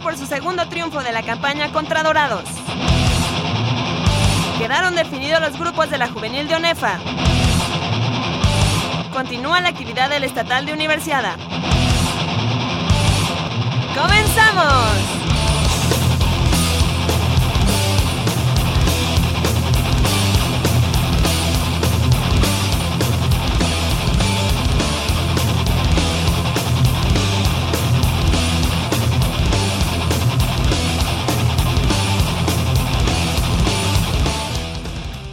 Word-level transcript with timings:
Por 0.00 0.16
su 0.16 0.26
segundo 0.26 0.66
triunfo 0.68 1.02
de 1.02 1.12
la 1.12 1.22
campaña 1.22 1.70
contra 1.70 2.02
Dorados. 2.02 2.44
Quedaron 4.58 4.94
definidos 4.94 5.40
los 5.40 5.58
grupos 5.58 5.90
de 5.90 5.98
la 5.98 6.08
juvenil 6.08 6.48
de 6.48 6.54
ONEFA. 6.56 6.98
Continúa 9.12 9.60
la 9.60 9.68
actividad 9.68 10.08
del 10.08 10.24
estatal 10.24 10.66
de 10.66 10.72
Universiada. 10.72 11.36
¡Comenzamos! 13.94 15.21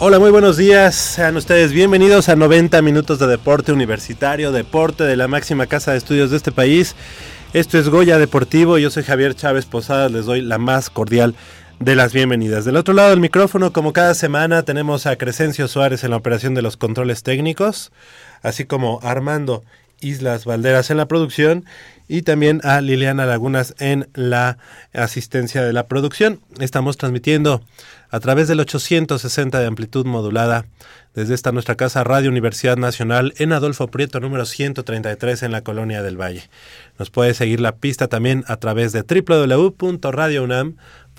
Hola, 0.01 0.17
muy 0.17 0.31
buenos 0.31 0.55
días. 0.55 0.95
Sean 0.95 1.35
ustedes 1.35 1.73
bienvenidos 1.73 2.29
a 2.29 2.37
90 2.37 2.81
minutos 2.81 3.19
de 3.19 3.27
deporte 3.27 3.73
universitario, 3.73 4.53
deporte 4.53 5.03
de 5.03 5.17
la 5.17 5.27
máxima 5.27 5.67
casa 5.67 5.91
de 5.91 5.97
estudios 5.97 6.31
de 6.31 6.37
este 6.37 6.53
país. 6.53 6.95
Esto 7.51 7.77
es 7.77 7.89
Goya 7.89 8.17
Deportivo. 8.17 8.77
Yo 8.77 8.91
soy 8.91 9.03
Javier 9.03 9.35
Chávez 9.35 9.65
Posadas. 9.65 10.09
Les 10.09 10.25
doy 10.25 10.39
la 10.39 10.57
más 10.57 10.89
cordial 10.89 11.35
de 11.81 11.97
las 11.97 12.13
bienvenidas. 12.13 12.63
Del 12.63 12.77
otro 12.77 12.93
lado 12.93 13.09
del 13.09 13.19
micrófono, 13.19 13.73
como 13.73 13.91
cada 13.91 14.13
semana, 14.13 14.63
tenemos 14.63 15.05
a 15.05 15.17
Crescencio 15.17 15.67
Suárez 15.67 16.05
en 16.05 16.11
la 16.11 16.17
operación 16.17 16.53
de 16.53 16.61
los 16.61 16.77
controles 16.77 17.21
técnicos, 17.21 17.91
así 18.41 18.63
como 18.63 19.01
Armando 19.03 19.65
Islas 19.99 20.45
Valderas 20.45 20.91
en 20.91 20.97
la 20.97 21.09
producción 21.09 21.65
y 22.07 22.21
también 22.21 22.61
a 22.63 22.79
Liliana 22.79 23.25
Lagunas 23.25 23.75
en 23.79 24.07
la 24.13 24.57
asistencia 24.93 25.61
de 25.61 25.73
la 25.73 25.87
producción. 25.87 26.39
Estamos 26.59 26.95
transmitiendo 26.95 27.61
a 28.11 28.19
través 28.19 28.47
del 28.47 28.59
860 28.59 29.59
de 29.59 29.65
amplitud 29.65 30.05
modulada 30.05 30.65
desde 31.13 31.33
esta 31.33 31.51
nuestra 31.51 31.75
casa 31.75 32.03
Radio 32.03 32.29
Universidad 32.29 32.77
Nacional 32.77 33.33
en 33.37 33.51
Adolfo 33.53 33.87
Prieto 33.87 34.19
número 34.19 34.45
133 34.45 35.43
en 35.43 35.51
la 35.51 35.61
Colonia 35.61 36.01
del 36.01 36.19
Valle. 36.19 36.49
Nos 36.97 37.09
puede 37.09 37.33
seguir 37.33 37.59
la 37.59 37.75
pista 37.75 38.07
también 38.07 38.43
a 38.47 38.57
través 38.57 38.91
de 38.93 39.03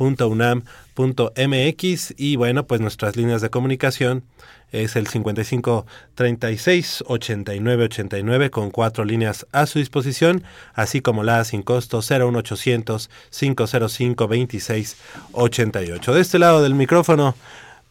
www.radiounam.unam.mx 0.01 2.15
y 2.17 2.37
bueno, 2.37 2.67
pues 2.67 2.81
nuestras 2.81 3.17
líneas 3.17 3.43
de 3.43 3.51
comunicación 3.51 4.25
es 4.73 4.97
el 4.97 5.07
55 5.07 5.87
36 6.15 7.05
89 7.07 7.85
89 7.85 8.51
con 8.51 8.71
cuatro 8.71 9.05
líneas 9.05 9.47
a 9.53 9.67
su 9.67 9.79
disposición, 9.79 10.43
así 10.75 11.03
como 11.03 11.23
la 11.23 11.45
sin 11.45 11.63
costo 11.63 12.01
01800 12.01 13.11
505 13.31 14.29
26 14.29 14.97
88. 15.33 16.15
De 16.15 16.21
este 16.21 16.39
lado 16.39 16.63
del 16.63 16.75
micrófono 16.75 17.35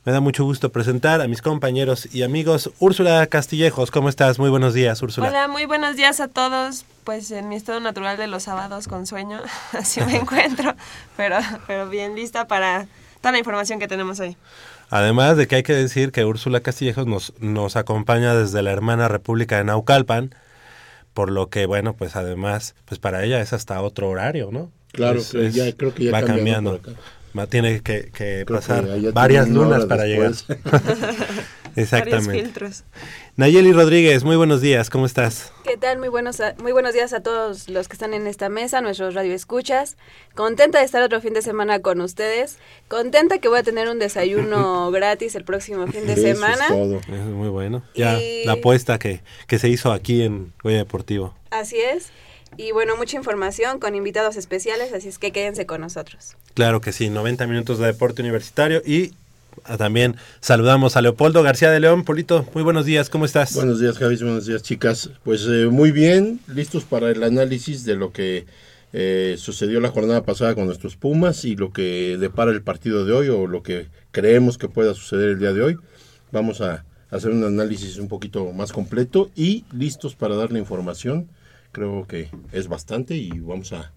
me 0.06 0.12
da 0.12 0.22
mucho 0.22 0.44
gusto 0.44 0.72
presentar 0.72 1.22
a 1.22 1.28
mis 1.28 1.42
compañeros 1.42 2.08
y 2.14 2.24
amigos. 2.24 2.72
Úrsula 2.80 3.28
Castillejos, 3.28 3.92
¿cómo 3.92 4.08
estás? 4.10 4.40
Muy 4.40 4.50
buenos 4.50 4.74
días, 4.74 5.02
Úrsula. 5.02 5.28
Hola, 5.28 5.48
muy 5.48 5.66
buenos 5.66 5.96
días 5.96 6.20
a 6.20 6.28
todos. 6.28 6.86
Pues 7.04 7.32
en 7.32 7.50
mi 7.50 7.56
estado 7.56 7.80
natural 7.80 8.18
de 8.18 8.28
los 8.28 8.44
sábados 8.44 8.88
con 8.88 9.06
sueño, 9.06 9.42
así 9.74 10.02
me 10.02 10.16
encuentro, 10.18 10.74
pero, 11.18 11.38
pero 11.68 11.90
bien 11.90 12.16
lista 12.16 12.48
para 12.48 12.88
toda 13.22 13.34
la 13.34 13.40
información 13.40 13.80
que 13.80 13.88
tenemos 13.88 14.20
hoy. 14.20 14.38
Además 14.90 15.38
de 15.38 15.48
que 15.48 15.58
hay 15.58 15.64
que 15.64 15.74
decir 15.74 16.12
que 16.12 16.26
Úrsula 16.26 16.62
Castillejos 16.62 17.06
nos, 17.06 17.34
nos 17.40 17.76
acompaña 17.76 18.34
desde 18.34 18.62
la 18.64 18.72
hermana 18.72 19.08
República 19.08 19.58
de 19.58 19.66
Naucalpan, 19.66 20.34
por 21.14 21.30
lo 21.30 21.50
que, 21.50 21.66
bueno, 21.66 21.94
pues 21.94 22.16
además, 22.16 22.74
pues 22.86 23.00
para 23.00 23.24
ella 23.24 23.42
es 23.42 23.54
hasta 23.54 23.82
otro 23.82 24.10
horario, 24.10 24.50
¿no? 24.52 24.72
Claro, 24.92 25.20
es, 25.20 25.54
ya, 25.54 25.72
creo 25.74 25.94
que 25.94 26.06
ya 26.06 26.12
va 26.12 26.24
cambiando. 26.24 26.80
Tiene 27.50 27.82
que, 27.82 28.12
que 28.12 28.46
pasar 28.48 28.86
varias 29.14 29.50
lunas 29.50 29.86
para 29.86 30.06
llegar. 30.06 30.34
Exactamente. 31.76 32.32
filtros. 32.32 32.84
Nayeli 33.36 33.72
Rodríguez, 33.72 34.24
muy 34.24 34.36
buenos 34.36 34.60
días, 34.60 34.90
¿cómo 34.90 35.06
estás? 35.06 35.54
¿Qué 35.64 35.78
tal? 35.78 35.98
Muy 35.98 36.10
buenos, 36.10 36.42
muy 36.62 36.74
buenos 36.74 36.94
días 36.94 37.14
a 37.14 37.22
todos 37.22 37.70
los 37.70 37.88
que 37.88 37.94
están 37.94 38.14
en 38.14 38.28
esta 38.28 38.50
mesa, 38.50 38.82
nuestros 38.82 39.14
radioescuchas. 39.14 39.96
Contenta 40.36 40.80
de 40.80 40.86
estar 40.86 41.02
otro 41.04 41.22
fin 41.22 41.34
de 41.34 41.42
semana 41.42 41.80
con 41.80 42.02
ustedes. 42.02 42.58
Contenta 42.88 43.38
que 43.38 43.48
voy 43.48 43.60
a 43.60 43.64
tener 43.64 43.88
un 43.88 44.00
desayuno 44.00 44.92
gratis 44.92 45.36
el 45.36 45.46
próximo 45.46 45.88
fin 45.88 46.06
de 46.06 46.16
semana. 46.16 46.66
Es 46.66 46.68
todo. 46.68 46.98
Es 46.98 47.26
muy 47.26 47.50
bueno. 47.50 47.84
Ya 47.96 48.20
la 48.46 48.54
apuesta 48.54 49.00
que, 49.00 49.22
que 49.48 49.60
se 49.60 49.70
hizo 49.70 49.92
aquí 49.94 50.24
en 50.24 50.52
Goya 50.62 50.78
Deportivo. 50.78 51.34
Así 51.52 51.78
es. 51.78 52.12
Y 52.58 52.72
bueno, 52.72 52.96
mucha 52.98 53.18
información 53.18 53.80
con 53.80 53.96
invitados 53.96 54.36
especiales, 54.36 54.94
así 54.94 55.08
es 55.08 55.18
que 55.18 55.32
quédense 55.32 55.66
con 55.66 55.82
nosotros. 55.82 56.36
Claro 56.54 56.82
que 56.82 56.92
sí, 56.92 57.10
90 57.10 57.48
minutos 57.48 57.80
de 57.80 57.88
deporte 57.88 58.22
universitario 58.22 58.82
y 58.86 59.14
Ah, 59.64 59.78
también 59.78 60.16
saludamos 60.40 60.96
a 60.96 61.02
Leopoldo 61.02 61.44
García 61.44 61.72
de 61.72 61.80
León. 61.80 62.04
Polito, 62.04 62.46
muy 62.54 62.64
buenos 62.64 62.86
días, 62.86 63.10
¿cómo 63.10 63.26
estás? 63.26 63.54
Buenos 63.56 63.80
días, 63.80 63.98
Javi, 63.98 64.16
buenos 64.18 64.46
días, 64.46 64.64
chicas. 64.64 65.10
Pues 65.24 65.46
eh, 65.48 65.68
muy 65.70 65.92
bien, 65.92 66.40
listos 66.48 66.84
para 66.84 67.10
el 67.10 67.24
análisis 67.24 67.84
de 67.84 67.96
lo 67.96 68.12
que 68.12 68.46
eh, 68.94 69.36
sucedió 69.38 69.80
la 69.80 69.90
jornada 69.90 70.24
pasada 70.24 70.56
con 70.56 70.66
nuestros 70.66 70.96
Pumas 70.96 71.46
y 71.46 71.56
lo 71.56 71.72
que 71.72 72.18
depara 72.20 72.52
el 72.52 72.62
partido 72.62 73.06
de 73.06 73.14
hoy 73.14 73.30
o 73.30 73.48
lo 73.48 73.64
que 73.64 73.88
creemos 74.12 74.58
que 74.58 74.70
pueda 74.70 74.94
suceder 74.94 75.30
el 75.30 75.40
día 75.40 75.54
de 75.54 75.62
hoy. 75.62 75.78
Vamos 76.32 76.62
a 76.62 76.86
hacer 77.12 77.32
un 77.32 77.44
análisis 77.44 77.98
un 77.98 78.08
poquito 78.08 78.52
más 78.54 78.72
completo 78.72 79.30
y 79.36 79.66
listos 79.72 80.16
para 80.16 80.36
dar 80.36 80.52
la 80.52 80.60
información. 80.60 81.28
Creo 81.72 82.06
que 82.08 82.30
es 82.52 82.68
bastante 82.68 83.16
y 83.16 83.40
vamos 83.40 83.74
a 83.74 83.92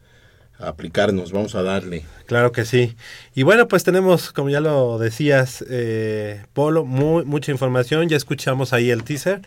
aplicarnos, 0.62 1.32
vamos 1.32 1.54
a 1.54 1.62
darle. 1.62 2.04
Claro 2.26 2.52
que 2.52 2.64
sí. 2.64 2.96
Y 3.34 3.42
bueno, 3.42 3.68
pues 3.68 3.84
tenemos, 3.84 4.32
como 4.32 4.50
ya 4.50 4.60
lo 4.60 4.98
decías, 4.98 5.64
eh, 5.68 6.44
Polo, 6.52 6.84
muy, 6.84 7.24
mucha 7.24 7.52
información. 7.52 8.08
Ya 8.08 8.16
escuchamos 8.16 8.72
ahí 8.72 8.90
el 8.90 9.04
teaser, 9.04 9.42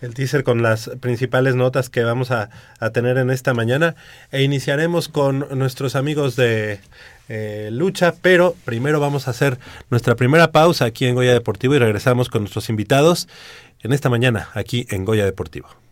el 0.00 0.14
teaser 0.14 0.44
con 0.44 0.62
las 0.62 0.90
principales 1.00 1.54
notas 1.54 1.90
que 1.90 2.02
vamos 2.02 2.30
a, 2.30 2.50
tener 2.92 3.18
en 3.18 3.30
esta 3.30 3.54
mañana. 3.54 3.94
E 4.32 4.42
iniciaremos 4.42 5.08
con 5.08 5.46
nuestros 5.58 5.96
amigos 5.96 6.36
de 6.36 6.80
eh, 7.28 7.68
lucha, 7.72 8.14
pero 8.20 8.54
primero 8.64 9.00
vamos 9.00 9.28
a 9.28 9.30
hacer 9.30 9.58
nuestra 9.90 10.14
primera 10.14 10.52
pausa 10.52 10.84
aquí 10.86 11.06
en 11.06 11.14
Goya 11.14 11.32
Deportivo 11.32 11.74
y 11.74 11.78
regresamos 11.78 12.28
con 12.28 12.42
nuestros 12.42 12.68
invitados 12.68 13.28
en 13.82 13.92
esta 13.92 14.08
mañana 14.08 14.48
aquí 14.54 14.86
en 14.90 15.04
Goya 15.04 15.24
Deportivo. 15.24 15.83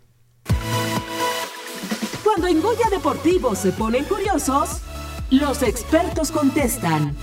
Cuando 2.93 3.09
en 3.09 3.15
Goya 3.15 3.23
Deportivo 3.23 3.55
se 3.55 3.73
ponen 3.73 4.05
curiosos, 4.05 4.81
los 5.31 5.63
expertos 5.63 6.31
contestan. 6.31 7.17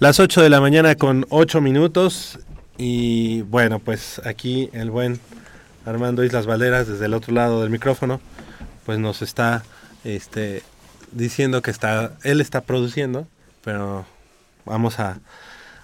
Las 0.00 0.18
8 0.18 0.40
de 0.40 0.48
la 0.48 0.62
mañana 0.62 0.94
con 0.94 1.26
8 1.28 1.60
minutos 1.60 2.38
y 2.78 3.42
bueno, 3.42 3.80
pues 3.80 4.18
aquí 4.24 4.70
el 4.72 4.90
buen 4.90 5.20
Armando 5.84 6.24
Islas 6.24 6.46
Valderas 6.46 6.88
desde 6.88 7.04
el 7.04 7.12
otro 7.12 7.34
lado 7.34 7.60
del 7.60 7.68
micrófono 7.68 8.18
pues 8.86 8.98
nos 8.98 9.20
está 9.20 9.62
este 10.02 10.62
diciendo 11.12 11.60
que 11.60 11.70
está 11.70 12.12
él 12.22 12.40
está 12.40 12.62
produciendo, 12.62 13.28
pero 13.62 14.06
vamos 14.64 14.98
a, 15.00 15.20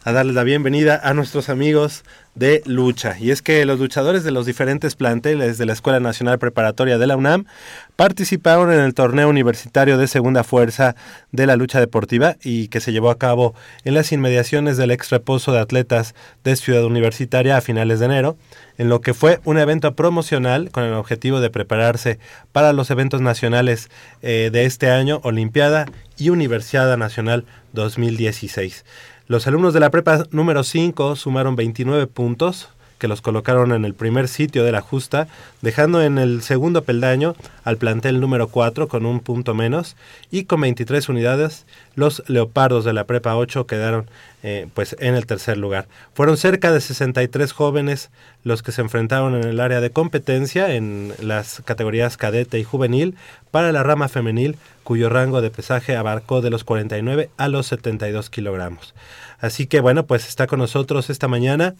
a 0.02 0.12
darles 0.12 0.34
la 0.34 0.44
bienvenida 0.44 0.98
a 1.04 1.12
nuestros 1.12 1.50
amigos 1.50 2.02
de 2.36 2.62
lucha. 2.66 3.16
Y 3.18 3.30
es 3.30 3.42
que 3.42 3.64
los 3.64 3.80
luchadores 3.80 4.22
de 4.22 4.30
los 4.30 4.46
diferentes 4.46 4.94
planteles 4.94 5.58
de 5.58 5.66
la 5.66 5.72
Escuela 5.72 6.00
Nacional 6.00 6.38
Preparatoria 6.38 6.98
de 6.98 7.06
la 7.06 7.16
UNAM 7.16 7.46
participaron 7.96 8.70
en 8.70 8.80
el 8.80 8.94
torneo 8.94 9.28
universitario 9.28 9.96
de 9.96 10.06
segunda 10.06 10.44
fuerza 10.44 10.94
de 11.32 11.46
la 11.46 11.56
lucha 11.56 11.80
deportiva 11.80 12.36
y 12.44 12.68
que 12.68 12.80
se 12.80 12.92
llevó 12.92 13.10
a 13.10 13.18
cabo 13.18 13.54
en 13.84 13.94
las 13.94 14.12
inmediaciones 14.12 14.76
del 14.76 14.90
ex 14.90 15.10
reposo 15.10 15.52
de 15.52 15.60
atletas 15.60 16.14
de 16.44 16.56
Ciudad 16.56 16.84
Universitaria 16.84 17.56
a 17.56 17.62
finales 17.62 18.00
de 18.00 18.06
enero, 18.06 18.36
en 18.76 18.90
lo 18.90 19.00
que 19.00 19.14
fue 19.14 19.40
un 19.44 19.58
evento 19.58 19.94
promocional 19.94 20.70
con 20.70 20.84
el 20.84 20.92
objetivo 20.92 21.40
de 21.40 21.48
prepararse 21.48 22.18
para 22.52 22.74
los 22.74 22.90
eventos 22.90 23.22
nacionales 23.22 23.90
eh, 24.20 24.50
de 24.52 24.66
este 24.66 24.90
año, 24.90 25.20
Olimpiada 25.24 25.86
y 26.18 26.28
Universidad 26.28 26.94
Nacional 26.98 27.46
2016. 27.72 28.84
Los 29.28 29.48
alumnos 29.48 29.74
de 29.74 29.80
la 29.80 29.90
prepa 29.90 30.22
número 30.30 30.62
5 30.62 31.16
sumaron 31.16 31.56
29 31.56 32.06
puntos, 32.06 32.68
que 32.98 33.08
los 33.08 33.20
colocaron 33.20 33.72
en 33.72 33.84
el 33.84 33.94
primer 33.94 34.28
sitio 34.28 34.64
de 34.64 34.72
la 34.72 34.80
justa, 34.80 35.28
dejando 35.62 36.02
en 36.02 36.18
el 36.18 36.42
segundo 36.42 36.82
peldaño 36.82 37.34
al 37.64 37.76
plantel 37.76 38.20
número 38.20 38.48
4 38.48 38.88
con 38.88 39.06
un 39.06 39.20
punto 39.20 39.54
menos 39.54 39.96
y 40.30 40.44
con 40.44 40.60
23 40.60 41.08
unidades 41.08 41.66
los 41.94 42.22
leopardos 42.26 42.84
de 42.84 42.92
la 42.92 43.04
prepa 43.04 43.36
8 43.36 43.66
quedaron 43.66 44.06
eh, 44.42 44.68
pues 44.74 44.94
en 45.00 45.14
el 45.14 45.26
tercer 45.26 45.58
lugar. 45.58 45.88
Fueron 46.14 46.36
cerca 46.36 46.72
de 46.72 46.80
63 46.80 47.52
jóvenes 47.52 48.10
los 48.44 48.62
que 48.62 48.72
se 48.72 48.82
enfrentaron 48.82 49.34
en 49.34 49.44
el 49.44 49.60
área 49.60 49.80
de 49.80 49.90
competencia 49.90 50.74
en 50.74 51.12
las 51.20 51.62
categorías 51.64 52.16
cadete 52.16 52.58
y 52.58 52.64
juvenil 52.64 53.16
para 53.50 53.72
la 53.72 53.82
rama 53.82 54.08
femenil 54.08 54.56
cuyo 54.84 55.08
rango 55.08 55.40
de 55.40 55.50
pesaje 55.50 55.96
abarcó 55.96 56.42
de 56.42 56.50
los 56.50 56.62
49 56.62 57.30
a 57.36 57.48
los 57.48 57.66
72 57.66 58.30
kilogramos. 58.30 58.94
Así 59.40 59.66
que 59.66 59.80
bueno, 59.80 60.06
pues 60.06 60.28
está 60.28 60.46
con 60.46 60.60
nosotros 60.60 61.10
esta 61.10 61.28
mañana 61.28 61.74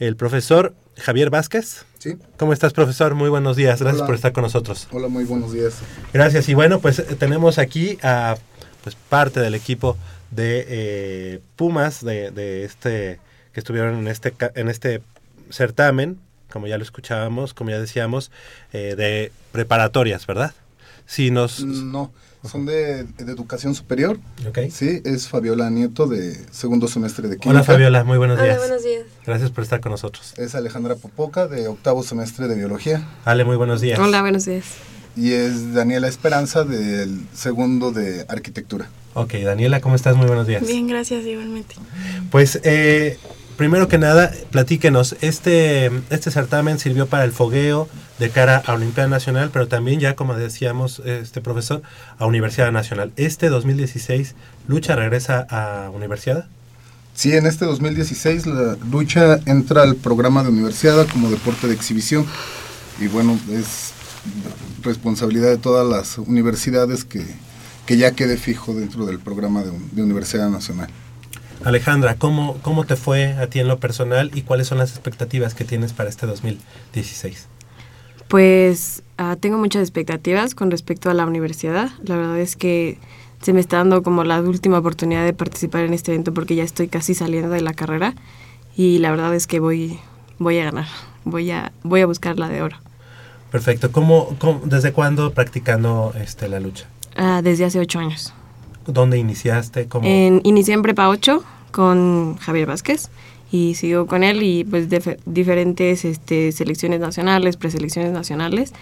el 0.00 0.16
profesor 0.16 0.74
Javier 0.96 1.30
Vázquez. 1.30 1.84
Sí. 1.98 2.16
¿Cómo 2.38 2.52
estás, 2.52 2.72
profesor? 2.72 3.14
Muy 3.14 3.28
buenos 3.28 3.56
días. 3.56 3.80
Gracias 3.80 4.00
Hola. 4.00 4.06
por 4.06 4.14
estar 4.16 4.32
con 4.32 4.42
nosotros. 4.42 4.88
Hola, 4.90 5.08
muy 5.08 5.24
buenos 5.24 5.52
días. 5.52 5.74
Gracias. 6.12 6.48
Y 6.48 6.54
bueno, 6.54 6.80
pues 6.80 6.98
eh, 6.98 7.04
tenemos 7.18 7.58
aquí 7.58 7.98
a 8.02 8.36
pues, 8.82 8.96
parte 8.96 9.40
del 9.40 9.54
equipo 9.54 9.96
de 10.30 10.64
eh, 10.68 11.40
Pumas, 11.54 12.04
de, 12.04 12.30
de 12.30 12.64
este 12.64 13.20
que 13.52 13.60
estuvieron 13.60 13.98
en 13.98 14.08
este, 14.08 14.34
en 14.54 14.68
este 14.68 15.02
certamen, 15.50 16.18
como 16.50 16.66
ya 16.66 16.78
lo 16.78 16.82
escuchábamos, 16.82 17.52
como 17.52 17.70
ya 17.70 17.80
decíamos, 17.80 18.30
eh, 18.72 18.94
de 18.96 19.32
preparatorias, 19.52 20.26
¿verdad? 20.26 20.54
Sí, 21.06 21.30
nos... 21.30 21.60
No, 21.64 22.12
son 22.48 22.66
de, 22.66 23.04
de 23.04 23.32
educación 23.32 23.74
superior. 23.74 24.18
Ok. 24.48 24.58
Sí, 24.70 25.02
es 25.04 25.28
Fabiola 25.28 25.68
Nieto 25.70 26.06
de 26.06 26.36
segundo 26.50 26.88
semestre 26.88 27.28
de 27.28 27.36
química. 27.36 27.50
Hola 27.50 27.62
Fabiola, 27.64 28.04
muy 28.04 28.18
buenos 28.18 28.38
Hola, 28.38 28.46
días. 28.46 28.58
buenos 28.58 28.82
días. 28.84 29.02
Gracias 29.26 29.50
por 29.50 29.64
estar 29.64 29.80
con 29.80 29.92
nosotros. 29.92 30.32
Es 30.38 30.54
Alejandra 30.54 30.94
Popoca 30.96 31.46
de 31.48 31.68
octavo 31.68 32.02
semestre 32.02 32.48
de 32.48 32.54
biología. 32.54 33.06
Ale, 33.24 33.44
muy 33.44 33.56
buenos 33.56 33.80
días. 33.80 33.98
Hola, 33.98 34.22
buenos 34.22 34.46
días. 34.46 34.64
Y 35.16 35.32
es 35.32 35.74
Daniela 35.74 36.08
Esperanza 36.08 36.64
del 36.64 37.20
segundo 37.34 37.90
de 37.90 38.24
arquitectura. 38.28 38.88
Ok, 39.14 39.34
Daniela, 39.34 39.80
¿cómo 39.80 39.96
estás? 39.96 40.16
Muy 40.16 40.26
buenos 40.26 40.46
días. 40.46 40.66
Bien, 40.66 40.86
gracias 40.86 41.24
igualmente. 41.24 41.74
Pues 42.30 42.60
eh, 42.62 43.18
primero 43.56 43.88
que 43.88 43.98
nada, 43.98 44.32
platíquenos, 44.50 45.16
este, 45.20 45.90
este 46.10 46.30
certamen 46.30 46.78
sirvió 46.78 47.06
para 47.06 47.24
el 47.24 47.32
fogueo 47.32 47.88
de 48.20 48.30
cara 48.30 48.62
a 48.64 48.74
Olimpiada 48.74 49.08
Nacional, 49.08 49.50
pero 49.50 49.66
también 49.66 49.98
ya, 49.98 50.14
como 50.14 50.34
decíamos 50.34 51.00
este 51.04 51.40
profesor, 51.40 51.82
a 52.18 52.26
Universidad 52.26 52.70
Nacional. 52.70 53.12
Este 53.16 53.48
2016, 53.48 54.34
¿Lucha 54.68 54.94
regresa 54.94 55.46
a 55.50 55.90
Universidad? 55.90 56.46
Sí, 57.14 57.32
en 57.34 57.46
este 57.46 57.64
2016 57.64 58.46
la 58.46 58.76
lucha 58.90 59.40
entra 59.46 59.82
al 59.82 59.96
programa 59.96 60.42
de 60.42 60.50
universidad 60.50 61.06
como 61.08 61.30
deporte 61.30 61.66
de 61.66 61.74
exhibición. 61.74 62.26
Y 63.00 63.08
bueno, 63.08 63.38
es 63.50 63.92
responsabilidad 64.82 65.48
de 65.48 65.56
todas 65.56 65.88
las 65.88 66.18
universidades 66.18 67.04
que, 67.04 67.24
que 67.86 67.96
ya 67.96 68.12
quede 68.12 68.36
fijo 68.36 68.74
dentro 68.74 69.06
del 69.06 69.18
programa 69.18 69.62
de, 69.62 69.72
de 69.92 70.02
Universidad 70.02 70.50
Nacional. 70.50 70.90
Alejandra, 71.64 72.16
¿cómo, 72.16 72.58
¿cómo 72.60 72.84
te 72.84 72.96
fue 72.96 73.32
a 73.32 73.46
ti 73.48 73.60
en 73.60 73.68
lo 73.68 73.80
personal 73.80 74.30
y 74.34 74.42
cuáles 74.42 74.66
son 74.66 74.76
las 74.76 74.90
expectativas 74.90 75.54
que 75.54 75.64
tienes 75.64 75.94
para 75.94 76.10
este 76.10 76.26
2016? 76.26 77.48
Pues 78.28 79.02
ah, 79.18 79.36
tengo 79.38 79.58
muchas 79.58 79.82
expectativas 79.82 80.54
con 80.54 80.70
respecto 80.70 81.10
a 81.10 81.14
la 81.14 81.26
universidad. 81.26 81.90
La 82.04 82.16
verdad 82.16 82.38
es 82.38 82.56
que 82.56 82.98
se 83.42 83.52
me 83.52 83.60
está 83.60 83.78
dando 83.78 84.02
como 84.02 84.24
la 84.24 84.40
última 84.40 84.78
oportunidad 84.78 85.24
de 85.24 85.32
participar 85.32 85.84
en 85.84 85.94
este 85.94 86.12
evento 86.12 86.32
porque 86.34 86.54
ya 86.54 86.64
estoy 86.64 86.88
casi 86.88 87.14
saliendo 87.14 87.48
de 87.50 87.60
la 87.62 87.72
carrera 87.74 88.14
y 88.76 88.98
la 88.98 89.10
verdad 89.10 89.34
es 89.34 89.46
que 89.46 89.60
voy, 89.60 89.98
voy 90.38 90.58
a 90.58 90.64
ganar. 90.64 90.86
Voy 91.24 91.50
a, 91.50 91.72
voy 91.82 92.00
a 92.00 92.06
buscar 92.06 92.38
la 92.38 92.48
de 92.48 92.62
oro. 92.62 92.76
Perfecto. 93.50 93.90
¿Cómo, 93.92 94.36
cómo- 94.38 94.60
desde 94.64 94.92
cuándo 94.92 95.32
practicando 95.32 96.12
este, 96.20 96.48
la 96.48 96.60
lucha? 96.60 96.86
Ah, 97.16 97.40
desde 97.42 97.64
hace 97.64 97.80
ocho 97.80 97.98
años. 97.98 98.32
¿Dónde 98.86 99.18
iniciaste? 99.18 99.86
¿Cómo? 99.88 100.06
En, 100.08 100.40
inicié 100.44 100.74
en 100.74 100.82
Prepa 100.82 101.08
8 101.08 101.42
con 101.72 102.36
Javier 102.38 102.66
Vázquez 102.66 103.10
y 103.50 103.74
sigo 103.74 104.06
con 104.06 104.22
él 104.22 104.42
y 104.42 104.64
pues 104.64 104.88
de 104.88 105.18
diferentes 105.26 106.04
este, 106.04 106.52
selecciones 106.52 107.00
nacionales, 107.00 107.56
preselecciones 107.56 108.12
nacionales, 108.12 108.72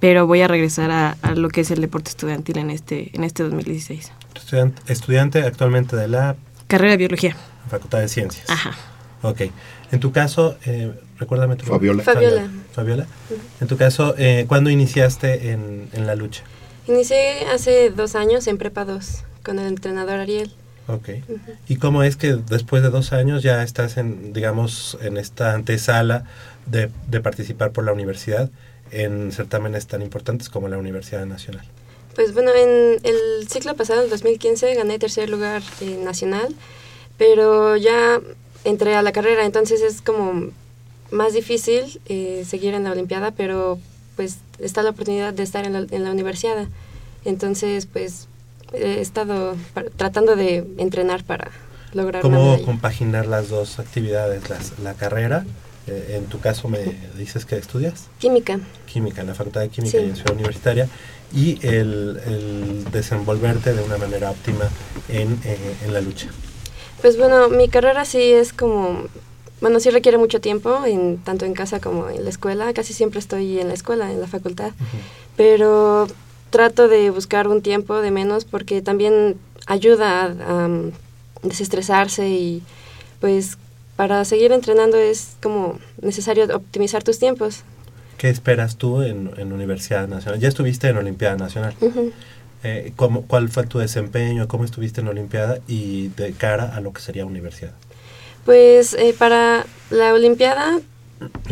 pero 0.00 0.26
voy 0.26 0.42
a 0.42 0.48
regresar 0.48 0.90
a, 0.90 1.16
a 1.22 1.34
lo 1.34 1.48
que 1.48 1.62
es 1.62 1.70
el 1.70 1.80
deporte 1.80 2.10
estudiantil 2.10 2.58
en 2.58 2.70
este, 2.70 3.10
en 3.12 3.24
este 3.24 3.42
2016. 3.42 4.12
Estudiante, 4.34 4.92
estudiante 4.92 5.42
actualmente 5.42 5.96
de 5.96 6.08
la 6.08 6.36
Carrera 6.66 6.92
de 6.92 6.96
biología. 6.96 7.36
Facultad 7.68 8.00
de 8.00 8.08
Ciencias. 8.08 8.48
Ajá. 8.48 8.72
Ok. 9.22 9.42
En 9.92 10.00
tu 10.00 10.12
caso, 10.12 10.56
eh, 10.64 10.92
recuérdame 11.18 11.56
tu 11.56 11.66
Fabiola. 11.66 12.02
Fabiola. 12.02 12.48
Fabiola. 12.72 13.06
En 13.60 13.68
tu 13.68 13.76
caso, 13.76 14.14
eh, 14.18 14.44
¿cuándo 14.48 14.70
iniciaste 14.70 15.50
en, 15.50 15.88
en 15.92 16.06
la 16.06 16.14
lucha? 16.14 16.42
Inicié 16.86 17.46
hace 17.52 17.90
dos 17.90 18.14
años 18.14 18.46
en 18.46 18.58
Prepa 18.58 18.84
2 18.84 19.24
con 19.42 19.58
el 19.58 19.66
entrenador 19.66 20.20
Ariel. 20.20 20.52
Ok. 20.86 21.08
¿Y 21.68 21.76
cómo 21.76 22.02
es 22.02 22.16
que 22.16 22.34
después 22.34 22.82
de 22.82 22.90
dos 22.90 23.12
años 23.12 23.42
ya 23.42 23.62
estás 23.62 23.96
en, 23.96 24.32
digamos, 24.32 24.98
en 25.00 25.16
esta 25.16 25.54
antesala 25.54 26.24
de, 26.66 26.90
de 27.08 27.20
participar 27.20 27.72
por 27.72 27.84
la 27.84 27.92
universidad 27.92 28.50
en 28.90 29.32
certámenes 29.32 29.86
tan 29.86 30.02
importantes 30.02 30.48
como 30.48 30.68
la 30.68 30.78
Universidad 30.78 31.24
Nacional? 31.26 31.64
Pues 32.14 32.32
bueno, 32.32 32.52
en 32.54 33.00
el 33.02 33.48
ciclo 33.48 33.74
pasado, 33.74 34.02
el 34.02 34.10
2015, 34.10 34.74
gané 34.74 34.98
tercer 34.98 35.28
lugar 35.30 35.62
eh, 35.80 35.98
nacional, 36.02 36.54
pero 37.18 37.76
ya 37.76 38.20
entré 38.64 38.94
a 38.94 39.02
la 39.02 39.12
carrera, 39.12 39.44
entonces 39.44 39.82
es 39.82 40.00
como 40.00 40.50
más 41.10 41.32
difícil 41.32 42.00
eh, 42.06 42.44
seguir 42.46 42.74
en 42.74 42.84
la 42.84 42.92
Olimpiada, 42.92 43.32
pero 43.32 43.78
pues 44.16 44.36
está 44.58 44.82
la 44.82 44.90
oportunidad 44.90 45.34
de 45.34 45.42
estar 45.42 45.66
en 45.66 45.72
la, 45.72 45.86
en 45.90 46.04
la 46.04 46.12
universidad. 46.12 46.68
Entonces, 47.24 47.86
pues 47.86 48.28
he 48.76 49.00
estado 49.00 49.56
tratando 49.96 50.36
de 50.36 50.64
entrenar 50.78 51.24
para 51.24 51.50
lograr 51.92 52.22
¿Cómo 52.22 52.60
compaginar 52.62 53.26
las 53.26 53.48
dos 53.48 53.78
actividades? 53.78 54.48
Las- 54.50 54.78
la 54.80 54.94
carrera, 54.94 55.44
eh, 55.86 56.16
en 56.18 56.26
tu 56.26 56.40
caso 56.40 56.68
me 56.68 56.80
dices 57.16 57.44
que 57.46 57.56
estudias 57.56 58.08
Química. 58.18 58.58
química 58.86 59.20
en 59.20 59.28
la 59.28 59.34
Facultad 59.34 59.60
de 59.60 59.68
Química 59.68 59.98
Sí. 59.98 60.04
y 60.04 60.08
en 60.10 60.16
Ciudad 60.16 60.32
Universitaria 60.34 60.88
y 61.32 61.58
el, 61.66 62.20
el 62.26 62.84
desenvolverte 62.92 63.74
de 63.74 63.82
una 63.82 63.96
manera 63.96 64.30
óptima 64.30 64.68
en, 65.08 65.38
eh, 65.44 65.56
en 65.84 65.92
la 65.92 66.00
lucha. 66.00 66.28
Pues 67.00 67.16
bueno, 67.18 67.48
mi 67.48 67.68
carrera 67.68 68.04
sí 68.04 68.32
es 68.32 68.52
como, 68.52 69.04
bueno, 69.60 69.78
sí 69.78 69.90
requiere 69.90 70.16
mucho 70.18 70.40
tiempo, 70.40 70.84
en, 70.86 71.18
tanto 71.18 71.44
en 71.44 71.52
casa 71.54 71.80
como 71.80 72.08
en 72.08 72.24
la 72.24 72.30
escuela. 72.30 72.72
Casi 72.72 72.92
siempre 72.94 73.18
estoy 73.20 73.60
en 73.60 73.68
la 73.68 73.74
escuela, 73.74 74.10
en 74.10 74.20
la 74.20 74.26
facultad. 74.26 74.72
Pero 75.36 76.06
trato 76.54 76.86
de 76.86 77.10
buscar 77.10 77.48
un 77.48 77.62
tiempo 77.62 78.00
de 78.00 78.12
menos 78.12 78.44
porque 78.44 78.80
también 78.80 79.36
ayuda 79.66 80.26
a, 80.26 80.66
um, 80.66 80.92
desestresarse 81.42 82.28
y 82.28 82.62
pues 83.20 83.58
para 83.96 84.24
seguir 84.24 84.52
entrenando 84.52 84.96
es 84.96 85.36
como 85.42 85.80
necesario 86.00 86.44
optimizar 86.54 87.02
tus 87.02 87.18
tiempos. 87.18 87.64
¿Qué 88.18 88.28
esperas 88.30 88.76
tú 88.76 89.02
en, 89.02 89.32
en 89.36 89.52
Universidad 89.52 90.06
Nacional? 90.06 90.38
Ya 90.38 90.46
estuviste 90.46 90.88
en 90.88 90.96
Olimpiada 90.96 91.36
Nacional. 91.36 91.74
Eh, 92.62 92.92
¿cómo- 92.94 93.22
¿Cuál 93.26 93.48
fue 93.48 93.66
tu 93.66 93.80
desempeño? 93.80 94.46
¿Cómo 94.46 94.64
estuviste 94.64 95.00
en 95.00 95.08
Olimpiada 95.08 95.58
y 95.66 96.08
de 96.16 96.32
cara 96.34 96.72
a 96.76 96.80
lo 96.80 96.92
que 96.92 97.02
sería 97.02 97.26
universidad? 97.26 97.72
Pues 98.44 98.94
eh, 98.94 99.12
para 99.18 99.66
la 99.90 100.14
Olimpiada 100.14 100.78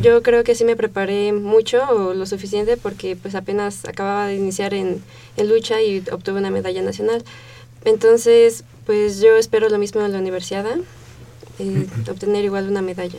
yo 0.01 0.23
creo 0.23 0.45
que 0.45 0.55
sí 0.55 0.65
me 0.65 0.77
preparé 0.77 1.33
mucho 1.33 1.83
o 1.89 2.15
lo 2.15 2.27
suficiente 2.27 2.77
porque 2.77 3.17
pues 3.17 3.35
apenas 3.35 3.85
acababa 3.85 4.27
de 4.27 4.37
iniciar 4.37 4.75
en, 4.75 5.03
en 5.37 5.49
lucha 5.49 5.83
y 5.83 6.03
obtuve 6.11 6.39
una 6.39 6.51
medalla 6.51 6.83
nacional. 6.83 7.25
Entonces 7.85 8.65
pues 8.87 9.21
yo 9.21 9.37
espero 9.37 9.69
lo 9.69 9.79
mismo 9.79 10.01
en 10.03 10.13
la 10.13 10.19
universidad, 10.19 10.67
eh, 11.59 11.87
obtener 12.11 12.45
igual 12.45 12.69
una 12.69 12.83
medalla. 12.83 13.19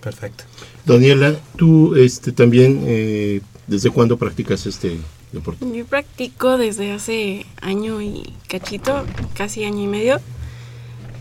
Perfecto. 0.00 0.44
Daniela, 0.84 1.36
tú 1.56 1.94
este, 1.96 2.32
también, 2.32 2.84
eh, 2.86 3.40
¿desde 3.66 3.90
cuándo 3.90 4.16
practicas 4.16 4.66
este 4.66 4.98
deporte? 5.32 5.64
Yo 5.72 5.84
practico 5.84 6.56
desde 6.56 6.92
hace 6.92 7.46
año 7.60 8.00
y 8.00 8.32
cachito, 8.48 9.04
casi 9.34 9.64
año 9.64 9.82
y 9.82 9.86
medio. 9.86 10.20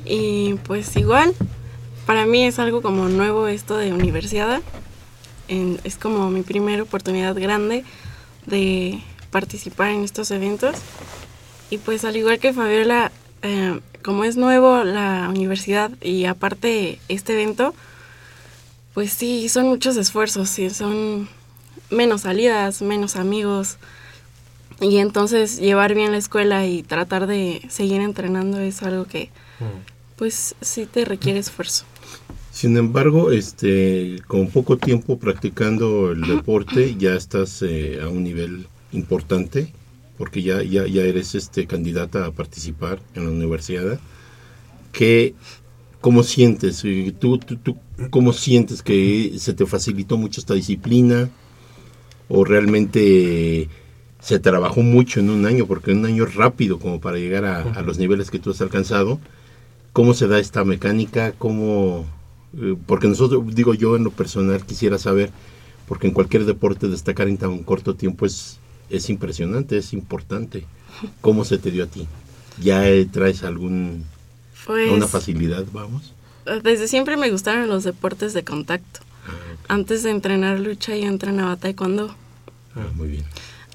Y 0.06 0.54
pues 0.66 0.96
igual, 0.96 1.34
para 2.08 2.26
mí 2.26 2.44
es 2.46 2.58
algo 2.58 2.82
como 2.82 3.08
nuevo 3.10 3.48
esto 3.48 3.78
de 3.78 3.94
universidad. 3.94 4.62
En- 5.48 5.80
es 5.84 5.98
como 5.98 6.30
mi 6.32 6.42
primera 6.42 6.82
oportunidad 6.82 7.36
grande 7.36 7.84
de 8.48 9.02
participar 9.30 9.90
en 9.92 10.04
estos 10.04 10.32
eventos. 10.32 10.76
Y 11.70 11.78
pues 11.78 12.04
al 12.06 12.16
igual 12.16 12.40
que 12.40 12.54
Fabiola, 12.54 13.12
eh, 13.44 13.80
como 14.04 14.24
es 14.24 14.38
nuevo 14.38 14.84
la 14.84 15.28
universidad 15.30 15.92
y 16.02 16.26
aparte 16.26 17.00
este 17.10 17.34
evento, 17.34 17.76
pues 18.94 19.12
sí, 19.14 19.48
son 19.50 19.68
muchos 19.68 19.98
esfuerzos 19.98 20.58
y 20.60 20.70
son 20.70 21.28
menos 21.90 22.22
salidas, 22.22 22.82
menos 22.82 23.16
amigos. 23.18 23.78
Y 24.80 24.98
entonces 24.98 25.58
llevar 25.60 25.94
bien 25.94 26.12
la 26.12 26.18
escuela 26.18 26.66
y 26.66 26.84
tratar 26.84 27.28
de 27.28 27.62
seguir 27.70 28.00
entrenando 28.02 28.60
es 28.60 28.82
algo 28.84 29.06
que 29.06 29.30
pues 30.16 30.56
sí 30.62 30.86
te 30.86 31.04
requiere 31.06 31.40
esfuerzo. 31.40 31.84
Sin 32.58 32.76
embargo, 32.76 33.32
este, 33.32 34.16
con 34.26 34.48
poco 34.48 34.78
tiempo 34.78 35.20
practicando 35.20 36.10
el 36.12 36.22
deporte, 36.22 36.96
ya 36.98 37.14
estás 37.14 37.62
eh, 37.62 38.00
a 38.02 38.08
un 38.08 38.24
nivel 38.24 38.66
importante, 38.94 39.72
porque 40.18 40.42
ya, 40.42 40.64
ya, 40.64 40.88
ya 40.88 41.04
eres 41.04 41.36
este, 41.36 41.68
candidata 41.68 42.26
a 42.26 42.32
participar 42.32 43.00
en 43.14 43.26
la 43.26 43.30
universidad. 43.30 44.00
¿Qué, 44.92 45.36
¿Cómo 46.02 46.24
sientes? 46.24 46.84
¿Tú, 47.20 47.38
tú, 47.38 47.58
tú 47.58 47.78
cómo 48.10 48.34
sientes 48.34 48.82
que 48.82 49.36
se 49.38 49.54
te 49.54 49.68
facilitó 49.68 50.18
mucho 50.18 50.42
esta 50.42 50.56
disciplina? 50.56 51.30
¿O 52.28 52.44
realmente 52.44 53.70
se 54.20 54.40
trabajó 54.40 54.82
mucho 54.82 55.20
en 55.20 55.30
un 55.30 55.46
año? 55.46 55.68
Porque 55.68 55.92
un 55.92 56.08
año 56.08 56.26
rápido 56.26 56.80
como 56.80 57.00
para 57.00 57.18
llegar 57.18 57.46
a, 57.46 57.62
a 57.62 57.84
los 57.84 58.00
niveles 58.00 58.32
que 58.32 58.40
tú 58.40 58.50
has 58.50 58.62
alcanzado. 58.62 59.20
¿Cómo 59.94 60.16
se 60.16 60.28
da 60.28 60.40
esta 60.40 60.64
mecánica? 60.64 61.34
¿Cómo, 61.38 62.08
porque 62.86 63.08
nosotros, 63.08 63.44
digo 63.56 63.74
yo 63.74 63.96
en 63.96 64.04
lo 64.04 64.12
personal, 64.12 64.66
quisiera 64.66 64.98
saber, 64.98 65.32
porque 65.88 66.08
en 66.08 66.14
cualquier 66.14 66.46
deporte 66.46 66.88
destacar 66.88 67.28
en 67.28 67.38
tan 67.38 67.60
corto 67.60 67.96
tiempo 67.96 68.26
es, 68.26 68.58
es 68.90 69.10
impresionante, 69.10 69.78
es 69.78 69.94
importante. 69.94 70.66
¿Cómo 71.22 71.46
se 71.46 71.58
te 71.58 71.72
dio 71.72 71.84
a 71.84 71.88
ti? 71.88 72.08
¿Ya 72.62 72.88
eh, 72.90 73.06
traes 73.06 73.44
algún, 73.44 74.04
Pues 74.66 74.92
una 74.92 75.08
facilidad, 75.08 75.66
vamos? 75.72 76.14
desde 76.64 76.88
siempre 76.88 77.18
me 77.18 77.30
gustaron 77.30 77.68
los 77.68 77.84
deportes 77.84 78.34
de 78.34 78.44
contacto. 78.44 79.02
Antes 79.68 80.04
de 80.04 80.12
entrenar 80.12 80.60
lucha 80.62 80.96
yo 80.96 81.08
entrenaba 81.08 81.58
taekwondo. 81.58 82.16
Ah, 82.74 82.88
muy 82.96 83.10
bien. 83.10 83.26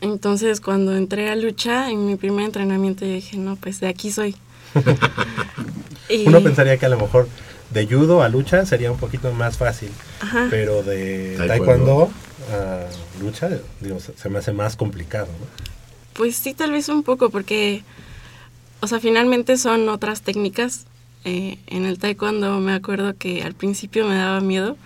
Entonces 0.00 0.60
cuando 0.62 0.96
entré 0.96 1.28
a 1.30 1.36
lucha, 1.36 1.90
en 1.90 2.06
mi 2.06 2.16
primer 2.16 2.46
entrenamiento 2.46 3.04
yo 3.04 3.12
dije, 3.12 3.36
no, 3.36 3.56
pues 3.56 3.78
de 3.80 3.88
aquí 3.88 4.10
soy. 4.10 4.34
Y- 6.08 6.26
Uno 6.26 6.42
pensaría 6.42 6.76
que 6.78 6.86
a 6.86 6.88
lo 6.88 6.98
mejor 6.98 7.28
de 7.72 7.86
judo 7.86 8.22
a 8.22 8.28
lucha 8.28 8.66
sería 8.66 8.90
un 8.90 8.98
poquito 8.98 9.32
más 9.32 9.56
fácil, 9.56 9.90
Ajá. 10.20 10.48
pero 10.50 10.82
de 10.82 11.36
Taekwondo. 11.46 12.10
a 12.52 12.86
lucha 13.22 13.48
digo, 13.80 14.00
se 14.00 14.16
se 14.16 14.28
me 14.28 14.38
hace 14.38 14.52
más 14.52 14.76
complicado. 14.76 15.26
¿no? 15.26 15.46
Pues 16.12 16.36
sí, 16.36 16.54
tal 16.54 16.72
vez 16.72 16.88
un 16.88 17.02
poco, 17.02 17.30
porque, 17.30 17.82
o 18.80 18.86
sea, 18.86 19.00
finalmente 19.00 19.56
son 19.56 19.88
otras 19.88 20.22
técnicas. 20.22 20.84
Eh, 21.24 21.58
en 21.68 21.86
el 21.86 21.98
taekwondo 21.98 22.58
me 22.58 22.72
acuerdo 22.72 23.14
que 23.16 23.42
al 23.44 23.54
principio 23.54 24.06
me 24.08 24.16
daba 24.16 24.40
miedo 24.40 24.76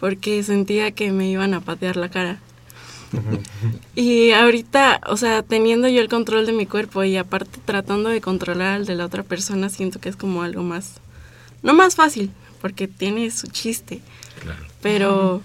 porque 0.00 0.42
sentía 0.42 0.90
que 0.92 1.12
me 1.12 1.28
iban 1.28 1.52
a 1.54 1.60
patear 1.60 1.96
la 1.96 2.08
cara. 2.08 2.38
Y 3.94 4.32
ahorita, 4.32 5.00
o 5.06 5.16
sea, 5.16 5.42
teniendo 5.42 5.88
yo 5.88 6.00
el 6.02 6.08
control 6.08 6.44
de 6.46 6.52
mi 6.52 6.66
cuerpo 6.66 7.02
y 7.04 7.16
aparte 7.16 7.60
tratando 7.64 8.10
de 8.10 8.20
controlar 8.20 8.74
al 8.74 8.86
de 8.86 8.94
la 8.94 9.04
otra 9.06 9.22
persona, 9.22 9.68
siento 9.70 10.00
que 10.00 10.08
es 10.08 10.16
como 10.16 10.42
algo 10.42 10.62
más, 10.62 10.94
no 11.62 11.74
más 11.74 11.94
fácil, 11.96 12.30
porque 12.60 12.88
tiene 12.88 13.30
su 13.30 13.46
chiste, 13.48 14.00
Claro. 14.42 14.64
pero, 14.82 15.42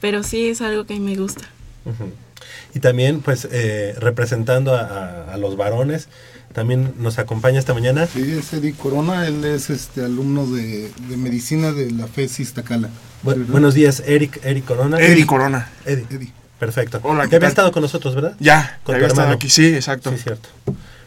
pero 0.00 0.22
sí 0.22 0.48
es 0.48 0.60
algo 0.60 0.84
que 0.86 0.98
me 1.00 1.16
gusta. 1.16 1.42
Y 2.74 2.80
también, 2.80 3.20
pues, 3.20 3.48
eh, 3.50 3.94
representando 3.98 4.74
a, 4.74 4.80
a- 4.80 5.34
a 5.34 5.36
los 5.38 5.56
varones, 5.56 6.08
también 6.52 6.94
nos 6.98 7.18
acompaña 7.18 7.58
esta 7.58 7.74
mañana. 7.74 8.06
Sí, 8.06 8.32
es 8.38 8.52
Eddie 8.52 8.72
Corona, 8.74 9.26
él 9.26 9.44
es 9.44 9.70
este 9.70 10.04
alumno 10.04 10.46
de, 10.46 10.90
de 11.08 11.16
medicina 11.16 11.72
de 11.72 11.90
la 11.90 12.06
FES 12.06 12.40
Iztacala. 12.40 12.88
Bu- 13.22 13.28
¿verdad? 13.30 13.44
buenos 13.48 13.74
días, 13.74 14.02
Eric, 14.06 14.40
Eric 14.44 14.64
Corona. 14.64 14.98
Eric 14.98 15.26
Corona. 15.26 15.70
Eddie. 15.84 16.06
Eddie. 16.10 16.32
Perfecto. 16.58 17.00
Hola, 17.02 17.24
Ya 17.24 17.30
¿qué 17.30 17.36
había 17.36 17.48
tal? 17.48 17.52
estado 17.52 17.72
con 17.72 17.82
nosotros, 17.82 18.14
¿verdad? 18.14 18.34
Ya, 18.40 18.78
Con 18.82 18.92
tu 18.94 18.96
había 18.96 19.06
estado 19.08 19.22
hermano. 19.22 19.36
aquí, 19.36 19.50
sí, 19.50 19.74
exacto. 19.74 20.10
Sí, 20.12 20.18
cierto. 20.22 20.48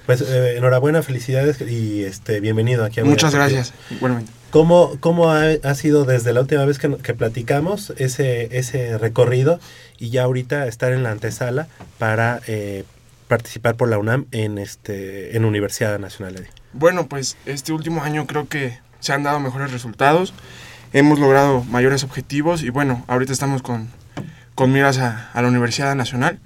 Pues 0.10 0.22
eh, 0.22 0.58
enhorabuena, 0.58 1.04
felicidades 1.04 1.62
y 1.62 2.04
este 2.04 2.40
bienvenido 2.40 2.84
aquí 2.84 3.00
a 3.00 3.06
Muchas 3.06 3.36
gracias. 3.36 3.76
Igualmente. 3.92 4.32
¿Cómo, 4.50 4.98
cómo 5.00 5.30
ha, 5.30 5.44
ha 5.64 5.76
sido 5.76 6.04
desde 6.04 6.34
la 6.34 6.42
última 6.42 6.66
vez 6.66 6.80
que, 6.80 6.98
que 6.98 7.14
platicamos 7.14 7.94
ese, 7.96 8.58
ese 8.58 8.98
recorrido 8.98 9.60
y 10.00 10.10
ya 10.10 10.24
ahorita 10.24 10.66
estar 10.66 10.94
en 10.94 11.04
la 11.04 11.12
antesala 11.12 11.68
para 12.00 12.42
eh, 12.48 12.86
participar 13.28 13.76
por 13.76 13.88
la 13.88 14.00
UNAM 14.00 14.26
en, 14.32 14.58
este, 14.58 15.38
en 15.38 15.46
Universidad 15.46 16.00
Nacional? 16.00 16.48
Bueno, 16.74 17.06
pues 17.06 17.38
este 17.46 17.72
último 17.72 18.02
año 18.02 18.26
creo 18.26 18.48
que 18.50 18.80
se 19.00 19.14
han 19.14 19.22
dado 19.22 19.40
mejores 19.40 19.72
resultados. 19.72 20.34
Hemos 20.92 21.20
logrado 21.20 21.64
mayores 21.66 22.04
objetivos 22.04 22.64
y 22.64 22.72
bueno, 22.72 23.06
ahorita 23.08 23.32
estamos 23.32 23.62
con, 23.62 23.90
con 24.56 24.72
miras 24.72 24.98
a, 24.98 25.30
a 25.34 25.42
la 25.44 25.50
Universidad 25.50 25.94
Nacional, 25.94 26.40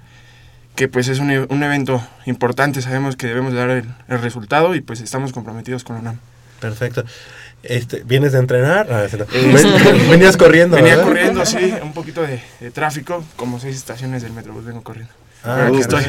que 0.74 0.88
pues 0.88 1.08
es 1.08 1.18
un, 1.20 1.30
e- 1.30 1.46
un 1.48 1.62
evento 1.62 2.04
importante, 2.26 2.82
sabemos 2.82 3.16
que 3.16 3.26
debemos 3.28 3.52
de 3.52 3.58
dar 3.58 3.70
el, 3.70 3.84
el 4.08 4.20
resultado 4.20 4.74
y 4.74 4.80
pues 4.80 5.00
estamos 5.00 5.32
comprometidos 5.32 5.84
con 5.84 5.96
la 5.96 6.00
UNAM. 6.02 6.16
Perfecto. 6.60 7.04
Este, 7.62 8.02
¿Vienes 8.04 8.32
de 8.32 8.38
entrenar? 8.40 8.86
Ah, 8.92 9.06
sí, 9.10 9.16
no. 9.16 9.24
Eh, 9.32 9.52
Ven- 9.54 10.08
Venías 10.10 10.36
corriendo, 10.36 10.76
Venía 10.76 10.96
¿verdad? 10.96 11.04
corriendo, 11.08 11.46
sí, 11.46 11.72
un 11.82 11.92
poquito 11.92 12.22
de, 12.22 12.42
de 12.60 12.70
tráfico, 12.70 13.24
como 13.36 13.58
seis 13.60 13.76
estaciones 13.76 14.22
del 14.22 14.32
Metrobús 14.32 14.64
vengo 14.64 14.82
corriendo. 14.82 15.12
Ah, 15.44 15.66
aquí 15.68 15.78
estoy. 15.80 16.04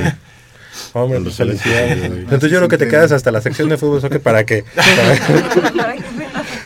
Hombre, 0.93 1.19
Los 1.19 1.35
pues, 1.35 1.37
felicidades. 1.37 1.89
felicidades. 1.89 2.23
Entonces 2.23 2.51
yo 2.51 2.57
creo 2.57 2.67
que 2.69 2.77
te 2.77 2.87
quedas 2.89 3.11
hasta 3.13 3.31
la 3.31 3.39
sección 3.41 3.69
de 3.69 3.77
fútbol 3.77 4.01
soccer 4.01 4.19
para 4.21 4.45
que 4.45 4.63
para, 4.75 5.95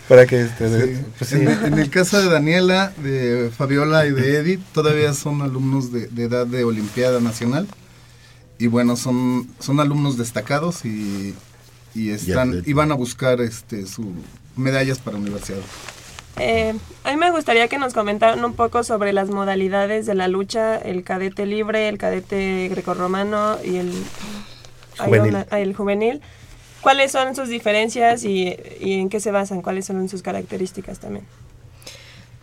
para 0.08 0.26
que 0.26 0.42
este, 0.42 0.68
Sí. 0.96 1.02
pues, 1.18 1.30
sí. 1.30 1.36
En, 1.38 1.50
en 1.74 1.80
el 1.80 1.90
caso 1.92 2.20
de 2.20 2.30
Daniela, 2.30 2.92
de 2.98 3.52
Fabiola 3.56 4.06
y 4.08 4.12
de 4.12 4.38
Eddie, 4.38 4.60
todavía 4.74 5.14
son 5.14 5.42
alumnos 5.44 5.92
de, 5.92 6.08
de 6.08 6.24
edad 6.24 6.48
de 6.48 6.64
Olimpiada 6.64 7.20
Nacional. 7.20 7.68
Y 8.60 8.68
bueno, 8.68 8.96
son, 8.98 9.48
son 9.60 9.80
alumnos 9.80 10.18
destacados 10.18 10.84
y, 10.86 11.34
y 11.96 12.10
están 12.12 12.62
y 12.66 12.74
van 12.74 12.92
a 12.92 12.96
buscar 12.96 13.40
este 13.42 13.86
sus 13.88 14.06
medallas 14.56 15.00
para 15.00 15.16
la 15.18 15.22
universidad. 15.24 15.60
Eh, 16.38 16.74
a 17.04 17.12
mí 17.12 17.18
me 17.18 17.32
gustaría 17.32 17.68
que 17.68 17.78
nos 17.78 17.94
comentaran 17.94 18.44
un 18.46 18.54
poco 18.54 18.84
sobre 18.84 19.12
las 19.14 19.30
modalidades 19.30 20.06
de 20.06 20.16
la 20.16 20.28
lucha, 20.28 20.78
el 20.78 21.04
cadete 21.04 21.46
libre, 21.46 21.90
el 21.90 21.98
cadete 21.98 22.68
grecorromano 22.70 23.58
y 23.64 23.78
el 23.78 23.94
Juvenil. 24.98 25.30
una- 25.36 25.48
ah, 25.52 25.60
el 25.60 25.74
juvenil. 25.76 26.22
¿Cuáles 26.82 27.12
son 27.12 27.36
sus 27.36 27.50
diferencias 27.50 28.24
y, 28.24 28.56
y 28.80 28.94
en 29.00 29.10
qué 29.10 29.20
se 29.20 29.32
basan? 29.32 29.62
¿Cuáles 29.62 29.86
son 29.86 30.08
sus 30.08 30.22
características 30.22 31.00
también? 31.00 31.26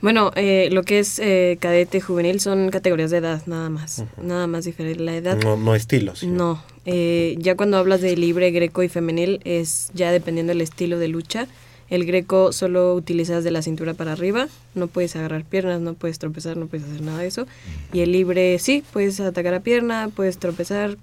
Bueno, 0.02 0.30
eh, 0.36 0.68
lo 0.72 0.82
que 0.82 0.98
es 0.98 1.18
eh, 1.18 1.56
cadete 1.60 2.00
juvenil 2.00 2.38
son 2.40 2.70
categorías 2.70 3.10
de 3.10 3.18
edad, 3.18 3.42
nada 3.46 3.70
más. 3.70 4.04
Nada 4.22 4.46
más 4.46 4.64
diferente. 4.64 5.02
La 5.02 5.16
edad 5.16 5.38
no, 5.42 5.56
no 5.56 5.74
estilos. 5.74 6.20
sino- 6.20 6.34
No, 6.36 6.62
eh, 6.84 7.36
ya 7.38 7.56
cuando 7.56 7.78
hablas 7.78 8.00
de 8.02 8.14
libre, 8.16 8.50
greco 8.50 8.82
y 8.82 8.88
femenil 8.88 9.40
es 9.44 9.90
ya 9.94 10.12
dependiendo 10.12 10.50
del 10.52 10.60
estilo 10.60 10.98
de 10.98 11.08
lucha. 11.08 11.46
El 11.88 12.04
greco 12.04 12.52
solo 12.52 12.94
utilizas 12.94 13.44
de 13.44 13.52
la 13.52 13.62
cintura 13.62 13.94
para 13.94 14.12
arriba, 14.12 14.48
no 14.74 14.88
puedes 14.88 15.14
agarrar 15.16 15.44
piernas, 15.44 15.80
no 15.80 15.94
puedes 15.94 16.18
tropezar, 16.18 16.56
no 16.56 16.66
puedes 16.66 16.84
hacer 16.86 17.00
nada 17.00 17.18
de 17.20 17.28
eso. 17.28 17.46
Y 17.92 18.00
el 18.00 18.10
libre 18.12 18.58
sí, 18.58 18.82
puedes 18.92 19.20
atacar 19.20 19.54
a 19.54 19.60
pierna, 19.60 20.10
puedes 20.14 20.36
tropezar, 20.38 20.96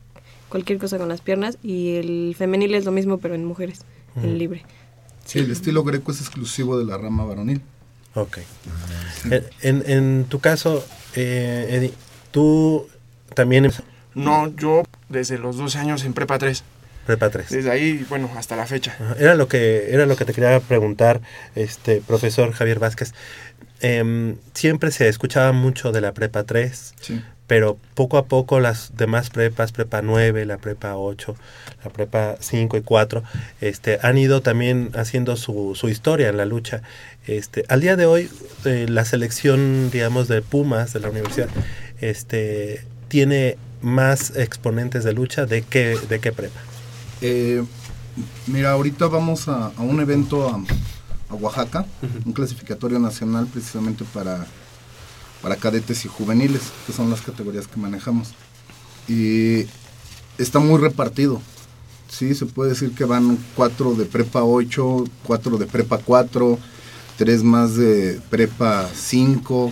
cualquier 0.50 0.80
cosa 0.80 0.98
con 1.00 1.08
las 1.10 1.22
piernas. 1.22 1.58
Y 1.64 1.96
el 1.96 2.36
femenil 2.38 2.76
es 2.76 2.84
lo 2.86 2.92
mismo, 2.92 3.18
pero 3.18 3.34
en 3.34 3.46
mujeres, 3.46 3.80
el 4.22 4.38
libre. 4.38 4.64
Sí, 5.26 5.40
el 5.40 5.50
estilo 5.52 5.84
greco 5.86 6.12
es 6.12 6.20
exclusivo 6.20 6.78
de 6.78 6.84
la 6.86 6.98
rama 6.98 7.24
varonil. 7.24 7.62
Ok. 8.16 8.40
En, 9.30 9.44
en- 9.62 9.84
en 9.90 10.26
tu 10.26 10.40
caso, 10.40 10.86
eh, 11.16 11.68
Eddie, 11.70 11.94
tú 12.32 12.88
también 13.34 13.72
No, 14.16 14.54
yo 14.56 14.84
desde 15.10 15.38
los 15.38 15.58
12 15.58 15.78
años 15.80 16.04
en 16.06 16.14
Prepa 16.14 16.38
3. 16.38 16.64
prepa 17.08 17.30
3. 17.30 17.50
Desde 17.50 17.72
ahí, 17.72 18.06
bueno, 18.10 18.30
hasta 18.38 18.56
la 18.56 18.66
fecha. 18.66 18.96
Ajá, 19.00 19.16
Era 19.20 19.36
lo 19.36 19.48
que 19.48 19.92
era 19.94 20.06
lo 20.06 20.16
que 20.16 20.26
te 20.26 20.34
quería 20.34 20.60
preguntar, 20.60 21.22
este 21.56 22.02
profesor 22.02 22.52
Javier 22.54 22.80
Vázquez. 22.80 23.14
Em, 23.82 24.38
siempre 24.54 24.92
se 24.92 25.10
escuchaba 25.10 25.52
mucho 25.52 25.92
de 25.92 26.00
la 26.02 26.14
prepa 26.14 26.44
3, 26.44 26.94
Sí. 27.02 27.22
Pero 27.54 27.78
poco 27.94 28.18
a 28.18 28.26
poco 28.26 28.60
las 28.60 28.98
demás 28.98 29.30
prepas, 29.30 29.72
prepa 29.72 30.02
9, 30.02 30.44
la 30.48 30.58
prepa 30.58 30.98
8, 30.98 31.36
la 31.84 31.92
prepa 31.92 32.36
5 32.40 32.78
y 32.78 32.82
4, 32.82 33.22
este, 33.62 34.00
han 34.02 34.18
ido 34.18 34.42
también 34.42 34.90
haciendo 34.96 35.36
su, 35.36 35.76
su 35.76 35.88
historia 35.88 36.30
en 36.30 36.38
la 36.38 36.46
lucha. 36.46 36.82
Este, 37.28 37.64
al 37.70 37.82
día 37.82 37.96
de 37.96 38.08
hoy, 38.08 38.28
eh, 38.66 38.88
la 38.90 39.06
selección, 39.06 39.92
digamos, 39.92 40.28
de 40.28 40.42
Pumas 40.42 40.94
de 40.94 41.02
la 41.02 41.12
universidad, 41.12 41.48
este, 42.02 42.84
tiene 43.08 43.58
más 43.84 44.36
exponentes 44.36 45.04
de 45.04 45.14
lucha 45.14 45.46
de 45.46 45.62
qué, 45.62 45.96
de 46.10 46.20
qué 46.20 46.32
prepa. 46.32 46.60
Eh, 47.22 47.64
mira, 48.48 48.72
ahorita 48.72 49.06
vamos 49.06 49.48
a, 49.48 49.68
a 49.68 49.82
un 49.82 50.00
evento 50.00 50.50
a, 50.50 50.60
a 51.30 51.36
Oaxaca, 51.36 51.86
un 52.26 52.34
clasificatorio 52.34 52.98
nacional 52.98 53.46
precisamente 53.46 54.06
para, 54.12 54.48
para 55.44 55.58
cadetes 55.58 56.06
y 56.06 56.08
juveniles, 56.08 56.62
que 56.88 56.94
son 56.94 57.10
las 57.10 57.22
categorías 57.22 57.68
que 57.68 57.80
manejamos. 57.80 58.30
Y 59.10 59.66
está 60.38 60.60
muy 60.60 60.80
repartido. 60.80 61.42
Sí, 62.10 62.34
se 62.34 62.46
puede 62.46 62.72
decir 62.72 62.96
que 62.96 63.04
van 63.04 63.38
cuatro 63.56 63.94
de 63.94 64.06
prepa 64.06 64.44
8, 64.44 65.04
cuatro 65.28 65.58
de 65.58 65.66
prepa 65.66 65.98
4, 65.98 66.58
tres 67.18 67.44
más 67.44 67.76
de 67.76 68.22
prepa 68.30 68.90
5, 68.94 69.72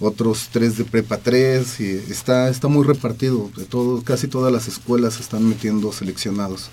otros 0.00 0.48
tres 0.52 0.76
de 0.76 0.84
prepa 0.84 1.16
3, 1.16 1.80
y 1.80 1.90
está, 2.10 2.50
está 2.50 2.68
muy 2.68 2.84
repartido. 2.84 3.50
De 3.56 3.64
todo, 3.64 4.02
casi 4.02 4.28
todas 4.28 4.52
las 4.52 4.68
escuelas 4.68 5.18
están 5.18 5.48
metiendo 5.48 5.92
seleccionados. 5.92 6.68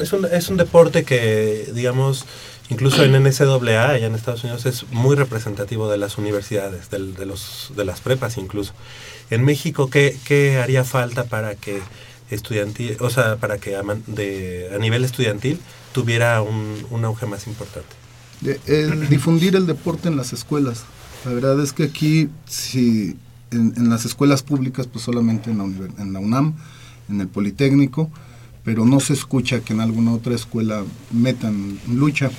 Es 0.00 0.12
un, 0.12 0.26
es 0.26 0.48
un 0.48 0.58
deporte 0.58 1.04
que, 1.04 1.70
digamos, 1.74 2.26
incluso 2.70 3.04
en 3.04 3.12
NCAA, 3.12 3.90
allá 3.90 4.06
en 4.06 4.14
Estados 4.14 4.42
Unidos, 4.44 4.66
es 4.66 4.84
muy 4.90 5.14
representativo 5.16 5.88
de 5.90 5.98
las 5.98 6.18
universidades, 6.18 6.90
del- 6.90 7.14
de, 7.14 7.26
los, 7.26 7.72
de 7.76 7.84
las 7.84 8.00
prepas 8.00 8.38
incluso. 8.38 8.72
En 9.30 9.44
México, 9.44 9.88
¿qué, 9.90 10.16
qué 10.24 10.58
haría 10.58 10.84
falta 10.84 11.24
para 11.24 11.54
que 11.54 11.80
estudiantil, 12.30 12.96
o 13.00 13.10
sea, 13.10 13.36
para 13.36 13.58
que 13.58 13.76
a, 13.76 13.82
nivel 14.78 15.04
estudiantil 15.04 15.58
tuviera 15.92 16.42
un, 16.42 16.84
un 16.90 17.04
auge 17.04 17.26
más 17.26 17.46
importante? 17.46 17.88
El 18.66 19.08
difundir 19.08 19.56
el 19.56 19.66
deporte 19.66 20.08
en 20.08 20.16
las 20.16 20.32
escuelas. 20.32 20.84
La 21.24 21.32
verdad 21.32 21.60
es 21.60 21.72
que 21.72 21.84
aquí, 21.84 22.28
si 22.46 23.16
en, 23.50 23.88
las 23.88 24.04
escuelas 24.04 24.42
públicas, 24.42 24.86
pues 24.86 25.04
solamente 25.04 25.50
en 25.50 25.58
la, 25.58 25.64
en 26.02 26.12
la 26.12 26.18
UNAM, 26.18 26.54
en 27.08 27.20
el 27.20 27.28
Politécnico, 27.28 28.10
pero 28.64 28.84
no 28.84 29.00
se 29.00 29.12
escucha 29.12 29.60
que 29.60 29.72
en 29.72 29.80
alguna 29.80 30.12
otra 30.12 30.34
escuela 30.34 30.82
metan 31.12 31.78
lucha. 31.88 32.30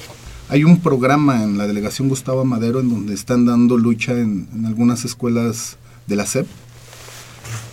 Hay 0.49 0.63
un 0.63 0.79
programa 0.79 1.43
en 1.43 1.57
la 1.57 1.67
delegación 1.67 2.07
Gustavo 2.07 2.45
Madero 2.45 2.79
en 2.79 2.89
donde 2.89 3.13
están 3.13 3.45
dando 3.45 3.77
lucha 3.77 4.13
en, 4.13 4.47
algunas 4.65 5.03
escuelas 5.03 5.77
de 6.07 6.15
la 6.15 6.25
SEP. 6.25 6.47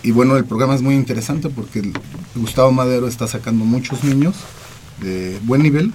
Y 0.03 0.11
bueno, 0.11 0.37
el 0.37 0.45
programa 0.45 0.75
es 0.75 0.83
muy 0.83 0.95
interesante 0.95 1.49
porque 1.51 1.93
Gustavo 2.35 2.73
Madero 2.73 3.07
está 3.07 3.27
sacando 3.29 3.65
muchos 3.65 4.03
niños 4.05 4.35
de 5.01 5.39
buen 5.45 5.63
nivel 5.63 5.93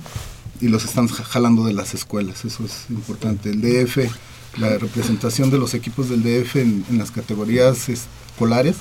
y 0.61 0.69
los 0.69 0.85
están 0.85 1.07
ja- 1.07 1.23
jalando 1.23 1.63
de 1.65 1.73
las 1.73 1.93
escuelas, 1.93 2.43
eso 2.45 2.65
es 2.65 2.85
importante. 2.89 3.49
El 3.51 3.61
DF, 3.61 4.09
la 4.57 4.77
representación 4.77 5.51
de 5.51 5.57
los 5.57 5.73
equipos 5.73 6.09
del 6.09 6.23
DF 6.23 6.55
en 6.57 6.97
las 6.97 7.11
categorías 7.11 7.87
escolares 7.89 8.75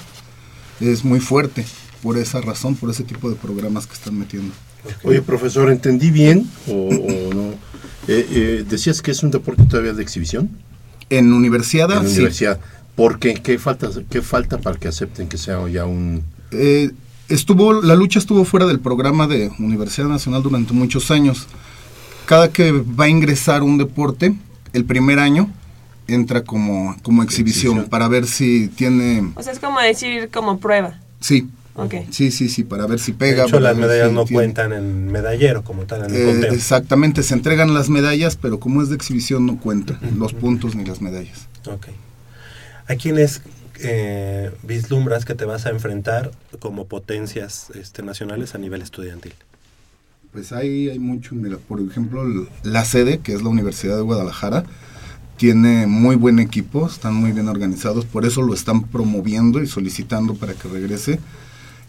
es 0.80 1.04
muy 1.04 1.20
fuerte 1.20 1.66
por 2.02 2.16
esa 2.16 2.40
razón, 2.40 2.74
por 2.76 2.90
ese 2.90 3.04
tipo 3.04 3.28
de 3.28 3.36
programas 3.36 3.86
que 3.86 3.94
están 3.94 4.18
metiendo. 4.18 4.54
Oye, 5.04 5.22
profesor, 5.22 5.70
¿entendí 5.70 6.10
bien 6.10 6.46
o, 6.66 6.72
o 6.72 7.34
no? 7.34 7.50
Eh, 8.10 8.26
eh, 8.30 8.64
decías 8.68 9.02
que 9.02 9.10
es 9.10 9.22
un 9.22 9.30
deporte 9.30 9.64
todavía 9.64 9.92
de 9.92 10.02
exhibición. 10.02 10.50
En 11.10 11.32
universidad, 11.32 11.90
En 11.92 12.08
sí. 12.08 12.14
universidad. 12.16 12.58
¿Por 12.94 13.18
qué? 13.18 13.34
¿Qué 13.34 13.58
falta, 13.58 13.88
¿Qué 14.10 14.22
falta 14.22 14.58
para 14.58 14.76
que 14.78 14.88
acepten 14.88 15.28
que 15.28 15.38
sea 15.38 15.66
ya 15.68 15.84
un... 15.84 16.22
Eh, 16.50 16.90
estuvo, 17.28 17.80
la 17.82 17.94
lucha 17.94 18.18
estuvo 18.18 18.44
fuera 18.44 18.66
del 18.66 18.80
programa 18.80 19.26
de 19.26 19.50
Universidad 19.58 20.08
Nacional 20.08 20.42
durante 20.42 20.72
muchos 20.72 21.10
años. 21.10 21.46
Cada 22.26 22.50
que 22.50 22.72
va 22.72 23.04
a 23.04 23.08
ingresar 23.08 23.62
un 23.62 23.78
deporte, 23.78 24.34
el 24.72 24.84
primer 24.84 25.18
año 25.18 25.50
entra 26.08 26.42
como, 26.42 26.96
como 27.02 27.22
exhibición, 27.22 27.72
Exhibición. 27.72 27.90
para 27.90 28.08
ver 28.08 28.26
si 28.26 28.68
tiene... 28.68 29.32
O 29.34 29.42
sea, 29.42 29.52
es 29.52 29.58
como 29.60 29.78
decir 29.80 30.30
como 30.32 30.58
prueba. 30.58 30.98
Sí, 31.20 31.46
Sí, 32.10 32.30
sí, 32.30 32.48
sí, 32.48 32.64
para 32.64 32.86
ver 32.86 32.98
si 32.98 33.12
De 33.12 33.18
pega. 33.18 33.44
hecho, 33.44 33.52
para 33.52 33.72
las 33.72 33.76
medallas 33.76 34.08
si 34.08 34.14
no 34.14 34.24
tiene- 34.24 34.42
cuentan 34.42 34.72
en 34.72 35.06
medallero 35.12 35.62
como 35.62 35.84
tal, 35.84 36.04
en 36.04 36.10
el 36.10 36.16
Eh, 36.16 36.24
conteo. 36.24 36.52
exactamente, 36.52 37.22
se 37.22 37.34
entregan 37.34 37.72
las 37.74 37.88
medallas, 37.88 38.36
pero 38.36 38.58
como 38.58 38.82
es 38.82 38.88
de 38.88 38.96
exhibición 38.96 39.46
no 39.46 39.58
cuenta 39.60 39.98
los 40.16 40.32
puntos 40.32 40.74
ni 40.74 40.84
las 40.84 41.00
medallas. 41.00 41.46
Ok. 41.66 41.88
¿A 42.88 42.94
quiénes 42.96 43.42
eh, 43.80 44.50
vislumbras 44.64 45.24
que 45.24 45.36
te 45.36 45.44
vas 45.44 45.66
a 45.66 45.70
enfrentar 45.70 46.32
como 46.58 46.86
potencias 46.88 47.68
este, 47.74 48.02
nacionales 48.02 48.56
a 48.56 48.58
nivel 48.58 48.82
estudiantil? 48.82 49.34
Pues 50.32 50.50
ahí 50.52 50.88
hay 50.90 50.98
mucho, 50.98 51.34
mira, 51.36 51.58
por 51.58 51.80
ejemplo, 51.80 52.22
el- 52.24 52.48
la 52.64 52.84
sede, 52.84 53.18
que 53.18 53.34
es 53.34 53.42
la 53.42 53.50
Universidad 53.50 53.94
de 53.96 54.02
Guadalajara, 54.02 54.64
tiene 55.36 55.86
muy 55.86 56.16
buen 56.16 56.40
equipo, 56.40 56.88
están 56.88 57.14
muy 57.14 57.30
bien 57.30 57.48
organizados, 57.48 58.04
por 58.04 58.26
eso 58.26 58.42
lo 58.42 58.52
están 58.52 58.82
promoviendo 58.82 59.62
y 59.62 59.68
solicitando 59.68 60.34
para 60.34 60.54
que 60.54 60.66
regrese. 60.68 61.20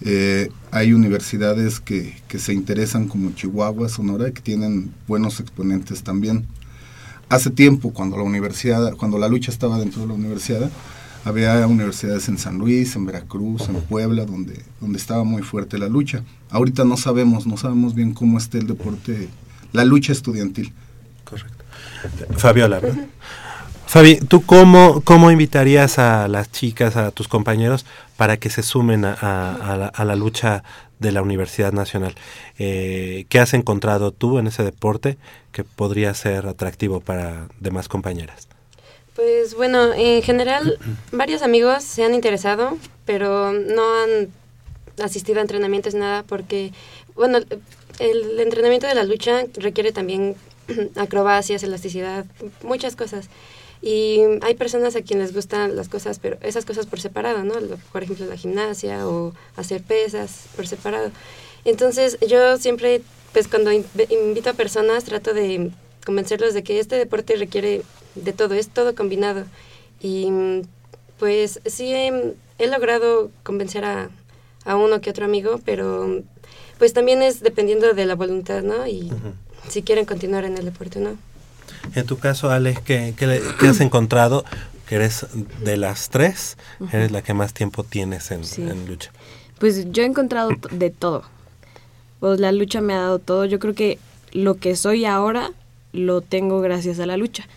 Eh, 0.01 0.49
hay 0.71 0.93
universidades 0.93 1.79
que, 1.79 2.15
que 2.27 2.39
se 2.39 2.53
interesan 2.53 3.07
como 3.07 3.31
Chihuahua, 3.31 3.89
Sonora, 3.89 4.31
que 4.31 4.41
tienen 4.41 4.93
buenos 5.07 5.39
exponentes 5.39 6.03
también. 6.03 6.45
Hace 7.27 7.49
tiempo, 7.49 7.93
cuando 7.93 8.17
la 8.17 8.23
universidad, 8.23 8.95
cuando 8.95 9.17
la 9.17 9.27
lucha 9.27 9.51
estaba 9.51 9.77
dentro 9.77 10.01
de 10.01 10.07
la 10.07 10.13
universidad, 10.13 10.71
había 11.25 11.67
universidades 11.67 12.27
en 12.29 12.38
San 12.38 12.57
Luis, 12.57 12.95
en 12.95 13.05
Veracruz, 13.05 13.67
en 13.69 13.81
Puebla, 13.81 14.25
donde, 14.25 14.63
donde 14.79 14.97
estaba 14.97 15.23
muy 15.23 15.41
fuerte 15.43 15.77
la 15.77 15.89
lucha. 15.89 16.23
Ahorita 16.49 16.85
no 16.85 16.97
sabemos, 16.97 17.45
no 17.45 17.57
sabemos 17.57 17.93
bien 17.93 18.13
cómo 18.13 18.38
está 18.38 18.57
el 18.57 18.67
deporte, 18.67 19.29
la 19.73 19.83
lucha 19.85 20.12
estudiantil. 20.12 20.73
Correcto. 21.23 21.65
Fabiola. 22.38 22.79
¿no? 22.81 22.88
Fabi, 23.89 24.17
¿tú 24.17 24.45
cómo, 24.45 25.02
cómo 25.04 25.32
invitarías 25.32 25.97
a 25.97 26.28
las 26.28 26.52
chicas, 26.52 26.95
a 26.95 27.10
tus 27.10 27.28
compañeros, 27.28 27.88
para 28.17 28.38
que 28.38 28.52
se 28.52 28.62
sumen 28.62 29.04
a, 29.04 29.13
a- 29.19 29.56
a 29.73 29.78
la, 29.78 29.88
a 29.88 30.06
la 30.06 30.15
lucha 30.15 30.63
de 30.99 31.12
la 31.12 31.23
Universidad 31.23 31.73
Nacional? 31.73 32.13
Eh, 32.60 33.25
¿Qué 33.30 33.39
has 33.39 33.56
encontrado 33.56 34.12
tú 34.12 34.38
en 34.38 34.45
ese 34.45 34.62
deporte 34.63 35.17
que 35.52 35.63
podría 35.63 36.13
ser 36.13 36.45
atractivo 36.45 36.99
para 36.99 37.47
demás 37.60 37.88
compañeras? 37.88 38.47
Pues 39.15 39.56
bueno, 39.56 39.91
en 39.93 40.21
general 40.21 40.78
varios 41.12 41.41
amigos 41.41 41.84
se 41.84 42.04
han 42.06 42.13
interesado, 42.13 42.78
pero 43.06 43.54
no 43.54 44.04
han 44.04 44.28
asistido 45.04 45.39
a 45.39 45.41
entrenamientos 45.41 45.95
nada 45.95 46.21
porque, 46.21 46.73
bueno, 47.15 47.39
el 47.97 48.39
entrenamiento 48.39 48.86
de 48.86 48.93
la 48.93 49.04
lucha 49.04 49.45
requiere 49.56 49.91
también 49.91 50.36
acrobacias, 50.95 51.63
elasticidad, 51.63 52.28
muchas 52.62 52.95
cosas. 52.95 53.30
Y 53.81 54.19
hay 54.41 54.55
personas 54.55 54.95
a 54.95 55.01
quienes 55.01 55.27
les 55.27 55.35
gustan 55.35 55.75
las 55.75 55.87
cosas, 55.87 56.19
pero 56.19 56.37
esas 56.41 56.65
cosas 56.65 56.85
por 56.85 56.99
separado, 56.99 57.43
¿no? 57.43 57.53
Por 57.93 58.03
ejemplo, 58.03 58.25
la 58.25 58.35
gimnasia 58.35 59.07
o 59.07 59.33
hacer 59.55 59.81
pesas 59.83 60.45
por 60.55 60.67
separado. 60.67 61.11
Entonces, 61.65 62.17
yo 62.27 62.57
siempre, 62.57 63.01
pues 63.33 63.47
cuando 63.47 63.71
in- 63.71 63.85
invito 64.09 64.49
a 64.49 64.53
personas, 64.53 65.05
trato 65.05 65.33
de 65.33 65.71
convencerlos 66.05 66.53
de 66.53 66.63
que 66.63 66.79
este 66.79 66.95
deporte 66.95 67.35
requiere 67.37 67.83
de 68.15 68.33
todo, 68.33 68.53
es 68.55 68.67
todo 68.69 68.95
combinado. 68.95 69.45
Y 70.01 70.27
pues 71.17 71.59
sí 71.65 71.93
he, 71.93 72.33
he 72.57 72.67
logrado 72.67 73.31
convencer 73.43 73.85
a, 73.85 74.09
a 74.65 74.75
uno 74.75 74.99
que 75.01 75.09
otro 75.09 75.23
amigo, 75.25 75.59
pero 75.63 76.21
pues 76.77 76.93
también 76.93 77.21
es 77.21 77.41
dependiendo 77.41 77.93
de 77.93 78.05
la 78.05 78.15
voluntad, 78.15 78.61
¿no? 78.63 78.87
Y 78.87 79.09
si 79.69 79.83
quieren 79.83 80.05
continuar 80.05 80.43
en 80.45 80.57
el 80.57 80.65
deporte 80.65 80.99
o 80.99 81.01
no. 81.01 81.17
En 81.95 82.05
tu 82.05 82.17
caso, 82.17 82.49
Alex, 82.49 82.82
¿qué, 82.82 83.13
qué 83.17 83.41
qué 83.60 83.67
has 83.67 83.79
encontrado? 83.82 84.45
Que 84.88 84.95
eres 84.95 85.27
de 85.63 85.77
las 85.77 86.10
tres, 86.10 86.58
eres 86.91 87.12
la 87.12 87.21
que 87.21 87.34
más 87.34 87.53
tiempo 87.53 87.84
tienes 87.84 88.32
en, 88.32 88.43
Sí. 88.43 88.62
en 88.63 88.88
lucha. 88.88 89.12
Pues 89.60 89.91
yo 89.91 90.03
he 90.03 90.05
encontrado 90.05 90.49
de 90.71 90.89
todo. 90.89 91.23
Pues 92.19 92.39
la 92.39 92.51
lucha 92.51 92.82
me 92.82 92.93
ha 92.93 92.99
dado 92.99 93.19
todo. 93.19 93.45
Yo 93.45 93.60
creo 93.60 93.73
que 93.75 93.99
lo 94.32 94.55
que 94.55 94.75
soy 94.75 95.05
ahora 95.05 95.51
lo 95.93 96.21
tengo 96.21 96.60
gracias 96.62 96.99
a 96.99 97.05
la 97.05 97.17
lucha. 97.17 97.47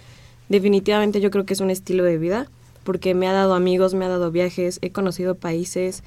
Definitivamente 0.48 1.20
yo 1.20 1.31
creo 1.31 1.46
que 1.46 1.55
es 1.55 1.61
un 1.61 1.70
estilo 1.70 2.05
de 2.05 2.18
vida 2.18 2.48
porque 2.85 3.14
me 3.14 3.29
ha 3.29 3.33
dado 3.33 3.55
amigos, 3.55 3.94
me 3.94 4.05
ha 4.05 4.09
dado 4.09 4.31
viajes, 4.31 4.79
he 4.83 4.90
conocido 4.90 5.35
países, 5.37 6.03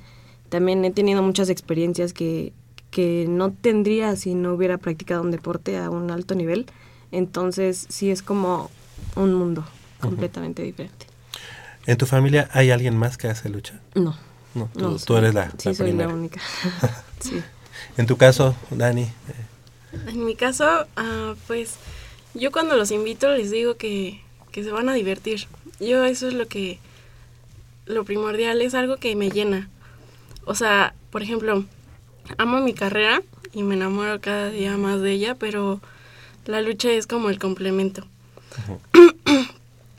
también 0.50 0.84
he 0.86 0.92
tenido 0.92 1.22
muchas 1.24 1.50
experiencias 1.50 2.12
que, 2.14 2.52
que 2.92 3.26
no 3.30 3.52
tendría 3.52 4.16
si 4.18 4.36
no 4.36 4.54
hubiera 4.54 4.78
practicado 4.78 5.22
un 5.22 5.32
deporte 5.32 5.78
a 5.78 5.90
un 5.90 6.12
alto 6.12 6.36
nivel. 6.36 6.66
Entonces 7.12 7.86
sí 7.90 8.12
es 8.12 8.22
como 8.22 8.70
un 9.16 9.34
mundo 9.34 9.66
completamente 10.00 10.62
diferente. 10.64 11.08
¿En 11.88 11.98
tu 11.98 12.06
familia 12.06 12.50
hay 12.54 12.72
alguien 12.72 12.98
más 12.98 13.18
que 13.18 13.28
hace 13.28 13.50
lucha? 13.50 13.80
No. 13.94 14.16
No, 14.56 14.70
tú, 14.74 14.80
No, 14.80 14.92
tú 14.94 14.98
soy- 15.00 15.18
eres 15.20 15.34
la, 15.34 15.52
sí, 15.58 15.70
la 15.70 15.76
soy 15.76 15.86
primera. 15.88 16.10
la 16.10 16.16
única. 16.16 16.42
sí. 17.20 17.42
En 17.98 18.06
tu 18.08 18.18
caso, 18.18 18.56
Dani, 18.72 19.04
eh, 19.04 19.12
En 20.08 20.26
mi 20.26 20.36
caso, 20.36 20.66
ah, 20.96 21.34
pues 21.48 21.76
yo 22.34 22.52
cuando 22.52 22.76
los 22.76 22.92
invito 22.92 23.30
les 23.30 23.52
digo 23.52 23.76
que, 23.76 24.22
que 24.52 24.64
se 24.64 24.72
van 24.72 24.90
a 24.90 24.94
divertir. 24.94 25.48
Yo 25.80 26.04
eso 26.06 26.28
es 26.28 26.34
lo 26.34 26.48
que, 26.48 26.80
lo 27.86 28.04
primordial, 28.06 28.62
es 28.62 28.74
algo 28.74 28.98
que 28.98 29.16
me 29.16 29.30
llena. 29.30 29.70
O 30.46 30.56
sea, 30.56 30.94
por 31.12 31.22
ejemplo, 31.22 31.66
amo 32.38 32.62
mi 32.62 32.74
carrera 32.74 33.22
y 33.54 33.64
me 33.64 33.76
enamoro 33.76 34.20
cada 34.22 34.50
día 34.50 34.78
más 34.78 35.02
de 35.02 35.12
ella, 35.12 35.36
pero 35.36 35.82
la 36.46 36.62
lucha 36.62 36.92
es 36.92 37.08
como 37.08 37.30
el 37.30 37.40
complemento. 37.40 38.06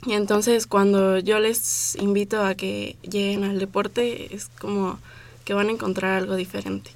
Y 0.05 0.13
entonces 0.13 0.67
cuando 0.67 1.17
yo 1.19 1.37
les 1.39 1.95
invito 1.95 2.41
a 2.45 2.55
que 2.55 2.95
lleguen 3.01 3.43
al 3.43 3.59
deporte, 3.59 4.33
es 4.33 4.47
como 4.57 4.99
que 5.43 5.53
van 5.53 5.67
a 5.67 5.71
encontrar 5.71 6.13
algo 6.19 6.35
diferente. 6.37 6.91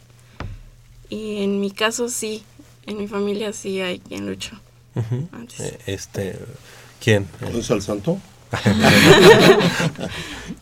Y 1.10 1.44
en 1.44 1.60
mi 1.60 1.72
caso 1.72 2.08
sí, 2.08 2.46
en 2.86 2.98
mi 2.98 3.10
familia 3.10 3.52
sí 3.52 3.82
hay 3.82 4.00
quien 4.00 4.28
lucha. 4.28 4.62
Ujú. 4.96 5.28
antes. 5.34 5.60
Eh, 5.60 5.80
Este, 5.88 6.40
¿quién? 7.04 7.28
¿Conoces 7.42 7.72
al 7.72 7.82
santo? 7.82 8.18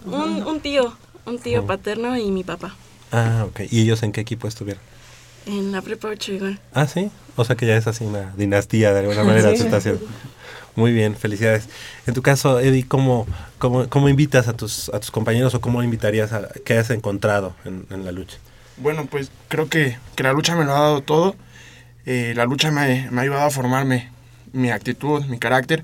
Un, 0.05 0.43
un 0.43 0.59
tío, 0.61 0.93
un 1.25 1.37
tío 1.39 1.65
paterno 1.67 2.17
y 2.17 2.31
mi 2.31 2.43
papá. 2.43 2.75
Ah, 3.11 3.45
ok. 3.47 3.61
¿Y 3.69 3.81
ellos 3.81 4.01
en 4.03 4.11
qué 4.11 4.21
equipo 4.21 4.47
estuvieron? 4.47 4.81
En 5.45 5.71
la 5.71 5.81
prepa 5.81 6.07
8 6.09 6.33
igual. 6.33 6.59
Ah, 6.73 6.87
sí. 6.87 7.09
O 7.39 7.45
sea 7.45 7.55
que 7.55 7.65
ya 7.65 7.77
es 7.77 7.87
así 7.87 8.03
una 8.03 8.33
dinastía 8.35 8.91
de 8.91 8.99
alguna 8.99 9.23
manera 9.23 9.51
Sí. 9.51 9.57
se 9.57 9.63
está 9.63 9.77
haciendo. 9.77 10.01
Muy 10.75 10.91
bien, 10.91 11.15
felicidades. 11.15 11.69
En 12.05 12.13
tu 12.13 12.21
caso, 12.21 12.59
Eddie, 12.59 12.85
¿cómo, 12.85 13.27
cómo, 13.57 13.87
cómo 13.87 14.09
invitas 14.09 14.47
a 14.49 14.53
tus, 14.53 14.89
a 14.89 14.99
tus 14.99 15.09
compañeros 15.09 15.53
o 15.55 15.61
cómo 15.61 15.81
invitarías 15.81 16.33
a 16.33 16.49
qué 16.65 16.77
has 16.77 16.89
encontrado 16.89 17.55
en, 17.65 17.85
en 17.89 18.03
la 18.05 18.11
lucha? 18.11 18.37
Bueno, 18.77 19.05
pues 19.09 19.31
creo 19.47 19.69
que, 19.69 19.97
que 20.15 20.23
la 20.23 20.33
lucha 20.33 20.55
me 20.55 20.65
lo 20.65 20.75
ha 20.75 20.79
dado 20.79 21.01
todo. 21.01 21.35
Eh, 22.05 22.33
la 22.35 22.45
lucha 22.45 22.71
me, 22.71 23.07
me 23.11 23.19
ha 23.19 23.23
ayudado 23.23 23.45
a 23.45 23.51
formarme 23.51 24.09
mi 24.51 24.69
actitud, 24.71 25.23
mi 25.25 25.39
carácter. 25.39 25.83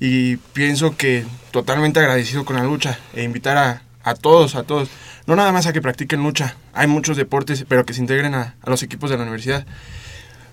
Y 0.00 0.36
pienso 0.38 0.96
que 0.96 1.24
totalmente 1.50 2.00
agradecido 2.00 2.44
con 2.44 2.56
la 2.56 2.64
lucha. 2.64 2.98
E 3.14 3.22
invitar 3.22 3.56
a, 3.58 3.82
a 4.02 4.14
todos, 4.14 4.54
a 4.54 4.62
todos. 4.64 4.88
No 5.26 5.36
nada 5.36 5.52
más 5.52 5.66
a 5.66 5.72
que 5.72 5.80
practiquen 5.82 6.22
lucha. 6.22 6.56
Hay 6.74 6.86
muchos 6.86 7.16
deportes, 7.16 7.64
pero 7.68 7.84
que 7.86 7.94
se 7.94 8.00
integren 8.00 8.34
a, 8.34 8.54
a 8.62 8.70
los 8.70 8.82
equipos 8.82 9.08
de 9.10 9.16
la 9.16 9.22
universidad. 9.22 9.66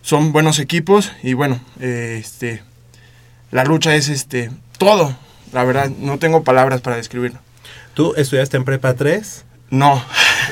Son 0.04 0.32
buenos 0.34 0.60
equipos 0.60 1.12
y 1.24 1.34
bueno, 1.34 1.60
eh, 1.80 2.18
este, 2.22 2.62
la 3.52 3.64
lucha 3.64 3.96
es 3.96 4.10
este, 4.10 4.52
todo. 4.78 5.16
La 5.54 5.64
verdad, 5.64 5.90
no 5.98 6.20
tengo 6.20 6.44
palabras 6.44 6.82
para 6.82 6.98
describirlo. 6.98 7.40
¿Tú 7.96 8.14
estudiaste 8.18 8.58
en 8.58 8.66
Prepa 8.66 8.94
3? 8.96 9.46
No. 9.70 10.04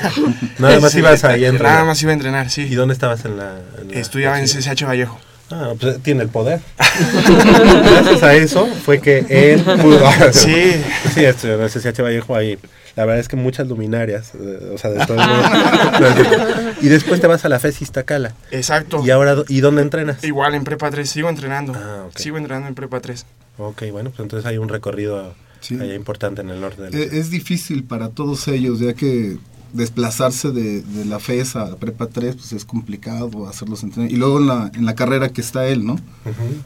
Nada 0.58 0.80
más 0.80 0.92
Sí, 0.92 0.98
ibas 0.98 1.22
ahí 1.24 1.44
a 1.44 1.48
entrenar. 1.48 1.72
Nada 1.74 1.84
más 1.84 2.02
iba 2.02 2.10
a 2.10 2.14
entrenar, 2.14 2.50
sí. 2.50 2.62
¿Y 2.62 2.74
dónde 2.74 2.94
estabas 2.94 3.24
en 3.24 3.36
la...? 3.36 3.58
en 3.80 3.88
la- 3.92 3.94
Estudiaba 4.00 4.38
en 4.40 4.46
CSH 4.46 4.84
Vallejo. 4.84 5.20
Ah, 5.52 5.74
pues 5.78 6.02
tiene 6.02 6.22
el 6.22 6.28
poder. 6.28 6.60
Gracias 6.78 8.22
a 8.22 8.34
eso 8.34 8.66
fue 8.66 9.00
que 9.00 9.24
él 9.28 9.60
pudo. 9.80 10.00
Sí. 10.32 10.72
Sí, 11.14 11.24
estudió 11.24 11.54
en 11.56 11.62
el 11.62 11.70
CCH 11.70 12.00
Vallejo 12.00 12.34
ahí. 12.34 12.58
La 12.96 13.04
verdad 13.06 13.20
es 13.20 13.28
que 13.28 13.36
muchas 13.36 13.68
luminarias, 13.68 14.32
eh, 14.34 14.70
o 14.74 14.78
sea, 14.78 14.90
de 14.90 15.04
todo 15.06 15.18
el 15.20 15.26
mundo. 15.28 16.72
y 16.82 16.88
después 16.88 17.20
te 17.20 17.26
vas 17.26 17.44
a 17.44 17.48
la 17.48 17.58
FES 17.58 17.82
Iztacala. 17.82 18.34
Exacto. 18.50 19.02
¿Y 19.04 19.10
ahora 19.10 19.36
y 19.48 19.60
dónde 19.60 19.82
entrenas? 19.82 20.22
Igual 20.24 20.54
en 20.54 20.64
Prepa 20.64 20.90
3, 20.90 21.08
sigo 21.08 21.28
entrenando. 21.30 21.74
Ah, 21.74 22.04
ok. 22.08 22.18
Sigo 22.18 22.36
entrenando 22.36 22.68
en 22.68 22.74
Prepa 22.74 23.00
3. 23.00 23.24
Ok, 23.58 23.84
bueno, 23.90 24.10
pues 24.10 24.20
entonces 24.20 24.46
hay 24.46 24.58
un 24.58 24.68
recorrido 24.68 25.34
allá 25.70 25.94
importante 25.94 26.42
en 26.42 26.50
el 26.50 26.60
norte 26.60 26.82
del 26.82 26.94
Eh, 26.94 27.08
Es 27.12 27.30
difícil 27.30 27.84
para 27.84 28.08
todos 28.10 28.48
ellos, 28.48 28.80
ya 28.80 28.92
que 28.94 29.38
desplazarse 29.72 30.50
de, 30.50 30.82
de 30.82 31.04
la 31.04 31.18
FES 31.18 31.56
a 31.56 31.76
Prepa 31.76 32.06
3 32.06 32.36
pues 32.36 32.52
es 32.52 32.64
complicado 32.64 33.48
hacer 33.48 33.68
los 33.68 33.82
entrenamientos. 33.82 34.16
Y 34.16 34.20
luego 34.20 34.38
en 34.38 34.46
la, 34.46 34.70
en 34.74 34.84
la 34.84 34.94
carrera 34.94 35.30
que 35.30 35.40
está 35.40 35.66
él, 35.66 35.84
¿no? 35.84 35.98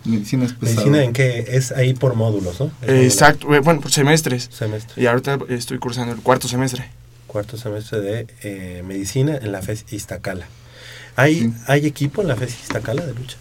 Medicina 0.04 0.44
es 0.44 0.52
pesado. 0.52 0.76
Medicina 0.86 1.04
en 1.04 1.12
que 1.12 1.44
es 1.56 1.72
ahí 1.72 1.94
por 1.94 2.14
módulos, 2.14 2.60
¿no? 2.60 2.66
Eh, 2.82 3.04
exacto. 3.04 3.54
eh, 3.54 3.60
Bueno, 3.60 3.80
por 3.80 3.90
semestres. 3.92 4.48
Semestre. 4.52 5.02
Y 5.02 5.06
ahorita 5.06 5.38
estoy 5.48 5.78
cursando 5.78 6.12
el 6.12 6.20
cuarto 6.20 6.48
semestre. 6.48 6.88
Cuarto 7.26 7.56
semestre 7.56 8.00
de 8.00 8.26
eh, 8.42 8.82
medicina 8.86 9.36
en 9.36 9.52
la 9.52 9.62
FES 9.62 9.86
Iztacala. 9.90 10.46
¿Hay, 11.16 11.52
¿Hay 11.66 11.86
equipo 11.86 12.22
en 12.22 12.28
la 12.28 12.36
FES 12.36 12.54
Iztacala 12.62 13.04
de 13.06 13.14
lucha? 13.14 13.36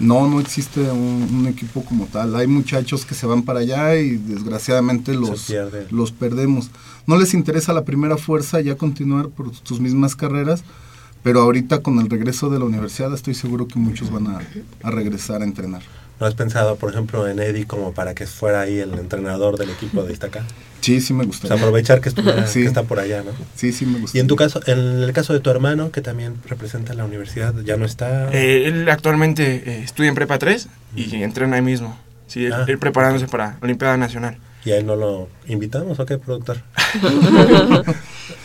No, 0.00 0.26
no 0.28 0.40
existe 0.40 0.80
un, 0.80 1.28
un 1.32 1.46
equipo 1.46 1.84
como 1.84 2.06
tal. 2.06 2.34
Hay 2.34 2.46
muchachos 2.46 3.04
que 3.06 3.14
se 3.14 3.26
van 3.26 3.42
para 3.42 3.60
allá 3.60 3.94
y 3.96 4.16
desgraciadamente 4.16 5.14
los, 5.14 5.52
los 5.90 6.10
perdemos. 6.12 6.70
No 7.06 7.16
les 7.18 7.34
interesa 7.34 7.72
la 7.72 7.84
primera 7.84 8.16
fuerza 8.16 8.60
ya 8.60 8.76
continuar 8.76 9.28
por 9.28 9.52
sus 9.64 9.80
mismas 9.80 10.14
carreras, 10.16 10.64
pero 11.22 11.40
ahorita 11.40 11.80
con 11.80 11.98
el 11.98 12.08
regreso 12.10 12.50
de 12.50 12.58
la 12.58 12.64
universidad 12.64 13.12
estoy 13.14 13.34
seguro 13.34 13.66
que 13.68 13.78
muchos 13.78 14.10
van 14.10 14.26
a, 14.28 14.40
a 14.82 14.90
regresar 14.90 15.42
a 15.42 15.44
entrenar. 15.44 15.82
¿No 16.20 16.26
has 16.26 16.34
pensado, 16.34 16.76
por 16.76 16.90
ejemplo, 16.92 17.26
en 17.26 17.40
Eddie 17.40 17.66
como 17.66 17.92
para 17.94 18.14
que 18.14 18.26
fuera 18.26 18.60
ahí 18.60 18.78
el 18.78 18.94
entrenador 18.94 19.58
del 19.58 19.70
equipo 19.70 20.04
de 20.04 20.12
Iztacala? 20.12 20.46
Sí, 20.80 21.00
sí 21.00 21.14
me 21.14 21.24
O 21.24 21.26
gustaría. 21.26 21.56
sea, 21.56 21.64
aprovechar 21.64 22.00
que, 22.00 22.08
estuviera- 22.10 22.46
Sí. 22.46 22.60
que 22.60 22.66
está 22.66 22.84
por 22.84 23.00
allá, 23.00 23.22
¿no? 23.24 23.30
Sí, 23.56 23.72
sí 23.72 23.86
me 23.86 23.98
Y 23.98 24.00
gustaría. 24.02 24.20
en 24.22 24.28
tu 24.28 24.36
caso, 24.36 24.60
en 24.66 24.78
el 24.78 25.12
caso 25.12 25.32
de 25.32 25.40
tu 25.40 25.50
hermano, 25.50 25.90
que 25.90 26.00
también 26.00 26.34
representa 26.48 26.94
la 26.94 27.04
universidad, 27.04 27.54
ya 27.64 27.76
no 27.76 27.84
está... 27.84 28.32
Eh, 28.32 28.68
él 28.68 28.88
actualmente 28.88 29.62
eh, 29.68 29.82
estudia 29.82 30.08
en 30.10 30.14
Prepa 30.14 30.38
3 30.38 30.68
y 30.94 31.22
entrena 31.22 31.56
ahí 31.56 31.62
mismo. 31.62 31.96
Sí, 32.28 32.46
él, 32.46 32.52
Ah. 32.52 32.64
él 32.68 32.78
preparándose 32.78 33.26
para 33.26 33.58
Olimpiada 33.60 33.96
Nacional. 33.96 34.38
¿Y 34.64 34.70
a 34.70 34.76
él 34.78 34.86
no 34.86 34.94
lo 34.96 35.28
invitamos 35.48 35.98
o 35.98 36.06
qué, 36.06 36.18
productor? 36.18 36.62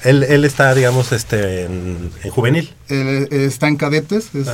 él, 0.03 0.23
él 0.23 0.45
está, 0.45 0.73
digamos, 0.73 1.11
este, 1.11 1.63
en, 1.65 2.09
en 2.23 2.31
juvenil. 2.31 2.73
Él, 2.89 3.27
eh, 3.29 3.45
está 3.45 3.67
en 3.67 3.75
cadetes, 3.75 4.33
es, 4.33 4.47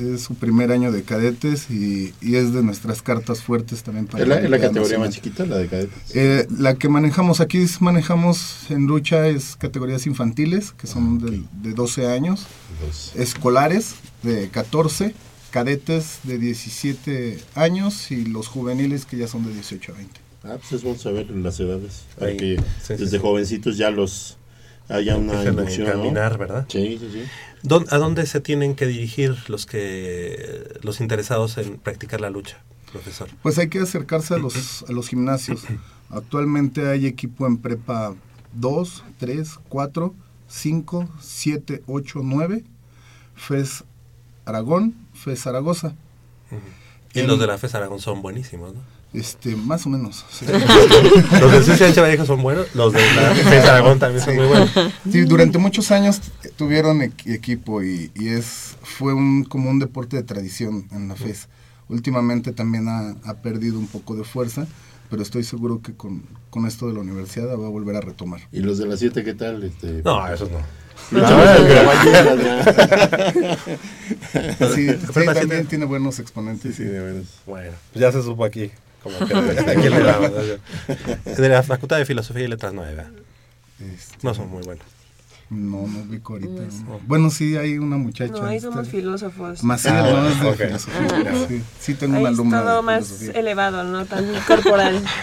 es 0.00 0.22
su 0.22 0.34
primer 0.34 0.72
año 0.72 0.90
de 0.90 1.02
cadetes 1.04 1.70
y, 1.70 2.12
y 2.20 2.36
es 2.36 2.52
de 2.52 2.62
nuestras 2.62 3.02
cartas 3.02 3.42
fuertes 3.42 3.82
también 3.82 4.06
para 4.06 4.22
¿Es 4.24 4.28
la, 4.28 4.40
es 4.40 4.50
la 4.50 4.58
categoría 4.58 4.98
más 4.98 5.10
chiquita, 5.10 5.46
la 5.46 5.58
de 5.58 5.68
cadetes? 5.68 5.94
Eh, 6.14 6.46
la 6.58 6.74
que 6.74 6.88
manejamos 6.88 7.40
aquí, 7.40 7.58
es- 7.58 7.80
manejamos 7.80 8.70
en 8.70 8.86
lucha 8.86 9.28
es 9.28 9.56
categorías 9.56 10.06
infantiles, 10.06 10.72
que 10.72 10.86
son 10.86 11.18
de, 11.18 11.42
de 11.62 11.74
12 11.74 12.08
años, 12.08 12.46
escolares 13.14 13.94
de 14.22 14.48
14, 14.48 15.14
cadetes 15.50 16.18
de 16.24 16.38
17 16.38 17.38
años 17.54 18.10
y 18.10 18.24
los 18.24 18.48
juveniles 18.48 19.06
que 19.06 19.16
ya 19.16 19.28
son 19.28 19.46
de 19.46 19.52
18 19.52 19.92
a 19.92 19.96
20. 19.96 20.23
Ah, 20.44 20.56
pues 20.58 20.72
es 20.72 20.82
bueno 20.82 20.98
saber 20.98 21.30
las 21.30 21.58
edades. 21.60 22.04
Para 22.18 22.30
Ahí, 22.30 22.36
que 22.36 22.56
sí, 22.82 22.94
desde 22.94 23.08
sí. 23.16 23.18
jovencitos 23.18 23.76
ya 23.78 23.90
los 23.90 24.36
haya 24.88 25.16
una 25.16 25.42
inducción. 25.44 25.86
¿no? 25.86 25.92
encaminar, 25.94 26.36
¿verdad? 26.38 26.66
Sí, 26.68 26.98
sí, 27.00 27.08
sí. 27.12 27.22
¿Dó- 27.62 27.84
¿A 27.90 27.96
dónde 27.96 28.26
se 28.26 28.40
tienen 28.40 28.74
que 28.74 28.86
dirigir 28.86 29.34
los 29.48 29.64
que 29.66 30.78
los 30.82 31.00
interesados 31.00 31.56
en 31.56 31.78
practicar 31.78 32.20
la 32.20 32.28
lucha, 32.28 32.58
profesor? 32.92 33.28
Pues 33.42 33.58
hay 33.58 33.68
que 33.68 33.78
acercarse 33.78 34.34
a 34.34 34.38
los, 34.38 34.84
a 34.86 34.92
los 34.92 35.08
gimnasios. 35.08 35.62
Actualmente 36.10 36.88
hay 36.90 37.06
equipo 37.06 37.46
en 37.46 37.56
prepa 37.56 38.14
2, 38.52 39.02
3, 39.18 39.58
4, 39.70 40.14
5, 40.48 41.08
7, 41.22 41.82
8, 41.86 42.20
9, 42.22 42.64
FES 43.34 43.84
Aragón, 44.44 44.94
FES 45.14 45.40
Zaragoza. 45.40 45.94
Y 47.14 47.20
En- 47.20 47.26
los 47.28 47.38
de 47.40 47.46
la 47.46 47.56
FES 47.56 47.74
Aragón 47.76 47.98
son 48.00 48.20
buenísimos, 48.20 48.74
¿no? 48.74 48.80
Este, 49.14 49.54
más 49.54 49.86
o 49.86 49.90
menos. 49.90 50.24
sí. 50.30 50.44
los 51.40 51.52
del 51.52 51.62
CCH 51.92 52.00
Vallejo 52.00 52.26
son 52.26 52.42
buenos, 52.42 52.66
los 52.74 52.92
de 52.92 53.00
Aragón 53.68 53.98
también 54.00 54.24
son 54.24 54.34
muy 54.36 54.46
buenos. 54.46 54.70
Sí, 55.10 55.22
durante 55.22 55.58
muchos 55.58 55.90
años 55.92 56.20
tuvieron 56.56 56.98
equ- 57.00 57.32
equipo 57.32 57.82
y, 57.82 58.10
y 58.16 58.28
es 58.28 58.76
fue 58.82 59.14
un 59.14 59.44
como 59.44 59.70
un 59.70 59.78
deporte 59.78 60.16
de 60.16 60.24
tradición 60.24 60.88
en 60.90 61.08
la 61.08 61.14
FES. 61.14 61.48
Últimamente 61.88 62.52
también 62.52 62.88
ha, 62.88 63.14
ha 63.24 63.34
perdido 63.34 63.78
un 63.78 63.86
poco 63.86 64.16
de 64.16 64.24
fuerza, 64.24 64.66
pero 65.10 65.22
estoy 65.22 65.44
seguro 65.44 65.80
que 65.80 65.94
con, 65.94 66.22
con 66.50 66.66
esto 66.66 66.88
de 66.88 66.94
la 66.94 67.00
universidad 67.00 67.46
va 67.50 67.66
a 67.66 67.70
volver 67.70 67.94
a 67.96 68.00
retomar. 68.00 68.40
¿Y 68.50 68.60
los 68.60 68.78
de 68.78 68.86
las 68.86 68.98
7 68.98 69.22
qué 69.22 69.34
tal? 69.34 69.62
Este, 69.62 70.02
No, 70.02 70.26
esos 70.26 70.50
no. 70.50 70.58
De 71.10 71.20
caballeros, 71.74 72.38
Sí, 74.74 74.88
sí, 74.90 75.24
también 75.34 75.66
tiene 75.66 75.84
buenos 75.84 76.18
exponentes. 76.18 76.76
Sí, 76.76 76.84
de 76.84 77.00
veras. 77.00 77.26
Bueno, 77.46 77.72
pues 77.92 78.00
ya 78.00 78.10
se 78.12 78.22
supo 78.22 78.44
aquí. 78.44 78.70
Como 79.04 79.18
que 79.18 79.34
a 79.60 79.74
quién 79.74 79.90
le 79.90 80.02
damos, 80.02 80.30
¿no? 80.30 81.32
De 81.34 81.48
la 81.48 81.62
Facultad 81.62 81.98
de 81.98 82.06
Filosofía 82.06 82.44
y 82.44 82.48
Letras 82.48 82.72
no 82.72 82.82
hay, 82.82 82.94
¿verdad? 82.96 83.12
Este, 83.80 84.16
No 84.22 84.34
son 84.34 84.48
muy 84.50 84.62
buenos. 84.62 84.84
No, 85.50 85.86
no 85.86 85.98
ubico 86.08 86.32
ahorita. 86.32 86.62
Bueno, 87.06 87.28
sí, 87.30 87.54
hay 87.56 87.76
una 87.78 87.96
muchacha. 87.98 88.32
No, 88.32 88.46
ahí 88.46 88.56
este, 88.56 88.68
somos 88.70 88.88
filósofos. 88.88 89.62
Maciel, 89.62 89.94
Ah, 89.94 90.02
no 90.10 90.22
de 90.24 90.48
ok. 90.50 90.56
filosofía. 90.56 91.46
Sí, 91.48 91.62
sí 91.78 91.94
tengo 91.94 92.16
Ahí 92.16 92.22
una 92.22 92.30
es 92.30 92.36
todo 92.64 92.82
más 92.82 93.06
filosofía. 93.06 93.40
elevado, 93.40 93.84
no 93.84 94.06
tan 94.06 94.24
corporal. 94.48 95.02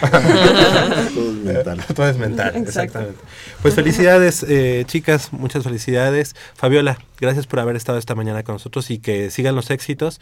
Todo 1.14 1.30
es 1.30 1.34
mental. 1.44 1.84
Todo 1.94 2.08
es 2.08 2.16
mental, 2.18 2.46
Exacto. 2.48 2.68
exactamente. 2.68 3.18
Pues 3.62 3.74
felicidades, 3.74 4.44
eh, 4.48 4.84
chicas, 4.86 5.32
muchas 5.32 5.64
felicidades. 5.64 6.34
Fabiola, 6.54 6.98
gracias 7.20 7.46
por 7.46 7.58
haber 7.60 7.76
estado 7.76 7.98
esta 7.98 8.14
mañana 8.14 8.42
con 8.44 8.54
nosotros 8.54 8.90
y 8.90 8.98
que 8.98 9.30
sigan 9.30 9.54
los 9.56 9.70
éxitos, 9.70 10.20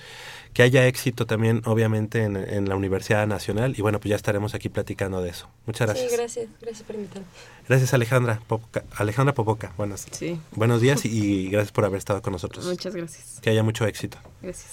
que 0.52 0.62
haya 0.62 0.86
éxito 0.86 1.26
también, 1.26 1.62
obviamente, 1.64 2.24
en, 2.24 2.36
en 2.36 2.68
la 2.68 2.76
Universidad 2.76 3.26
Nacional. 3.26 3.74
Y 3.76 3.82
bueno, 3.82 4.00
pues 4.00 4.10
ya 4.10 4.16
estaremos 4.16 4.54
aquí 4.54 4.68
platicando 4.68 5.22
de 5.22 5.30
eso. 5.30 5.48
Muchas 5.66 5.88
gracias. 5.88 6.10
Sí, 6.10 6.16
gracias. 6.16 6.48
Gracias 6.60 6.82
por 6.84 6.96
invitarme. 6.96 7.26
Gracias, 7.68 7.94
Alejandra 7.94 8.40
Popoca. 8.48 8.82
Alejandra 8.96 9.34
Popoca, 9.34 9.72
buenas. 9.76 10.06
Sí. 10.10 10.40
Buenos 10.52 10.80
días 10.80 11.04
y, 11.04 11.08
y 11.08 11.50
gracias 11.50 11.72
por 11.72 11.84
haber 11.84 11.98
estado 11.98 12.20
con 12.22 12.32
nosotros. 12.32 12.66
Muchas 12.66 12.94
gracias. 12.94 13.38
Que 13.40 13.50
haya 13.50 13.62
mucho 13.62 13.86
éxito. 13.86 14.18
Gracias. 14.42 14.68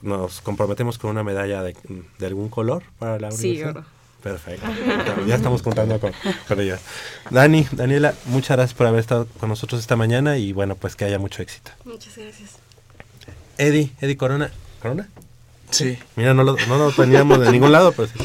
Nos 0.00 0.40
comprometemos 0.40 0.96
con 0.96 1.10
una 1.10 1.22
medalla 1.22 1.62
de, 1.62 1.76
de 2.18 2.26
algún 2.26 2.48
color 2.48 2.82
para 2.98 3.18
la 3.18 3.30
Sí, 3.30 3.48
universidad. 3.48 3.70
oro. 3.76 3.84
Perfecto. 4.22 4.66
ya 5.26 5.34
estamos 5.34 5.60
contando 5.62 6.00
con, 6.00 6.10
con 6.48 6.58
ella. 6.58 6.78
Dani, 7.30 7.66
Daniela, 7.72 8.14
muchas 8.24 8.56
gracias 8.56 8.72
por 8.72 8.86
haber 8.86 9.00
estado 9.00 9.26
con 9.38 9.50
nosotros 9.50 9.78
esta 9.82 9.96
mañana 9.96 10.38
y 10.38 10.54
bueno, 10.54 10.76
pues 10.76 10.96
que 10.96 11.04
haya 11.04 11.18
mucho 11.18 11.42
éxito. 11.42 11.72
Muchas 11.84 12.16
gracias. 12.16 12.52
Eddie, 13.58 13.90
Eddie 14.00 14.16
Corona. 14.16 14.50
¿Corona? 14.84 15.08
Sí. 15.70 15.98
Mira, 16.14 16.34
no 16.34 16.44
lo, 16.44 16.58
no 16.68 16.76
lo 16.76 16.92
teníamos 16.92 17.40
de 17.40 17.50
ningún 17.50 17.72
lado, 17.72 17.92
pero 17.92 18.06
sí. 18.06 18.18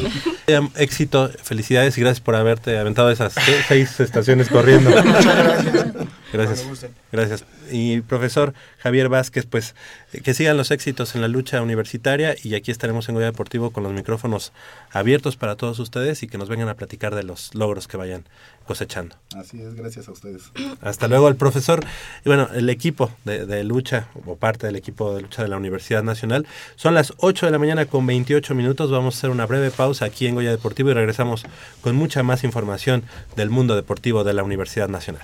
Haya 0.45 0.61
Éxito, 0.75 1.31
felicidades 1.41 1.97
y 1.97 2.01
gracias 2.01 2.19
por 2.19 2.35
haberte 2.35 2.77
aventado 2.77 3.09
esas 3.11 3.33
seis 3.69 3.97
estaciones 4.01 4.49
corriendo. 4.49 4.89
Muchas 4.89 5.37
gracias. 5.37 5.85
Gracias. 6.31 6.91
Gracias. 7.11 7.45
Y 7.71 8.01
profesor 8.01 8.53
Javier 8.79 9.09
Vázquez, 9.09 9.45
pues 9.45 9.75
que 10.23 10.33
sigan 10.33 10.57
los 10.57 10.71
éxitos 10.71 11.15
en 11.15 11.21
la 11.21 11.27
lucha 11.27 11.61
universitaria 11.61 12.35
y 12.41 12.55
aquí 12.55 12.71
estaremos 12.71 13.09
en 13.09 13.15
Goya 13.15 13.27
Deportivo 13.27 13.71
con 13.71 13.83
los 13.83 13.93
micrófonos 13.93 14.53
abiertos 14.91 15.35
para 15.35 15.55
todos 15.55 15.79
ustedes 15.79 16.23
y 16.23 16.27
que 16.27 16.37
nos 16.37 16.49
vengan 16.49 16.69
a 16.69 16.75
platicar 16.75 17.15
de 17.15 17.23
los 17.23 17.53
logros 17.55 17.87
que 17.87 17.97
vayan 17.97 18.25
cosechando. 18.65 19.15
Así 19.35 19.59
es, 19.61 19.73
gracias 19.73 20.07
a 20.07 20.11
ustedes. 20.11 20.51
Hasta 20.81 21.07
luego 21.07 21.27
el 21.27 21.35
profesor. 21.35 21.83
Y 22.23 22.29
bueno, 22.29 22.49
el 22.53 22.69
equipo 22.69 23.11
de, 23.25 23.45
de 23.45 23.63
lucha 23.63 24.07
o 24.25 24.35
parte 24.35 24.67
del 24.67 24.75
equipo 24.75 25.15
de 25.15 25.23
lucha 25.23 25.41
de 25.41 25.47
la 25.47 25.57
Universidad 25.57 26.03
Nacional. 26.03 26.45
Son 26.75 26.93
las 26.93 27.13
8 27.17 27.47
de 27.47 27.51
la 27.51 27.57
mañana 27.57 27.85
con 27.87 28.05
28 28.05 28.53
minutos. 28.53 28.91
Vamos 28.91 29.15
a 29.15 29.17
hacer 29.17 29.29
una 29.31 29.45
breve 29.45 29.71
pausa 29.71 30.05
aquí 30.05 30.27
en 30.27 30.35
Goya 30.35 30.51
Deportivo 30.51 30.91
y 30.91 30.93
regresamos 30.93 31.45
con 31.81 31.95
mucha 31.95 32.21
más 32.21 32.43
información 32.43 33.03
del 33.35 33.49
mundo 33.49 33.75
deportivo 33.75 34.23
de 34.23 34.33
la 34.33 34.43
Universidad 34.43 34.87
Nacional. 34.87 35.23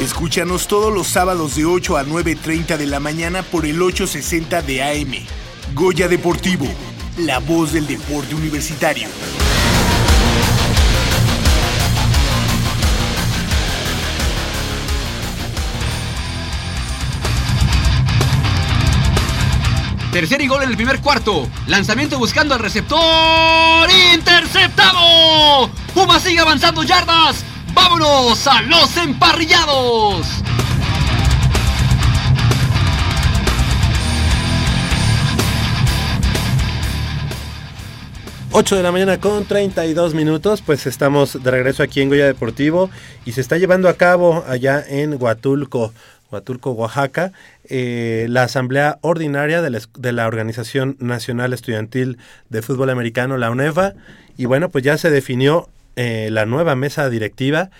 Escúchanos 0.00 0.68
todos 0.68 0.94
los 0.94 1.08
sábados 1.08 1.56
de 1.56 1.64
8 1.64 1.96
a 1.96 2.04
9.30 2.04 2.76
de 2.76 2.86
la 2.86 3.00
mañana 3.00 3.42
por 3.42 3.66
el 3.66 3.82
860 3.82 4.62
de 4.62 4.80
AM. 4.80 5.26
Goya 5.74 6.06
Deportivo, 6.06 6.66
la 7.18 7.40
voz 7.40 7.72
del 7.72 7.88
deporte 7.88 8.36
universitario. 8.36 9.08
Tercer 20.12 20.40
y 20.40 20.46
gol 20.46 20.62
en 20.62 20.70
el 20.70 20.76
primer 20.76 21.00
cuarto. 21.00 21.50
Lanzamiento 21.66 22.18
buscando 22.18 22.54
al 22.54 22.60
receptor. 22.60 23.88
¡Interceptado! 24.14 25.68
Puma 25.92 26.20
sigue 26.20 26.38
avanzando 26.38 26.84
yardas. 26.84 27.44
¡Vámonos 27.80 28.44
a 28.48 28.60
los 28.62 28.96
emparrillados! 28.96 30.26
8 38.50 38.76
de 38.76 38.82
la 38.82 38.90
mañana 38.90 39.20
con 39.20 39.44
32 39.44 40.14
minutos, 40.14 40.60
pues 40.60 40.88
estamos 40.88 41.40
de 41.40 41.50
regreso 41.52 41.84
aquí 41.84 42.00
en 42.00 42.08
Goya 42.08 42.26
Deportivo 42.26 42.90
y 43.24 43.30
se 43.30 43.40
está 43.40 43.58
llevando 43.58 43.88
a 43.88 43.94
cabo 43.94 44.42
allá 44.48 44.84
en 44.84 45.14
Huatulco, 45.22 45.92
Huatulco, 46.32 46.72
Oaxaca, 46.72 47.30
eh, 47.68 48.26
la 48.28 48.42
asamblea 48.42 48.98
ordinaria 49.02 49.62
de 49.62 50.12
la, 50.12 50.26
Organización 50.26 50.96
Nacional 50.98 51.52
Estudiantil 51.52 52.18
de 52.48 52.60
Fútbol 52.60 52.90
Americano, 52.90 53.36
la 53.36 53.52
UNEFA, 53.52 53.94
y 54.36 54.46
bueno, 54.46 54.68
pues 54.68 54.82
ya 54.82 54.98
se 54.98 55.10
definió 55.10 55.68
eh, 56.00 56.28
la 56.30 56.46
nueva 56.46 56.76
mesa 56.76 57.10
directiva 57.10 57.70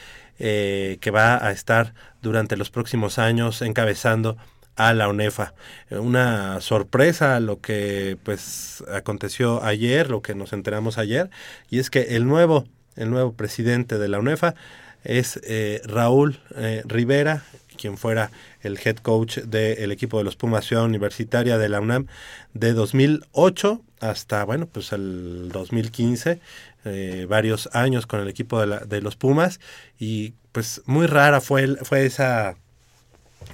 eh, 0.40 0.98
que 1.00 1.12
va 1.12 1.46
a 1.46 1.52
estar 1.52 1.94
durante 2.20 2.56
los 2.56 2.68
próximos 2.68 3.20
años 3.20 3.62
encabezando 3.62 4.36
a 4.74 4.92
la 4.92 5.08
UNEFA. 5.08 5.54
Una 5.90 6.60
sorpresa 6.60 7.38
lo 7.38 7.60
que 7.60 8.18
pues 8.24 8.82
aconteció 8.92 9.62
ayer, 9.62 10.10
lo 10.10 10.20
que 10.20 10.34
nos 10.34 10.52
enteramos 10.52 10.98
ayer, 10.98 11.30
y 11.70 11.78
es 11.78 11.90
que 11.90 12.16
el 12.16 12.26
nuevo, 12.26 12.66
el 12.96 13.10
nuevo 13.10 13.34
presidente 13.34 13.98
de 13.98 14.08
la 14.08 14.18
UNEFA 14.18 14.56
es 15.04 15.38
eh, 15.44 15.80
Raúl 15.84 16.40
eh, 16.56 16.82
Rivera, 16.86 17.44
quien 17.76 17.96
fuera 17.98 18.32
el 18.62 18.80
head 18.84 18.96
coach 18.96 19.38
del 19.38 19.92
equipo 19.92 20.18
de 20.18 20.24
los 20.24 20.34
Pumas 20.34 20.64
Ciudad 20.64 20.84
Universitaria 20.84 21.56
de 21.56 21.68
la 21.68 21.80
UNAM 21.80 22.08
de 22.52 22.72
2008 22.72 23.80
hasta, 24.00 24.44
bueno, 24.44 24.66
pues 24.66 24.92
el 24.92 25.50
2015, 25.52 26.40
eh, 26.84 27.26
varios 27.28 27.68
años 27.72 28.06
con 28.06 28.20
el 28.20 28.28
equipo 28.28 28.60
de, 28.60 28.66
la, 28.66 28.78
de, 28.80 29.00
los 29.00 29.16
Pumas. 29.16 29.60
Y 29.98 30.34
pues 30.52 30.82
muy 30.86 31.06
rara 31.06 31.40
fue, 31.40 31.76
fue 31.76 32.06
esa, 32.06 32.56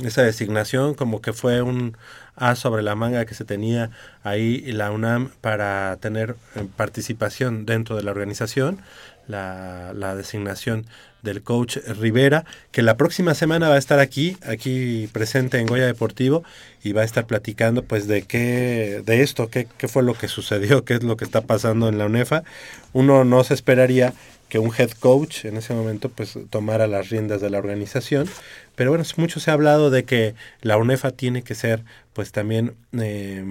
esa 0.02 0.22
designación, 0.22 0.94
como 0.94 1.20
que 1.20 1.32
fue 1.32 1.62
un 1.62 1.96
as 2.36 2.58
sobre 2.58 2.82
la 2.82 2.94
manga 2.94 3.26
que 3.26 3.34
se 3.34 3.44
tenía 3.44 3.90
ahí 4.24 4.60
la 4.72 4.90
UNAM 4.90 5.30
para 5.40 5.96
tener 6.00 6.36
participación 6.76 7.64
dentro 7.64 7.96
de 7.96 8.02
la 8.02 8.10
organización, 8.10 8.80
la, 9.28 9.92
la 9.94 10.16
designación 10.16 10.86
del 11.24 11.42
coach 11.42 11.78
Rivera, 11.98 12.44
que 12.70 12.82
la 12.82 12.96
próxima 12.96 13.34
semana 13.34 13.68
va 13.68 13.74
a 13.74 13.78
estar 13.78 13.98
aquí, 13.98 14.36
aquí 14.46 15.08
presente 15.12 15.58
en 15.58 15.66
Goya 15.66 15.86
Deportivo, 15.86 16.44
y 16.84 16.92
va 16.92 17.02
a 17.02 17.04
estar 17.04 17.26
platicando 17.26 17.82
pues 17.82 18.06
de 18.06 18.22
qué, 18.22 19.02
de 19.04 19.22
esto, 19.22 19.48
qué, 19.48 19.66
qué 19.78 19.88
fue 19.88 20.04
lo 20.04 20.14
que 20.14 20.28
sucedió, 20.28 20.84
qué 20.84 20.94
es 20.94 21.02
lo 21.02 21.16
que 21.16 21.24
está 21.24 21.40
pasando 21.40 21.88
en 21.88 21.98
la 21.98 22.06
UNEFA. 22.06 22.44
Uno 22.92 23.24
no 23.24 23.42
se 23.42 23.54
esperaría 23.54 24.12
que 24.48 24.58
un 24.58 24.70
head 24.76 24.90
coach 24.90 25.46
en 25.46 25.56
ese 25.56 25.74
momento 25.74 26.10
pues 26.10 26.38
tomara 26.50 26.86
las 26.86 27.08
riendas 27.10 27.40
de 27.40 27.50
la 27.50 27.58
organización, 27.58 28.28
pero 28.76 28.90
bueno, 28.90 29.04
mucho 29.16 29.40
se 29.40 29.50
ha 29.50 29.54
hablado 29.54 29.90
de 29.90 30.04
que 30.04 30.34
la 30.60 30.76
UNEFA 30.76 31.10
tiene 31.10 31.42
que 31.42 31.54
ser 31.54 31.82
pues 32.12 32.30
también 32.30 32.74
eh, 32.92 33.42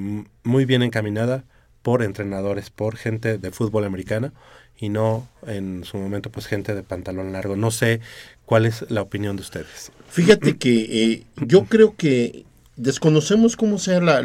muy 0.44 0.66
bien 0.66 0.84
encaminada 0.84 1.44
por 1.82 2.04
entrenadores, 2.04 2.70
por 2.70 2.96
gente 2.96 3.38
de 3.38 3.52
fútbol 3.52 3.84
americana 3.84 4.32
y 4.84 4.90
no 4.90 5.30
en 5.48 5.86
su 5.86 5.96
momento 5.96 6.30
pues 6.30 6.46
gente 6.46 6.76
de 6.76 6.84
pantalón 6.84 7.32
largo. 7.32 7.56
No 7.56 7.72
sé 7.72 8.02
cuál 8.46 8.66
es 8.66 8.86
la 8.90 9.02
opinión 9.02 9.38
de 9.38 9.44
ustedes. 9.44 9.94
Fíjate 10.10 10.58
que 10.58 10.74
eh, 11.04 11.24
yo 11.38 11.64
creo 11.64 11.96
que 11.96 12.44
desconocemos 12.76 13.56
cómo 13.56 13.78
sea 13.78 14.02
la, 14.02 14.22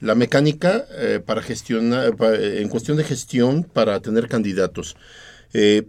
la, 0.00 0.14
mecánica 0.16 0.84
eh, 0.98 1.20
para 1.24 1.40
gestionar, 1.40 2.16
en 2.20 2.68
cuestión 2.68 2.96
de 2.96 3.04
gestión 3.04 3.62
para 3.62 4.00
tener 4.00 4.26
candidatos. 4.26 4.96
Eh, 5.52 5.84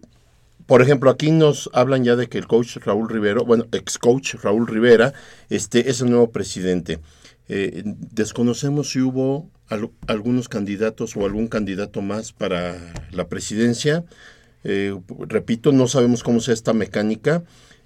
por 0.68 0.84
ejemplo, 0.84 1.10
aquí 1.10 1.32
nos 1.32 1.72
hablan 1.74 2.04
ya 2.04 2.16
de 2.16 2.28
que 2.28 2.38
el 2.38 2.46
coach 2.46 2.78
Raúl 2.86 3.10
Rivero, 3.10 3.46
bueno, 3.46 3.66
ex 3.72 3.98
coach 3.98 4.36
Raúl 4.44 4.68
Rivera, 4.68 5.14
este 5.50 5.90
es 5.90 6.02
el 6.02 6.12
nuevo 6.12 6.30
presidente. 6.30 7.00
Desconocemos 7.48 8.92
si 8.92 9.02
hubo 9.02 9.50
al- 9.74 9.92
algunos 10.08 10.50
candidatos 10.50 11.16
o 11.18 11.26
algún 11.26 11.48
candidato 11.48 12.02
más 12.02 12.32
para 12.32 12.94
la 13.12 13.28
presidencia. 13.28 14.04
Eh, 14.64 14.98
repito, 15.28 15.72
no 15.72 15.88
sabemos 15.88 16.24
cómo 16.24 16.40
sea 16.40 16.54
esta 16.54 16.74
mecánica. 16.74 17.44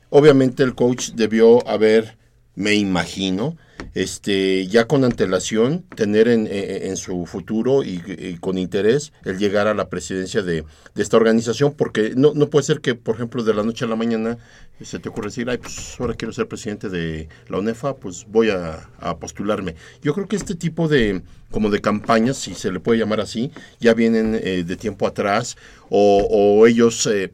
Obviamente 0.10 0.63
el 0.63 0.76
coach 0.76 1.12
debió 1.15 1.67
haber, 1.67 2.17
me 2.57 2.73
imagino, 2.73 3.55
este, 3.93 4.65
ya 4.65 4.87
con 4.87 5.03
antelación, 5.03 5.85
tener 5.95 6.27
en, 6.27 6.47
eh, 6.47 6.87
en 6.89 6.97
su 6.97 7.27
futuro 7.27 7.83
y, 7.83 8.37
con 8.39 8.57
interés 8.57 9.13
el 9.25 9.37
llegar 9.37 9.67
a 9.67 9.75
la 9.75 9.89
presidencia 9.89 10.41
de, 10.41 10.65
de 10.95 11.03
esta 11.03 11.17
organización, 11.17 11.73
porque 11.77 12.13
no, 12.15 12.33
no 12.33 12.49
puede 12.49 12.63
ser 12.65 12.81
que, 12.81 12.95
por 12.95 13.15
ejemplo, 13.15 13.43
de 13.43 13.53
la 13.53 13.61
noche 13.61 13.85
a 13.85 13.87
la 13.87 13.95
mañana 13.95 14.39
se 14.81 14.97
te 14.97 15.09
ocurre 15.09 15.27
decir, 15.27 15.47
ay, 15.51 15.59
pues 15.59 15.95
ahora 15.99 16.15
quiero 16.15 16.33
ser 16.33 16.47
presidente 16.47 16.89
de 16.89 17.29
la 17.47 17.59
UNEFA, 17.59 17.95
pues 17.95 18.25
voy 18.27 18.49
a, 18.49 18.89
a 18.99 19.17
postularme. 19.17 19.75
Yo 20.01 20.15
creo 20.15 20.27
que 20.27 20.35
este 20.35 20.55
tipo 20.55 20.87
de, 20.87 21.21
como 21.51 21.69
de 21.69 21.79
campañas, 21.79 22.37
si 22.37 22.55
se 22.55 22.71
le 22.71 22.79
puede 22.79 22.99
llamar 22.99 23.21
así, 23.21 23.51
ya 23.79 23.93
vienen 23.93 24.33
eh, 24.33 24.63
de 24.65 24.75
tiempo 24.75 25.05
atrás, 25.05 25.57
o, 25.89 26.27
o 26.29 26.65
ellos... 26.65 27.05
eh, 27.05 27.31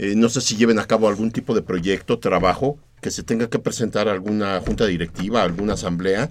eh, 0.00 0.14
no 0.14 0.28
sé 0.28 0.40
si 0.40 0.54
lleven 0.54 0.78
a 0.78 0.86
cabo 0.86 1.08
algún 1.08 1.32
tipo 1.32 1.54
de 1.56 1.62
proyecto, 1.62 2.20
trabajo, 2.20 2.78
que 3.00 3.10
se 3.10 3.22
tenga 3.22 3.48
que 3.48 3.58
presentar 3.58 4.08
alguna 4.08 4.60
junta 4.60 4.86
directiva, 4.86 5.42
alguna 5.42 5.74
asamblea, 5.74 6.30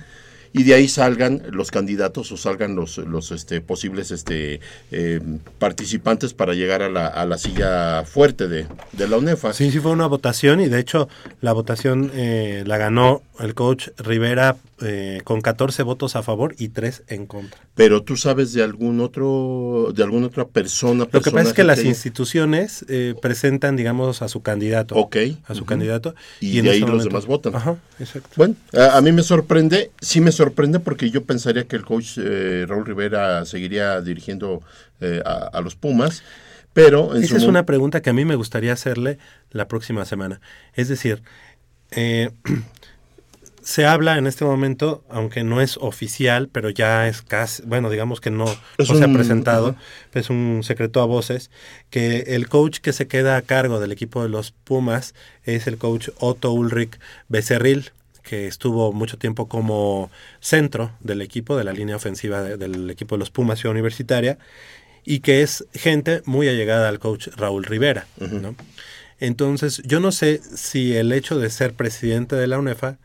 y 0.54 0.64
de 0.64 0.74
ahí 0.74 0.88
salgan 0.88 1.44
los 1.52 1.72
candidatos 1.72 2.32
o 2.32 2.38
salgan 2.38 2.76
los, 2.76 2.98
los 2.98 3.32
este, 3.32 3.62
posibles 3.62 4.12
este, 4.12 4.60
eh, 4.92 5.20
participantes 5.60 6.34
para 6.34 6.54
llegar 6.54 6.82
a 6.82 6.90
la, 6.90 7.08
a 7.08 7.26
la 7.26 7.38
silla 7.38 8.04
fuerte 8.06 8.48
de, 8.48 8.68
de 8.94 9.08
la 9.08 9.18
UNEFA. 9.18 9.54
Sí, 9.54 9.72
sí 9.72 9.80
fue 9.80 9.92
una 9.92 10.08
votación 10.08 10.62
y 10.62 10.68
de 10.68 10.80
hecho 10.80 11.10
la 11.42 11.54
votación 11.54 12.12
eh, 12.14 12.64
la 12.66 12.78
ganó 12.78 13.22
el 13.40 13.54
coach 13.54 13.90
Rivera 13.98 14.58
eh, 14.82 15.22
con 15.24 15.42
14 15.42 15.84
votos 15.84 16.16
a 16.16 16.24
favor 16.24 16.56
y 16.58 16.70
3 16.70 17.04
en 17.08 17.26
contra. 17.26 17.60
Pero 17.76 18.04
tú 18.04 18.16
sabes 18.16 18.54
de 18.54 18.64
algún 18.64 19.00
otro, 19.02 19.92
de 19.96 20.04
alguna 20.04 20.28
otra 20.28 20.46
persona. 20.46 21.08
Lo 21.12 21.22
que 21.22 21.32
pasa 21.32 21.50
es 21.50 21.54
que 21.54 21.64
las 21.64 21.84
instituciones 21.84 22.86
eh, 22.88 23.16
presentan, 23.22 23.76
digamos, 23.76 24.22
a 24.22 24.28
su 24.28 24.42
candidato. 24.42 24.96
Ok. 24.96 25.18
A 25.48 25.56
su 25.56 25.66
candidato. 25.66 26.16
Y, 26.40 26.62
de 26.62 26.70
ahí 26.70 26.80
los 26.82 27.04
demás 27.04 27.26
votan. 27.26 27.56
Ajá, 27.56 27.78
exacto. 28.00 28.30
Bueno, 28.36 28.56
a, 28.74 28.98
a 28.98 29.02
mí 29.02 29.12
me 29.12 29.24
sorprende, 29.24 29.92
sí 30.00 30.22
me 30.22 30.32
sorprende 30.38 30.80
porque 30.80 31.10
yo 31.10 31.26
pensaría 31.26 31.68
que 31.68 31.76
el 31.76 31.84
coach 31.84 32.18
eh, 32.18 32.66
Raúl 32.68 32.86
Rivera 32.86 33.44
seguiría 33.46 34.00
dirigiendo 34.02 34.62
eh, 35.02 35.22
a, 35.26 35.50
a 35.52 35.62
los 35.62 35.76
Pumas, 35.76 36.24
pero 36.74 37.16
en 37.16 37.24
Esa 37.24 37.36
su 37.36 37.38
es 37.38 37.44
una 37.44 37.66
pregunta 37.66 38.02
que 38.02 38.12
a 38.12 38.14
mí 38.14 38.24
me 38.24 38.36
gustaría 38.36 38.72
hacerle 38.72 39.18
la 39.52 39.68
próxima 39.68 40.06
semana. 40.06 40.40
Es 40.76 40.88
decir, 40.88 41.24
eh, 41.92 42.30
se 43.64 43.86
habla 43.86 44.18
en 44.18 44.28
este 44.28 44.46
momento, 44.46 45.04
aunque 45.10 45.44
no 45.44 45.60
es 45.60 45.78
oficial, 45.78 46.50
pero 46.50 46.70
ya 46.70 47.08
es 47.08 47.22
casi, 47.22 47.64
bueno, 47.64 47.90
digamos 47.90 48.22
que 48.22 48.32
no, 48.32 48.46
se 48.78 49.04
ha 49.04 49.12
presentado, 49.12 49.76
es 50.14 50.30
un 50.30 50.62
secreto 50.64 51.02
a 51.02 51.06
voces, 51.06 51.52
que 51.90 52.20
el 52.28 52.48
coach 52.48 52.78
que 52.78 52.94
se 52.94 53.08
queda 53.08 53.38
a 53.38 53.42
cargo 53.42 53.80
del 53.80 53.92
equipo 53.92 54.24
de 54.24 54.30
los 54.30 54.52
Pumas 54.52 55.16
es 55.44 55.68
el 55.68 55.78
coach 55.78 56.10
Otto 56.20 56.52
Ulrich 56.52 57.00
Becerril, 57.28 57.92
que 58.28 58.46
estuvo 58.48 58.92
mucho 58.92 59.18
tiempo 59.18 59.48
como 59.48 60.12
centro 60.42 60.92
del 61.00 61.22
equipo, 61.22 61.56
de 61.56 61.64
la 61.64 61.72
línea 61.72 61.96
ofensiva 61.96 62.42
de- 62.44 62.58
del 62.58 62.90
equipo 62.90 63.16
de 63.16 63.20
los 63.20 63.30
Pumas 63.32 63.60
Ciudad 63.60 63.72
Universitaria, 63.72 64.38
y 65.06 65.20
que 65.22 65.42
es 65.42 65.66
gente 65.74 66.22
muy 66.26 66.50
allegada 66.50 66.90
al 66.90 67.00
coach 67.00 67.30
Raúl 67.38 67.64
Rivera. 67.64 68.06
¿no? 68.20 68.54
Entonces, 69.20 69.82
yo 69.86 70.02
no 70.02 70.12
sé 70.12 70.42
si 70.44 70.96
el 70.96 71.14
hecho 71.14 71.40
de 71.40 71.50
ser 71.50 71.74
presidente 71.74 72.36
de 72.36 72.48
la 72.48 72.60
UNEFA 72.60 72.98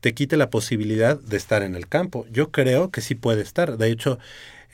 te 0.00 0.14
quite 0.14 0.38
la 0.38 0.48
posibilidad 0.48 1.20
de 1.20 1.36
estar 1.36 1.62
en 1.62 1.74
el 1.76 1.86
campo. 1.86 2.26
Yo 2.32 2.50
creo 2.50 2.90
que 2.90 3.02
sí 3.02 3.14
puede 3.14 3.42
estar. 3.42 3.76
De 3.76 3.90
hecho, 3.90 4.18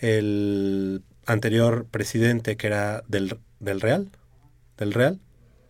el 0.01 1.03
anterior 1.27 1.87
presidente 1.91 2.57
que 2.57 2.69
era 2.69 3.03
del, 3.09 3.37
del 3.59 3.81
Real, 3.81 4.09
del 4.79 4.93
Real, 4.93 5.19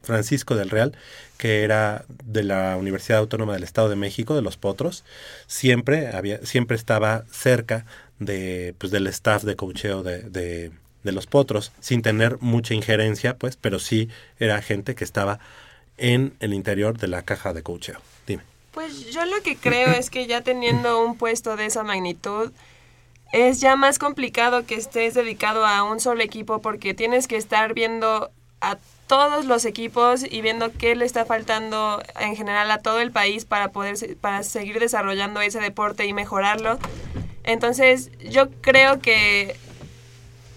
Francisco 0.03 0.55
del 0.55 0.69
Real, 0.71 0.93
que 1.37 1.63
era 1.63 2.05
de 2.25 2.43
la 2.43 2.77
Universidad 2.77 3.19
Autónoma 3.19 3.55
del 3.55 3.65
Estado 3.65 3.89
de 3.89 3.97
México, 3.97 4.35
de 4.35 4.43
los 4.43 4.57
Potros, 4.57 5.05
siempre 5.47 6.09
había, 6.09 6.45
siempre 6.45 6.77
estaba 6.77 7.25
cerca 7.31 7.85
de, 8.19 8.75
pues, 8.79 8.91
del 8.91 9.07
staff 9.09 9.43
de 9.45 9.57
cocheo 9.57 10.03
de, 10.03 10.23
de, 10.23 10.73
los 11.13 11.27
Potros, 11.27 11.71
sin 11.79 12.03
tener 12.03 12.39
mucha 12.41 12.75
injerencia, 12.75 13.37
pues, 13.37 13.57
pero 13.57 13.79
sí 13.79 14.09
era 14.41 14.61
gente 14.61 14.97
que 14.97 15.05
estaba 15.05 15.39
en 15.99 16.35
el 16.41 16.53
interior 16.53 16.99
de 16.99 17.07
la 17.07 17.23
caja 17.23 17.53
de 17.53 17.63
cocheo. 17.63 18.01
Dime. 18.27 18.43
Pues 18.73 19.13
yo 19.13 19.25
lo 19.25 19.41
que 19.43 19.57
creo 19.57 19.93
es 19.93 20.11
que 20.11 20.27
ya 20.27 20.41
teniendo 20.41 21.05
un 21.05 21.17
puesto 21.17 21.57
de 21.57 21.67
esa 21.67 21.85
magnitud, 21.85 22.51
es 23.33 23.61
ya 23.61 23.77
más 23.77 23.99
complicado 23.99 24.67
que 24.67 24.75
estés 24.75 25.15
dedicado 25.15 25.65
a 25.65 25.85
un 25.85 26.01
solo 26.01 26.23
equipo 26.23 26.61
porque 26.61 26.93
tienes 26.93 27.29
que 27.29 27.37
estar 27.37 27.73
viendo 27.73 28.31
a 28.61 28.79
todos 29.07 29.45
los 29.45 29.65
equipos 29.65 30.25
y 30.29 30.41
viendo 30.41 30.73
qué 30.73 30.97
le 30.97 31.05
está 31.05 31.25
faltando 31.25 32.03
en 32.19 32.37
general 32.37 32.71
a 32.71 32.79
todo 32.79 33.01
el 33.01 33.13
país 33.13 33.45
para 33.45 33.69
poder 33.69 34.17
para 34.17 34.43
seguir 34.43 34.81
desarrollando 34.81 35.41
ese 35.41 35.61
deporte 35.61 36.07
y 36.07 36.13
mejorarlo. 36.13 36.79
Entonces, 37.45 38.11
yo 38.19 38.51
creo 38.61 39.01
que 39.01 39.57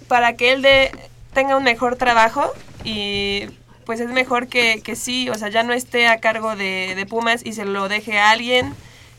para 0.07 0.35
que 0.35 0.51
él 0.53 0.61
de, 0.61 0.91
tenga 1.33 1.55
un 1.55 1.63
mejor 1.63 1.95
trabajo 1.95 2.51
y 2.83 3.45
pues 3.85 3.99
es 3.99 4.09
mejor 4.09 4.47
que, 4.47 4.81
que 4.83 4.95
sí, 4.95 5.29
o 5.29 5.35
sea, 5.35 5.49
ya 5.49 5.63
no 5.63 5.73
esté 5.73 6.07
a 6.07 6.19
cargo 6.19 6.55
de, 6.55 6.93
de 6.95 7.05
Pumas 7.05 7.45
y 7.45 7.53
se 7.53 7.65
lo 7.65 7.87
deje 7.87 8.19
a 8.19 8.31
alguien 8.31 8.73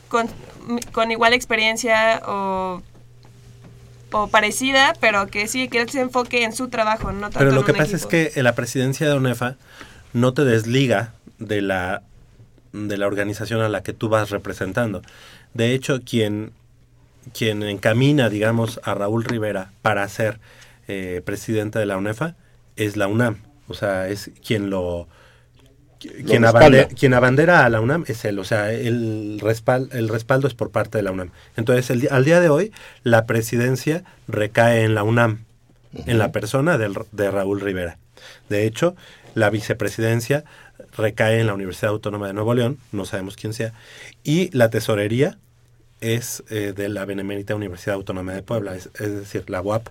con, 0.08 0.28
con 0.92 1.10
igual 1.10 1.32
experiencia 1.32 2.22
o, 2.26 2.82
o 4.12 4.28
parecida, 4.28 4.94
pero 5.00 5.26
que 5.26 5.48
sí, 5.48 5.68
que 5.68 5.80
él 5.80 5.88
se 5.88 6.00
enfoque 6.00 6.44
en 6.44 6.52
su 6.52 6.68
trabajo, 6.68 7.12
no 7.12 7.22
tanto 7.22 7.38
Pero 7.38 7.50
en 7.50 7.56
lo 7.56 7.64
que 7.64 7.72
un 7.72 7.78
pasa 7.78 7.96
equipo. 7.96 8.08
es 8.08 8.32
que 8.32 8.38
en 8.38 8.44
la 8.44 8.54
presidencia 8.54 9.08
de 9.08 9.14
UNEFA 9.14 9.56
no 10.12 10.34
te 10.34 10.44
desliga 10.44 11.12
de 11.38 11.62
la, 11.62 12.02
de 12.72 12.98
la 12.98 13.06
organización 13.06 13.60
a 13.60 13.68
la 13.68 13.82
que 13.82 13.92
tú 13.92 14.08
vas 14.08 14.30
representando. 14.30 15.02
De 15.54 15.72
hecho, 15.72 16.00
quien, 16.04 16.52
quien 17.32 17.62
encamina, 17.62 18.28
digamos, 18.28 18.80
a 18.84 18.94
Raúl 18.94 19.24
Rivera 19.24 19.72
para 19.82 20.08
ser 20.08 20.40
eh, 20.88 21.22
presidente 21.24 21.78
de 21.78 21.86
la 21.86 21.96
UNEFA 21.96 22.34
es 22.76 22.96
la 22.96 23.06
UNAM. 23.08 23.38
O 23.68 23.74
sea, 23.74 24.08
es 24.08 24.30
quien 24.44 24.70
lo... 24.70 25.08
Quien, 26.00 26.44
abandera, 26.46 26.88
quien 26.88 27.14
abandera 27.14 27.64
a 27.64 27.68
la 27.68 27.80
UNAM 27.80 28.04
es 28.08 28.24
él, 28.24 28.38
o 28.38 28.44
sea, 28.44 28.72
el, 28.72 29.38
respal, 29.40 29.88
el 29.92 30.08
respaldo 30.08 30.48
es 30.48 30.54
por 30.54 30.70
parte 30.70 30.96
de 30.98 31.02
la 31.02 31.10
UNAM. 31.12 31.30
Entonces, 31.56 31.90
el 31.90 32.08
al 32.10 32.24
día 32.24 32.40
de 32.40 32.48
hoy, 32.48 32.72
la 33.02 33.26
presidencia 33.26 34.02
recae 34.26 34.84
en 34.84 34.94
la 34.94 35.02
UNAM, 35.02 35.44
en 36.06 36.18
la 36.18 36.32
persona 36.32 36.78
del- 36.78 36.96
de 37.12 37.30
Raúl 37.30 37.60
Rivera. 37.60 37.98
De 38.48 38.64
hecho, 38.66 38.96
la 39.34 39.50
vicepresidencia 39.50 40.44
recae 40.96 41.40
en 41.40 41.46
la 41.46 41.54
Universidad 41.54 41.90
Autónoma 41.90 42.26
de 42.28 42.32
Nuevo 42.32 42.54
León, 42.54 42.78
no 42.92 43.04
sabemos 43.04 43.36
quién 43.36 43.52
sea, 43.52 43.72
y 44.24 44.50
la 44.56 44.70
tesorería 44.70 45.38
es 46.00 46.42
eh, 46.48 46.72
de 46.74 46.88
la 46.88 47.04
Benemérita 47.04 47.54
Universidad 47.54 47.96
Autónoma 47.96 48.32
de 48.32 48.42
Puebla, 48.42 48.74
es, 48.74 48.88
es 48.98 49.14
decir, 49.14 49.50
la 49.50 49.60
UAP. 49.60 49.88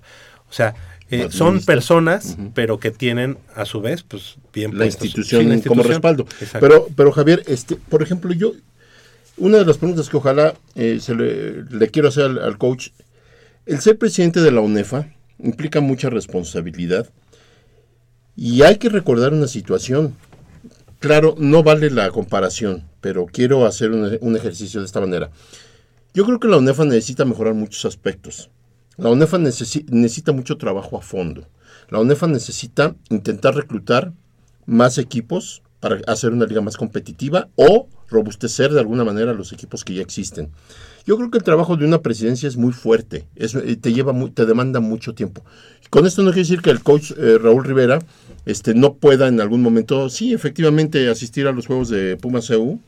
O 0.50 0.54
sea, 0.54 0.74
eh, 1.12 1.28
son 1.32 1.62
personas, 1.62 2.38
pero 2.54 2.80
que 2.80 2.92
tienen 2.92 3.38
a 3.56 3.66
su 3.66 3.82
vez, 3.82 4.04
pues, 4.04 4.36
bien 4.54 4.72
la 4.78 4.86
puestos- 4.86 5.06
institución, 5.06 5.42
sí, 5.44 5.48
la 5.50 5.62
como 5.64 5.84
respaldo. 5.84 6.24
Exacto. 6.40 6.60
Pero, 6.60 6.88
pero 6.96 7.12
Javier, 7.12 7.44
este, 7.48 7.76
por 7.76 8.02
ejemplo, 8.04 8.34
yo, 8.34 8.54
una 9.38 9.58
de 9.58 9.66
las 9.66 9.78
preguntas 9.78 10.10
que 10.10 10.18
ojalá 10.18 10.54
eh, 10.76 11.00
se 11.02 11.16
le, 11.16 11.64
le 11.64 11.88
quiero 11.90 12.10
hacer 12.10 12.26
al, 12.26 12.40
al 12.40 12.58
coach, 12.58 12.90
el 13.66 13.80
ser 13.80 13.98
presidente 13.98 14.42
de 14.42 14.52
la 14.52 14.62
UNEFA 14.62 15.08
implica 15.40 15.80
mucha 15.80 16.10
responsabilidad 16.10 17.08
Y 18.36 18.62
hay 18.64 18.78
que 18.78 18.90
recordar 18.90 19.34
una 19.34 19.48
situación. 19.48 20.16
Claro, 21.00 21.36
no 21.38 21.64
vale 21.64 21.90
la 21.92 22.10
comparación, 22.12 22.84
pero 23.02 23.26
quiero 23.26 23.66
hacer 23.66 23.92
un, 23.92 24.18
un 24.22 24.36
ejercicio 24.36 24.80
de 24.82 24.86
esta 24.86 25.00
manera. 25.02 25.30
Yo 26.14 26.26
creo 26.26 26.40
que 26.40 26.48
la 26.48 26.58
UNEFA 26.58 26.86
necesita 26.86 27.24
mejorar 27.26 27.54
muchos 27.54 27.86
aspectos. 27.86 28.50
La 29.00 29.10
UNEFA 29.10 29.38
necesi- 29.38 29.86
necesita 29.90 30.32
mucho 30.32 30.58
trabajo 30.58 30.98
a 30.98 31.02
fondo. 31.02 31.48
La 31.90 32.00
UNEFA 32.00 32.28
necesita 32.28 32.96
intentar 33.10 33.56
reclutar 33.56 34.14
más 34.66 34.98
equipos 34.98 35.62
para 35.80 36.00
hacer 36.08 36.32
una 36.34 36.46
liga 36.46 36.62
más 36.62 36.76
competitiva 36.76 37.48
o 37.56 37.88
robustecer 38.10 38.72
de 38.74 38.80
alguna 38.80 39.04
manera 39.04 39.34
los 39.34 39.54
equipos 39.54 39.86
que 39.86 39.94
ya 39.94 40.02
existen. 40.02 40.50
Yo 41.06 41.16
creo 41.18 41.32
que 41.32 41.38
el 41.38 41.44
trabajo 41.44 41.78
de 41.78 41.86
una 41.86 42.02
presidencia 42.02 42.48
es 42.48 42.58
muy 42.58 42.74
fuerte, 42.74 43.26
eh, 43.36 43.78
te 43.78 43.94
lleva 43.94 44.14
te 44.34 44.46
demanda 44.46 44.80
mucho 44.80 45.14
tiempo. 45.14 45.44
Con 45.90 46.06
esto 46.06 46.22
no 46.22 46.32
quiere 46.32 46.42
decir 46.42 46.62
que 46.62 46.70
el 46.70 46.84
coach 46.84 47.12
eh, 47.18 47.38
Raúl 47.42 47.64
Rivera 47.64 48.00
este, 48.46 48.74
no 48.74 48.96
pueda 48.96 49.28
en 49.28 49.40
algún 49.40 49.62
momento, 49.62 50.10
sí, 50.10 50.34
efectivamente, 50.34 51.10
asistir 51.10 51.48
a 51.48 51.52
los 51.52 51.68
juegos 51.68 51.90
de 51.90 52.18
Pumas 52.18 52.50
EU 52.50 52.80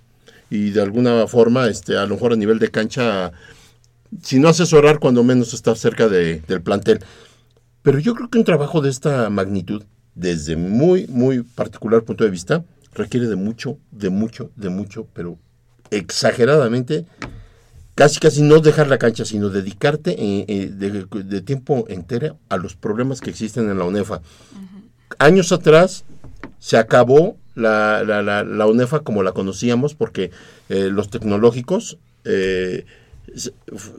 y 0.50 0.72
de 0.72 0.82
alguna 0.82 1.26
forma, 1.28 1.68
este, 1.68 1.98
a 1.98 2.06
lo 2.06 2.16
mejor 2.16 2.34
a 2.34 2.36
nivel 2.36 2.60
de 2.60 2.70
cancha, 2.70 3.32
si 4.22 4.40
no 4.40 4.50
asesorar, 4.50 5.00
cuando 5.00 5.24
menos 5.24 5.54
estar 5.54 5.78
cerca 5.78 6.08
de- 6.08 6.42
del 6.48 6.62
plantel. 6.62 7.00
Pero 7.82 8.00
yo 8.00 8.14
creo 8.16 8.30
que 8.30 8.38
un 8.38 8.44
trabajo 8.44 8.82
de 8.82 8.90
esta 8.90 9.30
magnitud, 9.30 9.84
desde 10.16 10.56
muy, 10.56 11.08
muy 11.08 11.42
particular 11.44 12.04
punto 12.04 12.24
de 12.24 12.30
vista, 12.30 12.64
requiere 12.94 13.28
de 13.28 13.36
mucho, 13.36 13.78
de 13.92 14.10
mucho, 14.10 14.52
de 14.56 14.70
mucho, 14.70 15.08
pero 15.14 15.38
exageradamente, 15.90 17.06
casi 17.96 18.20
casi 18.20 18.42
no 18.42 18.60
dejar 18.60 18.88
la 18.88 18.98
cancha, 18.98 19.26
sino 19.26 19.50
dedicarte 19.50 20.12
eh, 20.12 20.46
eh, 20.48 20.70
de, 20.72 21.06
de 21.24 21.42
tiempo 21.42 21.86
entero 21.88 22.38
a 22.50 22.58
los 22.58 22.76
problemas 22.76 23.22
que 23.22 23.30
existen 23.30 23.70
en 23.70 23.78
la 23.78 23.86
UNEFA. 23.86 24.22
Años 25.20 25.52
atrás 25.52 26.04
se 26.60 26.78
acabó 26.78 27.38
la, 27.56 28.04
la, 28.04 28.22
la, 28.22 28.44
la 28.44 28.68
UNEFA 28.68 29.02
como 29.02 29.24
la 29.24 29.32
conocíamos 29.34 29.94
porque 29.96 30.32
eh, 30.70 30.90
los 30.92 31.10
tecnológicos 31.10 31.98
eh, 32.24 32.86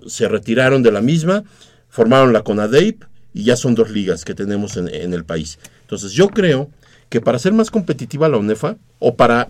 se, 0.07 0.29
retiraron 0.29 0.83
de 0.83 0.93
la 0.93 1.01
misma, 1.01 1.45
formaron 1.89 2.33
la 2.33 2.43
CONADEIP 2.43 3.05
y 3.35 3.45
ya 3.45 3.57
son 3.57 3.75
dos 3.75 3.91
ligas 3.91 4.25
que 4.25 4.35
tenemos 4.35 4.77
en, 4.77 4.89
en 4.89 5.15
el 5.15 5.25
país. 5.25 5.59
Entonces 5.83 6.13
yo 6.13 6.29
creo 6.29 6.71
que 7.09 7.21
para 7.21 7.39
ser 7.39 7.53
más 7.53 7.71
competitiva 7.71 8.29
la 8.29 8.39
UNEFA 8.39 8.77
o 8.99 9.17
para 9.17 9.49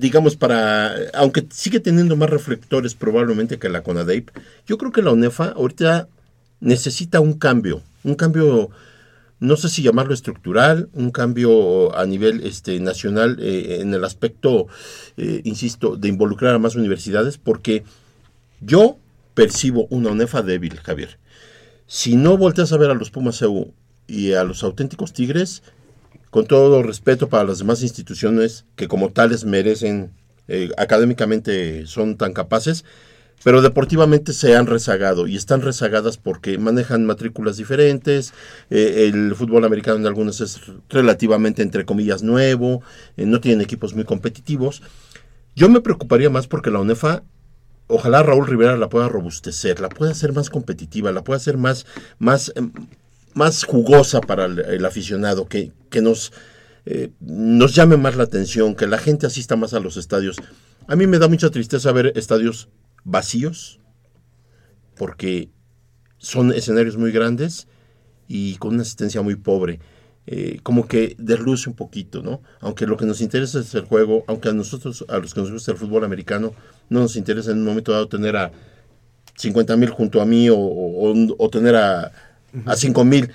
digamos, 0.00 0.34
para, 0.36 0.94
aunque 1.12 1.46
sigue 1.50 1.78
teniendo 1.78 2.16
más 2.16 2.30
reflectores 2.30 2.94
probablemente 2.94 3.58
que 3.58 3.68
la 3.68 3.82
CONADEIP, 3.82 4.30
yo 4.66 4.78
creo 4.78 4.92
que 4.92 5.02
la 5.02 5.12
UNEFA 5.12 5.50
ahorita 5.50 6.08
necesita 6.60 7.20
un 7.20 7.34
cambio, 7.34 7.82
un 8.02 8.14
cambio, 8.14 8.70
no 9.40 9.56
sé 9.56 9.68
si 9.68 9.82
llamarlo 9.82 10.14
estructural, 10.14 10.88
un 10.94 11.10
cambio 11.10 11.94
a 11.96 12.06
nivel 12.06 12.46
este, 12.46 12.80
nacional 12.80 13.38
eh, 13.40 13.78
en 13.80 13.92
el 13.92 14.04
aspecto, 14.04 14.68
eh, 15.18 15.42
insisto, 15.44 15.96
de 15.96 16.08
involucrar 16.08 16.54
a 16.54 16.58
más 16.58 16.76
universidades, 16.76 17.36
porque 17.36 17.84
yo 18.60 18.98
percibo 19.34 19.86
una 19.90 20.10
UNEFA 20.10 20.42
débil, 20.42 20.78
Javier. 20.80 21.18
Si 21.86 22.16
no 22.16 22.36
volteas 22.36 22.72
a 22.72 22.76
ver 22.76 22.90
a 22.90 22.94
los 22.94 23.10
Pumas 23.10 23.40
EU 23.42 23.72
y 24.06 24.32
a 24.32 24.44
los 24.44 24.62
auténticos 24.62 25.12
Tigres, 25.12 25.62
con 26.30 26.46
todo 26.46 26.82
respeto 26.82 27.28
para 27.28 27.44
las 27.44 27.58
demás 27.58 27.82
instituciones 27.82 28.64
que 28.76 28.88
como 28.88 29.10
tales 29.10 29.44
merecen, 29.44 30.12
eh, 30.48 30.70
académicamente 30.76 31.86
son 31.86 32.16
tan 32.16 32.32
capaces, 32.32 32.84
pero 33.42 33.62
deportivamente 33.62 34.32
se 34.32 34.54
han 34.54 34.66
rezagado 34.66 35.26
y 35.26 35.36
están 35.36 35.62
rezagadas 35.62 36.18
porque 36.18 36.58
manejan 36.58 37.06
matrículas 37.06 37.56
diferentes, 37.56 38.34
eh, 38.68 39.10
el 39.12 39.34
fútbol 39.34 39.64
americano 39.64 39.96
en 39.96 40.06
algunos 40.06 40.40
es 40.40 40.60
relativamente, 40.88 41.62
entre 41.62 41.84
comillas, 41.84 42.22
nuevo, 42.22 42.82
eh, 43.16 43.26
no 43.26 43.40
tienen 43.40 43.62
equipos 43.62 43.94
muy 43.94 44.04
competitivos. 44.04 44.82
Yo 45.56 45.68
me 45.68 45.80
preocuparía 45.80 46.30
más 46.30 46.46
porque 46.46 46.70
la 46.70 46.80
UNEFA, 46.80 47.22
ojalá 47.90 48.22
Raúl 48.22 48.46
Rivera 48.46 48.76
la 48.76 48.88
pueda 48.88 49.08
robustecer, 49.08 49.80
la 49.80 49.88
pueda 49.88 50.12
hacer 50.12 50.32
más 50.32 50.50
competitiva, 50.50 51.12
la 51.12 51.24
pueda 51.24 51.36
hacer 51.36 51.56
más, 51.56 51.86
más, 52.18 52.52
em, 52.54 52.72
más 53.34 53.64
jugosa 53.64 54.20
para 54.20 54.46
el, 54.46 54.84
aficionado, 54.84 55.46
que, 55.46 55.72
que 55.90 56.00
nos, 56.00 56.32
eh, 56.86 57.10
nos 57.20 57.74
llame 57.74 57.96
más 57.96 58.16
la 58.16 58.24
atención, 58.24 58.74
que 58.74 58.86
la 58.86 58.98
gente 58.98 59.26
asista 59.26 59.56
más 59.56 59.74
a 59.74 59.80
los 59.80 59.96
estadios. 59.96 60.36
A 60.86 60.96
mí 60.96 61.06
me 61.06 61.18
da 61.18 61.28
mucha 61.28 61.50
tristeza 61.50 61.92
ver 61.92 62.12
estadios 62.16 62.68
vacíos, 63.04 63.80
porque 64.96 65.50
son 66.18 66.52
escenarios 66.52 66.96
muy 66.96 67.12
grandes 67.12 67.66
y 68.28 68.56
con 68.56 68.74
una 68.74 68.82
asistencia 68.82 69.22
muy 69.22 69.36
pobre. 69.36 69.80
Eh, 70.26 70.60
como 70.62 70.86
que 70.86 71.16
desluce 71.18 71.68
un 71.68 71.74
poquito, 71.74 72.22
¿no? 72.22 72.40
Aunque 72.60 72.86
lo 72.86 72.96
que 72.96 73.06
nos 73.06 73.20
interesa 73.20 73.60
es 73.60 73.74
el 73.74 73.84
juego, 73.84 74.24
aunque 74.28 74.50
a 74.50 74.52
nosotros, 74.52 75.04
a 75.08 75.18
los 75.18 75.34
que 75.34 75.40
nos 75.40 75.50
gusta 75.50 75.72
el 75.72 75.78
fútbol 75.78 76.04
americano, 76.04 76.52
no 76.88 77.00
nos 77.00 77.16
interesa 77.16 77.50
en 77.50 77.58
un 77.58 77.64
momento 77.64 77.92
dado 77.92 78.06
tener 78.06 78.36
a 78.36 78.52
50 79.36 79.76
mil 79.76 79.90
junto 79.90 80.20
a 80.20 80.26
mí 80.26 80.48
o, 80.48 80.56
o, 80.56 81.14
o 81.38 81.50
tener 81.50 81.74
a, 81.74 82.12
a 82.66 82.76
5 82.76 83.04
mil. 83.04 83.30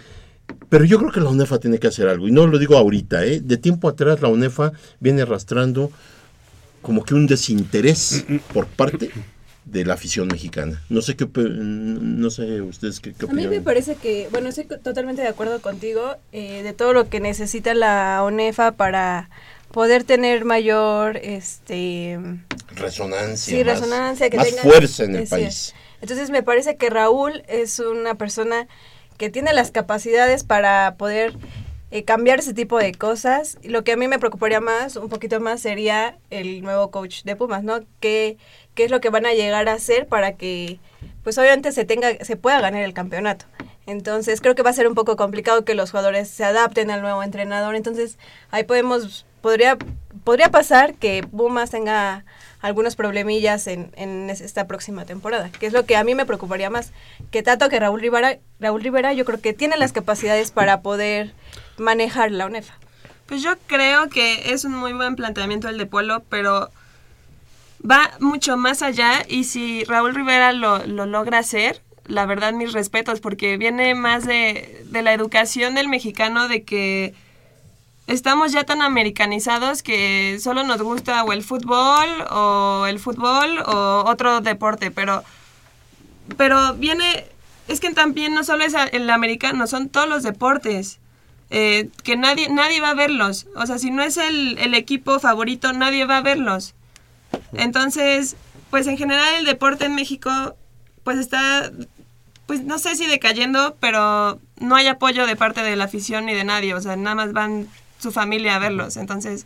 Pero 0.70 0.86
yo 0.86 1.00
creo 1.00 1.12
que 1.12 1.20
la 1.20 1.30
UNEFA 1.30 1.60
tiene 1.60 1.80
que 1.80 1.88
hacer 1.88 2.08
algo. 2.08 2.28
Y 2.28 2.32
no 2.32 2.48
lo 2.48 2.60
digo 2.60 2.78
ahorita, 2.78 3.26
¿eh? 3.26 3.42
De 3.42 3.58
tiempo 3.58 3.90
atrás 3.90 4.22
la 4.22 4.30
UNEFA 4.30 4.72
viene 5.00 5.24
arrastrando 5.24 5.92
como 6.82 7.04
que 7.04 7.16
un 7.16 7.26
desinterés 7.26 8.26
por 8.54 8.68
parte 8.68 9.10
de 9.66 9.84
la 9.84 9.96
afición 9.96 10.28
mexicana. 10.28 10.82
No 10.90 11.02
sé 11.02 11.16
qué, 11.16 11.28
no 11.36 12.30
sé 12.30 12.62
ustedes 12.62 13.00
qué, 13.00 13.14
qué 13.14 13.26
A 13.26 13.28
mí 13.30 13.34
opinan. 13.46 13.50
me 13.50 13.62
parece 13.62 13.96
que, 13.96 14.28
bueno, 14.32 14.50
estoy 14.50 14.66
totalmente 14.66 15.22
de 15.22 15.28
acuerdo 15.28 15.60
contigo 15.62 16.16
eh, 16.32 16.62
de 16.64 16.74
todo 16.74 16.94
lo 16.94 17.10
que 17.10 17.20
necesita 17.20 17.74
la 17.74 18.22
ONEFA 18.24 18.74
para 18.74 19.30
poder 19.72 20.04
tener 20.04 20.46
mayor, 20.46 21.18
este, 21.18 22.20
Resonancia. 22.76 23.58
sí, 23.58 23.64
más- 23.64 23.80
resonancia, 23.80 24.30
que 24.30 24.38
más 24.38 24.48
tenga- 24.50 24.62
fuerza 24.62 25.04
en 25.04 25.16
el 25.16 25.28
país. 25.28 25.74
Entonces 26.02 26.30
me 26.30 26.44
parece 26.44 26.78
que 26.78 26.90
Raúl 26.90 27.44
es 27.48 27.80
una 27.80 28.16
persona 28.16 28.68
que 29.18 29.30
tiene 29.30 29.54
las 29.54 29.72
capacidades 29.72 30.44
para 30.44 30.96
poder 30.98 31.34
eh, 31.92 32.04
cambiar 32.04 32.40
ese 32.40 32.54
tipo 32.54 32.78
de 32.78 32.94
cosas. 32.94 33.58
Y 33.64 33.70
Lo 33.70 33.84
que 33.84 33.94
a 33.94 33.98
mí 33.98 34.08
me 34.08 34.20
preocuparía 34.20 34.60
más, 34.60 34.96
un 34.98 35.08
poquito 35.10 35.40
más, 35.40 35.62
sería 35.62 36.18
el 36.30 36.62
nuevo 36.62 36.92
coach 36.92 37.24
de 37.24 37.36
Pumas, 37.36 37.64
¿no? 37.64 37.80
¿Qué, 38.02 38.38
qué 38.76 38.84
es 38.86 38.92
lo 38.92 39.02
que 39.02 39.10
van 39.10 39.26
a 39.26 39.34
llegar 39.34 39.68
a 39.70 39.74
hacer 39.74 40.08
para 40.08 40.34
que, 40.34 40.80
pues 41.24 41.38
obviamente 41.38 41.72
se 41.72 41.86
tenga, 41.86 42.24
se 42.24 42.36
pueda 42.36 42.62
ganar 42.62 42.84
el 42.84 42.94
campeonato? 42.94 43.46
Entonces 43.88 44.42
creo 44.42 44.56
que 44.56 44.64
va 44.64 44.70
a 44.72 44.74
ser 44.74 44.88
un 44.88 44.96
poco 44.96 45.16
complicado 45.16 45.64
que 45.64 45.76
los 45.76 45.92
jugadores 45.92 46.30
se 46.30 46.44
adapten 46.44 46.90
al 46.92 47.02
nuevo 47.02 47.22
entrenador. 47.24 47.76
Entonces 47.76 48.18
ahí 48.52 48.64
podemos, 48.64 49.26
podría, 49.42 49.78
podría 50.24 50.50
pasar 50.50 50.96
que 50.96 51.24
Pumas 51.24 51.70
tenga 51.70 52.26
algunos 52.62 52.96
problemillas 52.96 53.68
en, 53.68 53.92
en 53.96 54.30
es- 54.32 54.42
esta 54.42 54.66
próxima 54.66 55.06
temporada, 55.06 55.52
que 55.52 55.68
es 55.68 55.74
lo 55.74 55.86
que 55.86 55.96
a 55.98 56.04
mí 56.04 56.16
me 56.16 56.26
preocuparía 56.26 56.72
más. 56.72 56.92
Que 57.30 57.44
tanto 57.44 57.70
que 57.70 57.80
Raúl 57.80 58.02
Rivera, 58.02 58.40
Raúl 58.60 58.82
Rivera 58.82 59.14
yo 59.14 59.24
creo 59.24 59.40
que 59.40 59.54
tiene 59.54 59.78
las 59.78 59.92
capacidades 59.94 60.50
para 60.50 60.82
poder 60.82 61.34
manejar 61.78 62.32
la 62.32 62.48
UNEFA. 62.48 62.74
Pues 63.28 63.44
yo 63.44 63.54
creo 63.68 64.10
que 64.10 64.52
es 64.52 64.66
un 64.66 64.76
muy 64.76 64.94
buen 64.94 65.16
planteamiento 65.16 65.70
el 65.70 65.78
de 65.78 65.86
Pueblo, 65.86 66.24
pero 66.30 66.72
va 67.90 68.12
mucho 68.20 68.58
más 68.58 68.82
allá 68.82 69.26
y 69.28 69.46
si 69.46 69.84
Raúl 69.86 70.16
Rivera 70.16 70.52
lo, 70.54 70.86
lo 70.86 71.06
logra 71.06 71.40
hacer, 71.40 71.82
la 72.08 72.26
verdad 72.26 72.54
mis 72.54 72.74
respetos, 72.74 73.20
porque 73.20 73.58
viene 73.58 73.96
más 73.96 74.26
de, 74.26 74.86
la 74.92 75.14
educación 75.14 75.76
del 75.76 75.88
mexicano 75.88 76.48
de 76.48 76.64
que 76.64 77.14
estamos 78.08 78.52
ya 78.52 78.64
tan 78.64 78.82
americanizados 78.82 79.82
que 79.82 80.38
solo 80.40 80.64
nos 80.64 80.82
gusta 80.82 81.24
o 81.24 81.34
el 81.34 81.44
fútbol 81.44 82.10
o 82.30 82.86
el 82.88 83.00
fútbol 83.00 83.60
o 83.66 84.04
otro 84.06 84.42
deporte, 84.42 84.92
pero 84.92 85.24
pero 86.38 86.74
viene 86.76 87.26
es 87.68 87.80
que 87.80 87.92
también 87.92 88.34
no 88.34 88.44
solo 88.44 88.64
es 88.64 88.76
el 88.92 89.10
americano, 89.10 89.68
son 89.68 89.90
todos 89.90 90.08
los 90.08 90.24
deportes. 90.24 91.00
eh, 91.52 91.90
que 92.04 92.18
nadie 92.18 92.50
nadie 92.50 92.82
va 92.82 92.90
a 92.92 92.96
verlos. 92.96 93.48
O 93.56 93.66
sea, 93.68 93.78
si 93.78 93.92
no 93.92 94.02
es 94.04 94.18
el, 94.18 94.58
el 94.58 94.74
equipo 94.74 95.20
favorito, 95.20 95.74
nadie 95.74 96.06
va 96.06 96.18
a 96.18 96.22
verlos. 96.22 96.74
Entonces, 97.54 98.36
pues 98.70 98.88
en 98.88 98.98
general 98.98 99.36
el 99.40 99.46
deporte 99.46 99.86
en 99.86 99.96
México, 99.96 100.56
pues 101.04 101.18
está, 101.18 101.72
pues 102.46 102.64
no 102.64 102.80
sé 102.80 102.96
si 102.96 103.06
decayendo, 103.08 103.76
pero 103.80 104.40
no 104.60 104.76
hay 104.76 104.88
apoyo 104.88 105.26
de 105.26 105.36
parte 105.36 105.62
de 105.62 105.76
la 105.76 105.86
afición 105.86 106.26
ni 106.26 106.34
de 106.34 106.44
nadie. 106.44 106.74
O 106.74 106.82
sea, 106.82 106.96
nada 106.96 107.16
más 107.16 107.34
van 107.34 107.68
su 108.00 108.12
familia 108.12 108.56
a 108.56 108.60
verlos. 108.60 108.98
Entonces, 108.98 109.46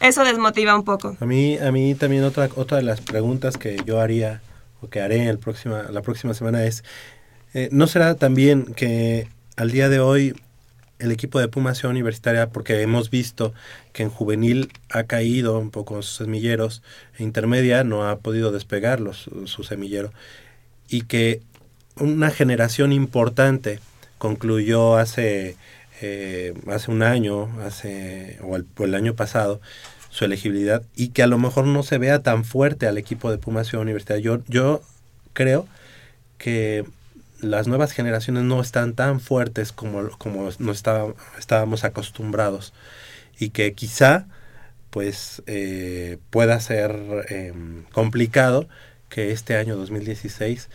eso 0.00 0.24
desmotiva 0.24 0.74
un 0.74 0.84
poco. 0.84 1.16
A 1.20 1.26
mí, 1.26 1.58
a 1.58 1.70
mí 1.72 1.94
también 1.94 2.24
otra, 2.24 2.48
otra 2.56 2.78
de 2.78 2.82
las 2.84 3.00
preguntas 3.00 3.56
que 3.56 3.78
yo 3.84 4.00
haría 4.00 4.40
o 4.80 4.88
que 4.88 5.00
haré 5.00 5.28
el 5.28 5.38
próxima, 5.38 5.84
la 5.90 6.02
próxima 6.02 6.32
semana 6.34 6.64
es, 6.64 6.84
eh, 7.52 7.68
¿no 7.70 7.86
será 7.86 8.14
también 8.14 8.72
que 8.74 9.28
al 9.56 9.70
día 9.70 9.88
de 9.88 10.00
hoy 10.00 10.34
el 11.00 11.12
equipo 11.12 11.40
de 11.40 11.48
Pumas 11.48 11.78
sea 11.78 11.90
universitaria, 11.90 12.50
porque 12.50 12.80
hemos 12.82 13.10
visto 13.10 13.52
que 13.92 14.02
en 14.02 14.10
juvenil 14.10 14.72
ha 14.90 15.04
caído 15.04 15.58
un 15.58 15.70
poco 15.70 16.02
sus 16.02 16.16
semilleros, 16.16 16.82
e 17.18 17.22
intermedia 17.22 17.84
no 17.84 18.08
ha 18.08 18.18
podido 18.18 18.52
despegar 18.52 19.00
su 19.14 19.64
semillero, 19.64 20.12
y 20.88 21.02
que 21.02 21.40
una 21.96 22.30
generación 22.30 22.92
importante 22.92 23.80
concluyó 24.18 24.96
hace 24.96 25.56
eh, 26.02 26.54
hace 26.68 26.90
un 26.90 27.02
año, 27.02 27.50
hace 27.62 28.38
o 28.42 28.56
el, 28.56 28.94
año 28.94 29.14
pasado, 29.14 29.60
su 30.08 30.24
elegibilidad 30.24 30.82
y 30.96 31.08
que 31.08 31.22
a 31.22 31.26
lo 31.26 31.36
mejor 31.38 31.66
no 31.66 31.82
se 31.82 31.98
vea 31.98 32.22
tan 32.22 32.44
fuerte 32.44 32.86
al 32.86 32.96
equipo 32.96 33.30
de 33.30 33.36
Pumas 33.36 33.68
Ciudad 33.68 33.82
Universitaria. 33.82 34.22
Yo, 34.22 34.38
yo 34.48 34.80
creo 35.34 35.68
que 36.38 36.86
las 37.42 37.66
nuevas 37.66 37.92
generaciones 37.92 38.44
no 38.44 38.60
están 38.60 38.94
tan 38.94 39.20
fuertes 39.20 39.72
como, 39.72 40.10
como 40.18 40.48
estábamos 40.48 41.84
acostumbrados. 41.84 42.72
Y 43.38 43.50
que 43.50 43.72
quizá 43.72 44.26
pues 44.90 45.42
eh, 45.46 46.18
pueda 46.30 46.58
ser 46.60 46.96
eh, 47.28 47.54
complicado 47.92 48.68
que 49.08 49.30
este 49.32 49.56
año 49.56 49.76
2016 49.76 50.68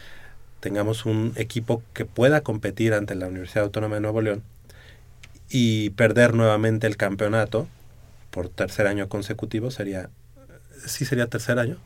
tengamos 0.61 1.05
un 1.05 1.33
equipo 1.35 1.83
que 1.93 2.05
pueda 2.05 2.41
competir 2.41 2.93
ante 2.93 3.13
la 3.15 3.27
Universidad 3.27 3.65
Autónoma 3.65 3.95
de 3.95 4.01
Nuevo 4.01 4.21
León 4.21 4.43
y 5.49 5.91
perder 5.91 6.33
nuevamente 6.33 6.87
el 6.87 6.97
campeonato 6.97 7.67
por 8.31 8.49
tercer 8.49 8.87
año 8.87 9.07
consecutivo 9.09 9.69
sería 9.69 10.09
sí 10.85 11.05
sería 11.05 11.27
tercer 11.27 11.59
año. 11.59 11.77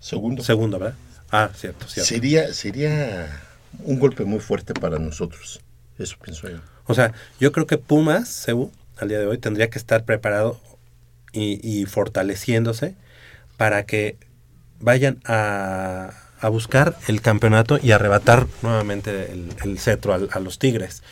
Segundo. 0.00 0.42
Segundo 0.42 0.78
verdad 0.78 0.96
ah 1.30 1.50
cierto 1.54 1.86
cierto. 1.86 2.08
Sería, 2.08 2.52
sería 2.52 3.45
un 3.84 3.98
golpe 3.98 4.24
muy 4.24 4.40
fuerte 4.40 4.74
para 4.74 4.98
nosotros. 4.98 5.60
Eso 5.98 6.16
pienso 6.22 6.48
yo. 6.48 6.58
O 6.86 6.94
sea, 6.94 7.12
yo 7.40 7.52
creo 7.52 7.66
que 7.66 7.78
Pumas, 7.78 8.28
Cebu, 8.28 8.70
al 8.98 9.08
día 9.08 9.18
de 9.18 9.26
hoy, 9.26 9.38
tendría 9.38 9.70
que 9.70 9.78
estar 9.78 10.04
preparado 10.04 10.60
y, 11.32 11.84
fortaleciéndose 11.86 12.94
para 13.58 13.84
que 13.84 14.16
vayan 14.80 15.20
a, 15.26 16.10
a 16.40 16.48
buscar 16.48 16.96
el 17.08 17.20
campeonato 17.20 17.78
y 17.82 17.90
arrebatar 17.90 18.46
nuevamente 18.62 19.32
el, 19.32 19.48
el 19.62 19.78
cetro 19.78 20.14
al- 20.14 20.28
a, 20.32 20.40
los 20.40 20.58
Tigres. 20.58 21.02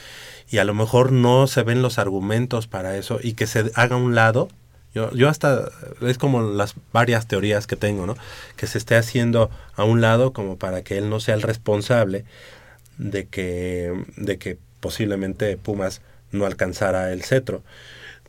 Y 0.51 0.59
a 0.59 0.65
lo 0.65 0.73
mejor 0.75 1.13
no 1.13 1.47
se 1.47 1.63
ven 1.63 1.83
los 1.83 1.99
argumentos 1.99 2.67
para 2.67 2.97
eso 2.97 3.19
y 3.23 3.33
que 3.35 3.47
se 3.47 3.71
haga 3.75 3.97
a 3.97 3.99
un 3.99 4.15
lado. 4.15 4.49
Yo, 4.95 5.13
yo 5.13 5.29
hasta, 5.29 5.71
es 6.03 6.19
como 6.19 6.43
las 6.43 6.75
varias 6.93 7.27
teorías 7.27 7.67
que 7.67 7.77
tengo, 7.77 8.07
¿no? 8.07 8.17
Que 8.57 8.67
se 8.67 8.79
esté 8.79 8.97
haciendo 8.97 9.51
a 9.75 9.85
un 9.85 10.01
lado 10.01 10.33
como 10.33 10.57
para 10.57 10.83
que 10.83 10.99
él 10.99 11.11
no 11.11 11.21
sea 11.21 11.35
el 11.35 11.43
responsable 11.43 12.25
de 12.99 13.27
que, 13.27 13.93
de 14.17 14.39
que 14.39 14.59
posiblemente 14.81 15.57
Pumas 15.57 16.01
no 16.31 16.47
alcanzara 16.47 17.13
el 17.13 17.23
cetro. 17.23 17.63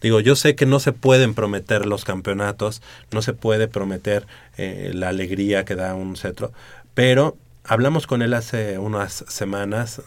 Digo, 0.01 0.19
yo 0.19 0.35
sé 0.35 0.55
que 0.55 0.65
no 0.65 0.79
se 0.79 0.91
pueden 0.91 1.33
prometer 1.33 1.85
los 1.85 2.03
campeonatos, 2.03 2.81
no 3.11 3.21
se 3.21 3.33
puede 3.33 3.67
prometer 3.67 4.27
eh, 4.57 4.91
la 4.93 5.09
alegría 5.09 5.65
que 5.65 5.75
da 5.75 5.95
un 5.95 6.15
cetro, 6.15 6.51
pero 6.93 7.37
hablamos 7.63 8.05
con 8.05 8.21
él 8.21 8.33
hace 8.33 8.77
unas 8.77 9.25
semanas 9.27 10.01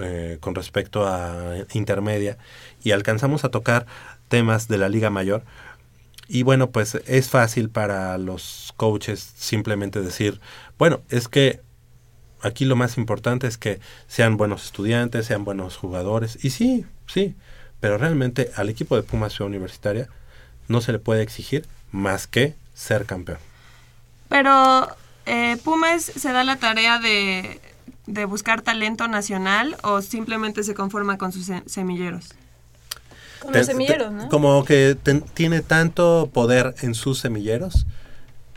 eh, 0.00 0.38
con 0.40 0.54
respecto 0.54 1.06
a 1.06 1.56
intermedia 1.72 2.38
y 2.82 2.92
alcanzamos 2.92 3.44
a 3.44 3.48
tocar 3.48 3.86
temas 4.28 4.68
de 4.68 4.78
la 4.78 4.88
Liga 4.88 5.10
Mayor. 5.10 5.42
Y 6.28 6.42
bueno, 6.42 6.70
pues 6.70 6.96
es 7.06 7.28
fácil 7.28 7.68
para 7.70 8.18
los 8.18 8.74
coaches 8.76 9.32
simplemente 9.36 10.02
decir, 10.02 10.40
bueno, 10.78 11.00
es 11.08 11.28
que 11.28 11.60
aquí 12.42 12.64
lo 12.64 12.76
más 12.76 12.98
importante 12.98 13.46
es 13.46 13.58
que 13.58 13.80
sean 14.08 14.36
buenos 14.36 14.64
estudiantes, 14.64 15.26
sean 15.26 15.44
buenos 15.44 15.76
jugadores. 15.76 16.44
Y 16.44 16.50
sí, 16.50 16.84
sí, 17.06 17.34
pero 17.80 17.98
realmente 17.98 18.50
al 18.56 18.68
equipo 18.68 18.96
de 18.96 19.02
Pumas 19.02 19.32
Ciudad 19.32 19.48
Universitaria 19.48 20.08
no 20.68 20.80
se 20.80 20.92
le 20.92 20.98
puede 20.98 21.22
exigir 21.22 21.64
más 21.92 22.26
que 22.26 22.54
ser 22.74 23.06
campeón. 23.06 23.38
Pero 24.28 24.88
eh, 25.26 25.56
Pumas 25.62 26.02
se 26.02 26.32
da 26.32 26.42
la 26.44 26.56
tarea 26.56 26.98
de, 26.98 27.60
de 28.06 28.24
buscar 28.24 28.62
talento 28.62 29.06
nacional 29.06 29.76
o 29.82 30.02
simplemente 30.02 30.64
se 30.64 30.74
conforma 30.74 31.18
con 31.18 31.30
sus 31.32 31.46
se- 31.46 31.62
semilleros. 31.66 32.34
Como 34.28 34.64
que 34.64 34.96
ten- 35.02 35.22
tiene 35.34 35.60
tanto 35.62 36.30
poder 36.32 36.74
en 36.82 36.94
sus 36.94 37.18
semilleros 37.20 37.86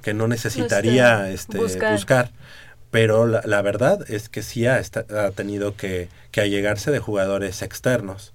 que 0.02 0.14
no 0.14 0.28
necesitaría 0.28 1.30
Este, 1.30 1.58
este, 1.58 1.58
buscar. 1.60 1.92
buscar. 1.94 2.32
Pero 2.92 3.28
la, 3.28 3.42
la 3.46 3.62
verdad 3.62 4.00
es 4.10 4.30
que 4.30 4.42
sí 4.42 4.66
ha, 4.66 4.78
ha 4.78 5.32
tenido 5.32 5.76
que, 5.76 6.10
que 6.32 6.42
allegarse 6.42 6.90
de 6.92 7.00
jugadores 7.00 7.62
externos. 7.62 8.34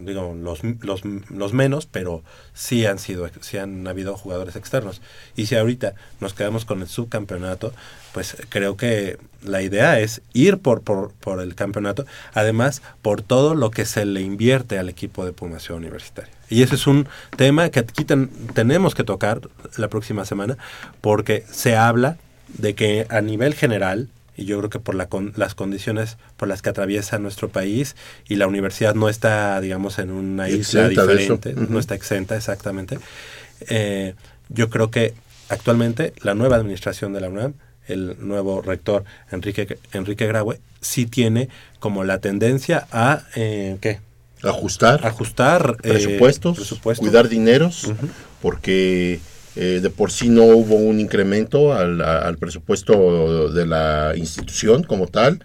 Digo, 0.00 0.34
los, 0.36 0.60
los, 0.80 1.02
los 1.04 1.52
menos, 1.52 1.86
pero 1.86 2.22
sí 2.54 2.86
han 2.86 2.98
sido, 2.98 3.28
sí 3.40 3.58
han 3.58 3.86
habido 3.86 4.16
jugadores 4.16 4.56
externos. 4.56 5.00
Y 5.36 5.46
si 5.46 5.54
ahorita 5.56 5.94
nos 6.20 6.34
quedamos 6.34 6.64
con 6.64 6.80
el 6.80 6.88
subcampeonato, 6.88 7.72
pues 8.12 8.36
creo 8.48 8.76
que 8.76 9.18
la 9.42 9.62
idea 9.62 10.00
es 10.00 10.22
ir 10.32 10.58
por, 10.58 10.82
por, 10.82 11.12
por 11.12 11.40
el 11.40 11.54
campeonato, 11.54 12.04
además 12.32 12.82
por 13.02 13.22
todo 13.22 13.54
lo 13.54 13.70
que 13.70 13.84
se 13.84 14.04
le 14.04 14.20
invierte 14.20 14.78
al 14.78 14.88
equipo 14.88 15.24
de 15.24 15.32
Pumas 15.32 15.68
Universitaria. 15.70 16.32
Y 16.50 16.62
ese 16.62 16.74
es 16.74 16.86
un 16.86 17.08
tema 17.36 17.70
que 17.70 17.80
aquí 17.80 18.04
ten- 18.04 18.30
tenemos 18.54 18.94
que 18.94 19.04
tocar 19.04 19.40
la 19.76 19.88
próxima 19.88 20.24
semana, 20.24 20.58
porque 21.00 21.44
se 21.50 21.76
habla 21.76 22.18
de 22.48 22.74
que 22.74 23.06
a 23.08 23.20
nivel 23.20 23.54
general, 23.54 24.08
y 24.36 24.44
yo 24.46 24.58
creo 24.58 24.70
que 24.70 24.80
por 24.80 24.94
la 24.94 25.06
con- 25.08 25.32
las 25.36 25.54
condiciones 25.54 26.16
por 26.36 26.48
las 26.48 26.60
que 26.62 26.70
atraviesa 26.70 27.18
nuestro 27.18 27.48
país, 27.48 27.96
y 28.28 28.36
la 28.36 28.46
universidad 28.46 28.94
no 28.94 29.08
está, 29.08 29.60
digamos, 29.60 29.98
en 29.98 30.10
una 30.10 30.48
isla 30.48 30.88
diferente, 30.88 31.54
no 31.68 31.78
está 31.78 31.94
exenta 31.94 32.36
exactamente, 32.36 32.98
eh, 33.68 34.14
yo 34.48 34.68
creo 34.70 34.90
que 34.90 35.14
actualmente 35.48 36.12
la 36.22 36.34
nueva 36.34 36.56
administración 36.56 37.12
de 37.12 37.20
la 37.20 37.28
UNAM, 37.28 37.54
el 37.86 38.16
nuevo 38.20 38.62
rector 38.62 39.04
Enrique, 39.30 39.78
Enrique 39.92 40.26
Graue, 40.26 40.60
sí 40.80 41.06
tiene 41.06 41.48
como 41.78 42.02
la 42.04 42.18
tendencia 42.18 42.86
a, 42.92 43.22
eh, 43.36 43.76
¿qué? 43.80 44.00
Ajustar. 44.42 45.06
Ajustar 45.06 45.76
eh, 45.82 45.88
presupuestos, 45.90 46.56
presupuestos. 46.56 47.06
cuidar 47.06 47.28
dineros, 47.28 47.90
porque 48.42 49.20
eh, 49.56 49.80
de 49.82 49.90
por 49.90 50.10
sí 50.10 50.28
no 50.28 50.44
hubo 50.44 50.76
un 50.76 51.00
incremento 51.00 51.72
al, 51.74 52.00
al 52.02 52.36
presupuesto 52.38 53.52
de 53.52 53.66
la 53.66 54.12
institución 54.16 54.82
como 54.84 55.06
tal. 55.06 55.44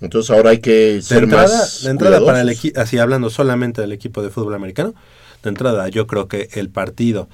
Entonces 0.00 0.30
ahora 0.30 0.50
hay 0.50 0.58
que 0.58 0.94
De 0.94 1.02
ser 1.02 1.22
entrada, 1.24 1.56
más 1.58 1.82
de 1.82 1.90
entrada 1.90 2.24
para 2.24 2.40
el 2.40 2.48
equipo, 2.50 2.80
así 2.80 2.98
hablando 2.98 3.30
solamente 3.30 3.80
del 3.80 3.92
equipo 3.92 4.22
de 4.22 4.30
fútbol 4.30 4.54
americano, 4.54 4.94
de 5.42 5.48
entrada 5.48 5.88
yo 5.88 6.06
creo 6.06 6.28
que 6.28 6.48
el 6.54 6.68
partido 6.68 7.28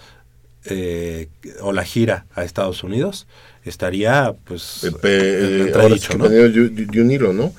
eh, 0.67 1.29
o 1.63 1.73
la 1.73 1.85
gira 1.85 2.27
a 2.35 2.45
Estados 2.45 2.85
Unidos 2.85 3.27
estaría 3.65 4.35
pues 4.45 4.85
en 4.85 4.95
Eh, 5.03 5.63
entredicho, 5.67 6.13
ahora 6.15 6.25
que 6.25 6.29
¿no? 6.29 6.29
de, 6.29 6.71
de- 6.71 6.87
de 6.87 7.03
un 7.03 7.11
hilo, 7.11 7.33
¿no? 7.33 7.53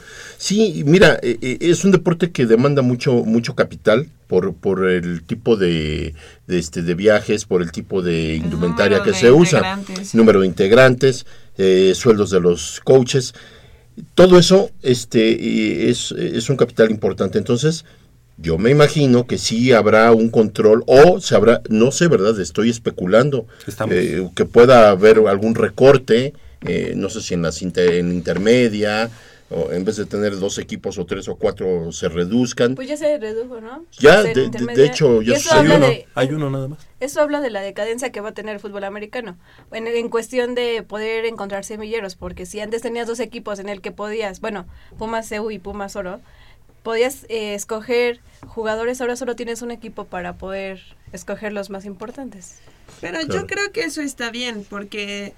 Sí, 0.43 0.81
mira, 0.87 1.19
eh, 1.21 1.37
eh, 1.39 1.57
es 1.61 1.85
un 1.85 1.91
deporte 1.91 2.31
que 2.31 2.47
demanda 2.47 2.81
mucho 2.81 3.13
mucho 3.13 3.53
capital 3.53 4.07
por, 4.27 4.55
por 4.55 4.89
el 4.89 5.21
tipo 5.21 5.55
de, 5.55 6.15
de, 6.47 6.57
este, 6.57 6.81
de 6.81 6.95
viajes, 6.95 7.45
por 7.45 7.61
el 7.61 7.71
tipo 7.71 8.01
de 8.01 8.37
indumentaria 8.37 9.03
que 9.03 9.11
de 9.11 9.17
se 9.17 9.27
usa, 9.31 9.59
número 10.15 10.41
de 10.41 10.47
integrantes, 10.47 11.27
eh, 11.59 11.93
sueldos 11.95 12.31
de 12.31 12.39
los 12.39 12.81
coaches, 12.83 13.35
todo 14.15 14.39
eso 14.39 14.71
este, 14.81 15.29
eh, 15.31 15.89
es, 15.91 16.11
es 16.11 16.49
un 16.49 16.57
capital 16.57 16.89
importante. 16.89 17.37
Entonces, 17.37 17.85
yo 18.37 18.57
me 18.57 18.71
imagino 18.71 19.27
que 19.27 19.37
sí 19.37 19.71
habrá 19.73 20.11
un 20.11 20.29
control 20.31 20.83
o 20.87 21.21
se 21.21 21.35
habrá, 21.35 21.61
no 21.69 21.91
sé, 21.91 22.07
¿verdad? 22.07 22.39
Estoy 22.39 22.71
especulando 22.71 23.45
eh, 23.95 24.27
que 24.35 24.45
pueda 24.45 24.89
haber 24.89 25.19
algún 25.27 25.53
recorte, 25.53 26.33
eh, 26.65 26.93
no 26.95 27.11
sé 27.11 27.21
si 27.21 27.35
en 27.35 27.43
las 27.43 27.61
inter- 27.61 27.93
en 27.93 28.11
intermedia, 28.11 29.11
o 29.53 29.71
en 29.71 29.83
vez 29.83 29.97
de 29.97 30.05
tener 30.05 30.39
dos 30.39 30.57
equipos 30.57 30.97
o 30.97 31.05
tres 31.05 31.27
o 31.27 31.35
cuatro 31.35 31.91
se 31.91 32.07
reduzcan. 32.09 32.75
Pues 32.75 32.87
ya 32.87 32.95
se 32.97 33.17
redujo, 33.17 33.59
¿no? 33.61 33.85
Ya, 33.99 34.23
de- 34.23 34.49
de- 34.49 34.85
hecho, 34.85 35.21
ya 35.21 35.33
Y 35.33 35.35
eso 35.35 35.49
sucedió, 35.49 35.73
habla 35.73 35.77
¿no? 35.79 35.87
de, 35.87 36.07
Hay 36.15 36.29
uno 36.29 36.49
nada 36.49 36.67
más. 36.69 36.79
Eso 36.99 37.21
habla 37.21 37.41
de 37.41 37.49
la 37.49 37.61
decadencia 37.61 38.11
que 38.11 38.21
va 38.21 38.29
a 38.29 38.33
tener 38.33 38.55
el 38.55 38.61
fútbol 38.61 38.83
americano. 38.85 39.37
En, 39.71 39.87
en 39.87 40.09
cuestión 40.09 40.55
de 40.55 40.83
poder 40.83 41.25
encontrar 41.25 41.65
semilleros, 41.65 42.15
porque 42.15 42.45
si 42.45 42.59
antes 42.61 42.81
tenías 42.81 43.07
dos 43.07 43.19
equipos 43.19 43.59
en 43.59 43.67
el 43.69 43.81
que 43.81 43.91
podías, 43.91 44.39
bueno, 44.41 44.65
Pumas 44.97 45.27
CEU 45.27 45.51
y 45.51 45.59
Pumas 45.59 45.95
Oro, 45.95 46.21
podías 46.83 47.25
eh, 47.29 47.53
escoger 47.53 48.21
jugadores, 48.47 49.01
ahora 49.01 49.15
solo 49.15 49.35
tienes 49.35 49.61
un 49.61 49.71
equipo 49.71 50.05
para 50.05 50.33
poder 50.37 50.79
escoger 51.11 51.53
los 51.53 51.69
más 51.69 51.85
importantes. 51.85 52.59
Pero 53.01 53.19
yo 53.21 53.27
Claro. 53.27 53.47
creo 53.47 53.71
que 53.71 53.81
eso 53.83 54.01
está 54.01 54.31
bien, 54.31 54.65
porque, 54.69 55.33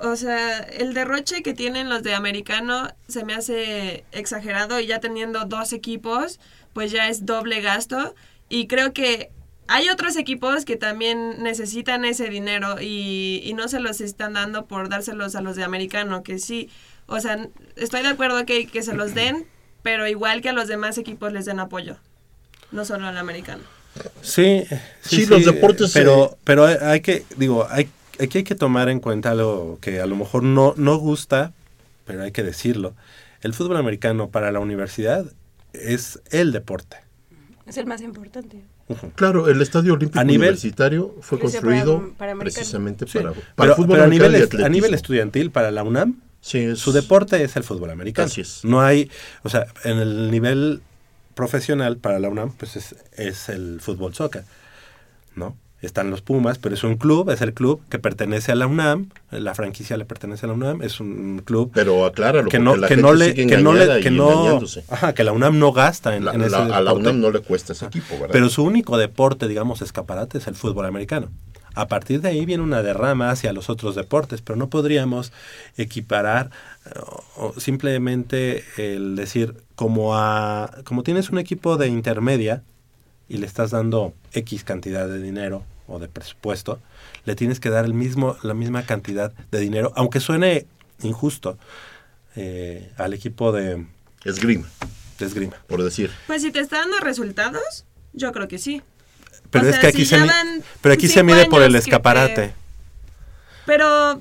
o 0.00 0.16
sea, 0.16 0.58
el 0.58 0.94
derroche 0.94 1.42
que 1.42 1.54
tienen 1.54 1.88
los 1.88 2.02
de 2.02 2.14
americano 2.14 2.88
se 3.08 3.24
me 3.24 3.34
hace 3.34 4.04
exagerado 4.12 4.80
y 4.80 4.86
ya 4.86 5.00
teniendo 5.00 5.44
dos 5.44 5.72
equipos, 5.72 6.40
pues 6.72 6.90
ya 6.90 7.08
es 7.08 7.26
doble 7.26 7.60
gasto. 7.60 8.14
Y 8.48 8.66
creo 8.66 8.92
que 8.92 9.30
hay 9.68 9.88
otros 9.88 10.16
equipos 10.16 10.64
que 10.64 10.76
también 10.76 11.42
necesitan 11.42 12.04
ese 12.04 12.28
dinero 12.28 12.80
y, 12.80 13.42
y 13.44 13.54
no 13.54 13.68
se 13.68 13.80
los 13.80 14.00
están 14.00 14.34
dando 14.34 14.66
por 14.66 14.88
dárselos 14.88 15.34
a 15.34 15.40
los 15.40 15.56
de 15.56 15.64
americano, 15.64 16.22
que 16.22 16.38
sí, 16.38 16.68
o 17.06 17.20
sea, 17.20 17.48
estoy 17.76 18.02
de 18.02 18.08
acuerdo 18.08 18.44
que, 18.44 18.66
que 18.66 18.82
se 18.82 18.94
los 18.94 19.14
den, 19.14 19.46
pero 19.82 20.06
igual 20.06 20.40
que 20.40 20.48
a 20.48 20.52
los 20.52 20.68
demás 20.68 20.98
equipos 20.98 21.32
les 21.32 21.44
den 21.44 21.60
apoyo, 21.60 21.96
no 22.70 22.84
solo 22.84 23.06
al 23.06 23.18
americano. 23.18 23.62
Sí, 24.22 24.64
Sí, 25.02 25.26
los 25.26 25.44
deportes, 25.44 25.92
Pero, 25.92 26.32
eh, 26.32 26.36
pero 26.44 26.64
hay, 26.66 26.76
hay 26.80 27.00
que, 27.00 27.24
digo, 27.36 27.66
hay, 27.68 27.88
aquí 28.20 28.38
hay 28.38 28.44
que 28.44 28.54
tomar 28.54 28.88
en 28.88 29.00
cuenta 29.00 29.30
algo 29.30 29.78
que 29.80 30.00
a 30.00 30.06
lo 30.06 30.16
mejor 30.16 30.42
no, 30.42 30.74
no 30.76 30.96
gusta, 30.96 31.52
pero 32.04 32.22
hay 32.22 32.32
que 32.32 32.42
decirlo. 32.42 32.94
El 33.40 33.54
fútbol 33.54 33.76
americano 33.76 34.28
para 34.30 34.52
la 34.52 34.60
universidad 34.60 35.24
es 35.72 36.20
el 36.30 36.52
deporte. 36.52 36.96
Es 37.66 37.76
el 37.76 37.86
más 37.86 38.00
importante. 38.02 38.60
Claro, 39.14 39.48
el 39.48 39.62
Estadio 39.62 39.94
Olímpico 39.94 40.18
A 40.20 40.24
nivel- 40.24 40.48
Universitario 40.50 41.14
fue 41.22 41.38
construido 41.38 41.98
para- 42.00 42.16
para 42.18 42.32
americano. 42.32 42.54
precisamente 42.56 43.06
Sí, 43.06 43.18
para, 43.18 43.30
para 43.32 43.42
pero, 43.56 43.70
el 43.70 43.76
fútbol 43.76 43.88
pero 43.90 44.02
a, 44.02 44.06
americano 44.06 44.28
nivel, 44.68 44.92
a 44.92 44.96
estudiantil, 44.96 45.50
para 45.50 45.70
la 45.70 45.82
UNAM, 45.82 46.20
Sí, 46.40 46.58
es- 46.58 46.80
su 46.80 46.90
deporte 46.92 47.42
es 47.44 47.54
el 47.56 47.62
fútbol 47.62 47.90
americano. 47.90 48.26
Así 48.26 48.40
es. 48.40 48.64
No 48.64 48.80
hay, 48.82 49.10
o 49.44 49.48
sea, 49.48 49.66
en 49.84 49.98
el 49.98 50.30
nivel 50.30 50.82
profesional 51.34 51.96
para 51.96 52.18
la 52.18 52.28
UNAM, 52.28 52.52
pues 52.52 52.76
es, 52.76 52.96
es 53.12 53.48
el 53.48 53.80
fútbol 53.80 54.12
soccer, 54.14 54.44
¿no? 55.36 55.56
Están 55.82 56.10
los 56.10 56.22
Pumas, 56.22 56.58
pero 56.58 56.74
es 56.76 56.84
un 56.84 56.96
club, 56.96 57.28
es 57.30 57.40
el 57.42 57.52
club 57.54 57.82
que 57.88 57.98
pertenece 57.98 58.52
a 58.52 58.54
la 58.54 58.66
UNAM, 58.68 59.08
la 59.32 59.52
franquicia 59.54 59.96
le 59.96 60.04
pertenece 60.04 60.46
a 60.46 60.48
la 60.48 60.54
UNAM, 60.54 60.80
es 60.82 61.00
un 61.00 61.42
club 61.44 61.72
Pero 61.74 62.06
acláralo, 62.06 62.48
que 62.48 62.60
no, 62.60 62.76
la 62.76 62.86
que 62.86 62.94
gente 62.94 63.02
no 63.08 63.12
le, 63.14 63.34
que 63.34 63.58
no 63.58 63.72
le, 63.72 64.00
que 64.00 64.10
no, 64.12 64.60
ajá, 64.88 65.12
que 65.12 65.24
la 65.24 65.32
UNAM 65.32 65.58
no 65.58 65.72
gasta 65.72 66.14
en, 66.16 66.24
La- 66.24 66.34
en 66.34 66.42
ese 66.42 66.50
la- 66.50 66.76
a 66.76 66.80
la. 66.80 66.92
UNAM 66.92 67.20
no 67.20 67.30
le 67.32 67.40
cuesta 67.40 67.72
ese 67.72 67.86
equipo, 67.86 68.14
¿verdad? 68.14 68.28
Pero 68.30 68.48
su 68.48 68.62
único 68.62 68.96
deporte, 68.96 69.48
digamos, 69.48 69.82
escaparate 69.82 70.38
es 70.38 70.46
el 70.46 70.54
fútbol 70.54 70.86
americano. 70.86 71.30
A 71.74 71.88
partir 71.88 72.20
de 72.20 72.28
ahí 72.28 72.44
viene 72.44 72.62
una 72.62 72.82
derrama 72.82 73.30
hacia 73.30 73.52
los 73.54 73.70
otros 73.70 73.94
deportes, 73.96 74.40
pero 74.42 74.56
no 74.56 74.68
podríamos 74.68 75.32
equiparar 75.78 76.50
eh, 76.86 76.90
o 77.36 77.54
simplemente 77.58 78.62
el 78.76 79.16
decir, 79.16 79.54
como, 79.74 80.14
a, 80.16 80.70
como 80.84 81.02
tienes 81.02 81.30
un 81.30 81.38
equipo 81.38 81.76
de 81.76 81.88
intermedia 81.88 82.62
y 83.28 83.38
le 83.38 83.46
estás 83.46 83.70
dando 83.70 84.12
X 84.32 84.62
cantidad 84.64 85.08
de 85.08 85.20
dinero 85.20 85.64
o 85.86 85.98
de 85.98 86.08
presupuesto, 86.08 86.80
le 87.24 87.34
tienes 87.34 87.60
que 87.60 87.70
dar 87.70 87.84
el 87.84 87.94
mismo, 87.94 88.36
la 88.42 88.54
misma 88.54 88.84
cantidad 88.84 89.32
de 89.50 89.58
dinero, 89.60 89.92
aunque 89.96 90.20
suene 90.20 90.66
injusto, 91.02 91.58
eh, 92.36 92.92
al 92.96 93.12
equipo 93.14 93.52
de 93.52 93.86
esgrima. 94.24 94.68
De 95.18 95.26
esgrima. 95.26 95.56
Por 95.66 95.82
decir. 95.82 96.10
Pues 96.26 96.42
si 96.42 96.50
te 96.50 96.60
está 96.60 96.78
dando 96.78 96.98
resultados, 97.00 97.84
yo 98.12 98.32
creo 98.32 98.48
que 98.48 98.58
sí. 98.58 98.82
Pero 99.50 99.66
O 99.66 99.68
es 99.68 99.74
sea, 99.74 99.80
que 99.82 99.86
aquí 99.88 100.04
si 100.06 100.16
se, 100.16 100.26
pero 100.80 100.94
aquí 100.94 101.08
se 101.08 101.22
mide 101.22 101.46
por 101.46 101.62
el 101.62 101.72
que- 101.72 101.78
escaparate. 101.78 102.54
Pero, 103.66 104.20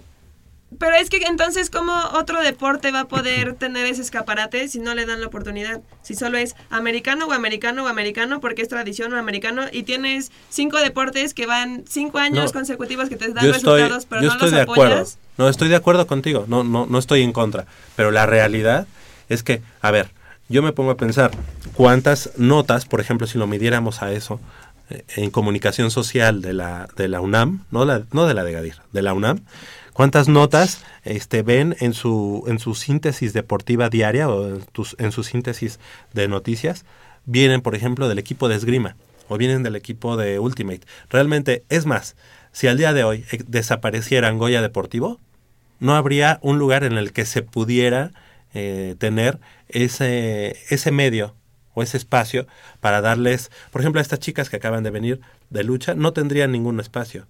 pero 0.79 0.95
es 0.95 1.09
que 1.09 1.17
entonces, 1.27 1.69
¿cómo 1.69 1.93
otro 2.13 2.41
deporte 2.41 2.91
va 2.91 3.01
a 3.01 3.07
poder 3.07 3.55
tener 3.55 3.85
ese 3.85 4.01
escaparate 4.01 4.67
si 4.67 4.79
no 4.79 4.95
le 4.95 5.05
dan 5.05 5.19
la 5.21 5.27
oportunidad? 5.27 5.81
Si 6.01 6.15
solo 6.15 6.37
es 6.37 6.55
americano 6.69 7.27
o 7.27 7.33
americano 7.33 7.83
o 7.83 7.87
americano 7.87 8.39
porque 8.39 8.61
es 8.61 8.67
tradición 8.69 9.13
o 9.13 9.17
americano 9.17 9.63
y 9.71 9.83
tienes 9.83 10.31
cinco 10.49 10.77
deportes 10.79 11.33
que 11.33 11.45
van 11.45 11.83
cinco 11.87 12.19
años 12.19 12.45
No. 12.45 12.51
consecutivos 12.51 13.09
que 13.09 13.17
te 13.17 13.31
dan 13.33 13.45
yo 13.45 13.51
estoy, 13.51 13.81
resultados, 13.81 14.05
pero 14.05 14.21
yo 14.21 14.27
no 14.29 14.33
estoy 14.33 14.49
los 14.49 14.55
de 14.57 14.61
acuerdo. 14.61 14.93
apoyas. 14.95 15.17
No, 15.37 15.49
estoy 15.49 15.67
de 15.69 15.75
acuerdo 15.75 16.07
contigo. 16.07 16.45
No, 16.47 16.63
no, 16.63 16.85
no 16.85 16.97
estoy 16.99 17.21
en 17.21 17.33
contra. 17.33 17.65
Pero 17.95 18.11
la 18.11 18.25
realidad 18.25 18.87
es 19.29 19.43
que, 19.43 19.61
a 19.81 19.91
ver, 19.91 20.11
yo 20.49 20.61
me 20.61 20.71
pongo 20.73 20.91
a 20.91 20.97
pensar 20.97 21.31
cuántas 21.73 22.31
notas, 22.37 22.85
por 22.85 23.01
ejemplo, 23.01 23.27
si 23.27 23.37
lo 23.37 23.47
midiéramos 23.47 24.01
a 24.01 24.11
eso, 24.11 24.39
eh, 24.89 25.03
en 25.15 25.31
comunicación 25.31 25.91
social 25.91 26.41
de 26.41 26.53
la, 26.53 26.87
de 26.95 27.07
la 27.07 27.21
UNAM, 27.21 27.65
no, 27.71 27.85
la, 27.85 28.03
no 28.11 28.25
de 28.25 28.33
la 28.33 28.43
de 28.43 28.51
Gadir, 28.51 28.75
de 28.91 29.01
la 29.01 29.13
UNAM, 29.13 29.39
cuántas 29.93 30.27
notas 30.27 30.83
este, 31.03 31.41
ven 31.41 31.75
en 31.79 31.93
su, 31.93 32.43
en 32.47 32.59
su 32.59 32.75
síntesis 32.75 33.33
deportiva 33.33 33.89
diaria 33.89 34.29
o 34.29 34.47
en, 34.47 34.61
tus- 34.71 34.95
en 34.99 35.11
su 35.11 35.23
síntesis 35.23 35.79
de 36.13 36.27
noticias, 36.27 36.85
vienen, 37.25 37.61
por 37.61 37.75
ejemplo, 37.75 38.07
del 38.07 38.19
equipo 38.19 38.49
de 38.49 38.55
esgrima 38.55 38.95
o 39.27 39.37
vienen 39.37 39.63
del 39.63 39.75
equipo 39.75 40.17
de 40.17 40.39
Ultimate. 40.39 40.81
Realmente, 41.09 41.63
es 41.69 41.85
más, 41.85 42.15
si 42.51 42.67
al 42.67 42.77
día 42.77 42.93
de 42.93 43.03
hoy 43.03 43.25
eh, 43.31 43.43
desapareciera 43.47 44.29
Goya 44.31 44.61
Deportivo, 44.61 45.19
no 45.79 45.95
habría 45.95 46.39
un 46.41 46.59
lugar 46.59 46.83
en 46.83 46.97
el 46.97 47.11
que 47.11 47.25
se 47.25 47.41
pudiera 47.41 48.11
eh, 48.53 48.95
tener 48.99 49.39
ese, 49.69 50.57
ese 50.69 50.91
medio 50.91 51.35
o 51.73 51.81
ese 51.81 51.97
espacio 51.97 52.47
para 52.81 53.01
darles, 53.01 53.49
por 53.71 53.81
ejemplo, 53.81 53.99
a 53.99 54.01
estas 54.01 54.19
chicas 54.19 54.49
que 54.49 54.57
acaban 54.57 54.83
de 54.83 54.89
venir 54.91 55.21
de 55.49 55.63
lucha, 55.63 55.95
no 55.95 56.11
tendrían 56.11 56.51
ningún 56.51 56.79
espacio. 56.79 57.25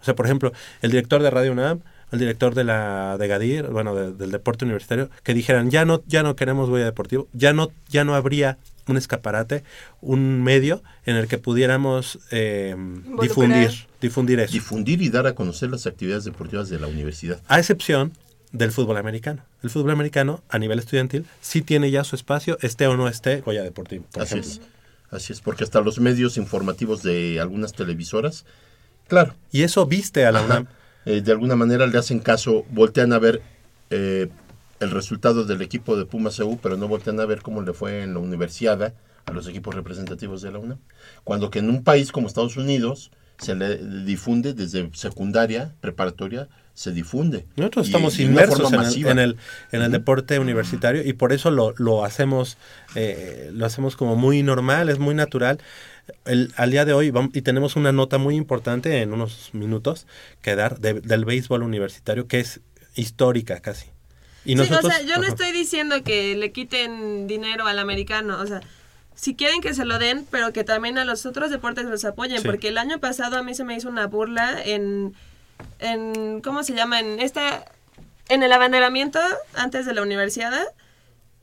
O 0.00 0.04
sea, 0.04 0.14
por 0.14 0.26
ejemplo, 0.26 0.52
el 0.82 0.90
director 0.90 1.22
de 1.22 1.30
Radio 1.30 1.52
UNAM, 1.52 1.80
el 2.12 2.18
director 2.18 2.54
de 2.54 2.64
la 2.64 3.16
de 3.18 3.28
Gadir, 3.28 3.66
bueno, 3.68 3.94
de- 3.94 4.12
del 4.12 4.30
deporte 4.30 4.64
universitario, 4.64 5.10
que 5.22 5.34
dijeran 5.34 5.70
ya 5.70 5.84
no, 5.84 6.02
ya 6.06 6.22
no 6.22 6.34
queremos 6.36 6.68
Goya 6.70 6.84
Deportivo, 6.84 7.28
ya 7.32 7.52
no, 7.52 7.70
ya 7.88 8.04
no 8.04 8.14
habría 8.14 8.58
un 8.88 8.96
escaparate, 8.96 9.62
un 10.00 10.42
medio 10.42 10.82
en 11.06 11.14
el 11.16 11.28
que 11.28 11.38
pudiéramos 11.38 12.18
eh, 12.32 12.74
difundir, 13.20 13.70
difundir 14.00 14.40
eso. 14.40 14.52
Difundir 14.52 15.02
y 15.02 15.08
dar 15.10 15.26
a 15.28 15.34
conocer 15.34 15.70
las 15.70 15.86
actividades 15.86 16.24
deportivas 16.24 16.68
de 16.68 16.80
la 16.80 16.88
universidad. 16.88 17.40
A 17.46 17.58
excepción 17.60 18.12
del 18.52 18.72
fútbol 18.72 18.96
americano. 18.96 19.44
El 19.62 19.70
fútbol 19.70 19.92
americano, 19.92 20.42
a 20.48 20.58
nivel 20.58 20.80
estudiantil, 20.80 21.24
sí 21.40 21.62
tiene 21.62 21.92
ya 21.92 22.02
su 22.02 22.16
espacio, 22.16 22.58
esté 22.62 22.88
o 22.88 22.96
no 22.96 23.06
esté 23.06 23.42
Goya 23.42 23.62
Deportivo. 23.62 24.04
por 24.10 24.22
Así 24.22 24.38
ejemplo. 24.38 24.64
es. 24.64 24.70
Así 25.12 25.32
es, 25.32 25.40
porque 25.40 25.62
hasta 25.64 25.80
los 25.80 26.00
medios 26.00 26.36
informativos 26.36 27.02
de 27.04 27.38
algunas 27.40 27.72
televisoras, 27.72 28.44
claro. 29.10 29.34
Y 29.52 29.62
eso 29.62 29.84
viste 29.84 30.24
a 30.24 30.32
la 30.32 30.38
Ajá. 30.38 30.46
UNAM. 30.46 30.66
Eh, 31.04 31.20
de 31.20 31.32
alguna 31.32 31.56
manera 31.56 31.86
le 31.86 31.98
hacen 31.98 32.20
caso, 32.20 32.64
voltean 32.70 33.12
a 33.12 33.18
ver 33.18 33.42
eh, 33.90 34.28
el 34.80 34.90
resultado 34.90 35.44
del 35.44 35.60
equipo 35.60 35.96
de 35.96 36.06
Pumas 36.06 36.38
EU, 36.38 36.58
pero 36.62 36.76
no 36.76 36.88
voltean 36.88 37.20
a 37.20 37.26
ver 37.26 37.42
cómo 37.42 37.60
le 37.62 37.72
fue 37.72 38.02
en 38.02 38.14
la 38.14 38.20
universidad 38.20 38.94
a 39.26 39.32
los 39.32 39.46
equipos 39.48 39.74
representativos 39.74 40.40
de 40.42 40.52
la 40.52 40.58
UNAM. 40.58 40.78
Cuando 41.24 41.50
que 41.50 41.58
en 41.58 41.68
un 41.68 41.84
país 41.84 42.12
como 42.12 42.26
Estados 42.26 42.56
Unidos 42.56 43.10
se 43.38 43.54
le 43.54 43.78
difunde 44.04 44.54
desde 44.54 44.90
secundaria, 44.92 45.74
preparatoria, 45.80 46.48
se 46.74 46.92
difunde. 46.92 47.46
Nosotros 47.56 47.86
estamos 47.86 48.18
y 48.18 48.24
inmersos 48.24 48.72
en 48.72 48.80
el, 48.80 49.06
en 49.06 49.18
el, 49.18 49.36
en 49.72 49.82
el 49.82 49.92
deporte 49.92 50.38
universitario 50.38 51.02
y 51.04 51.12
por 51.12 51.32
eso 51.32 51.50
lo, 51.50 51.74
lo 51.76 52.04
hacemos 52.04 52.58
eh, 52.94 53.50
lo 53.52 53.66
hacemos 53.66 53.96
como 53.96 54.16
muy 54.16 54.42
normal, 54.42 54.88
es 54.88 54.98
muy 54.98 55.14
natural. 55.14 55.58
El- 56.24 56.52
al 56.56 56.70
día 56.70 56.84
de 56.84 56.92
hoy 56.92 57.10
vam- 57.10 57.30
y 57.34 57.42
tenemos 57.42 57.76
una 57.76 57.92
nota 57.92 58.18
muy 58.18 58.36
importante 58.36 59.02
en 59.02 59.12
unos 59.12 59.50
minutos 59.52 60.06
que 60.42 60.54
dar 60.56 60.78
de- 60.80 61.00
del 61.00 61.24
béisbol 61.24 61.62
universitario 61.62 62.26
que 62.26 62.40
es 62.40 62.60
histórica 62.94 63.60
casi. 63.60 63.86
Y 64.44 64.54
nosotros, 64.54 64.80
Sí, 64.80 64.86
o 64.86 64.90
sea, 64.90 65.00
yo 65.02 65.16
no 65.16 65.22
Ajá. 65.24 65.32
estoy 65.32 65.52
diciendo 65.52 66.02
que 66.02 66.34
le 66.36 66.50
quiten 66.52 67.26
dinero 67.26 67.66
al 67.66 67.78
americano, 67.78 68.40
o 68.40 68.46
sea, 68.46 68.60
si 69.14 69.34
quieren 69.34 69.60
que 69.60 69.74
se 69.74 69.84
lo 69.84 69.98
den, 69.98 70.26
pero 70.30 70.52
que 70.52 70.64
también 70.64 70.96
a 70.98 71.04
los 71.04 71.26
otros 71.26 71.50
deportes 71.50 71.84
los 71.84 72.04
apoyen, 72.06 72.40
Sí. 72.40 72.46
porque 72.48 72.68
el 72.68 72.78
año 72.78 72.98
pasado 73.00 73.36
a 73.36 73.42
mí 73.42 73.54
se 73.54 73.64
me 73.64 73.76
hizo 73.76 73.88
una 73.88 74.06
burla 74.06 74.58
en, 74.64 75.14
en 75.78 76.40
¿cómo 76.40 76.62
se 76.62 76.74
llama? 76.74 77.00
En 77.00 77.20
esta, 77.20 77.64
en 78.30 78.42
el 78.42 78.50
abanderamiento 78.52 79.18
antes 79.54 79.84
de 79.86 79.92
la 79.92 80.02
universidad, 80.02 80.62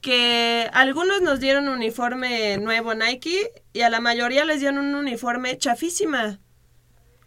que 0.02 0.70
algunos 0.74 1.22
nos 1.22 1.40
dieron 1.40 1.68
un 1.68 1.76
uniforme 1.76 2.58
nuevo 2.58 2.94
Nike 2.94 3.52
y 3.74 3.82
a 3.82 3.90
la 3.90 4.00
mayoría 4.00 4.46
les 4.46 4.60
dieron 4.60 4.78
un 4.80 4.96
uniforme 4.96 5.58
chafísima. 5.58 6.40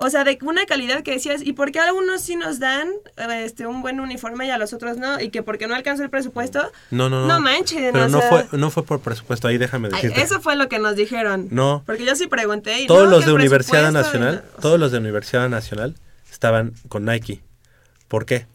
O 0.03 0.09
sea, 0.09 0.25
de 0.25 0.39
una 0.41 0.64
calidad 0.64 1.03
que 1.03 1.11
decías, 1.11 1.43
¿y 1.45 1.53
por 1.53 1.73
qué 1.73 1.79
a 1.79 1.85
algunos 1.85 2.23
sí 2.23 2.35
nos 2.35 2.59
dan 2.59 2.89
este 3.35 3.66
un 3.66 3.83
buen 3.83 4.01
uniforme 4.01 4.47
y 4.47 4.51
a 4.51 4.57
los 4.57 4.73
otros 4.73 4.97
no? 4.97 5.21
Y 5.21 5.29
que 5.29 5.43
porque 5.43 5.66
no 5.66 5.75
alcanzó 5.75 6.03
el 6.03 6.09
presupuesto. 6.09 6.73
No, 6.91 7.11
no, 7.11 7.21
no. 7.21 7.27
No 7.27 7.41
manchen, 7.41 7.93
Pero 7.93 8.09
no 8.09 8.18
sea- 8.21 8.29
fue 8.47 8.59
no 8.59 8.71
fue 8.71 8.87
por 8.87 9.01
presupuesto, 9.01 9.47
ahí 9.49 9.59
déjame 9.59 9.89
Ay, 9.93 9.95
decirte. 10.01 10.23
eso 10.23 10.41
fue 10.41 10.57
lo 10.57 10.71
que 10.71 10.79
nos 10.79 10.97
dijeron. 10.97 11.49
No. 11.51 11.83
Porque 11.85 12.07
yo 12.07 12.16
sí 12.16 12.29
pregunté 12.29 12.81
y 12.81 12.87
todos 12.87 13.05
no, 13.05 13.11
los 13.11 13.27
de 13.27 13.33
Universidad 13.35 13.93
Nacional, 13.93 14.43
todos 14.62 14.81
los 14.81 14.91
de 14.91 14.97
Universidad 14.99 15.51
Nacional 15.51 15.95
estaban 16.33 16.73
con 16.89 17.05
Nike. 17.05 17.43
¿Por 18.09 18.25
qué? 18.25 18.47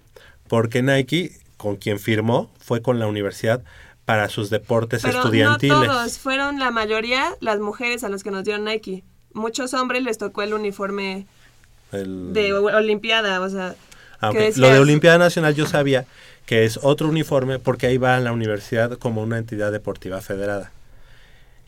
Porque 0.47 0.81
Nike, 0.81 1.37
con 1.57 1.75
quien 1.75 1.99
firmó, 1.99 2.51
fue 2.59 2.81
con 2.81 2.97
la 2.97 3.05
universidad 3.05 3.63
para 4.05 4.29
sus 4.29 4.49
deportes 4.49 5.01
Pero 5.03 5.19
estudiantiles. 5.19 5.77
no 5.77 5.83
todos, 5.85 6.17
fueron 6.19 6.59
la 6.59 6.71
mayoría 6.71 7.25
las 7.41 7.59
mujeres 7.59 8.03
a 8.03 8.09
los 8.09 8.23
que 8.23 8.31
nos 8.31 8.43
dieron 8.43 8.65
Nike. 8.65 9.03
Muchos 9.33 9.73
hombres 9.73 10.03
les 10.03 10.17
tocó 10.17 10.43
el 10.43 10.53
uniforme 10.53 11.25
El- 11.91 12.31
de 12.33 12.53
Olimpiada, 12.53 13.41
o 13.41 13.49
sea, 13.49 13.75
Ah, 14.21 14.31
Lo 14.55 14.69
de 14.69 14.79
Olimpiada 14.79 15.17
Nacional 15.17 15.53
yo 15.55 15.65
sabía 15.67 16.05
que 16.45 16.63
es 16.63 16.79
otro 16.81 17.09
uniforme 17.09 17.59
porque 17.59 17.87
ahí 17.87 17.97
va 17.97 18.17
la 18.19 18.31
universidad 18.31 18.97
como 18.97 19.21
una 19.21 19.37
entidad 19.37 19.71
deportiva 19.73 20.21
federada. 20.21 20.71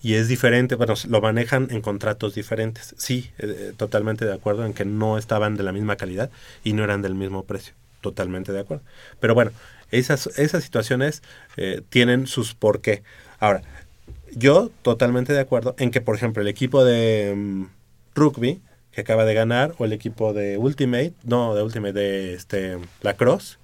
Y 0.02 0.14
es 0.14 0.28
diferente, 0.28 0.76
bueno, 0.76 0.94
lo 1.10 1.22
manejan 1.22 1.68
en 1.72 1.82
contratos 1.82 2.36
diferentes. 2.36 2.96
Sí, 2.98 3.32
eh, 3.40 3.74
totalmente 3.76 4.26
de 4.26 4.34
acuerdo 4.34 4.66
en 4.66 4.74
que 4.74 4.86
no 4.86 5.18
estaban 5.18 5.58
de 5.58 5.64
la 5.64 5.72
misma 5.74 5.98
calidad 5.98 6.30
y 6.64 6.74
no 6.74 6.84
eran 6.84 7.02
del 7.02 7.16
mismo 7.16 7.44
precio. 7.44 7.74
Totalmente 8.02 8.54
de 8.54 8.60
acuerdo. 8.62 8.84
Pero 9.20 9.34
bueno, 9.36 9.52
esas, 9.92 10.28
esas 10.38 10.64
situaciones 10.64 11.24
eh, 11.56 11.82
tienen 11.90 12.28
sus 12.28 12.54
por 12.54 12.82
qué. 12.82 13.04
Ahora, 13.40 13.62
yo 14.34 14.72
totalmente 14.82 15.34
de 15.34 15.40
acuerdo 15.40 15.76
en 15.78 15.92
que, 15.92 16.02
por 16.02 16.16
ejemplo, 16.16 16.42
el 16.42 16.48
equipo 16.48 16.84
de 16.84 17.34
mm, 17.36 17.66
rugby 18.16 18.62
que 18.92 19.02
acaba 19.02 19.26
de 19.26 19.34
ganar 19.34 19.76
o 19.78 19.86
el 19.86 19.94
equipo 19.94 20.34
de 20.34 20.58
Ultimate, 20.58 21.14
no, 21.24 21.54
de 21.54 21.62
Ultimate, 21.62 21.94
de 21.94 22.34
este, 22.34 22.80
Lacrosse, 23.02 23.58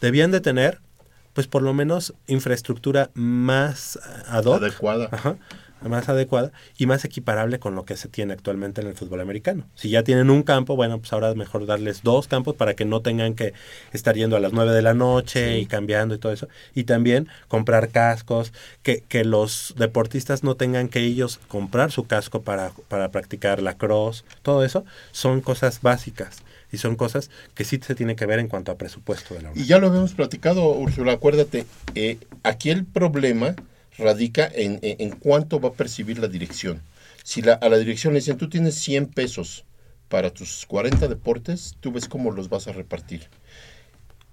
debían 0.00 0.32
de 0.32 0.40
tener, 0.40 0.80
pues 1.34 1.46
por 1.46 1.62
lo 1.62 1.72
menos, 1.72 2.14
infraestructura 2.26 3.10
más 3.14 3.98
ad 4.26 4.44
hoc. 4.44 4.62
Adecuada. 4.62 5.08
Ajá, 5.12 5.36
más 5.88 6.08
adecuada 6.08 6.52
y 6.78 6.86
más 6.86 7.04
equiparable 7.04 7.58
con 7.58 7.74
lo 7.74 7.84
que 7.84 7.96
se 7.96 8.08
tiene 8.08 8.32
actualmente 8.32 8.80
en 8.80 8.86
el 8.88 8.94
fútbol 8.94 9.20
americano. 9.20 9.66
Si 9.74 9.90
ya 9.90 10.02
tienen 10.02 10.30
un 10.30 10.42
campo, 10.42 10.76
bueno, 10.76 10.98
pues 10.98 11.12
ahora 11.12 11.30
es 11.30 11.36
mejor 11.36 11.66
darles 11.66 12.02
dos 12.02 12.28
campos 12.28 12.54
para 12.56 12.74
que 12.74 12.84
no 12.84 13.00
tengan 13.00 13.34
que 13.34 13.52
estar 13.92 14.14
yendo 14.14 14.36
a 14.36 14.40
las 14.40 14.52
9 14.52 14.72
de 14.72 14.82
la 14.82 14.94
noche 14.94 15.58
y 15.58 15.66
cambiando 15.66 16.14
y 16.14 16.18
todo 16.18 16.32
eso. 16.32 16.48
Y 16.74 16.84
también 16.84 17.28
comprar 17.48 17.90
cascos, 17.90 18.52
que, 18.82 19.02
que 19.08 19.24
los 19.24 19.74
deportistas 19.76 20.42
no 20.42 20.56
tengan 20.56 20.88
que 20.88 21.00
ellos 21.00 21.40
comprar 21.48 21.90
su 21.90 22.04
casco 22.06 22.42
para, 22.42 22.70
para 22.88 23.10
practicar 23.10 23.62
la 23.62 23.76
cross, 23.76 24.24
todo 24.42 24.64
eso 24.64 24.84
son 25.12 25.40
cosas 25.40 25.82
básicas 25.82 26.42
y 26.72 26.78
son 26.78 26.96
cosas 26.96 27.30
que 27.54 27.64
sí 27.64 27.78
se 27.82 27.94
tiene 27.94 28.16
que 28.16 28.26
ver 28.26 28.38
en 28.38 28.48
cuanto 28.48 28.72
a 28.72 28.76
presupuesto 28.76 29.34
de 29.34 29.42
la 29.42 29.52
Y 29.54 29.66
ya 29.66 29.78
lo 29.78 29.88
habíamos 29.88 30.14
platicado, 30.14 30.72
Úrsula, 30.72 31.12
acuérdate, 31.12 31.66
eh, 31.94 32.18
aquí 32.42 32.70
el 32.70 32.84
problema 32.84 33.54
radica 33.98 34.50
en, 34.52 34.78
en, 34.82 35.10
cuánto 35.10 35.60
va 35.60 35.70
a 35.70 35.74
percibir 35.74 36.18
la 36.18 36.28
dirección. 36.28 36.82
Si 37.24 37.42
la, 37.42 37.54
a 37.54 37.68
la 37.68 37.78
dirección 37.78 38.12
le 38.12 38.20
dicen, 38.20 38.36
tú 38.38 38.48
tienes 38.48 38.74
100 38.76 39.06
pesos 39.08 39.64
para 40.08 40.30
tus 40.30 40.66
40 40.66 41.08
deportes, 41.08 41.76
tú 41.80 41.92
ves 41.92 42.08
cómo 42.08 42.30
los 42.30 42.48
vas 42.48 42.66
a 42.68 42.72
repartir. 42.72 43.28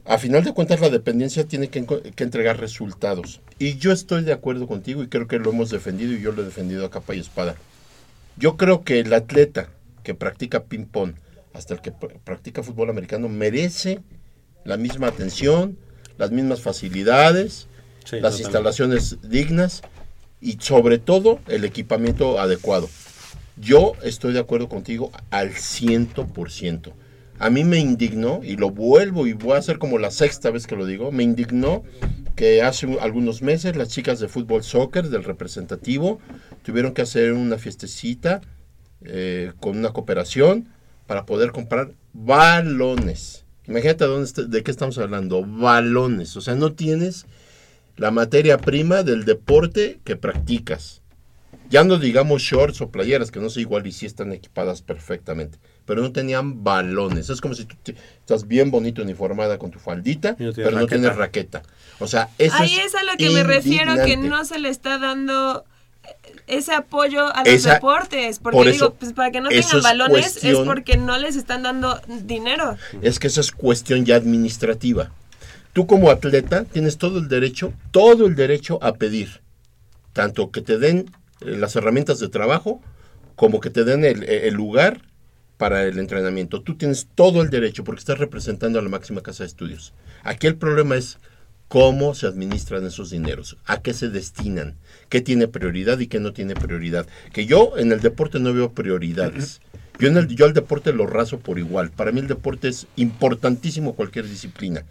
A 0.06 0.18
final 0.18 0.44
de 0.44 0.54
cuentas, 0.54 0.80
la 0.80 0.90
dependencia 0.90 1.44
tiene 1.46 1.68
que, 1.70 1.86
que 1.86 2.24
entregar 2.24 2.60
resultados. 2.60 3.42
Y 3.60 3.78
yo 3.78 3.92
estoy 3.92 4.24
de 4.24 4.34
acuerdo 4.34 4.66
contigo 4.66 5.04
y 5.04 5.08
creo 5.08 5.28
que 5.28 5.38
lo 5.40 5.52
hemos 5.52 5.70
defendido 5.70 6.14
y 6.14 6.22
yo 6.22 6.32
lo 6.32 6.42
he 6.42 6.46
defendido 6.46 6.86
a 6.86 6.90
capa 6.90 7.14
y 7.16 7.20
espada. 7.20 7.56
Yo 8.38 8.58
creo 8.58 8.84
que 8.84 9.00
el 9.00 9.14
atleta 9.14 9.70
que 10.04 10.16
practica 10.16 10.64
ping-pong 10.64 11.14
hasta 11.54 11.74
el 11.76 11.82
que 11.82 11.94
pr- 11.94 12.18
practica 12.24 12.64
fútbol 12.64 12.90
americano 12.90 13.30
merece 13.30 14.00
la 14.64 14.78
misma 14.78 15.08
atención, 15.08 15.78
las 16.18 16.32
mismas 16.32 16.62
facilidades, 16.62 17.68
Sí, 18.06 18.20
las 18.20 18.40
instalaciones 18.40 19.18
dignas 19.24 19.82
y 20.42 20.58
sobre 20.60 20.98
todo 20.98 21.40
el 21.48 21.66
equipamiento 21.66 22.40
adecuado. 22.40 22.90
Yo 23.58 23.94
estoy 24.04 24.34
de 24.34 24.40
acuerdo 24.40 24.70
contigo 24.70 25.12
al 25.32 25.52
100%. 25.52 26.94
A 27.40 27.50
mí 27.50 27.64
me 27.64 27.80
indignó, 27.80 28.42
y 28.44 28.58
lo 28.58 28.70
vuelvo 28.70 29.26
y 29.28 29.34
voy 29.34 29.54
a 29.54 29.58
hacer 29.60 29.80
como 29.80 29.98
la 29.98 30.12
sexta 30.12 30.50
vez 30.52 30.68
que 30.68 30.76
lo 30.76 30.86
digo, 30.86 31.12
me 31.12 31.24
indignó 31.24 31.84
que 32.36 32.62
hace 32.62 32.86
un- 32.86 32.98
algunos 33.02 33.42
meses 33.42 33.76
las 33.76 33.90
chicas 33.90 34.20
de 34.20 34.28
fútbol 34.28 34.64
soccer 34.64 35.10
del 35.10 35.24
representativo 35.24 36.20
tuvieron 36.64 36.94
que 36.94 37.02
hacer 37.02 37.34
una 37.34 37.58
fiestecita 37.58 38.42
eh, 39.06 39.54
con 39.62 39.78
una 39.78 39.92
cooperación 39.94 40.68
para 41.08 41.26
poder 41.26 41.52
comprar 41.54 41.92
balones. 42.14 43.46
Imagínate 43.68 44.04
dónde 44.06 44.26
está- 44.26 44.44
de 44.44 44.64
qué 44.64 44.72
estamos 44.72 44.98
hablando, 44.98 45.46
balones. 45.46 46.36
O 46.36 46.42
sea, 46.42 46.56
no 46.56 46.74
tienes 46.74 47.26
la 48.00 48.12
materia 48.12 48.58
prima 48.58 49.04
del 49.04 49.26
deporte 49.26 50.00
que 50.04 50.16
practicas. 50.16 51.02
Ya 51.70 51.84
no 51.84 51.98
digamos 52.00 52.42
shorts 52.42 52.82
o 52.82 52.90
playeras, 52.90 53.30
que 53.30 53.40
no 53.40 53.50
sé 53.52 53.62
igual 53.62 53.86
y 53.86 53.92
sí 53.92 54.08
están 54.08 54.32
equipadas 54.32 54.82
perfectamente, 54.82 55.60
pero 55.86 56.02
no 56.02 56.12
tenían 56.12 56.64
balones. 56.64 57.30
Es 57.30 57.42
como 57.42 57.54
si 57.54 57.66
tú 57.66 57.76
te- 57.84 57.96
estás 58.22 58.48
bien 58.48 58.72
bonito 58.72 59.04
uniformada 59.04 59.60
con 59.60 59.70
tu 59.70 59.78
faldita, 59.78 60.36
no 60.40 60.52
pero 60.54 60.72
no 60.72 60.78
raqueta. 60.80 60.88
tienes 60.96 61.16
raqueta. 61.16 61.62
O 62.00 62.08
sea, 62.08 62.30
eso 62.40 62.56
Ahí 62.58 62.76
es 62.80 62.86
es 62.88 62.96
a 62.96 63.04
lo 63.04 63.12
que 63.18 63.30
me 63.30 63.44
refiero, 63.44 63.94
que 64.04 64.18
no 64.18 64.44
se 64.46 64.58
le 64.58 64.70
está 64.70 64.98
dando 64.98 65.64
ese 66.48 66.74
apoyo 66.74 67.28
a 67.36 67.44
los 67.44 67.54
Esa- 67.54 67.76
deportes. 67.76 68.40
Porque 68.40 68.56
por 68.58 68.66
digo, 68.72 68.86
eso- 68.88 68.94
pues 68.96 69.14
para 69.14 69.30
que 69.30 69.42
no 69.42 69.50
eso 69.52 69.62
tengan 69.62 69.78
es 69.78 69.84
balones 69.84 70.26
es 70.26 70.32
cuestión- 70.42 70.66
porque 70.66 70.98
no 70.98 71.18
les 71.20 71.36
están 71.36 71.62
dando 71.62 72.02
dinero. 72.08 72.78
Es 73.04 73.20
que 73.20 73.28
esa 73.28 73.42
es 73.42 73.52
cuestión 73.52 74.06
ya 74.06 74.16
administrativa. 74.16 75.12
Tú 75.74 75.88
como 75.88 76.10
atleta 76.10 76.66
tienes 76.66 76.98
todo 76.98 77.20
el 77.20 77.28
derecho, 77.28 77.74
todo 77.92 78.28
el 78.28 78.36
derecho 78.36 78.80
a 78.84 78.96
pedir. 78.96 79.42
Tanto 80.14 80.52
que 80.52 80.62
te 80.62 80.78
den 80.78 81.12
eh, 81.42 81.58
las 81.58 81.76
herramientas 81.76 82.20
de 82.20 82.30
trabajo, 82.30 82.82
como 83.36 83.60
que 83.60 83.70
te 83.70 83.84
den 83.84 84.04
el, 84.04 84.24
el 84.24 84.54
lugar 84.54 85.02
para 85.58 85.84
el 85.84 86.00
entrenamiento. 86.00 86.62
Tú 86.62 86.76
tienes 86.76 87.08
todo 87.16 87.42
el 87.42 87.50
derecho 87.50 87.84
porque 87.84 88.00
estás 88.00 88.18
representando 88.18 88.80
a 88.80 88.82
la 88.82 88.90
máxima 88.90 89.22
casa 89.22 89.44
de 89.44 89.48
estudios. 89.48 89.94
Aquí 90.24 90.48
el 90.48 90.56
problema 90.56 90.96
es 90.96 91.20
cómo 91.70 92.16
se 92.16 92.28
administran 92.28 92.86
esos 92.86 93.12
dineros, 93.12 93.58
a 93.66 93.82
qué 93.82 93.94
se 93.94 94.10
destinan, 94.10 94.76
qué 95.08 95.22
tiene 95.22 95.48
prioridad 95.48 96.00
y 96.00 96.08
qué 96.08 96.20
no 96.20 96.34
tiene 96.34 96.56
prioridad. 96.56 97.08
Que 97.32 97.46
yo 97.46 97.78
en 97.78 97.92
el 97.92 98.02
deporte 98.02 98.40
no 98.40 98.54
veo 98.54 98.72
prioridades. 98.72 99.62
Yo, 100.00 100.08
en 100.08 100.18
el, 100.18 100.28
yo 100.28 100.46
al 100.46 100.54
deporte 100.54 100.94
lo 100.94 101.06
raso 101.06 101.40
por 101.40 101.60
igual. 101.60 101.92
Para 101.92 102.12
mí 102.12 102.22
el 102.22 102.28
deporte 102.28 102.70
es 102.70 102.88
importantísimo 102.96 103.96
cualquier 103.96 104.28
disciplina. 104.28 104.84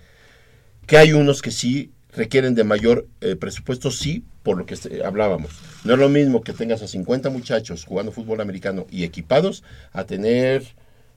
Que 0.88 0.96
hay 0.96 1.12
unos 1.12 1.42
que 1.42 1.50
sí 1.50 1.92
requieren 2.12 2.54
de 2.54 2.64
mayor 2.64 3.06
eh, 3.20 3.36
presupuesto, 3.36 3.90
sí, 3.90 4.24
por 4.42 4.56
lo 4.56 4.64
que 4.64 4.72
este- 4.72 5.04
hablábamos. 5.04 5.52
No 5.84 5.92
es 5.92 5.98
lo 5.98 6.08
mismo 6.08 6.42
que 6.42 6.54
tengas 6.54 6.82
a 6.82 6.88
50 6.88 7.28
muchachos 7.28 7.84
jugando 7.84 8.10
fútbol 8.10 8.40
americano 8.40 8.86
y 8.90 9.04
equipados 9.04 9.62
a 9.92 10.04
tener 10.04 10.64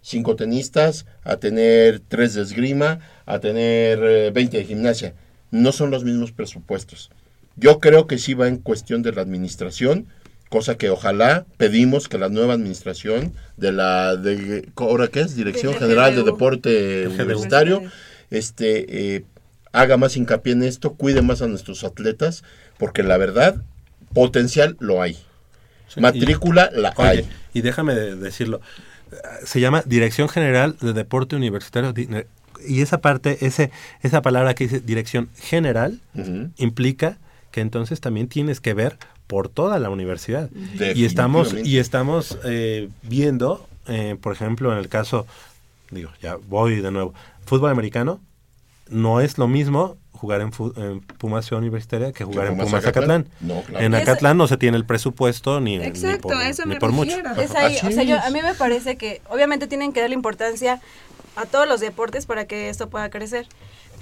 cinco 0.01 0.35
tenistas, 0.35 1.05
a 1.23 1.37
tener 1.37 2.01
tres 2.05 2.33
de 2.33 2.41
esgrima, 2.41 2.99
a 3.25 3.39
tener 3.39 3.99
eh, 4.03 4.31
20 4.31 4.57
de 4.57 4.65
gimnasia. 4.65 5.13
No 5.51 5.71
son 5.71 5.89
los 5.89 6.03
mismos 6.03 6.33
presupuestos. 6.33 7.09
Yo 7.55 7.79
creo 7.79 8.07
que 8.07 8.17
sí 8.17 8.33
va 8.33 8.49
en 8.49 8.57
cuestión 8.57 9.03
de 9.03 9.13
la 9.13 9.21
administración, 9.21 10.07
cosa 10.49 10.77
que 10.77 10.89
ojalá 10.89 11.45
pedimos 11.55 12.09
que 12.09 12.17
la 12.17 12.27
nueva 12.27 12.55
administración 12.55 13.31
de 13.55 13.71
la 13.71 14.17
de 14.17 14.67
ahora 14.75 15.07
qué 15.07 15.21
es 15.21 15.35
Dirección 15.35 15.73
De 15.73 15.79
General 15.79 16.13
de. 16.13 16.23
Deporte. 16.23 17.07
Universitario 17.07 17.83
este 18.31 19.15
eh, 19.15 19.25
haga 19.71 19.97
más 19.97 20.17
hincapié 20.17 20.53
en 20.53 20.63
esto, 20.63 20.93
cuide 20.93 21.21
más 21.21 21.41
a 21.41 21.47
nuestros 21.47 21.83
atletas, 21.83 22.43
porque 22.77 23.03
la 23.03 23.17
verdad 23.17 23.61
potencial 24.13 24.75
lo 24.79 25.01
hay. 25.01 25.17
Matrícula 25.97 26.69
la 26.73 26.93
Oye, 26.97 27.07
hay. 27.09 27.29
Y 27.53 27.61
déjame 27.61 27.95
de- 27.95 28.15
decirlo. 28.15 28.61
Se 29.43 29.59
llama 29.59 29.83
Dirección 29.85 30.29
General 30.29 30.75
de 30.79 30.93
Deporte 30.93 31.35
Universitario. 31.35 31.93
Y 32.65 32.81
esa 32.81 33.01
parte, 33.01 33.45
ese, 33.45 33.71
esa 34.01 34.21
palabra 34.21 34.53
que 34.53 34.65
dice 34.65 34.79
Dirección 34.79 35.29
General, 35.37 35.99
implica 36.57 37.17
que 37.51 37.59
entonces 37.61 37.99
también 37.99 38.27
tienes 38.27 38.61
que 38.61 38.73
ver 38.73 38.97
por 39.27 39.49
toda 39.49 39.79
la 39.79 39.89
universidad. 39.89 40.49
Y 40.95 41.03
estamos, 41.05 41.53
y 41.53 41.79
estamos 41.79 42.37
eh, 42.45 42.89
viendo, 43.03 43.67
eh, 43.87 44.15
por 44.21 44.33
ejemplo, 44.33 44.71
en 44.71 44.77
el 44.77 44.87
caso, 44.87 45.25
digo, 45.89 46.11
ya 46.21 46.35
voy 46.47 46.79
de 46.81 46.91
nuevo, 46.91 47.13
fútbol 47.45 47.71
americano, 47.71 48.21
no 48.91 49.21
es 49.21 49.37
lo 49.37 49.47
mismo 49.47 49.97
jugar 50.11 50.41
en, 50.41 50.51
en 50.75 51.01
Pumas 51.01 51.45
Ciudad 51.45 51.61
Universitaria 51.61 52.11
que 52.11 52.23
jugar 52.23 52.47
en 52.47 52.57
Pumas 52.57 52.85
Acatlán. 52.85 53.21
Acatlán. 53.21 53.27
No, 53.41 53.63
claro. 53.63 53.85
En 53.85 53.95
Acatlán 53.95 54.37
no 54.37 54.47
se 54.47 54.57
tiene 54.57 54.77
el 54.77 54.85
presupuesto 54.85 55.59
ni, 55.59 55.79
ni 55.79 55.85
Exacto, 55.85 56.27
por, 56.27 56.35
a 56.37 56.47
eso 56.47 56.63
ni 56.65 56.75
me 56.75 56.79
por 56.79 56.91
mucho. 56.91 57.15
refiero. 57.17 57.41
Es 57.41 57.55
ahí, 57.55 57.77
o 57.83 57.91
sea, 57.91 58.03
yo, 58.03 58.19
a 58.21 58.29
mí 58.29 58.39
me 58.41 58.53
parece 58.53 58.97
que 58.97 59.21
obviamente 59.29 59.65
tienen 59.65 59.93
que 59.93 60.01
darle 60.01 60.13
importancia 60.15 60.79
a 61.35 61.45
todos 61.45 61.67
los 61.67 61.79
deportes 61.79 62.25
para 62.27 62.45
que 62.45 62.69
esto 62.69 62.89
pueda 62.89 63.09
crecer, 63.09 63.47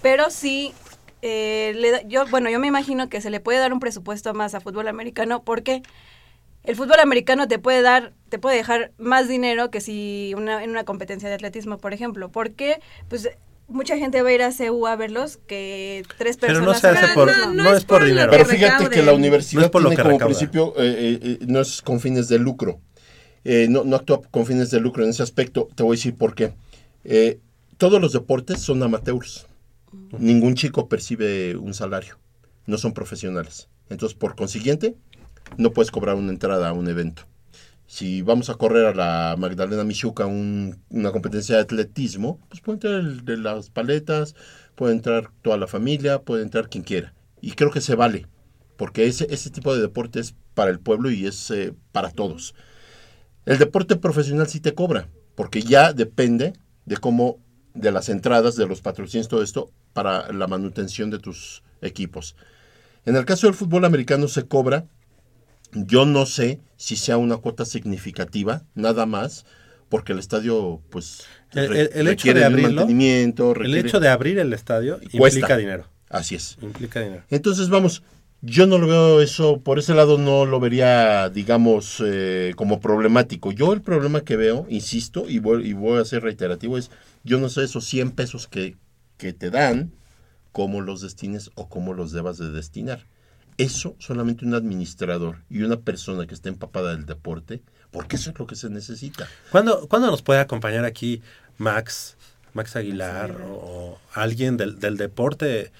pero 0.02 0.30
sí, 0.30 0.74
eh, 1.22 1.74
le 1.76 1.92
da- 1.92 2.02
yo, 2.02 2.26
bueno, 2.28 2.50
yo 2.50 2.60
me 2.60 2.68
imagino 2.68 3.08
que 3.08 3.22
se 3.22 3.30
le 3.30 3.40
puede 3.40 3.60
dar 3.60 3.72
un 3.72 3.80
presupuesto 3.80 4.34
más 4.34 4.56
a 4.56 4.60
fútbol 4.62 4.88
americano 4.90 5.44
porque 5.44 5.84
el 6.64 6.76
fútbol 6.76 7.00
americano 7.00 7.48
te 7.48 7.60
puede 7.60 7.82
dar, 7.82 8.12
te 8.28 8.40
puede 8.40 8.58
dejar 8.58 8.92
más 8.98 9.28
dinero 9.30 9.70
que 9.72 9.80
si 9.80 10.34
una, 10.36 10.64
en 10.64 10.72
una 10.72 10.84
competencia 10.84 11.30
de 11.30 11.36
atletismo, 11.36 11.78
por 11.78 11.94
ejemplo, 11.94 12.30
porque 12.30 12.82
pues 13.08 13.30
mucha 13.70 13.97
gente 13.97 14.22
va 14.22 14.30
a 14.30 14.34
ir 14.34 14.41
a 14.41 14.51
CU 14.51 14.88
a 14.88 14.95
verlos 14.95 15.38
que 15.47 16.03
tres 16.17 16.38
Pero 16.38 16.53
personas. 16.59 16.76
no 16.76 16.80
se 16.80 16.88
hace 16.88 17.13
por- 17.13 17.30
eso. 17.30 17.53
no 17.53 17.74
es 17.76 17.86
por 17.86 18.03
dinero. 18.05 18.32
Pero 18.32 18.45
fíjate 18.45 18.89
que 18.89 19.01
la 19.01 19.11
No 19.11 19.17
universidad 19.17 19.65
es 19.65 19.70
por 19.70 19.82
lo 19.82 19.89
tiene 19.89 19.97
que 19.97 20.03
como 20.03 20.17
recauda. 20.17 20.36
principio, 20.38 20.74
eh, 20.78 20.95
eh, 20.97 21.20
eh, 21.22 21.45
no 21.47 21.61
es 21.61 21.82
con 21.82 21.99
fines 21.99 22.28
de 22.28 22.39
lucro. 22.39 22.80
Eh, 23.45 23.67
no, 23.70 23.84
no 23.86 23.95
actúa 23.95 24.22
con 24.30 24.45
fines 24.45 24.70
de 24.72 24.80
lucro 24.82 25.03
en 25.03 25.11
ese 25.11 25.24
aspecto. 25.24 25.70
Te 25.76 25.84
voy 25.84 25.95
a 25.95 25.97
decir 25.97 26.15
por 26.15 26.36
qué. 26.36 26.53
Eh, 27.05 27.39
todos 27.78 28.01
los 28.01 28.11
deportes 28.13 28.59
son 28.59 28.84
amateurs. 28.84 29.47
Ningún 30.17 30.55
chico 30.55 30.88
percibe 30.89 31.55
un 31.55 31.74
salario. 31.74 32.17
No 32.65 32.78
son 32.78 32.93
profesionales. 32.93 33.70
Entonces, 33.89 34.17
por 34.17 34.36
consiguiente, 34.36 34.95
no 35.57 35.72
puedes 35.72 35.89
cobrar 35.89 36.15
una 36.15 36.32
entrada 36.32 36.70
a 36.70 36.74
un 36.74 36.88
evento. 36.89 37.24
Si 37.90 38.22
vamos 38.22 38.52
a 38.52 38.54
correr 38.54 38.86
a 38.86 38.94
la 38.94 39.36
Magdalena 39.36 39.84
Michuca 39.84 40.28
un- 40.28 40.84
una 40.92 41.12
competencia 41.12 41.56
de 41.56 41.62
atletismo, 41.64 42.40
pues 42.48 42.62
puede 42.62 42.76
entrar 42.76 42.94
el 43.00 43.26
de 43.26 43.36
las 43.38 43.72
paletas, 43.72 44.36
puede 44.76 44.94
entrar 44.94 45.32
toda 45.42 45.58
la 45.58 45.66
familia, 45.66 46.22
puede 46.22 46.44
entrar 46.44 46.70
quien 46.70 46.84
quiera. 46.84 47.16
Y 47.42 47.54
creo 47.54 47.72
que 47.72 47.82
se 47.82 47.96
vale, 47.96 48.28
porque 48.78 49.08
ese, 49.08 49.26
ese 49.32 49.50
tipo 49.50 49.74
de 49.74 49.82
deporte 49.82 50.20
es 50.20 50.36
para 50.54 50.70
el 50.70 50.80
pueblo 50.80 51.10
y 51.10 51.26
es 51.26 51.50
eh, 51.50 51.74
para 51.92 52.12
todos. 52.12 52.54
El 53.46 53.58
deporte 53.58 53.96
profesional 53.96 54.48
sí 54.48 54.60
te 54.60 54.76
cobra, 54.76 55.10
porque 55.36 55.62
ya 55.62 55.94
depende 55.94 56.54
de 56.86 56.98
cómo, 56.98 57.40
de 57.74 57.92
las 57.92 58.10
entradas, 58.10 58.56
de 58.56 58.68
los 58.68 58.82
patrocinios, 58.82 59.28
todo 59.30 59.42
esto, 59.42 59.72
para 59.94 60.32
la 60.32 60.48
manutención 60.48 61.10
de 61.10 61.20
tus 61.20 61.64
equipos. 61.82 62.36
En 63.06 63.16
el 63.16 63.26
caso 63.26 63.48
del 63.48 63.56
fútbol 63.56 63.86
americano 63.86 64.28
se 64.28 64.48
cobra, 64.48 64.86
yo 65.74 66.05
no 66.05 66.26
sé 66.26 66.59
si 66.78 66.95
sea 66.95 67.17
una 67.17 67.38
cuota 67.38 67.65
significativa, 67.65 68.63
nada 68.76 69.05
más, 69.05 69.45
porque 69.89 70.13
el 70.13 70.20
estadio, 70.20 70.82
pues, 70.89 71.24
El, 71.53 71.70
re- 71.70 71.82
el- 71.82 71.89
el 71.93 72.07
hecho 72.07 72.28
requiere 72.28 72.39
de 72.41 72.45
abrirlo, 72.45 72.70
mantenimiento, 72.72 73.49
el 73.51 73.55
requiere- 73.55 73.88
hecho 73.88 73.99
de 73.99 74.09
abrir 74.09 74.39
el 74.39 74.53
estadio 74.53 74.99
Cuesta. 75.17 75.39
implica 75.39 75.57
dinero. 75.57 75.88
Así 76.09 76.36
es. 76.36 76.57
Implica 76.61 77.01
dinero. 77.01 77.24
Entonces, 77.30 77.70
vamos, 77.70 78.03
Yo 78.41 78.67
no 78.67 78.78
lo 78.78 78.88
veo 78.88 79.22
eso, 79.22 79.59
por 79.59 79.80
ese 79.80 79.93
lado 79.93 80.17
no 80.17 80.45
lo 80.45 80.61
vería, 80.61 81.28
digamos, 81.28 82.01
eh, 82.05 82.53
como 82.55 82.80
problemático. 82.80 83.51
Yo 83.51 83.74
el 83.74 83.82
problema 83.82 84.22
que 84.22 84.38
veo, 84.38 84.65
insisto, 84.70 85.26
y 85.28 85.39
voy, 85.39 85.67
y 85.67 85.74
voy 85.74 85.99
a 85.99 86.05
ser 86.05 86.24
reiterativo, 86.24 86.78
es, 86.78 86.89
yo 87.26 87.38
no 87.41 87.49
sé 87.49 87.65
esos 87.65 87.84
100 87.84 88.11
pesos 88.11 88.47
que, 88.47 88.78
que 89.17 89.34
te 89.34 89.49
dan, 89.49 89.91
cómo 90.53 90.80
los 90.80 91.01
destines 91.01 91.51
o 91.55 91.67
cómo 91.67 91.93
los 91.93 92.13
debas 92.13 92.38
de 92.38 92.49
destinar. 92.53 93.07
Eso 93.60 93.95
solamente 93.99 94.45
un 94.45 94.53
administrador 94.53 95.38
y 95.49 95.62
una 95.64 95.78
persona 95.78 96.26
que 96.26 96.34
esté 96.34 96.49
empapada 96.49 96.91
del 96.91 97.05
deporte, 97.05 97.62
porque 97.91 98.16
eso 98.16 98.32
es 98.32 98.39
lo 98.39 98.47
que 98.47 98.55
se 98.55 98.70
necesita. 98.70 99.28
¿Cuándo, 99.51 99.88
¿cuándo 99.88 100.10
nos 100.10 100.22
puede 100.22 100.39
acompañar 100.39 100.86
aquí 100.86 101.22
Max, 101.57 102.16
Max 102.53 102.76
Aguilar 102.76 103.32
o, 103.41 103.53
o 103.53 103.99
alguien 104.14 104.57
del, 104.57 104.80
del 104.80 104.95
deporte 104.97 105.72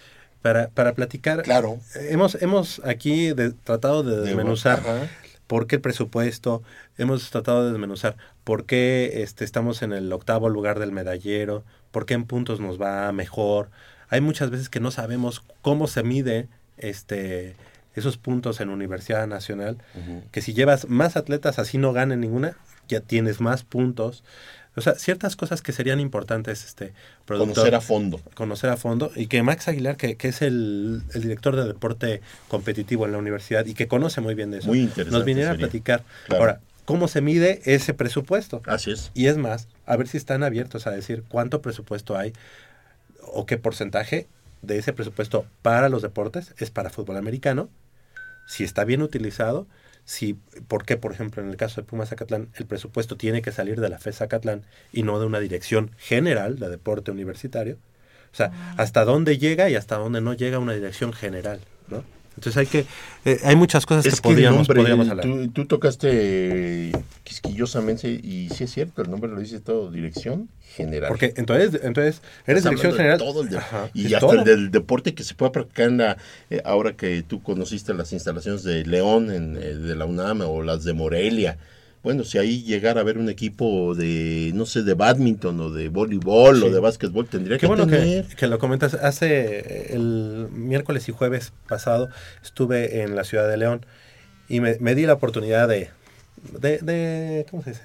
para, 0.42 0.68
para 0.70 0.94
platicar? 0.94 1.42
Claro. 1.44 1.80
Hemos, 1.96 2.36
hemos 2.42 2.82
aquí 2.84 3.34
de- 3.34 3.52
tratado 3.52 4.04
de 4.04 4.22
desmenuzar 4.22 4.80
Ajá. 4.80 5.08
por 5.48 5.66
qué 5.68 5.76
el 5.78 5.82
presupuesto, 5.82 6.62
hemos 6.98 7.30
tratado 7.32 7.64
de 7.66 7.72
desmenuzar 7.72 8.18
por 8.44 8.66
qué 8.66 9.22
este, 9.24 9.46
estamos 9.46 9.82
en 9.84 9.94
el 9.94 10.12
octavo 10.12 10.50
lugar 10.50 10.80
del 10.80 10.92
medallero, 10.92 11.64
por 11.92 12.06
qué 12.06 12.14
en 12.16 12.26
puntos 12.26 12.60
nos 12.60 12.80
va 12.82 13.12
mejor. 13.14 13.70
Hay 14.10 14.20
muchas 14.22 14.50
veces 14.50 14.68
que 14.70 14.80
no 14.82 14.92
sabemos 14.92 15.44
cómo 15.62 15.88
se 15.88 16.04
mide 16.04 16.48
este 16.78 17.56
esos 17.96 18.18
puntos 18.18 18.62
en 18.62 18.70
Universidad 18.70 19.28
Nacional, 19.28 19.78
que 20.32 20.42
si 20.42 20.54
llevas 20.54 20.88
más 20.90 21.18
atletas 21.18 21.60
así 21.60 21.78
no 21.78 21.92
ganen 21.94 22.22
ninguna, 22.22 22.56
ya 22.88 23.02
tienes 23.02 23.42
más 23.42 23.64
puntos. 23.64 24.24
O 24.76 24.82
sea, 24.82 24.96
ciertas 24.96 25.36
cosas 25.36 25.62
que 25.62 25.74
serían 25.74 26.00
importantes, 26.00 26.64
este, 26.64 26.94
Conocer 27.28 27.76
a 27.76 27.82
fondo. 27.82 28.22
Conocer 28.36 28.70
a 28.70 28.78
fondo. 28.78 29.12
Y 29.16 29.28
que 29.28 29.44
Max 29.44 29.68
Aguilar, 29.68 29.98
que, 29.98 30.16
que 30.16 30.30
es 30.30 30.42
el, 30.42 31.02
el 31.14 31.22
director 31.22 31.56
de 31.56 31.66
deporte 31.66 32.22
competitivo 32.48 33.06
en 33.06 33.12
la 33.12 33.18
universidad 33.18 33.66
y 33.66 33.74
que 33.74 33.88
conoce 33.88 34.22
muy 34.22 34.36
bien 34.36 34.52
de 34.52 34.60
eso, 34.60 34.68
Muy 34.68 34.80
interesante 34.82 35.18
nos 35.18 35.26
viniera 35.26 35.52
sería. 35.52 35.66
a 35.66 35.70
platicar. 35.70 36.04
Claro. 36.28 36.42
Ahora, 36.44 36.62
¿cómo 36.86 37.08
se 37.08 37.20
mide 37.22 37.62
ese 37.66 37.94
presupuesto? 37.94 38.62
Así 38.68 38.92
es. 38.92 39.12
Y 39.14 39.26
es 39.26 39.38
más, 39.38 39.68
a 39.86 39.98
ver 39.98 40.08
si 40.08 40.18
están 40.18 40.44
abiertos 40.44 40.88
a 40.88 40.92
decir 40.92 41.24
cuánto 41.28 41.62
presupuesto 41.62 42.16
hay 42.16 42.34
o 43.22 43.46
qué 43.46 43.58
porcentaje 43.58 44.28
de 44.62 44.78
ese 44.78 44.94
presupuesto 44.94 45.46
para 45.62 45.90
los 45.90 46.02
deportes 46.02 46.54
es 46.58 46.72
para 46.72 46.90
fútbol 46.90 47.18
americano, 47.18 47.70
si 48.48 48.64
está 48.64 48.84
bien 48.84 49.02
utilizado, 49.02 49.68
si, 50.06 50.40
por 50.68 50.86
qué, 50.86 50.98
por 50.98 51.14
ejemplo, 51.14 51.44
en 51.44 51.50
el 51.50 51.58
caso 51.58 51.82
de 51.82 51.88
Pumas 51.88 52.10
Zacatlán, 52.10 52.50
el 52.56 52.66
presupuesto 52.66 53.16
tiene 53.16 53.44
que 53.44 53.52
salir 53.52 53.80
de 53.80 53.90
la 53.90 54.00
FES 54.00 54.18
Zacatlán 54.18 54.64
y 54.92 55.04
no 55.04 55.20
de 55.20 55.28
una 55.28 55.40
dirección 55.40 55.92
general 55.98 56.58
de 56.58 56.70
deporte 56.70 57.12
universitario. 57.12 57.78
O 58.34 58.36
sea, 58.36 58.74
hasta 58.78 59.06
dónde 59.06 59.38
llega 59.38 59.70
y 59.70 59.76
hasta 59.76 59.98
dónde 59.98 60.22
no 60.22 60.34
llega 60.34 60.60
una 60.60 60.74
dirección 60.74 61.14
general, 61.14 61.60
¿no? 61.90 62.04
Entonces 62.40 62.58
hay 62.58 62.68
que, 62.68 62.86
eh, 63.26 63.40
hay 63.44 63.56
muchas 63.58 63.86
cosas 63.86 64.06
Es 64.06 64.16
que, 64.16 64.22
que 64.22 64.30
podríamos, 64.30 64.60
nombre, 64.60 64.76
podríamos 64.78 65.10
hablar. 65.10 65.26
tú, 65.26 65.50
tú 65.50 65.66
tocaste 65.66 66.92
quisquillosamente, 67.24 68.10
y 68.10 68.50
sí 68.50 68.64
es 68.64 68.72
cierto, 68.72 69.02
el 69.02 69.12
nombre 69.12 69.30
lo 69.30 69.40
dice 69.40 69.60
todo, 69.60 69.92
dirección 69.92 70.48
general. 70.76 71.10
Porque 71.10 71.34
entonces, 71.36 71.82
entonces 71.84 72.22
eres 72.48 72.60
Estás 72.64 72.72
dirección 72.72 72.92
de 72.94 72.98
general. 72.98 73.18
todo 73.20 73.42
el 73.44 73.50
de- 73.50 73.58
Ajá, 73.58 73.90
y 73.94 74.04
de 74.08 74.16
hasta 74.16 74.28
todo. 74.28 74.40
el 74.40 74.46
del 74.46 74.72
deporte 74.72 75.14
que 75.14 75.24
se 75.26 75.36
pueda 75.36 75.52
practicar 75.52 75.90
en 75.90 75.98
la, 75.98 76.18
eh, 76.50 76.62
ahora 76.64 76.94
que 76.94 77.22
tú 77.24 77.44
conociste 77.44 77.94
las 77.94 78.14
instalaciones 78.14 78.64
de 78.64 78.86
León, 78.86 79.32
en, 79.32 79.58
eh, 79.58 79.76
de 79.76 79.96
la 79.96 80.06
UNAM 80.06 80.42
o 80.42 80.64
las 80.64 80.84
de 80.86 80.94
Morelia. 80.94 81.58
Bueno, 82.02 82.24
si 82.24 82.38
ahí 82.38 82.64
llegara 82.64 83.02
a 83.02 83.04
ver 83.04 83.18
un 83.18 83.28
equipo 83.30 83.94
de, 83.94 84.52
no 84.56 84.66
sé, 84.66 84.84
de 84.84 84.94
badminton 84.94 85.60
o 85.60 85.70
de 85.70 85.90
voleibol 85.90 86.64
o 86.64 86.70
de 86.72 86.80
básquetbol, 86.80 87.28
tendría 87.28 87.58
Qué 87.58 87.62
que 87.62 87.68
bueno 87.68 87.88
que, 87.88 87.98
tener. 87.98 88.26
que 88.36 88.48
lo 88.48 88.58
comentas. 88.58 88.94
Hace 88.94 89.60
eh, 89.60 89.88
el 89.96 90.48
miércoles 90.52 91.10
y 91.10 91.12
jueves 91.12 91.52
pasado 91.68 92.10
estuve 92.42 93.02
en 93.02 93.16
la 93.16 93.26
ciudad 93.26 93.50
de 93.50 93.58
León 93.58 93.86
y 94.48 94.62
me, 94.62 94.78
me 94.80 94.96
di 94.96 95.06
la 95.06 95.14
oportunidad 95.14 95.68
de, 95.68 95.90
de, 96.60 96.78
de- 96.78 97.46
¿cómo 97.52 97.64
se 97.64 97.72
dice? 97.72 97.84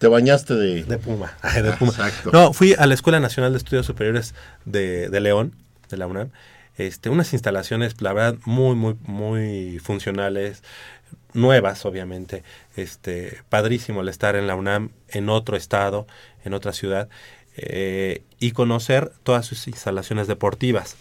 Te 0.00 0.08
bañaste 0.08 0.54
de... 0.54 0.82
De 0.84 0.98
Puma. 0.98 1.32
Ay, 1.42 1.62
de 1.62 1.72
Puma. 1.72 1.92
Exacto. 1.92 2.30
No, 2.32 2.52
fui 2.52 2.74
a 2.76 2.84
la 2.86 2.94
Escuela 2.94 3.20
Nacional 3.20 3.52
de 3.52 3.58
Estudios 3.58 3.86
Superiores 3.86 4.34
de, 4.64 5.08
de 5.08 5.20
León, 5.20 5.54
de 5.88 5.96
la 5.96 6.06
UNAM. 6.08 6.30
Este, 6.76 7.08
unas 7.08 7.32
instalaciones, 7.32 8.02
la 8.02 8.12
verdad, 8.12 8.36
muy, 8.44 8.74
muy, 8.76 8.96
muy 9.06 9.78
funcionales, 9.78 10.62
nuevas, 11.32 11.84
obviamente. 11.84 12.42
Este, 12.76 13.38
padrísimo 13.48 14.00
el 14.00 14.08
estar 14.08 14.36
en 14.36 14.46
la 14.46 14.54
UNAM, 14.54 14.90
en 15.08 15.28
otro 15.28 15.56
estado, 15.56 16.06
en 16.44 16.54
otra 16.54 16.72
ciudad, 16.72 17.08
eh, 17.56 18.22
y 18.38 18.52
conocer 18.52 19.12
todas 19.22 19.46
sus 19.46 19.66
instalaciones 19.68 20.26
deportivas. 20.26 20.96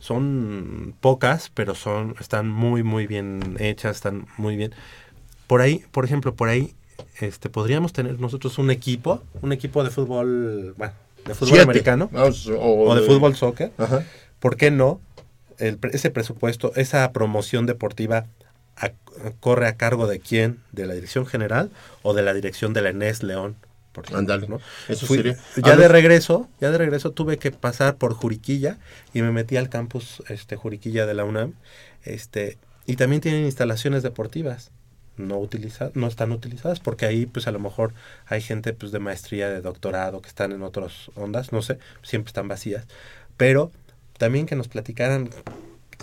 Son 0.00 0.94
pocas, 1.00 1.50
pero 1.52 1.74
son, 1.74 2.14
están 2.20 2.48
muy, 2.48 2.82
muy 2.82 3.06
bien 3.06 3.56
hechas, 3.58 3.96
están 3.96 4.26
muy 4.36 4.56
bien. 4.56 4.72
Por 5.46 5.60
ahí, 5.60 5.84
por 5.90 6.04
ejemplo, 6.04 6.34
por 6.34 6.48
ahí, 6.48 6.74
este, 7.20 7.48
podríamos 7.50 7.92
tener 7.92 8.20
nosotros 8.20 8.58
un 8.58 8.70
equipo, 8.70 9.22
un 9.42 9.52
equipo 9.52 9.82
de 9.82 9.90
fútbol, 9.90 10.74
bueno, 10.76 10.92
de 11.26 11.34
fútbol 11.34 11.48
Siete. 11.48 11.62
americano 11.64 12.10
o 12.12 12.88
o, 12.88 12.94
de, 12.94 13.00
de- 13.00 13.06
fútbol 13.06 13.34
soccer. 13.36 13.72
Ajá. 13.76 14.04
¿Por 14.38 14.56
qué 14.56 14.70
no? 14.70 15.00
El 15.58 15.78
ese 15.92 16.10
presupuesto, 16.10 16.72
esa 16.76 17.10
promoción 17.12 17.66
deportiva 17.66 18.26
a- 18.80 18.92
corre 19.40 19.66
a 19.66 19.76
cargo 19.76 20.06
de 20.06 20.20
quién? 20.20 20.60
¿De 20.72 20.86
la 20.86 20.94
dirección 20.94 21.26
general 21.26 21.70
o 22.02 22.14
de 22.14 22.22
la 22.22 22.34
dirección 22.34 22.72
de 22.72 22.82
la 22.82 22.90
Enes 22.90 23.22
León? 23.22 23.56
Por 23.92 24.04
ejemplo, 24.04 24.18
Ándale, 24.20 24.46
¿no? 24.48 24.60
eso 24.88 25.06
Fui- 25.06 25.16
sería. 25.16 25.36
Ya 25.64 25.76
de 25.76 25.88
regreso, 25.88 26.48
ya 26.60 26.70
de 26.70 26.78
regreso 26.78 27.10
tuve 27.10 27.38
que 27.38 27.50
pasar 27.50 27.96
por 27.96 28.14
Juriquilla 28.14 28.78
y 29.12 29.22
me 29.22 29.32
metí 29.32 29.56
al 29.56 29.68
campus 29.68 30.22
este 30.28 30.54
Juriquilla 30.56 31.04
de 31.06 31.14
la 31.14 31.24
UNAM, 31.24 31.54
este 32.04 32.58
y 32.86 32.96
también 32.96 33.20
tienen 33.20 33.44
instalaciones 33.44 34.02
deportivas 34.02 34.70
no 35.16 35.36
utilizadas, 35.38 35.96
no 35.96 36.06
están 36.06 36.30
utilizadas 36.30 36.78
porque 36.78 37.04
ahí 37.06 37.26
pues 37.26 37.48
a 37.48 37.50
lo 37.50 37.58
mejor 37.58 37.92
hay 38.26 38.40
gente 38.40 38.72
pues 38.72 38.92
de 38.92 39.00
maestría, 39.00 39.48
de 39.48 39.60
doctorado 39.60 40.22
que 40.22 40.28
están 40.28 40.52
en 40.52 40.62
otras 40.62 41.10
ondas, 41.16 41.50
no 41.52 41.60
sé, 41.60 41.78
siempre 42.02 42.28
están 42.30 42.46
vacías, 42.46 42.86
pero 43.36 43.72
también 44.16 44.46
que 44.46 44.54
nos 44.54 44.68
platicaran 44.68 45.30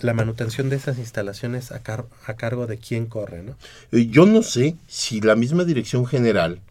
la 0.01 0.13
manutención 0.13 0.69
de 0.69 0.75
esas 0.77 0.97
instalaciones 0.97 1.71
a, 1.71 1.81
car- 1.83 2.05
a 2.25 2.35
cargo 2.35 2.67
de 2.67 2.77
quién 2.77 3.05
corre, 3.05 3.43
¿no? 3.43 3.55
Eh, 3.91 4.07
Yo 4.07 4.25
no 4.25 4.43
sé 4.43 4.75
si 4.87 5.21
la 5.21 5.35
misma 5.35 5.63
dirección 5.63 6.05
general 6.05 6.61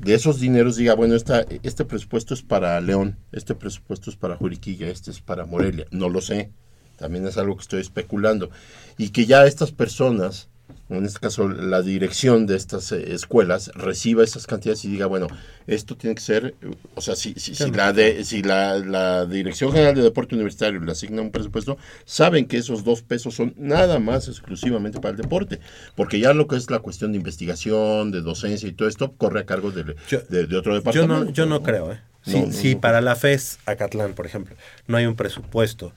de 0.00 0.14
esos 0.14 0.38
dineros 0.40 0.76
diga, 0.76 0.94
bueno, 0.94 1.14
esta, 1.14 1.44
este 1.62 1.84
presupuesto 1.84 2.34
es 2.34 2.42
para 2.42 2.80
León, 2.80 3.18
este 3.32 3.54
presupuesto 3.54 4.10
es 4.10 4.16
para 4.16 4.36
Juriquilla, 4.36 4.88
este 4.88 5.10
es 5.10 5.20
para 5.20 5.44
Morelia. 5.44 5.86
No 5.90 6.08
lo 6.08 6.20
sé. 6.20 6.50
También 6.98 7.26
es 7.26 7.36
algo 7.36 7.56
que 7.56 7.62
estoy 7.62 7.80
especulando. 7.80 8.50
Y 8.96 9.08
que 9.10 9.26
ya 9.26 9.44
estas 9.44 9.72
personas, 9.72 10.48
en 10.90 11.04
este 11.04 11.20
caso 11.20 11.48
la 11.48 11.82
dirección 11.82 12.46
de 12.46 12.56
estas 12.56 12.92
eh, 12.92 13.12
escuelas, 13.14 13.70
reciba 13.74 14.24
esas 14.24 14.46
cantidades 14.46 14.84
y 14.84 14.88
diga, 14.88 15.06
bueno, 15.06 15.26
esto 15.66 15.96
tiene 15.96 16.14
que 16.14 16.20
ser, 16.22 16.54
o 16.94 17.00
sea, 17.00 17.14
si, 17.16 17.34
si, 17.34 17.54
si 17.54 17.70
la, 17.70 17.92
de, 17.92 18.24
si 18.24 18.42
la, 18.42 18.78
la 18.78 19.26
Dirección 19.26 19.72
General 19.72 19.94
de 19.94 20.02
Deporte 20.02 20.34
Universitario 20.34 20.80
le 20.80 20.92
asigna 20.92 21.22
un 21.22 21.30
presupuesto, 21.30 21.78
saben 22.04 22.46
que 22.46 22.56
esos 22.58 22.84
dos 22.84 23.02
pesos 23.02 23.34
son 23.34 23.54
nada 23.56 23.98
más 23.98 24.28
exclusivamente 24.28 25.00
para 25.00 25.12
el 25.12 25.16
deporte, 25.16 25.60
porque 25.94 26.18
ya 26.20 26.34
lo 26.34 26.46
que 26.46 26.56
es 26.56 26.70
la 26.70 26.80
cuestión 26.80 27.12
de 27.12 27.18
investigación, 27.18 28.10
de 28.10 28.20
docencia 28.22 28.68
y 28.68 28.72
todo 28.72 28.88
esto, 28.88 29.12
corre 29.12 29.40
a 29.40 29.46
cargo 29.46 29.70
de, 29.70 29.84
de, 29.84 30.46
de 30.46 30.56
otro 30.56 30.72
Yo 30.72 30.78
departamento. 30.80 31.24
no, 31.24 31.30
yo 31.30 31.46
no 31.46 31.62
creo, 31.62 31.92
¿eh? 31.92 32.00
Si, 32.24 32.74
No, 32.74 32.80
para 32.80 33.00
la 33.00 33.16
FES 33.16 33.58
Acatlán, 33.66 34.14
por 34.14 34.26
ejemplo, 34.26 34.54
no 34.86 34.96
hay 34.96 35.06
un 35.06 35.16
presupuesto 35.16 35.92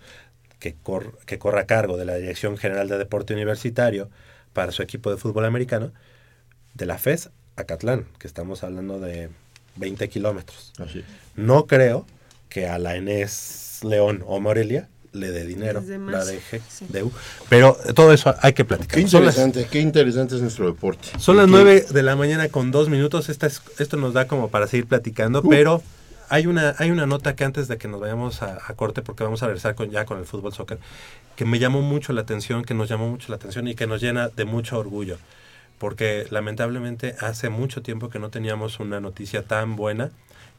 que, 0.58 0.74
cor- 0.74 1.20
que 1.28 1.38
corra 1.38 1.62
a 1.62 1.66
cargo 1.68 1.98
de 1.98 2.06
la 2.06 2.16
Dirección 2.16 2.58
General 2.58 2.88
de 2.88 2.98
Deporte 2.98 3.34
Universitario 3.34 4.10
para 4.56 4.72
su 4.72 4.82
equipo 4.82 5.12
de 5.12 5.18
fútbol 5.18 5.44
americano, 5.46 5.92
de 6.74 6.86
la 6.86 6.98
FES 6.98 7.30
Acatlán, 7.58 8.06
que 8.18 8.26
estamos 8.26 8.64
hablando 8.64 9.00
de 9.00 9.30
20 9.76 10.08
kilómetros. 10.10 10.72
No 11.36 11.68
creo 11.68 12.06
que 12.50 12.68
a 12.68 12.80
la 12.80 12.96
Enes 12.96 13.80
León 13.84 14.24
o 14.26 14.40
Morelia 14.40 14.88
le 15.12 15.32
dé 15.32 15.46
dinero, 15.46 15.84
la 16.10 16.24
deje, 16.26 16.62
DEU. 16.90 17.12
Pero 17.50 17.78
todo 17.94 18.14
eso 18.14 18.34
hay 18.42 18.54
que 18.54 18.64
platicar. 18.66 19.00
Qué 19.00 19.08
Son 19.08 19.26
las- 19.26 19.36
interesante, 19.38 19.70
qué 19.72 19.80
interesante 19.82 20.36
es 20.36 20.42
nuestro 20.42 20.66
deporte. 20.68 21.08
son 21.20 21.36
las 21.38 21.48
Y 21.48 21.52
que- 21.52 21.56
9 21.56 21.86
de 21.92 22.04
la 22.04 22.16
mañana 22.16 22.48
con 22.50 22.72
dos 22.72 22.88
minutos. 22.90 23.28
Esta 23.30 23.48
es- 23.48 23.62
esto 23.78 23.98
nos 23.98 24.14
da 24.14 24.28
como 24.28 24.50
para 24.50 24.68
seguir 24.68 24.88
platicando, 24.88 25.40
Uh. 25.44 25.50
pero 25.50 25.82
hay 26.30 26.48
una, 26.48 26.76
hay 26.80 26.92
una 26.92 27.06
nota 27.06 27.36
que 27.36 27.44
antes 27.46 27.68
de 27.68 27.78
que 27.78 27.88
nos 27.88 28.00
vayamos 28.02 28.42
a, 28.42 28.58
a 28.68 28.74
corte, 28.74 29.02
porque 29.02 29.24
vamos 29.24 29.42
a 29.44 29.48
regresar 29.48 29.76
con, 29.76 29.90
ya 29.92 30.06
con 30.06 30.18
el 30.20 30.26
fútbol 30.26 30.54
soccer, 30.54 30.80
que 31.36 31.46
me 31.46 31.60
llamó 31.60 31.82
mucho 31.82 32.14
la 32.14 32.22
atención, 32.22 32.64
que 32.64 32.74
nos 32.74 32.90
llamó 32.90 33.10
mucho 33.10 33.30
la 33.30 33.36
atención 33.36 33.68
y 33.68 33.76
que 33.76 33.88
nos 33.88 34.02
llena 34.02 34.30
de 34.30 34.46
mucho 34.46 34.80
orgullo. 34.80 35.18
Porque 35.78 36.26
lamentablemente 36.30 37.16
hace 37.20 37.50
mucho 37.50 37.82
tiempo 37.82 38.10
que 38.10 38.20
no 38.20 38.30
teníamos 38.30 38.80
una 38.80 39.02
noticia 39.02 39.44
tan 39.44 39.76
buena 39.76 40.12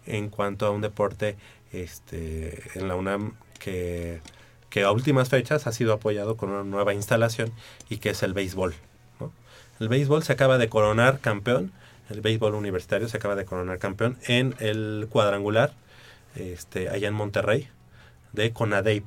en 0.07 0.29
cuanto 0.29 0.66
a 0.66 0.70
un 0.70 0.83
deporte 0.83 1.37
este, 1.72 2.62
en 2.74 2.89
la 2.89 2.97
UNAM 2.97 3.35
que, 3.59 4.20
que 4.68 4.85
a 4.85 4.93
últimas 4.93 5.31
fechas 5.31 5.66
ha 5.66 5.72
sido 5.72 5.93
apoyado 5.95 6.37
con 6.37 6.51
una 6.51 6.64
nueva 6.64 6.93
instalación 6.93 7.53
y 7.89 7.97
que 7.97 8.11
es 8.11 8.22
el 8.22 8.35
béisbol. 8.35 8.74
El 9.79 9.89
béisbol 9.89 10.22
se 10.22 10.33
acaba 10.33 10.57
de 10.59 10.68
coronar 10.68 11.20
campeón, 11.20 11.72
el 12.09 12.20
béisbol 12.20 12.55
universitario 12.55 13.09
se 13.09 13.16
acaba 13.16 13.37
de 13.37 13.45
coronar 13.45 13.79
campeón 13.79 14.16
en 14.27 14.55
el 14.59 15.07
cuadrangular 15.11 15.72
este, 16.35 16.89
allá 16.89 17.09
en 17.09 17.14
Monterrey 17.14 17.68
de 18.33 18.53
CONADEIP. 18.53 19.05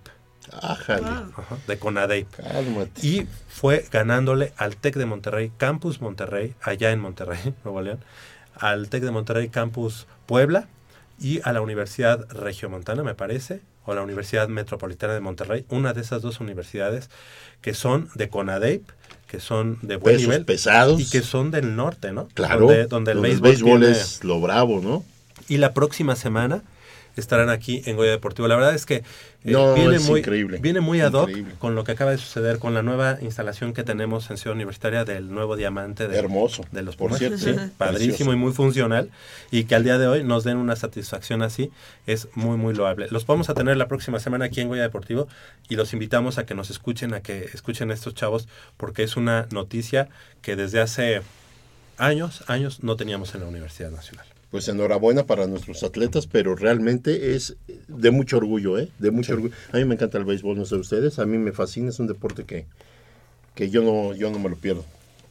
Ajá, 0.61 1.25
de 1.67 1.77
CONADEIP. 1.79 2.27
Cálmate. 2.35 3.05
Y 3.05 3.27
fue 3.47 3.85
ganándole 3.91 4.53
al 4.57 4.75
TEC 4.77 4.95
de 4.95 5.05
Monterrey, 5.05 5.51
Campus 5.57 6.01
Monterrey, 6.01 6.53
allá 6.61 6.91
en 6.91 6.99
Monterrey, 6.99 7.53
Nuevo 7.63 7.81
León, 7.81 7.99
al 8.55 8.89
TEC 8.89 9.03
de 9.03 9.11
Monterrey, 9.11 9.49
Campus 9.49 10.07
Puebla, 10.25 10.67
y 11.19 11.41
a 11.43 11.51
la 11.53 11.61
Universidad 11.61 12.27
Regiomontana, 12.31 13.03
me 13.03 13.13
parece, 13.15 13.61
o 13.85 13.93
la 13.93 14.01
Universidad 14.03 14.47
Metropolitana 14.47 15.13
de 15.13 15.19
Monterrey, 15.19 15.65
una 15.69 15.93
de 15.93 16.01
esas 16.01 16.21
dos 16.21 16.39
universidades 16.39 17.09
que 17.61 17.73
son 17.73 18.09
de 18.15 18.29
CONADEIP, 18.29 18.87
que 19.27 19.39
son 19.39 19.79
de 19.81 19.97
buen 19.97 20.15
Pesos 20.15 20.27
nivel 20.29 20.45
pesados. 20.45 20.99
y 21.01 21.09
que 21.09 21.21
son 21.21 21.51
del 21.51 21.75
norte, 21.75 22.11
¿no? 22.13 22.27
Claro. 22.33 22.61
Donde, 22.67 22.85
donde 22.87 23.11
el 23.11 23.19
béisbol, 23.19 23.55
tiene- 23.57 23.91
es 23.91 24.23
lo 24.23 24.39
bravo, 24.41 24.79
¿no? 24.81 25.03
y 25.47 25.57
la 25.57 25.73
próxima 25.73 26.15
semana 26.15 26.61
estarán 27.15 27.49
aquí 27.49 27.81
en 27.85 27.95
Goya 27.95 28.11
Deportivo. 28.11 28.47
La 28.47 28.55
verdad 28.55 28.75
es 28.75 28.85
que 28.85 29.03
No, 29.41 29.73
viene, 29.73 29.95
es 29.95 30.09
muy, 30.09 30.19
increíble. 30.19 30.57
viene 30.61 30.81
muy 30.81 30.99
ad 30.99 31.13
hoc 31.13 31.29
Increíble. 31.29 31.55
con 31.59 31.73
lo 31.73 31.85
que 31.85 31.93
acaba 31.93 32.11
de 32.11 32.17
suceder 32.17 32.59
con 32.59 32.73
la 32.73 32.83
nueva 32.83 33.17
instalación 33.21 33.73
que 33.73 33.83
tenemos 33.83 34.29
en 34.29 34.37
Ciudad 34.37 34.53
Universitaria 34.53 35.05
del 35.05 35.31
nuevo 35.31 35.55
diamante 35.55 36.09
de, 36.09 36.17
Hermoso, 36.17 36.65
de 36.71 36.83
los 36.83 36.97
por 36.97 37.13
cierto. 37.13 37.37
Sí, 37.37 37.45
Precioso. 37.45 37.71
padrísimo 37.77 38.33
y 38.33 38.35
muy 38.35 38.51
funcional. 38.51 39.09
Y 39.49 39.63
que 39.63 39.75
al 39.75 39.85
día 39.85 39.97
de 39.97 40.07
hoy 40.07 40.23
nos 40.25 40.43
den 40.43 40.57
una 40.57 40.75
satisfacción 40.75 41.41
así 41.41 41.71
es 42.05 42.27
muy, 42.35 42.57
muy 42.57 42.73
loable. 42.73 43.07
Los 43.11 43.25
vamos 43.25 43.49
a 43.49 43.53
tener 43.53 43.77
la 43.77 43.87
próxima 43.87 44.19
semana 44.19 44.45
aquí 44.45 44.59
en 44.59 44.67
Goya 44.67 44.81
Deportivo 44.81 45.29
y 45.69 45.75
los 45.77 45.93
invitamos 45.93 46.37
a 46.37 46.45
que 46.45 46.53
nos 46.53 46.69
escuchen, 46.69 47.13
a 47.13 47.21
que 47.21 47.45
escuchen 47.53 47.91
a 47.91 47.93
estos 47.93 48.15
chavos, 48.15 48.49
porque 48.75 49.03
es 49.03 49.15
una 49.15 49.47
noticia 49.51 50.09
que 50.41 50.57
desde 50.57 50.81
hace 50.81 51.21
años, 51.99 52.43
años 52.47 52.83
no 52.83 52.95
teníamos 52.95 53.33
en 53.35 53.41
la 53.41 53.47
Universidad 53.47 53.91
Nacional. 53.91 54.25
Pues 54.51 54.67
enhorabuena 54.67 55.25
para 55.25 55.45
nuestros 55.45 55.83
atletas, 55.83 56.25
pero 56.25 56.55
realmente 56.55 57.35
es 57.35 57.55
de 57.87 58.09
mucho 58.09 58.37
orgullo, 58.37 58.79
¿eh? 58.79 58.89
De 58.97 59.11
mucho 59.11 59.33
orgullo. 59.33 59.53
A 59.71 59.77
mí 59.77 59.85
me 59.85 59.93
encanta 59.93 60.17
el 60.17 60.25
béisbol, 60.25 60.57
no 60.57 60.65
sé 60.65 60.75
ustedes, 60.75 61.19
a 61.19 61.25
mí 61.27 61.37
me 61.37 61.51
fascina, 61.51 61.89
es 61.89 61.99
un 61.99 62.07
deporte 62.07 62.45
que, 62.45 62.65
que 63.53 63.69
yo 63.69 63.83
no 63.83 64.15
yo 64.15 64.31
no 64.31 64.39
me 64.39 64.49
lo 64.49 64.55
pierdo. 64.55 64.83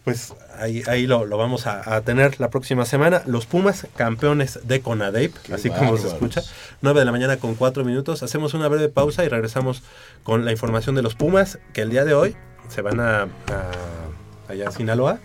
Pues 0.05 0.33
ahí, 0.57 0.83
ahí 0.87 1.07
lo, 1.07 1.27
lo 1.27 1.37
vamos 1.37 1.67
a, 1.67 1.97
a 1.97 2.01
tener 2.03 2.39
la 2.41 2.49
próxima 2.49 2.87
semana. 2.87 3.23
Los 3.27 3.45
Pumas, 3.45 3.89
campeones 3.97 4.61
de 4.63 4.81
CONADEIP, 4.81 5.35
así 5.53 5.69
como 5.69 5.99
se 5.99 6.07
escucha. 6.07 6.43
9 6.81 7.01
de 7.01 7.05
la 7.05 7.13
mañana 7.13 7.37
con 7.39 7.57
4 7.57 7.85
minutos. 7.85 8.23
Hacemos 8.23 8.55
una 8.55 8.69
breve 8.69 8.89
pausa 8.89 9.25
y 9.25 9.29
regresamos 9.29 9.83
con 10.23 10.45
la 10.47 10.53
información 10.53 10.95
de 10.95 11.03
los 11.03 11.15
Pumas, 11.17 11.59
que 11.75 11.83
el 11.83 11.91
día 11.91 12.05
de 12.07 12.15
hoy 12.15 12.37
se 12.69 12.81
van 12.83 13.01
a, 13.01 13.23
a- 13.25 13.29
allá 14.49 14.69
a 14.69 14.71
Sinaloa. 14.73 15.19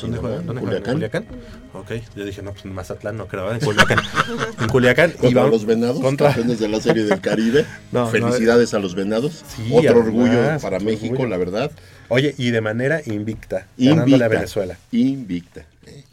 ¿Dónde 0.00 0.18
juegan? 0.18 0.46
¿Dónde 0.46 0.62
Culiacán. 0.62 0.94
Culiacán? 0.94 1.26
Ok, 1.74 1.92
yo 2.16 2.24
dije, 2.24 2.42
no, 2.42 2.52
pues 2.52 2.64
en 2.64 2.74
Mazatlán 2.74 3.16
no 3.16 3.26
creo, 3.26 3.44
¿verdad? 3.44 3.58
en 3.60 3.64
Culiacán. 3.66 3.98
en 4.60 4.68
Culiacán. 4.68 5.10
Contra 5.12 5.42
vamos- 5.42 5.52
los 5.52 5.64
venados, 5.66 6.00
contra- 6.00 6.28
campeones 6.28 6.58
de 6.60 6.68
la 6.68 6.80
Serie 6.80 7.04
del 7.04 7.20
Caribe. 7.20 7.64
No, 7.92 8.00
no, 8.04 8.06
Felicidades 8.08 8.74
a 8.74 8.78
los 8.78 8.94
venados. 8.94 9.44
Sí, 9.56 9.70
Otro 9.72 9.90
además, 9.90 10.06
orgullo 10.06 10.58
para 10.60 10.78
México, 10.80 11.12
orgullo. 11.14 11.28
la 11.30 11.36
verdad. 11.38 11.70
Oye, 12.08 12.34
y 12.38 12.50
de 12.50 12.60
manera 12.60 13.00
invicta, 13.06 13.66
ganándole 13.76 14.10
Invicta. 14.12 14.24
a 14.24 14.28
Venezuela. 14.28 14.76
Invicta. 14.92 15.64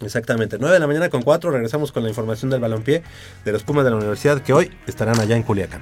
Exactamente, 0.01 0.57
9 0.59 0.73
de 0.73 0.79
la 0.79 0.87
mañana 0.87 1.09
con 1.09 1.21
4, 1.21 1.51
regresamos 1.51 1.91
con 1.91 2.03
la 2.03 2.09
información 2.09 2.49
del 2.49 2.61
balompié 2.61 3.03
de 3.43 3.51
los 3.51 3.63
Pumas 3.63 3.83
de 3.83 3.89
la 3.91 3.97
universidad 3.97 4.41
que 4.41 4.53
hoy 4.53 4.71
estarán 4.87 5.19
allá 5.19 5.35
en 5.35 5.43
Culiacán. 5.43 5.81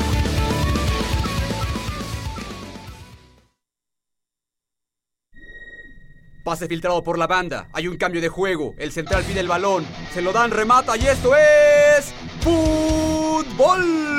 Pase 6.51 6.67
filtrado 6.67 7.01
por 7.01 7.17
la 7.17 7.27
banda. 7.27 7.69
Hay 7.71 7.87
un 7.87 7.95
cambio 7.95 8.19
de 8.19 8.27
juego. 8.27 8.75
El 8.77 8.91
central 8.91 9.23
pide 9.23 9.39
el 9.39 9.47
balón. 9.47 9.85
Se 10.13 10.21
lo 10.21 10.33
dan, 10.33 10.51
remata 10.51 10.97
y 10.97 11.07
esto 11.07 11.31
es. 11.33 12.13
¡Fútbol! 12.41 14.11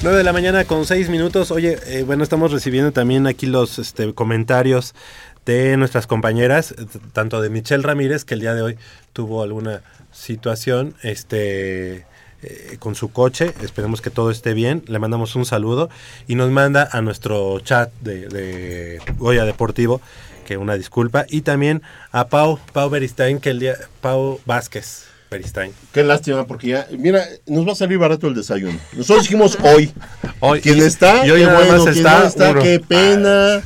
9 0.00 0.16
de 0.16 0.22
la 0.22 0.32
mañana 0.32 0.64
con 0.64 0.86
6 0.86 1.08
minutos. 1.08 1.50
Oye, 1.50 1.76
eh, 1.86 2.04
bueno, 2.04 2.22
estamos 2.22 2.52
recibiendo 2.52 2.92
también 2.92 3.26
aquí 3.26 3.46
los 3.46 3.80
este, 3.80 4.14
comentarios 4.14 4.94
de 5.44 5.76
nuestras 5.76 6.06
compañeras, 6.06 6.72
tanto 7.12 7.40
de 7.40 7.50
Michelle 7.50 7.82
Ramírez, 7.82 8.24
que 8.24 8.34
el 8.34 8.40
día 8.40 8.54
de 8.54 8.62
hoy 8.62 8.78
tuvo 9.12 9.42
alguna 9.42 9.82
situación 10.12 10.94
este, 11.02 12.06
eh, 12.42 12.76
con 12.78 12.94
su 12.94 13.10
coche. 13.10 13.52
Esperemos 13.60 14.00
que 14.00 14.10
todo 14.10 14.30
esté 14.30 14.54
bien. 14.54 14.84
Le 14.86 15.00
mandamos 15.00 15.34
un 15.34 15.44
saludo 15.44 15.90
y 16.28 16.36
nos 16.36 16.50
manda 16.52 16.88
a 16.92 17.02
nuestro 17.02 17.58
chat 17.58 17.90
de, 18.00 18.28
de 18.28 19.02
Goya 19.16 19.44
Deportivo 19.44 20.00
que 20.46 20.56
una 20.56 20.74
disculpa. 20.74 21.26
Y 21.28 21.40
también 21.40 21.82
a 22.12 22.28
Pau, 22.28 22.60
Pau 22.72 22.88
Beristain, 22.88 23.40
que 23.40 23.50
el 23.50 23.58
día, 23.58 23.74
Pau 24.00 24.40
Vázquez 24.46 25.08
Beristain. 25.30 25.72
Qué 25.92 26.02
lástima, 26.02 26.46
porque 26.46 26.68
ya, 26.68 26.86
mira, 26.96 27.22
nos 27.46 27.66
va 27.66 27.72
a 27.72 27.74
salir 27.74 27.98
barato 27.98 28.28
el 28.28 28.34
desayuno. 28.34 28.78
Nosotros 28.96 29.24
dijimos 29.24 29.58
hoy. 29.62 29.90
Hoy, 30.40 30.60
¿Quién 30.60 30.78
y- 30.78 30.80
está? 30.82 31.26
y 31.26 31.30
hoy 31.30 31.40
qué 31.40 31.46
bueno, 31.46 31.84
más 31.84 31.92
quien 31.92 32.06
está 32.06 32.54
qué 32.62 32.80
pena. 32.80 33.60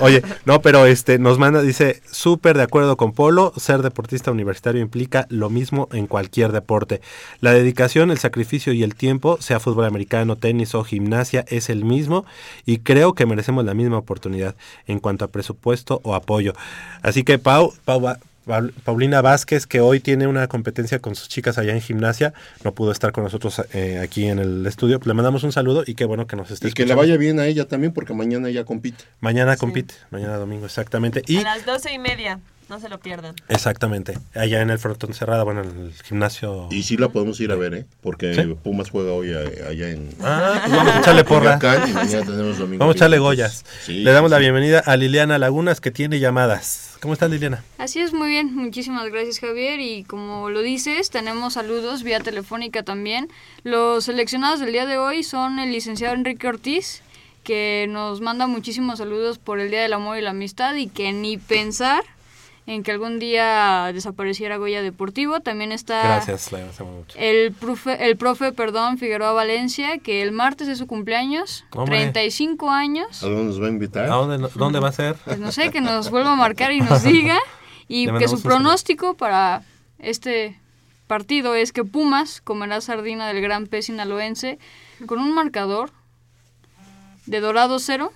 Oye, 0.00 0.22
no, 0.44 0.62
pero 0.62 0.86
este 0.86 1.18
nos 1.18 1.38
manda, 1.38 1.60
dice, 1.60 2.00
súper 2.10 2.56
de 2.56 2.62
acuerdo 2.62 2.96
con 2.96 3.12
Polo, 3.12 3.52
ser 3.56 3.82
deportista 3.82 4.30
universitario 4.30 4.80
implica 4.80 5.26
lo 5.28 5.50
mismo 5.50 5.88
en 5.92 6.06
cualquier 6.06 6.52
deporte. 6.52 7.00
La 7.40 7.52
dedicación, 7.52 8.10
el 8.10 8.18
sacrificio 8.18 8.72
y 8.72 8.82
el 8.82 8.94
tiempo, 8.94 9.38
sea 9.40 9.60
fútbol 9.60 9.86
americano, 9.86 10.36
tenis 10.36 10.74
o 10.74 10.84
gimnasia, 10.84 11.44
es 11.48 11.68
el 11.68 11.84
mismo 11.84 12.24
y 12.64 12.78
creo 12.78 13.14
que 13.14 13.26
merecemos 13.26 13.64
la 13.64 13.74
misma 13.74 13.98
oportunidad 13.98 14.54
en 14.86 15.00
cuanto 15.00 15.24
a 15.24 15.28
presupuesto 15.28 16.00
o 16.04 16.14
apoyo. 16.14 16.54
Así 17.02 17.24
que 17.24 17.38
Pau, 17.38 17.72
Pau 17.84 18.00
va- 18.00 18.18
Paulina 18.84 19.22
Vázquez, 19.22 19.66
que 19.66 19.80
hoy 19.80 20.00
tiene 20.00 20.26
una 20.26 20.48
competencia 20.48 20.98
con 20.98 21.14
sus 21.14 21.28
chicas 21.28 21.58
allá 21.58 21.72
en 21.72 21.80
gimnasia, 21.80 22.34
no 22.62 22.74
pudo 22.74 22.92
estar 22.92 23.12
con 23.12 23.24
nosotros 23.24 23.62
eh, 23.72 23.98
aquí 24.02 24.26
en 24.26 24.38
el 24.38 24.66
estudio. 24.66 25.00
Le 25.04 25.14
mandamos 25.14 25.44
un 25.44 25.52
saludo 25.52 25.84
y 25.86 25.94
qué 25.94 26.04
bueno 26.04 26.26
que 26.26 26.36
nos 26.36 26.50
esté 26.50 26.68
Y 26.68 26.72
que 26.72 26.86
le 26.86 26.94
vaya 26.94 27.16
bien 27.16 27.40
a 27.40 27.46
ella 27.46 27.66
también, 27.66 27.92
porque 27.92 28.14
mañana 28.14 28.48
ella 28.48 28.64
compite. 28.64 29.04
Mañana 29.20 29.56
compite, 29.56 29.94
mañana 30.10 30.36
domingo, 30.36 30.66
exactamente. 30.66 31.22
Y 31.26 31.38
A 31.38 31.42
las 31.42 31.64
doce 31.66 31.92
y 31.92 31.98
media, 31.98 32.40
no 32.68 32.80
se 32.80 32.88
lo 32.88 32.98
pierdan. 33.00 33.34
exactamente, 33.48 34.18
allá 34.34 34.60
en 34.62 34.70
el 34.70 34.78
frontón 34.78 35.14
cerrado, 35.14 35.44
bueno, 35.44 35.62
en 35.62 35.68
el 35.86 35.92
gimnasio. 36.04 36.68
Y 36.70 36.82
sí 36.82 36.96
la 36.96 37.08
podemos 37.08 37.38
ir 37.40 37.50
a 37.52 37.56
ver, 37.56 37.74
¿eh? 37.74 37.86
Porque 38.00 38.34
¿Sí? 38.34 38.42
Pumas 38.62 38.90
juega 38.90 39.12
hoy 39.12 39.32
a- 39.32 39.68
allá 39.68 39.90
en. 39.90 40.08
Ah, 40.22 40.60
pues 40.64 40.76
vamos 40.76 40.94
a 40.94 40.98
echarle 41.00 41.24
porra. 41.24 41.58
Culiacán, 41.58 41.90
y 41.90 41.92
mañana 41.92 42.24
tenemos 42.26 42.58
domingo 42.58 42.78
Vamos 42.80 42.94
a 42.94 42.98
echarle 42.98 43.18
goyas. 43.18 43.64
sí, 43.84 44.02
Le 44.02 44.12
damos 44.12 44.30
sí, 44.30 44.32
la 44.32 44.38
bienvenida 44.38 44.78
a 44.80 44.96
Liliana 44.96 45.38
Lagunas, 45.38 45.80
que 45.80 45.90
tiene 45.90 46.18
llamadas. 46.20 46.96
¿Cómo 47.00 47.12
estás, 47.12 47.30
Liliana? 47.30 47.62
Así 47.78 48.00
es, 48.00 48.12
muy 48.14 48.28
bien. 48.28 48.54
Muchísimas 48.54 49.10
gracias, 49.10 49.38
Javier. 49.40 49.78
Y 49.80 50.04
como 50.04 50.48
lo 50.50 50.60
dices, 50.62 51.10
tenemos 51.10 51.54
saludos 51.54 52.02
vía 52.02 52.20
telefónica 52.20 52.82
también. 52.82 53.28
Los 53.62 54.04
seleccionados 54.04 54.60
del 54.60 54.72
día 54.72 54.86
de 54.86 54.96
hoy 54.98 55.22
son 55.22 55.58
el 55.58 55.70
licenciado 55.72 56.14
Enrique 56.14 56.46
Ortiz 56.48 57.02
que 57.42 57.86
nos 57.90 58.22
manda 58.22 58.46
muchísimos 58.46 58.96
saludos 59.00 59.36
por 59.36 59.60
el 59.60 59.68
Día 59.70 59.82
del 59.82 59.92
Amor 59.92 60.16
y 60.16 60.22
la 60.22 60.30
Amistad 60.30 60.74
y 60.76 60.86
que 60.86 61.12
ni 61.12 61.36
pensar 61.36 62.02
en 62.66 62.82
que 62.82 62.92
algún 62.92 63.18
día 63.18 63.90
desapareciera 63.92 64.56
Goya 64.56 64.80
Deportivo. 64.82 65.40
También 65.40 65.70
está 65.72 66.02
Gracias, 66.02 66.50
le 66.50 66.58
agradecemos 66.58 66.94
mucho. 66.96 67.18
el 67.18 67.52
profe, 67.52 68.06
el 68.08 68.16
profe, 68.16 68.52
perdón, 68.52 68.96
Figueroa 68.98 69.32
Valencia, 69.32 69.98
que 69.98 70.22
el 70.22 70.32
martes 70.32 70.68
es 70.68 70.78
su 70.78 70.86
cumpleaños, 70.86 71.64
Hombre. 71.72 71.98
35 71.98 72.70
años. 72.70 73.22
¿A 73.22 73.26
dónde 73.26 73.44
nos 73.44 73.60
va 73.62 73.66
a 73.66 73.70
invitar? 73.70 74.04
¿A 74.06 74.14
dónde, 74.14 74.48
dónde 74.54 74.80
va 74.80 74.88
a 74.88 74.92
ser? 74.92 75.16
Pues 75.24 75.38
no 75.38 75.52
sé, 75.52 75.70
que 75.70 75.80
nos 75.82 76.10
vuelva 76.10 76.32
a 76.32 76.36
marcar 76.36 76.72
y 76.72 76.80
nos 76.80 77.02
diga. 77.04 77.38
Y 77.86 78.06
que 78.06 78.28
su 78.28 78.38
saludo. 78.38 78.42
pronóstico 78.56 79.14
para 79.14 79.62
este 79.98 80.58
partido 81.06 81.54
es 81.54 81.70
que 81.72 81.84
Pumas 81.84 82.40
comerá 82.40 82.80
sardina 82.80 83.28
del 83.28 83.42
gran 83.42 83.66
pez 83.66 83.84
sinaloense 83.86 84.58
con 85.04 85.18
un 85.18 85.34
marcador 85.34 85.90
de 87.26 87.40
Dorado 87.40 87.78
0, 87.78 88.10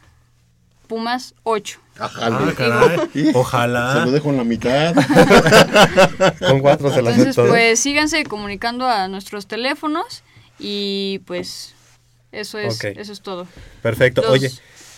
Pumas 0.86 1.34
8. 1.42 1.80
Ah, 1.98 2.52
caray. 2.56 3.32
Ojalá. 3.34 3.92
Se 3.94 4.00
lo 4.06 4.10
dejo 4.12 4.30
en 4.30 4.36
la 4.36 4.44
mitad. 4.44 4.94
Con 6.38 6.60
cuatro 6.60 6.90
se 6.90 7.02
las 7.02 7.14
Entonces, 7.14 7.38
acepto. 7.38 7.50
pues 7.50 7.80
síganse 7.80 8.24
comunicando 8.24 8.86
a 8.86 9.08
nuestros 9.08 9.46
teléfonos 9.46 10.22
y 10.58 11.20
pues 11.26 11.74
eso 12.32 12.58
es, 12.58 12.82
eso 12.84 13.12
es 13.12 13.20
todo. 13.20 13.46
Perfecto. 13.82 14.22
Los- 14.22 14.30
Oye, 14.30 14.50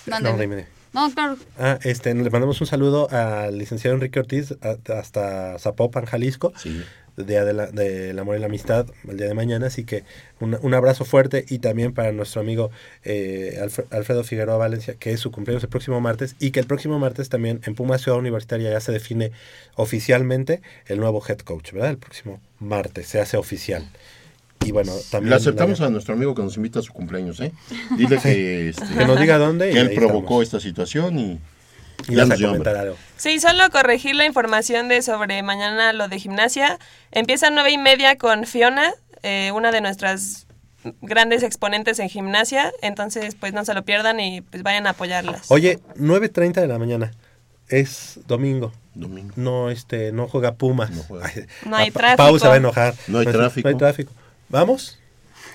Mándeme. 0.06 0.32
no, 0.36 0.40
dime, 0.40 0.56
dime. 0.56 0.68
No, 0.92 1.08
claro. 1.14 1.36
Ah, 1.56 1.78
este, 1.84 2.12
le 2.12 2.28
mandamos 2.30 2.60
un 2.60 2.66
saludo 2.66 3.08
al 3.12 3.56
licenciado 3.58 3.94
Enrique 3.94 4.18
Ortiz 4.18 4.54
a- 4.60 4.76
hasta 4.98 5.56
Zapopan, 5.60 6.04
Jalisco. 6.04 6.52
Día 7.16 7.44
de 7.44 7.52
la, 7.52 7.66
del 7.66 8.18
amor 8.18 8.36
y 8.36 8.40
la 8.40 8.46
amistad, 8.46 8.86
el 9.08 9.16
día 9.16 9.26
de 9.26 9.34
mañana. 9.34 9.66
Así 9.66 9.84
que 9.84 10.04
un, 10.40 10.58
un 10.62 10.74
abrazo 10.74 11.04
fuerte 11.04 11.44
y 11.48 11.58
también 11.58 11.92
para 11.92 12.12
nuestro 12.12 12.40
amigo 12.40 12.70
eh, 13.04 13.58
Alfre- 13.60 13.84
Alfredo 13.90 14.24
Figueroa 14.24 14.56
Valencia, 14.56 14.94
que 14.98 15.12
es 15.12 15.20
su 15.20 15.30
cumpleaños 15.30 15.62
el 15.62 15.68
próximo 15.68 16.00
martes. 16.00 16.36
Y 16.38 16.50
que 16.50 16.60
el 16.60 16.66
próximo 16.66 16.98
martes 16.98 17.28
también 17.28 17.60
en 17.66 17.74
Puma 17.74 17.98
Ciudad 17.98 18.18
Universitaria 18.18 18.70
ya 18.70 18.80
se 18.80 18.92
define 18.92 19.32
oficialmente 19.76 20.62
el 20.86 20.98
nuevo 21.00 21.22
head 21.26 21.38
coach, 21.38 21.72
¿verdad? 21.72 21.90
El 21.90 21.98
próximo 21.98 22.40
martes 22.58 23.06
se 23.08 23.20
hace 23.20 23.36
oficial. 23.36 23.88
Y 24.64 24.72
bueno, 24.72 24.92
también. 25.10 25.30
Le 25.30 25.36
aceptamos 25.36 25.80
la- 25.80 25.86
a 25.86 25.90
nuestro 25.90 26.14
amigo 26.14 26.34
que 26.34 26.42
nos 26.42 26.56
invita 26.56 26.78
a 26.80 26.82
su 26.82 26.92
cumpleaños, 26.92 27.40
¿eh? 27.40 27.52
Dile 27.96 28.18
que, 28.18 28.68
este, 28.68 28.84
Que 28.98 29.06
nos 29.06 29.18
diga 29.18 29.38
dónde 29.38 29.70
Que 29.70 29.80
él 29.80 29.92
provocó 29.94 30.42
esta 30.42 30.60
situación 30.60 31.18
Y 31.18 31.40
ya 32.08 32.16
vas 32.16 32.24
a 32.24 32.26
nos 32.26 32.38
dio 32.38 32.50
algo. 32.80 32.96
Sí, 33.16 33.40
solo 33.40 33.68
corregir 33.70 34.14
la 34.16 34.24
información 34.26 34.88
de 34.88 35.02
sobre 35.02 35.42
mañana 35.42 35.92
lo 35.92 36.08
de 36.08 36.18
gimnasia. 36.18 36.78
Empieza 37.10 37.48
a 37.48 37.50
nueve 37.50 37.70
y 37.70 37.78
media 37.78 38.16
con 38.16 38.46
Fiona, 38.46 38.92
eh, 39.22 39.50
una 39.54 39.72
de 39.72 39.80
nuestras 39.80 40.46
grandes 41.02 41.42
exponentes 41.42 41.98
en 41.98 42.08
gimnasia. 42.08 42.72
Entonces, 42.82 43.34
pues 43.34 43.52
no 43.52 43.64
se 43.64 43.74
lo 43.74 43.84
pierdan 43.84 44.20
y 44.20 44.40
pues 44.40 44.62
vayan 44.62 44.86
a 44.86 44.90
apoyarlas. 44.90 45.50
Oye, 45.50 45.78
9.30 45.96 46.54
de 46.60 46.66
la 46.66 46.78
mañana. 46.78 47.12
Es 47.68 48.18
domingo. 48.26 48.72
Domingo. 48.94 49.32
No, 49.36 49.70
este, 49.70 50.10
no 50.12 50.26
juega 50.28 50.54
Pumas. 50.54 50.90
Ay, 51.22 51.46
No 51.66 51.76
hay 51.76 51.88
a- 51.88 51.92
Pa- 51.92 51.98
tráfico. 52.00 52.16
Pau 52.24 52.38
se 52.38 52.48
va 52.48 52.54
a 52.54 52.56
enojar. 52.56 52.94
No 53.06 53.18
hay 53.20 53.26
tráfico. 53.26 53.68
No 53.68 53.72
hay 53.74 53.78
tráfico. 53.78 54.12
¿Vamos? 54.48 54.98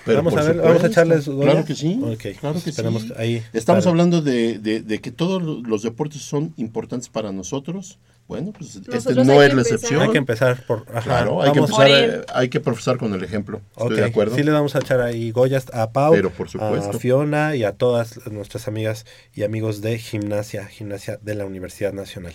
Pero 0.06 0.18
vamos 0.18 0.32
a 0.34 0.36
ver, 0.36 0.46
supuesto, 0.54 0.68
vamos 0.68 0.84
a 0.84 0.86
echarles. 0.86 1.24
Claro 1.24 1.64
que 1.64 1.74
sí. 1.74 2.00
Ok, 2.02 2.38
Claro 2.40 2.62
que 2.62 2.72
sí. 2.72 2.82
que 2.82 3.14
ahí. 3.18 3.42
Estamos 3.52 3.84
para- 3.84 3.90
hablando 3.90 4.22
de, 4.22 4.58
de- 4.58 4.80
de 4.80 5.00
que 5.00 5.10
todos 5.10 5.42
los 5.42 5.82
deportes 5.82 6.22
son 6.22 6.54
importantes 6.56 7.08
para 7.10 7.32
nosotros. 7.32 7.98
Bueno, 8.28 8.52
pues 8.56 8.74
este 8.74 9.14
no 9.24 9.40
es 9.40 9.54
la 9.54 9.62
excepción. 9.62 10.02
Hay 10.02 10.10
que 10.10 10.18
empezar 10.18 10.64
por. 10.66 10.84
Ajá, 10.92 11.00
Claro, 11.02 11.42
hay 11.42 11.52
que, 11.52 11.58
empezar, 11.60 11.86
eh, 11.88 12.20
hay 12.34 12.48
que 12.48 12.58
profesar 12.58 12.96
con 12.98 13.14
el 13.14 13.22
ejemplo. 13.22 13.60
Estoy 13.76 13.96
de 13.96 14.04
acuerdo. 14.04 14.34
Sí 14.34 14.42
le 14.42 14.50
vamos 14.50 14.74
a 14.74 14.80
echar 14.80 15.00
ahí 15.00 15.30
Goyas 15.30 15.66
a 15.72 15.92
Pau, 15.92 16.12
Pero 16.12 16.30
por 16.30 16.48
supuesto. 16.48 16.90
a 16.90 16.98
Fiona 16.98 17.54
y 17.54 17.62
a 17.62 17.72
todas 17.72 18.18
nuestras 18.26 18.66
amigas 18.66 19.06
y 19.32 19.44
amigos 19.44 19.80
de 19.80 19.98
gimnasia, 19.98 20.66
gimnasia 20.66 21.20
de 21.22 21.34
la 21.36 21.44
Universidad 21.46 21.92
Nacional. 21.92 22.32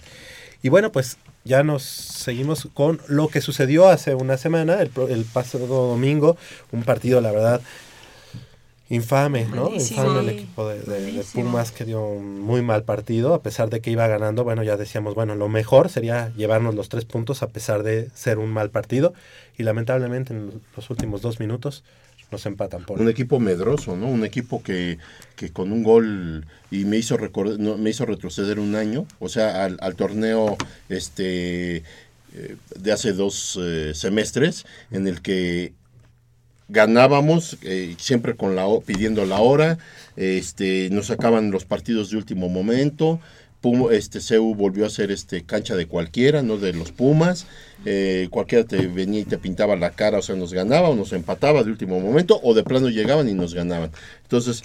Y 0.64 0.70
bueno, 0.70 0.94
pues 0.94 1.18
ya 1.44 1.64
nos 1.64 1.84
seguimos 1.84 2.68
con 2.74 3.02
lo 3.08 3.28
que 3.28 3.42
sucedió 3.42 3.88
hace 3.90 4.16
una 4.16 4.38
semana, 4.38 4.82
el, 4.82 4.92
el 5.10 5.26
pasado 5.26 5.68
domingo, 5.68 6.38
un 6.72 6.84
partido, 6.84 7.22
la 7.22 7.32
verdad, 7.32 7.62
infame, 8.90 9.46
¿no? 9.46 9.70
Malísimo. 9.70 10.04
Infame 10.04 10.20
el 10.20 10.30
equipo 10.30 10.68
de, 10.68 10.82
de-. 10.82 11.24
Pumas 11.34 11.72
que 11.72 11.86
dio 11.86 12.04
un 12.04 12.42
muy 12.42 12.62
mal 12.62 12.84
partido, 12.84 13.34
a 13.34 13.42
pesar 13.42 13.70
de 13.70 13.80
que 13.80 13.90
iba 13.90 14.06
ganando, 14.08 14.44
bueno, 14.44 14.64
ya 14.64 14.76
decíamos, 14.76 15.16
bueno, 15.16 15.34
lo 15.36 15.48
mejor 15.48 15.90
sería 15.90 16.32
llevarnos 16.36 16.76
los 16.76 16.90
tres 16.90 17.06
puntos 17.06 17.42
a 17.42 17.48
pesar 17.48 17.84
de 17.84 18.10
ser 18.14 18.38
un 18.38 18.52
mal 18.52 18.70
partido, 18.70 19.14
y 19.58 19.64
lamentablemente 19.64 20.34
en 20.34 20.62
los 20.76 20.90
últimos 20.90 21.22
dos 21.22 21.40
minutos 21.40 21.84
nos 22.32 22.46
empatan 22.46 22.86
por 22.86 23.02
Un 23.02 23.10
equipo 23.10 23.40
medroso, 23.40 23.96
¿no? 23.98 24.08
Un 24.08 24.24
equipo 24.24 24.64
que, 24.64 24.98
que 25.36 25.52
con 25.52 25.72
un 25.72 25.84
gol 25.84 26.46
y 26.72 26.86
me 26.86 26.98
hizo 26.98 27.18
no, 27.60 27.78
me 27.78 27.90
hizo 27.90 28.06
retroceder 28.06 28.60
un 28.60 28.76
año, 28.76 29.06
o 29.20 29.30
sea, 29.30 29.66
al, 29.66 29.78
al 29.82 29.96
torneo 29.96 30.58
este 30.90 31.84
eh, 32.34 32.56
de 32.80 32.92
hace 32.92 33.12
dos 33.12 33.60
eh, 33.62 33.92
semestres 33.94 34.66
en 34.90 35.08
el 35.08 35.22
que 35.22 35.74
ganábamos 36.70 37.58
eh, 37.64 37.96
siempre 38.00 38.38
con 38.38 38.56
la 38.56 38.66
pidiendo 38.86 39.26
la 39.26 39.42
hora, 39.42 39.78
este 40.16 40.90
nos 40.92 41.08
sacaban 41.08 41.52
los 41.52 41.66
partidos 41.66 42.10
de 42.10 42.18
último 42.18 42.48
momento. 42.48 43.20
Pum- 43.62 43.92
este 43.92 44.20
CEU 44.20 44.56
volvió 44.56 44.86
a 44.86 44.90
ser 44.90 45.12
este 45.12 45.44
cancha 45.44 45.76
de 45.76 45.86
cualquiera, 45.86 46.42
no 46.42 46.58
de 46.58 46.74
los 46.74 46.92
Pumas. 46.92 47.46
Eh, 47.86 48.28
cualquiera 48.32 48.64
te 48.66 48.88
venía 48.88 49.22
y 49.22 49.26
te 49.26 49.38
pintaba 49.38 49.76
la 49.76 49.92
cara, 49.92 50.18
o 50.20 50.22
sea, 50.22 50.36
nos 50.36 50.54
ganaba 50.54 50.90
o 50.90 50.96
nos 50.96 51.14
empataba 51.14 51.64
de 51.64 51.72
último 51.72 52.00
momento, 52.00 52.40
o 52.44 52.54
de 52.54 52.64
plano 52.64 52.90
llegaban 52.90 53.30
y 53.30 53.34
nos 53.34 53.54
ganaban. 53.54 53.92
Entonces, 54.24 54.64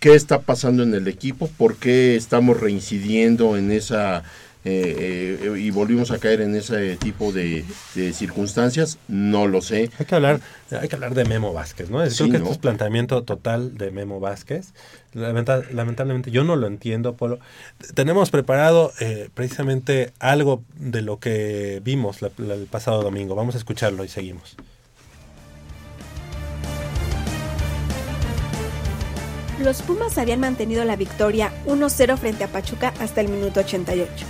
¿qué 0.00 0.14
está 0.14 0.40
pasando 0.42 0.82
en 0.82 0.94
el 0.94 1.08
equipo? 1.08 1.48
¿Por 1.48 1.76
qué 1.76 2.14
estamos 2.16 2.60
reincidiendo 2.60 3.56
en 3.56 3.72
esa 3.72 4.22
eh, 4.66 5.38
eh, 5.42 5.58
y 5.60 5.70
volvimos 5.70 6.10
a 6.10 6.18
caer 6.18 6.40
en 6.40 6.54
ese 6.56 6.96
tipo 6.96 7.32
de, 7.32 7.64
de 7.94 8.12
circunstancias? 8.12 8.98
No 9.08 9.46
lo 9.46 9.60
sé. 9.60 9.90
Hay 9.98 10.06
que 10.06 10.14
hablar, 10.14 10.40
hay 10.70 10.88
que 10.88 10.94
hablar 10.94 11.14
de 11.14 11.24
Memo 11.26 11.52
Vázquez, 11.52 11.90
¿no? 11.90 12.04
Sí, 12.08 12.16
Creo 12.16 12.26
que 12.32 12.38
¿no? 12.38 12.44
este 12.44 12.52
es 12.52 12.58
planteamiento 12.58 13.22
total 13.24 13.76
de 13.76 13.90
Memo 13.90 14.20
Vázquez. 14.20 14.72
Lamenta- 15.12 15.62
lamentablemente 15.72 16.30
yo 16.30 16.44
no 16.44 16.56
lo 16.56 16.66
entiendo, 16.66 17.14
Polo. 17.14 17.38
Tenemos 17.94 18.30
preparado 18.30 18.92
eh, 19.00 19.28
precisamente 19.34 20.12
algo 20.18 20.62
de 20.76 21.02
lo 21.02 21.18
que 21.18 21.80
vimos 21.84 22.22
la- 22.22 22.30
la- 22.38 22.54
el 22.54 22.66
pasado 22.66 23.02
domingo. 23.02 23.34
Vamos 23.34 23.54
a 23.54 23.58
escucharlo 23.58 24.02
y 24.04 24.08
seguimos. 24.08 24.56
Los 29.62 29.82
Pumas 29.82 30.18
habían 30.18 30.40
mantenido 30.40 30.84
la 30.84 30.96
victoria 30.96 31.52
1-0 31.66 32.16
frente 32.18 32.44
a 32.44 32.48
Pachuca 32.48 32.92
hasta 33.00 33.20
el 33.20 33.28
minuto 33.28 33.60
88. 33.60 34.26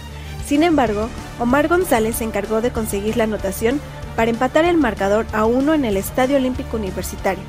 Sin 0.47 0.63
embargo, 0.63 1.09
Omar 1.41 1.69
González 1.69 2.17
se 2.17 2.25
encargó 2.25 2.61
de 2.61 2.71
conseguir 2.71 3.17
la 3.17 3.25
anotación 3.25 3.81
para 4.15 4.31
empatar 4.31 4.65
el 4.65 4.77
marcador 4.77 5.27
a 5.33 5.47
1 5.47 5.75
en 5.75 5.85
el 5.85 5.97
Estadio 5.97 6.37
Olímpico 6.37 6.77
Universitario. 6.77 7.43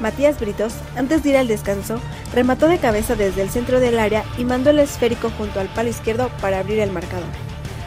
Matías 0.00 0.38
Britos, 0.38 0.74
antes 0.96 1.22
de 1.22 1.30
ir 1.30 1.36
al 1.36 1.48
descanso, 1.48 2.00
remató 2.32 2.68
de 2.68 2.78
cabeza 2.78 3.16
desde 3.16 3.42
el 3.42 3.50
centro 3.50 3.80
del 3.80 3.98
área 3.98 4.24
y 4.38 4.44
mandó 4.44 4.70
el 4.70 4.78
esférico 4.78 5.30
junto 5.36 5.58
al 5.58 5.68
palo 5.68 5.88
izquierdo 5.88 6.30
para 6.40 6.60
abrir 6.60 6.78
el 6.78 6.92
marcador. 6.92 7.26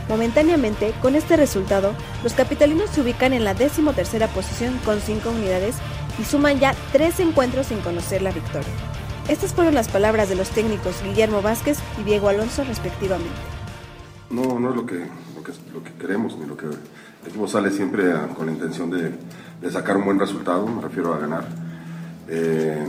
Momentáneamente, 0.10 0.94
con 1.02 1.16
este 1.16 1.38
resultado, 1.38 1.94
los 2.22 2.34
capitalinos 2.34 2.90
se 2.90 3.00
ubican 3.00 3.32
en 3.32 3.46
la 3.46 3.54
decimotercera 3.54 4.28
posición 4.28 4.78
con 4.84 5.00
5 5.00 5.30
unidades 5.30 5.76
y 6.20 6.26
suman 6.26 6.60
ya 6.60 6.76
3 6.92 7.22
encuentros 7.22 7.68
sin 7.68 7.80
conocer 7.80 8.22
la 8.22 8.32
victoria. 8.32 8.74
Estas 9.30 9.54
fueron 9.54 9.76
las 9.76 9.88
palabras 9.88 10.28
de 10.28 10.36
los 10.36 10.50
técnicos 10.50 11.02
Guillermo 11.02 11.42
Vázquez 11.42 11.78
y 11.98 12.04
Diego 12.04 12.28
Alonso 12.28 12.66
respectivamente. 12.66 13.61
No, 14.32 14.60
no 14.60 14.70
es 14.70 14.76
lo 14.76 14.86
que, 14.86 15.00
lo 15.36 15.44
que, 15.44 15.52
lo 15.74 15.84
que 15.84 15.92
queremos, 16.00 16.38
ni 16.38 16.46
lo 16.46 16.56
que 16.56 16.66
el 16.66 17.28
equipo 17.28 17.48
sale 17.48 17.70
siempre 17.70 18.14
con 18.36 18.46
la 18.46 18.54
intención 18.54 18.90
de, 18.90 19.12
de 19.62 19.72
sacar 19.72 19.98
un 19.98 20.06
buen 20.06 20.20
resultado, 20.20 20.66
me 20.66 20.82
refiero 20.82 21.14
a 21.14 21.20
ganar. 21.20 21.46
Eh, 22.30 22.88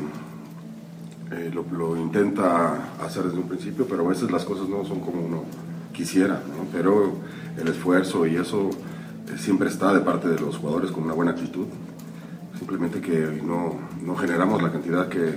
eh, 1.32 1.50
lo, 1.52 1.96
intenta 1.96 2.94
hacer 3.04 3.24
desde 3.24 3.38
un 3.38 3.48
principio, 3.48 3.86
pero 3.88 4.06
a 4.06 4.08
veces 4.08 4.30
las 4.30 4.44
cosas 4.44 4.68
no 4.68 4.84
son 4.84 5.00
como 5.00 5.20
uno 5.20 5.44
quisiera, 5.92 6.40
pero 6.72 7.12
el 7.60 7.68
esfuerzo 7.68 8.24
y 8.26 8.36
eso 8.36 8.70
eh, 8.70 9.36
siempre 9.36 9.68
está 9.68 9.92
de 9.92 10.00
parte 10.00 10.28
de 10.28 10.38
los 10.38 10.58
jugadores 10.58 10.92
con 10.92 11.04
una 11.04 11.14
buena 11.14 11.32
actitud. 11.32 11.66
Simplemente 12.56 13.00
que 13.00 13.42
no, 13.44 13.74
no 14.00 14.14
generamos 14.14 14.62
la 14.62 14.70
cantidad 14.70 15.08
que 15.08 15.34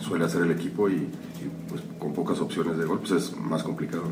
suele 0.00 0.24
hacer 0.24 0.42
el 0.42 0.52
equipo 0.52 0.88
y, 0.88 0.94
y, 0.94 1.50
pues, 1.68 1.82
con 1.98 2.12
pocas 2.12 2.38
opciones 2.40 2.78
de 2.78 2.84
gol 2.84 3.00
pues 3.00 3.10
es 3.10 3.36
más 3.36 3.62
complicado. 3.64 4.04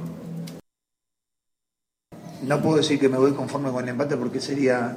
¿No? 2.47 2.63
Puedo 2.63 2.77
decir 2.77 2.99
que 2.99 3.09
me 3.09 3.19
voy 3.19 3.33
conforme 3.33 3.71
con 3.71 3.83
el 3.83 3.91
empate 3.91 4.17
porque 4.17 4.41
sería, 4.41 4.97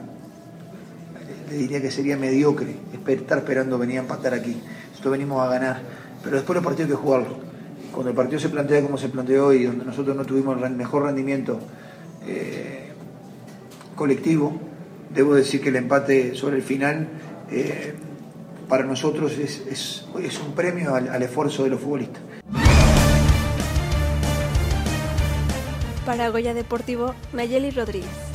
le 1.50 1.56
diría 1.56 1.82
que 1.82 1.92
sería 1.92 2.16
mediocre 2.16 2.76
estar 3.08 3.40
esperando 3.40 3.78
venir 3.78 3.98
a 3.98 4.02
empatar 4.02 4.34
aquí. 4.34 4.62
Nosotros 4.92 5.12
venimos 5.12 5.42
a 5.42 5.50
ganar, 5.50 5.82
pero 6.24 6.36
después 6.36 6.56
los 6.56 6.64
partidos 6.64 6.92
hay 6.92 6.96
que 6.96 7.02
jugarlos. 7.02 7.34
Cuando 7.92 8.12
el 8.12 8.16
partido 8.16 8.40
se 8.40 8.50
plantea 8.50 8.84
como 8.84 8.98
se 8.98 9.10
planteó 9.10 9.52
y 9.52 9.64
donde 9.64 9.84
nosotros 9.84 10.16
no 10.16 10.26
tuvimos 10.26 10.62
el 10.62 10.76
mejor 10.76 11.04
rendimiento 11.04 11.60
eh, 12.28 12.92
colectivo, 13.96 14.54
debo 15.14 15.34
decir 15.34 15.60
que 15.60 15.70
el 15.70 15.78
empate 15.78 16.36
sobre 16.36 16.58
el 16.58 16.64
final 16.64 17.08
eh, 17.50 17.96
para 18.68 18.84
nosotros 18.84 19.32
es 19.40 20.06
un 20.46 20.54
premio 20.54 20.94
al, 20.94 21.10
al 21.10 21.24
esfuerzo 21.24 21.64
de 21.64 21.72
los 21.72 21.80
futbolistas. 21.80 22.22
Para 26.10 26.30
Goya 26.30 26.56
Deportivo, 26.56 27.14
Nayeli 27.34 27.70
Rodríguez. 27.70 28.29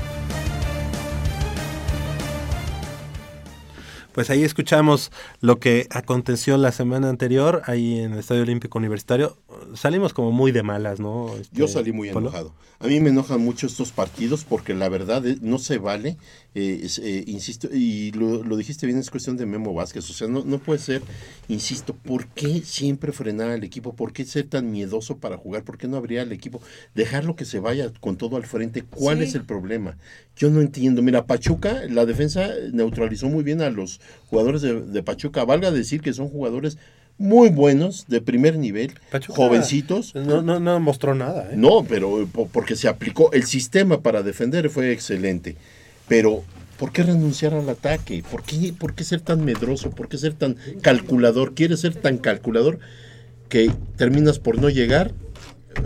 Pues 4.15 4.31
ahí 4.31 4.45
escuchamos 4.45 5.11
lo 5.41 5.59
que 5.59 5.89
aconteció 5.91 6.57
la 6.57 6.71
semana 6.71 7.09
anterior 7.09 7.63
ahí 7.67 7.99
en 7.99 8.13
el 8.13 8.21
Estadio 8.21 8.43
Olímpico 8.43 8.79
Universitario. 8.79 9.37
Salimos 9.75 10.15
como 10.15 10.31
muy 10.31 10.53
de 10.53 10.63
malas, 10.63 11.01
¿no? 11.01 11.35
Este, 11.37 11.57
Yo 11.57 11.67
salí 11.67 11.91
muy 11.93 12.11
Polo? 12.11 12.29
enojado. 12.29 12.55
A 12.79 12.87
mí 12.87 13.01
me 13.01 13.11
enojan 13.11 13.41
mucho 13.41 13.67
estos 13.67 13.91
partidos 13.93 14.45
porque 14.45 14.75
la 14.75 14.89
verdad 14.89 15.27
eh, 15.27 15.39
no 15.41 15.59
se 15.59 15.79
vale, 15.79 16.17
eh, 16.55 16.81
es, 16.85 16.99
eh, 16.99 17.25
insisto, 17.27 17.69
y 17.73 18.11
lo, 18.13 18.45
lo 18.45 18.57
dijiste 18.57 18.87
bien, 18.87 18.99
es 18.99 19.11
cuestión 19.11 19.37
de 19.37 19.47
Memo 19.47 19.73
Vázquez, 19.73 20.09
o 20.11 20.13
sea, 20.13 20.29
no, 20.29 20.45
no 20.45 20.59
puede 20.59 20.81
ser, 20.81 21.01
insisto, 21.49 21.95
¿por 21.95 22.27
qué 22.27 22.61
siempre 22.63 23.11
frenar 23.13 23.51
al 23.51 23.65
equipo? 23.65 23.95
¿Por 23.95 24.13
qué 24.13 24.25
ser 24.25 24.49
tan 24.49 24.71
miedoso 24.71 25.17
para 25.19 25.39
jugar? 25.39 25.63
¿Por 25.65 25.79
qué 25.79 25.89
no 25.89 25.97
habría 25.97 26.23
al 26.23 26.33
equipo? 26.33 26.61
Dejarlo 26.95 27.37
que 27.37 27.45
se 27.47 27.59
vaya 27.59 27.91
con 28.01 28.17
todo 28.17 28.37
al 28.37 28.45
frente, 28.45 28.83
¿cuál 28.83 29.19
Sí. 29.19 29.25
es 29.25 29.35
el 29.35 29.45
problema? 29.45 29.97
Yo 30.37 30.51
no 30.51 30.61
entiendo. 30.61 31.01
Mira, 31.01 31.27
Pachuca, 31.27 31.83
la 31.89 32.05
defensa 32.07 32.51
neutralizó 32.73 33.29
muy 33.29 33.45
bien 33.45 33.63
a 33.63 33.71
los 33.71 34.01
jugadores 34.29 34.63
de, 34.63 34.81
de 34.81 35.03
Pachuca. 35.03 35.45
Valga 35.45 35.71
decir 35.71 36.01
que 36.01 36.13
son 36.13 36.29
jugadores 36.29 36.79
muy 37.17 37.49
buenos, 37.49 38.07
de 38.09 38.21
primer 38.21 38.59
nivel, 38.59 38.93
jovencitos. 39.29 40.15
No, 40.17 40.43
no, 40.43 40.59
no 40.59 40.81
mostró 40.81 41.15
nada, 41.15 41.51
¿eh? 41.53 41.55
No, 41.57 41.85
pero 41.85 42.21
eh, 42.23 42.27
po- 42.31 42.49
porque 42.49 42.75
se 42.75 42.89
aplicó, 42.89 43.31
el 43.33 43.45
sistema 43.45 44.01
para 44.03 44.23
defender 44.25 44.69
fue 44.69 44.91
excelente. 44.91 45.57
Pero, 46.09 46.43
¿por 46.77 46.91
qué 46.91 47.05
renunciar 47.05 47.55
al 47.55 47.69
ataque? 47.69 48.25
¿Por 48.29 48.43
qué, 48.43 48.75
por 48.77 48.95
qué 48.95 49.05
ser 49.05 49.21
tan 49.21 49.45
medroso? 49.45 49.91
¿Por 49.91 50.09
qué 50.09 50.19
ser 50.19 50.35
tan 50.35 50.57
calculador? 50.83 51.55
¿Quieres 51.55 51.81
ser 51.81 51.95
tan 51.95 52.19
calculador 52.19 52.81
que 53.49 53.71
terminas 53.97 54.41
por 54.41 54.59
no 54.61 54.69
llegar 54.69 55.13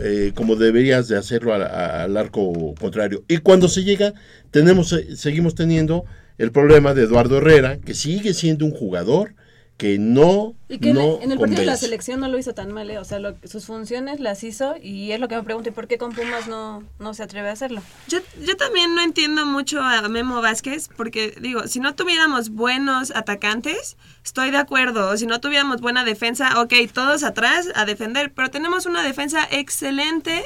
eh, 0.03 0.33
como 0.35 0.57
deberías 0.57 1.09
de 1.09 1.19
hacerlo 1.19 1.53
al, 1.53 1.63
al 1.63 2.17
arco 2.17 2.75
contrario? 2.81 3.23
Y 3.29 3.37
cuando 3.39 3.69
se 3.69 3.85
llega, 3.85 4.15
tenemos, 4.51 4.95
eh, 4.95 5.15
seguimos 5.15 5.55
teniendo 5.55 6.07
el 6.39 6.53
problema 6.53 6.95
de 6.95 7.03
Eduardo 7.03 7.39
Herrera, 7.39 7.79
que 7.79 7.95
sigue 7.95 8.33
siendo 8.35 8.65
un 8.65 8.73
jugador 8.73 9.35
que 9.77 9.97
no, 9.97 10.57
Y 10.69 10.79
que 10.79 10.89
en- 10.89 10.97
no 10.97 11.21
en, 11.23 11.31
el 11.31 11.39
partido 11.39 11.61
de 11.61 11.67
la 11.67 11.77
selección 11.77 12.19
no 12.19 12.27
lo 12.27 12.37
hizo 12.37 12.53
tan 12.53 12.73
mal, 12.73 12.91
¿eh? 12.91 12.99
o 12.99 13.05
sea, 13.05 13.21
lo- 13.21 13.37
sus 13.45 13.65
funciones 13.65 14.19
las 14.19 14.43
hizo 14.43 14.75
y 14.83 15.13
es 15.13 15.21
lo 15.21 15.29
que 15.29 15.37
me 15.37 15.45
pregunto, 15.45 15.69
¿y 15.69 15.73
por 15.73 15.87
qué 15.87 15.99
con 15.99 16.13
Pumas 16.13 16.49
no, 16.49 16.83
no 16.99 17.15
se 17.15 17.23
atreve 17.23 17.49
a 17.49 17.53
hacerlo? 17.53 17.81
Yo, 18.09 18.19
yo 18.45 18.57
también 18.57 18.97
no 18.97 19.03
entiendo 19.03 19.47
mucho 19.47 19.81
a 19.81 20.09
Memo 20.09 20.43
Vázquez, 20.43 20.89
porque 20.97 21.33
digo, 21.41 21.69
si 21.69 21.79
no 21.79 21.95
tuviéramos 21.95 22.51
buenos 22.51 23.13
atacantes, 23.15 23.97
estoy 24.25 24.51
de 24.51 24.57
acuerdo. 24.57 25.11
O 25.11 25.17
si 25.17 25.27
no 25.27 25.41
tuviéramos 25.41 25.81
buena 25.81 26.05
defensa, 26.05 26.61
ok, 26.61 26.75
todos 26.93 27.23
atrás 27.23 27.69
a 27.77 27.85
defender, 27.85 28.33
pero 28.35 28.51
tenemos 28.51 28.85
una 28.87 29.05
defensa 29.05 29.47
excelente 29.49 30.43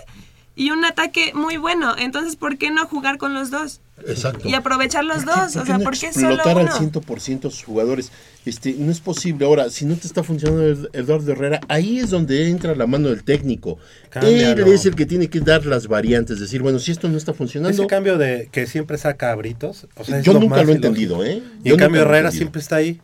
y 0.54 0.72
un 0.72 0.84
ataque 0.84 1.32
muy 1.34 1.56
bueno. 1.56 1.94
Entonces, 1.96 2.36
¿por 2.36 2.58
qué 2.58 2.70
no 2.70 2.86
jugar 2.86 3.16
con 3.16 3.32
los 3.32 3.50
dos? 3.50 3.80
Exacto. 4.08 4.48
Y 4.48 4.54
aprovechar 4.54 5.04
los 5.04 5.24
dos. 5.24 5.56
O 5.56 5.64
sea, 5.64 5.78
no 5.78 5.84
¿por 5.84 5.92
qué 5.98 6.12
solo 6.12 6.34
explotar 6.34 6.58
al 6.58 6.64
uno? 6.66 6.90
100% 6.90 7.42
sus 7.42 7.62
jugadores? 7.64 8.10
Este, 8.44 8.74
no 8.78 8.90
es 8.90 9.00
posible. 9.00 9.44
Ahora, 9.46 9.70
si 9.70 9.84
no 9.84 9.94
te 9.96 10.06
está 10.06 10.22
funcionando 10.22 10.66
Ed- 10.66 10.88
Eduardo 10.92 11.30
Herrera, 11.32 11.60
ahí 11.68 11.98
es 11.98 12.10
donde 12.10 12.48
entra 12.50 12.74
la 12.74 12.86
mano 12.86 13.08
del 13.08 13.22
técnico. 13.24 13.78
Cámbialo. 14.10 14.66
Él 14.66 14.72
es 14.72 14.84
el 14.86 14.94
que 14.96 15.06
tiene 15.06 15.28
que 15.28 15.40
dar 15.40 15.64
las 15.66 15.86
variantes, 15.86 16.40
decir, 16.40 16.62
bueno, 16.62 16.78
si 16.78 16.90
esto 16.90 17.08
no 17.08 17.16
está 17.16 17.32
funcionando, 17.34 17.76
Ese 17.82 17.86
cambio 17.86 18.18
de 18.18 18.48
que 18.50 18.66
siempre 18.66 18.98
saca 18.98 19.30
a 19.30 19.34
Britos. 19.36 19.86
o 19.96 20.04
sea, 20.04 20.18
es 20.18 20.24
Yo 20.24 20.32
nunca 20.34 20.56
más 20.56 20.66
lo 20.66 20.72
he 20.72 20.74
entendido, 20.76 21.24
¿eh? 21.24 21.42
Y 21.64 21.68
Yo 21.68 21.74
en 21.74 21.78
cambio 21.78 22.00
nunca 22.00 22.10
lo 22.10 22.14
he 22.14 22.18
Herrera 22.18 22.18
entendido. 22.28 22.32
siempre 22.32 22.60
está 22.60 22.76
ahí. 22.76 23.00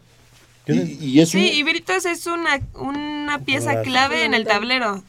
No- 0.67 0.75
y 0.75 1.21
es 1.21 1.33
un- 1.35 1.41
Sí, 1.41 1.51
y 1.53 1.63
Britos 1.63 2.05
es 2.05 2.27
una, 2.27 2.61
una 2.75 3.39
pieza 3.45 3.81
clave 3.83 4.25
en 4.25 4.35
el 4.35 4.45
tablero. 4.45 5.03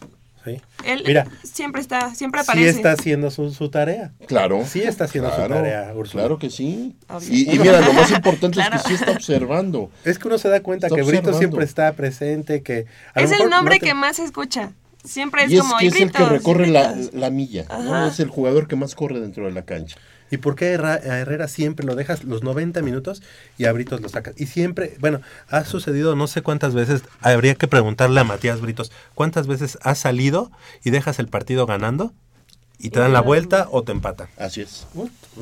Sí. 0.46 0.62
Él 0.86 1.04
Mira. 1.06 1.28
siempre 1.44 1.82
está, 1.82 2.16
siempre 2.16 2.42
Sí 2.42 2.46
aparece. 2.50 2.70
está 2.70 2.94
haciendo 2.94 3.30
su, 3.30 3.52
su 3.52 3.70
tarea. 3.70 4.14
Claro. 4.28 4.64
Sí 4.66 4.82
está 4.82 5.04
haciendo 5.04 5.30
Claro, 5.30 5.44
su 5.56 5.62
tarea, 5.62 5.92
Úrsula. 5.96 6.24
Claro 6.24 6.40
que 6.40 6.50
sí. 6.50 6.96
Y, 7.30 7.54
y 7.56 7.60
mira, 7.60 7.82
lo 7.82 7.92
más 7.94 8.10
importante 8.12 8.56
Claro. 8.56 8.78
es 8.78 8.84
que 8.84 8.88
sí 8.90 8.94
está 8.96 9.12
observando. 9.12 9.92
Es 10.06 10.18
que 10.18 10.28
uno 10.28 10.38
se 10.38 10.48
da 10.50 10.62
cuenta 10.64 10.88
Está 10.88 10.96
que 10.96 11.04
Brito 11.04 11.34
siempre 11.34 11.66
está 11.66 11.92
presente, 11.94 12.64
que... 12.64 12.86
a 13.14 13.20
lo 13.20 13.26
Es 13.26 13.32
el 13.34 13.50
nombre 13.50 13.76
no 13.76 13.80
te- 13.82 13.86
que 13.88 13.94
más 13.94 14.16
se 14.16 14.24
escucha. 14.24 14.72
Siempre 15.04 15.44
es 15.44 15.52
Y 15.52 15.56
es 15.56 15.62
como 15.62 15.78
que 15.78 15.88
es 15.88 15.94
el 15.94 15.98
que 15.98 16.04
"Hibritos, 16.04 16.30
recorre 16.30 16.68
la, 16.68 16.92
hibritos". 16.92 17.14
la 17.14 17.30
milla. 17.30 17.66
Es 18.10 18.20
el 18.20 18.30
jugador 18.30 18.68
que 18.68 18.76
más 18.76 18.96
corre 18.96 19.20
dentro 19.20 19.46
de 19.46 19.52
la 19.52 19.64
cancha. 19.64 19.98
¿Y 20.32 20.38
por 20.38 20.56
qué 20.56 20.76
a 20.76 20.96
Herrera 21.20 21.48
siempre 21.48 21.86
lo 21.86 21.96
dejas 21.96 22.24
los 22.24 22.44
90 22.44 22.82
minutos 22.82 23.22
y 23.58 23.66
a 23.66 23.72
Britos 23.72 24.02
lo 24.02 24.10
sacas? 24.10 24.36
Y 24.38 24.46
siempre, 24.46 24.96
bueno, 25.00 25.22
ha 25.48 25.66
sucedido 25.66 26.16
no 26.16 26.28
sé 26.28 26.42
cuántas 26.42 26.74
veces, 26.74 27.04
habría 27.22 27.56
que 27.56 27.68
preguntarle 27.68 28.20
a 28.20 28.24
Matías 28.24 28.62
Britos, 28.62 28.92
¿cuántas 29.16 29.48
veces 29.48 29.78
has 29.82 29.98
salido 30.00 30.52
y 30.84 30.92
dejas 30.92 31.20
el 31.20 31.28
partido 31.28 31.66
ganando 31.66 32.14
y 32.78 32.92
te 32.92 33.00
dan 33.00 33.12
la 33.12 33.22
vuelta 33.22 33.68
o 33.72 33.84
te 33.84 33.92
empatan? 33.92 34.28
Así 34.38 34.62
es. 34.62 34.88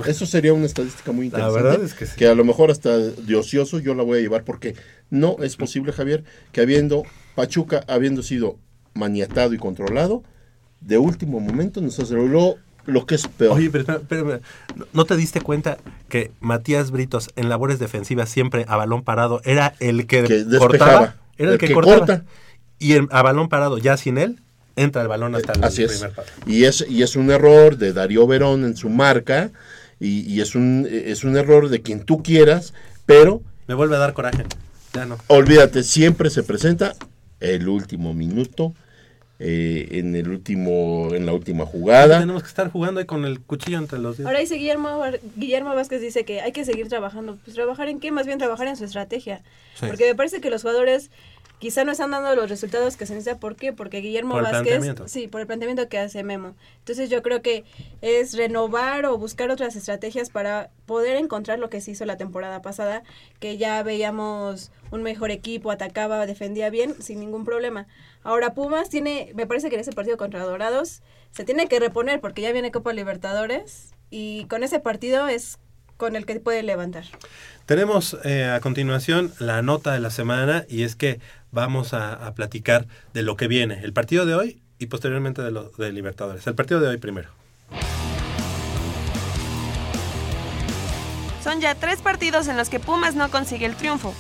Eso 0.06 0.26
sería 0.26 0.54
una 0.54 0.66
estadística 0.66 1.12
muy 1.12 1.30
La 1.30 1.40
interesante. 1.40 1.64
verdad 1.64 1.84
es 1.86 1.94
que 1.94 2.06
sí. 2.06 2.26
a 2.26 2.34
lo 2.34 2.44
mejor 2.46 2.72
hasta 2.72 2.98
de 2.98 3.36
ocioso 3.36 3.80
yo 3.80 3.94
la 3.94 4.04
voy 4.04 4.20
a 4.20 4.22
llevar 4.22 4.44
porque 4.44 4.76
no 5.10 5.38
es 5.42 5.56
posible, 5.56 5.92
Javier, 5.92 6.24
que 6.52 6.62
habiendo 6.62 7.04
Pachuca, 7.36 7.84
habiendo 7.88 8.24
sido 8.24 8.58
maniatado 8.94 9.54
y 9.54 9.58
controlado, 9.58 10.24
de 10.82 10.98
último 10.98 11.40
momento 11.40 11.82
nos 11.82 12.00
aceleró 12.00 12.56
lo 12.88 13.06
que 13.06 13.16
es 13.16 13.28
peor. 13.28 13.58
Oye, 13.58 13.70
pero. 13.70 14.40
¿No- 14.76 14.86
¿no 14.94 15.06
te 15.06 15.16
diste 15.16 15.42
cuenta 15.42 15.78
que 16.10 16.32
Matías 16.40 16.90
Britos 16.92 17.30
en 17.36 17.50
labores 17.50 17.78
defensivas 17.80 18.30
siempre 18.30 18.66
a 18.68 18.76
balón 18.78 19.04
parado 19.04 19.42
era 19.46 19.76
el 19.80 20.08
que, 20.08 20.46
cortaba? 20.58 21.16
Era 21.38 21.50
el, 21.50 21.54
El 21.54 21.58
que, 21.60 21.68
que 21.68 21.74
cortaba. 21.76 21.98
corta. 22.00 22.26
Y 22.80 22.96
a 22.98 23.22
balón 23.22 23.50
parado, 23.50 23.78
ya 23.78 23.98
sin 23.98 24.18
él, 24.18 24.40
entra 24.76 25.02
el 25.02 25.08
balón 25.08 25.36
hasta 25.36 25.54
el 25.54 25.64
Así 25.64 25.84
es. 25.84 25.92
primer 25.94 26.12
palo. 26.12 26.28
Y 26.46 26.64
es, 26.66 26.86
y 26.90 27.02
es 27.04 27.16
un 27.16 27.30
error 27.32 27.78
de 27.78 27.94
Darío 27.94 28.26
Verón 28.28 28.64
en 28.66 28.76
su 28.78 28.90
marca 28.90 29.52
y, 30.00 30.22
y 30.32 30.42
es, 30.42 30.54
un, 30.56 30.88
es 30.90 31.24
un 31.24 31.36
error 31.38 31.70
de 31.70 31.82
quien 31.82 32.04
tú 32.04 32.22
quieras, 32.22 32.74
pero 33.06 33.42
Me 33.68 33.74
vuelve 33.74 33.96
a 33.96 34.00
dar 34.00 34.14
coraje. 34.14 34.44
Ya 34.94 35.06
no. 35.06 35.18
olvídate, 35.28 35.84
siempre 35.84 36.30
se 36.30 36.44
presenta 36.44 36.94
el 37.40 37.68
último 37.68 38.14
minuto, 38.14 38.74
eh, 39.40 39.88
en 39.92 40.16
el 40.16 40.30
último, 40.30 41.10
en 41.14 41.26
la 41.26 41.34
última 41.34 41.66
jugada. 41.66 42.20
Tenemos 42.20 42.44
que 42.44 42.50
estar 42.50 42.72
jugando 42.72 43.00
ahí 43.00 43.06
con 43.06 43.26
el 43.26 43.40
cuchillo 43.40 43.78
entre 43.78 44.00
los 44.00 44.18
dedos. 44.18 44.28
Ahora 44.28 44.40
dice 44.40 44.56
Guillermo, 44.56 45.02
Guillermo 45.36 45.76
Vázquez 45.76 46.02
dice 46.02 46.26
que 46.26 46.42
hay 46.42 46.52
que 46.52 46.66
seguir 46.66 46.90
trabajando. 46.90 47.38
Pues 47.44 47.56
trabajar 47.56 47.88
en 47.88 48.00
qué? 48.00 48.12
Más 48.12 48.26
bien 48.26 48.40
trabajar 48.40 48.68
en 48.68 48.76
su 48.76 48.86
estrategia. 48.86 49.42
Sí. 49.80 49.86
Porque 49.88 50.08
me 50.08 50.16
parece 50.16 50.42
que 50.42 50.50
los 50.50 50.62
jugadores 50.62 51.12
quizá 51.60 51.84
no 51.84 51.92
están 51.92 52.12
dando 52.12 52.36
los 52.36 52.50
resultados 52.50 52.98
que 52.98 53.06
se 53.06 53.14
necesita. 53.14 53.40
¿Por 53.40 53.56
qué? 53.56 53.74
Porque 53.74 54.00
Guillermo 54.00 54.36
Por 54.36 54.44
Vázquez... 54.44 54.96
Sí, 55.06 55.28
por 55.28 55.42
el 55.42 55.48
planteamiento 55.48 55.90
que 55.90 55.98
hace 55.98 56.24
Memo. 56.24 56.56
Entonces 56.80 57.10
yo 57.10 57.22
creo 57.24 57.42
que 57.42 57.66
es 58.02 58.36
renovar 58.36 59.06
o 59.06 59.18
buscar 59.18 59.50
otras 59.50 59.76
estrategias 59.76 60.30
para 60.30 60.70
poder 60.86 61.16
encontrar 61.18 61.60
lo 61.60 61.70
que 61.70 61.82
se 61.82 61.92
hizo 61.92 62.06
la 62.06 62.18
temporada 62.18 62.62
pasada, 62.62 63.04
que 63.40 63.58
ya 63.58 63.82
veíamos 63.84 64.72
un 64.92 65.04
mejor 65.04 65.32
equipo, 65.32 65.72
atacaba, 65.72 66.26
defendía 66.26 66.70
bien, 66.70 67.02
sin 67.02 67.20
ningún 67.20 67.46
problema. 67.46 67.88
Ahora 68.24 68.54
Pumas 68.54 68.90
tiene, 68.90 69.32
me 69.36 69.48
parece 69.48 69.70
que 69.70 69.76
en 69.76 69.82
ese 69.82 69.92
partido 69.92 70.18
contra 70.18 70.44
Dorados 70.44 71.02
se 71.32 71.44
tiene 71.44 71.68
que 71.68 71.80
reponer 71.80 72.20
porque 72.20 72.42
ya 72.42 72.52
viene 72.52 72.72
Copa 72.72 72.94
Libertadores 72.94 73.94
y 74.10 74.46
con 74.46 74.64
ese 74.64 74.80
partido 74.80 75.28
es 75.28 75.60
con 75.98 76.16
el 76.16 76.26
que 76.26 76.40
puede 76.40 76.64
levantar. 76.64 77.06
Tenemos 77.66 78.18
eh, 78.24 78.46
a 78.46 78.60
continuación 78.62 79.34
la 79.40 79.62
nota 79.62 79.94
de 79.94 80.00
la 80.00 80.12
semana 80.12 80.66
y 80.70 80.84
es 80.84 80.96
que 80.96 81.20
vamos 81.58 81.96
a, 81.96 82.32
platicar 82.36 82.86
de 83.16 83.24
lo 83.24 83.36
que 83.36 83.48
viene, 83.48 83.80
el 83.84 83.92
partido 83.92 84.28
de 84.28 84.36
hoy 84.36 84.62
y 84.78 84.86
posteriormente 84.86 85.42
de 85.42 85.50
lo 85.50 85.70
de 85.72 85.92
Libertadores. 85.92 86.46
El 86.46 86.54
partido 86.54 86.80
de 86.80 86.88
hoy 86.88 86.98
primero. 86.98 87.30
Son 91.44 91.60
ya 91.60 91.74
tres 91.74 92.02
partidos 92.02 92.48
en 92.48 92.58
los 92.58 92.70
que 92.70 92.80
Pumas 92.80 93.16
no 93.16 93.32
consigue 93.32 93.66
el 93.66 93.76
triunfo. 93.76 94.14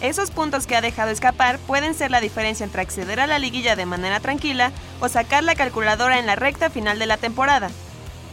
Esos 0.00 0.30
puntos 0.30 0.66
que 0.66 0.76
ha 0.76 0.80
dejado 0.80 1.10
escapar 1.10 1.58
pueden 1.58 1.92
ser 1.92 2.10
la 2.10 2.22
diferencia 2.22 2.64
entre 2.64 2.80
acceder 2.80 3.20
a 3.20 3.26
la 3.26 3.38
liguilla 3.38 3.76
de 3.76 3.84
manera 3.84 4.20
tranquila 4.20 4.72
o 5.00 5.10
sacar 5.10 5.44
la 5.44 5.56
calculadora 5.56 6.18
en 6.18 6.26
la 6.26 6.36
recta 6.36 6.70
final 6.70 6.98
de 6.98 7.06
la 7.06 7.18
temporada. 7.18 7.70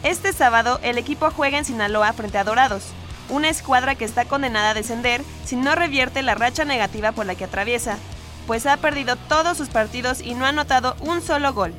Este 0.02 0.32
sábado 0.32 0.80
el 0.82 0.96
equipo 0.96 1.30
juega 1.30 1.58
en 1.58 1.66
Sinaloa 1.66 2.14
frente 2.14 2.38
a 2.38 2.44
Dorados, 2.44 2.84
una 3.28 3.50
escuadra 3.50 3.96
que 3.96 4.06
está 4.06 4.24
condenada 4.24 4.70
a 4.70 4.74
descender 4.74 5.22
si 5.44 5.56
no 5.56 5.74
revierte 5.74 6.22
la 6.22 6.36
racha 6.36 6.64
negativa 6.64 7.12
por 7.12 7.26
la 7.26 7.34
que 7.34 7.44
atraviesa, 7.44 7.98
pues 8.46 8.66
ha 8.66 8.76
perdido 8.76 9.16
todos 9.28 9.56
sus 9.56 9.68
partidos 9.68 10.20
y 10.20 10.34
no 10.34 10.44
ha 10.44 10.50
anotado 10.50 10.96
un 11.00 11.20
solo 11.20 11.52
gol. 11.52 11.72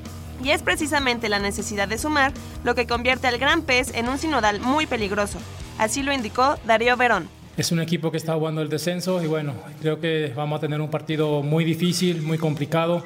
Y 0.44 0.52
es 0.52 0.62
precisamente 0.62 1.30
la 1.30 1.40
necesidad 1.40 1.88
de 1.88 1.98
sumar 1.98 2.32
lo 2.64 2.76
que 2.76 2.86
convierte 2.86 3.28
al 3.28 3.40
Gran 3.40 3.64
Pez 3.64 3.94
en 3.96 4.08
un 4.08 4.18
sinodal 4.18 4.60
muy 4.60 4.86
peligroso. 4.86 5.40
Así 5.78 6.04
lo 6.04 6.14
indicó 6.14 6.58
Darío 6.66 6.96
Verón. 6.98 7.30
Es 7.58 7.72
un 7.72 7.80
equipo 7.80 8.12
que 8.12 8.18
está 8.18 8.36
jugando 8.36 8.62
el 8.62 8.70
descenso 8.70 9.24
y 9.24 9.28
bueno, 9.28 9.54
creo 9.82 10.00
que 10.00 10.32
vamos 10.36 10.58
a 10.58 10.62
tener 10.62 10.80
un 10.80 10.92
partido 10.92 11.42
muy 11.42 11.64
difícil, 11.64 12.22
muy 12.22 12.38
complicado. 12.38 13.04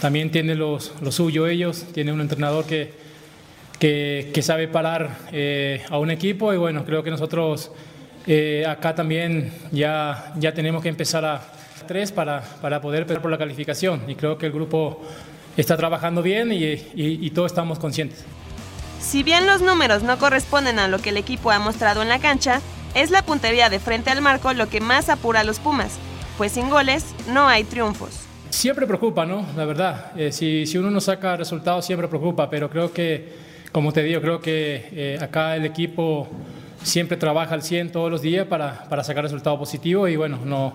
También 0.00 0.30
tiene 0.30 0.54
los, 0.54 0.92
lo 1.02 1.12
suyo 1.12 1.46
ellos, 1.46 1.84
tiene 1.92 2.12
un 2.12 2.22
entrenador 2.22 2.64
que, 2.64 2.94
que, 3.78 4.42
sabe 4.42 4.68
parar 4.68 5.18
eh, 5.32 5.82
a 5.90 5.98
un 5.98 6.10
equipo 6.10 6.54
y 6.54 6.56
bueno, 6.56 6.84
creo 6.86 7.02
que 7.02 7.10
nosotros 7.10 7.70
eh, 8.26 8.64
acá 8.66 8.94
también 8.94 9.52
ya, 9.70 10.32
ya 10.36 10.54
tenemos 10.54 10.82
que 10.82 10.88
empezar 10.88 11.24
a 11.26 11.53
tres 11.86 12.12
para, 12.12 12.42
para 12.60 12.80
poder 12.80 13.06
pelear 13.06 13.22
por 13.22 13.30
la 13.30 13.38
calificación 13.38 14.02
y 14.08 14.14
creo 14.14 14.38
que 14.38 14.46
el 14.46 14.52
grupo 14.52 15.00
está 15.56 15.76
trabajando 15.76 16.22
bien 16.22 16.52
y, 16.52 16.64
y, 16.64 16.80
y 16.94 17.30
todos 17.30 17.52
estamos 17.52 17.78
conscientes. 17.78 18.24
Si 19.00 19.22
bien 19.22 19.46
los 19.46 19.60
números 19.60 20.02
no 20.02 20.18
corresponden 20.18 20.78
a 20.78 20.88
lo 20.88 20.98
que 20.98 21.10
el 21.10 21.16
equipo 21.16 21.50
ha 21.50 21.58
mostrado 21.58 22.02
en 22.02 22.08
la 22.08 22.18
cancha, 22.18 22.60
es 22.94 23.10
la 23.10 23.22
puntería 23.22 23.68
de 23.68 23.78
frente 23.78 24.10
al 24.10 24.22
marco 24.22 24.52
lo 24.52 24.68
que 24.68 24.80
más 24.80 25.08
apura 25.08 25.40
a 25.40 25.44
los 25.44 25.58
Pumas, 25.58 25.98
pues 26.38 26.52
sin 26.52 26.70
goles 26.70 27.04
no 27.28 27.46
hay 27.46 27.64
triunfos. 27.64 28.20
Siempre 28.50 28.86
preocupa, 28.86 29.26
¿no? 29.26 29.44
La 29.56 29.64
verdad. 29.64 30.12
Eh, 30.16 30.30
si, 30.32 30.64
si 30.66 30.78
uno 30.78 30.90
no 30.90 31.00
saca 31.00 31.36
resultados, 31.36 31.84
siempre 31.84 32.06
preocupa, 32.08 32.48
pero 32.48 32.70
creo 32.70 32.92
que, 32.92 33.32
como 33.72 33.92
te 33.92 34.02
digo, 34.02 34.20
creo 34.20 34.40
que 34.40 34.88
eh, 34.92 35.18
acá 35.20 35.56
el 35.56 35.64
equipo 35.64 36.28
siempre 36.82 37.16
trabaja 37.16 37.54
al 37.54 37.62
100 37.62 37.90
todos 37.92 38.10
los 38.10 38.22
días 38.22 38.46
para, 38.46 38.84
para 38.88 39.02
sacar 39.02 39.24
resultados 39.24 39.58
positivos 39.58 40.08
y 40.08 40.16
bueno, 40.16 40.38
no. 40.44 40.74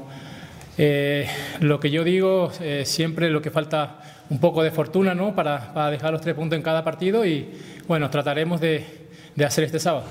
Eh, 0.81 1.27
lo 1.59 1.81
que 1.81 1.91
yo 1.91 2.05
digo, 2.05 2.53
eh, 2.61 2.83
siempre 2.85 3.29
lo 3.29 3.41
que 3.41 3.51
falta 3.51 3.97
un 4.29 4.39
poco 4.39 4.63
de 4.63 4.71
fortuna, 4.71 5.13
¿no? 5.13 5.35
Para, 5.35 5.73
para 5.73 5.91
dejar 5.91 6.13
los 6.13 6.21
tres 6.21 6.35
puntos 6.35 6.55
en 6.55 6.63
cada 6.63 6.85
partido 6.85 7.25
y 7.25 7.49
bueno, 7.85 8.09
trataremos 8.09 8.61
de, 8.61 8.85
de 9.35 9.45
hacer 9.45 9.65
este 9.65 9.77
sábado. 9.77 10.05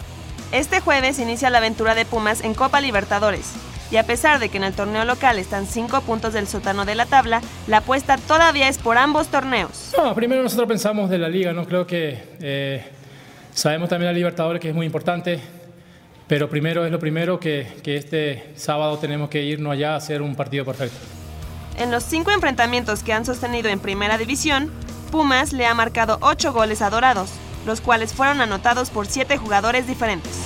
Este 0.53 0.81
jueves 0.81 1.19
inicia 1.21 1.49
la 1.49 1.57
aventura 1.57 1.95
de 1.95 2.05
Pumas 2.05 2.45
en 2.45 2.53
Copa 2.53 2.83
Libertadores. 2.83 3.55
Y 3.91 3.97
a 3.97 4.03
pesar 4.03 4.41
de 4.41 4.51
que 4.51 4.59
en 4.59 4.65
el 4.65 4.75
torneo 4.75 5.07
local 5.07 5.39
están 5.39 5.65
5 5.65 6.03
puntos 6.03 6.35
del 6.35 6.47
sótano 6.47 6.85
de 6.85 6.95
la 6.95 7.07
tabla, 7.07 7.41
la 7.67 7.79
apuesta 7.79 8.19
todavía 8.19 8.69
es 8.69 8.77
por 8.77 8.99
ambos 8.99 9.29
torneos. 9.29 9.95
No, 9.97 10.15
primero 10.15 10.43
nosotros 10.43 10.69
pensamos 10.69 11.09
de 11.09 11.17
la 11.17 11.31
liga, 11.31 11.55
¿no? 11.55 11.65
Creo 11.65 11.87
que 11.87 12.19
eh, 12.43 12.85
sabemos 13.55 13.89
también 13.89 14.13
la 14.13 14.13
Libertadores 14.13 14.61
que 14.61 14.69
es 14.69 14.75
muy 14.75 14.85
importante, 14.85 15.41
pero 16.29 16.49
primero 16.49 16.85
es 16.85 16.93
lo 16.93 16.99
primero 16.99 17.41
que, 17.41 17.67
que 17.83 17.97
este 17.97 18.53
sábado 18.55 18.99
tenemos 18.99 19.31
que 19.31 19.43
irnos 19.43 19.73
allá 19.73 19.95
a 19.95 19.97
hacer 19.97 20.23
un 20.23 20.37
partido 20.37 20.65
perfecto. 20.65 20.99
En 21.79 21.91
los 21.91 22.05
5 22.05 22.31
enfrentamientos 22.33 23.03
que 23.03 23.13
han 23.13 23.25
sostenido 23.25 23.69
en 23.69 23.81
Primera 23.81 24.19
División, 24.19 24.71
Pumas 25.11 25.53
le 25.53 25.65
ha 25.65 25.75
marcado 25.75 26.19
8 26.21 26.53
goles 26.53 26.83
a 26.83 26.91
Dorados, 26.91 27.31
los 27.67 27.81
cuales 27.81 28.13
fueron 28.13 28.41
anotados 28.41 28.91
por 28.91 29.07
7 29.07 29.39
jugadores 29.39 29.87
diferentes. 29.87 30.39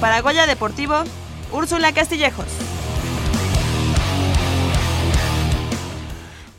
Para 0.00 0.22
Goya 0.22 0.46
Deportivo, 0.46 1.02
Úrsula 1.52 1.92
Castillejos. 1.92 2.46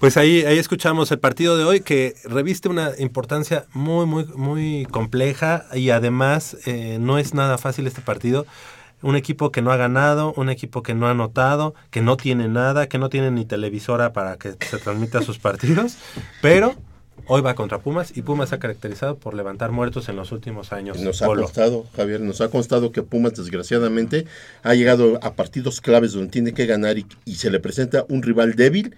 Pues 0.02 0.18
ahí, 0.18 0.44
ahí 0.45 0.57
escuchamos 0.57 1.11
el 1.11 1.19
partido 1.19 1.57
de 1.57 1.64
hoy 1.64 1.82
que 1.82 2.15
reviste 2.23 2.68
una 2.68 2.90
importancia 2.98 3.68
muy, 3.72 4.07
muy, 4.07 4.26
muy 4.36 4.88
compleja 4.90 5.68
y 5.76 5.91
además 5.91 6.57
eh, 6.65 6.98
no 6.99 7.19
es 7.19 7.36
nada 7.36 7.60
fácil 7.60 7.86
este 7.86 8.02
partido. 8.02 8.48
Un 9.03 9.15
equipo 9.15 9.52
que 9.52 9.61
no 9.61 9.72
ha 9.72 9.78
ganado, 9.78 10.34
un 10.38 10.49
equipo 10.49 10.82
que 10.82 10.95
no 10.95 11.06
ha 11.06 11.11
anotado, 11.11 11.76
que 11.91 12.02
no 12.02 12.18
tiene 12.18 12.48
nada, 12.48 12.90
que 12.90 12.98
no 12.98 13.10
tiene 13.10 13.30
ni 13.30 13.45
televisora 13.45 14.11
para 14.11 14.38
que 14.38 14.53
se 14.53 14.80
transmita 14.80 15.22
sus 15.22 15.38
partidos, 15.40 15.98
pero 16.41 16.73
hoy 17.28 17.41
va 17.41 17.53
contra 17.53 17.78
Pumas 17.78 18.18
y 18.18 18.23
Pumas 18.23 18.49
se 18.49 18.56
ha 18.56 18.60
caracterizado 18.60 19.19
por 19.19 19.36
levantar 19.36 19.69
muertos 19.69 20.10
en 20.10 20.15
los 20.15 20.32
últimos 20.32 20.73
años. 20.73 20.99
Nos 20.99 21.22
ha 21.22 21.28
Polo. 21.28 21.44
constado, 21.44 21.86
Javier, 21.95 22.22
nos 22.22 22.41
ha 22.41 22.49
constado 22.49 22.91
que 22.91 23.03
Pumas 23.03 23.36
desgraciadamente 23.36 24.26
ha 24.64 24.73
llegado 24.73 25.19
a 25.22 25.36
partidos 25.36 25.80
claves 25.80 26.14
donde 26.14 26.32
tiene 26.32 26.56
que 26.56 26.65
ganar 26.65 26.98
y, 26.98 27.06
y 27.23 27.36
se 27.36 27.52
le 27.52 27.60
presenta 27.60 28.03
un 28.10 28.23
rival 28.23 28.56
débil 28.56 28.95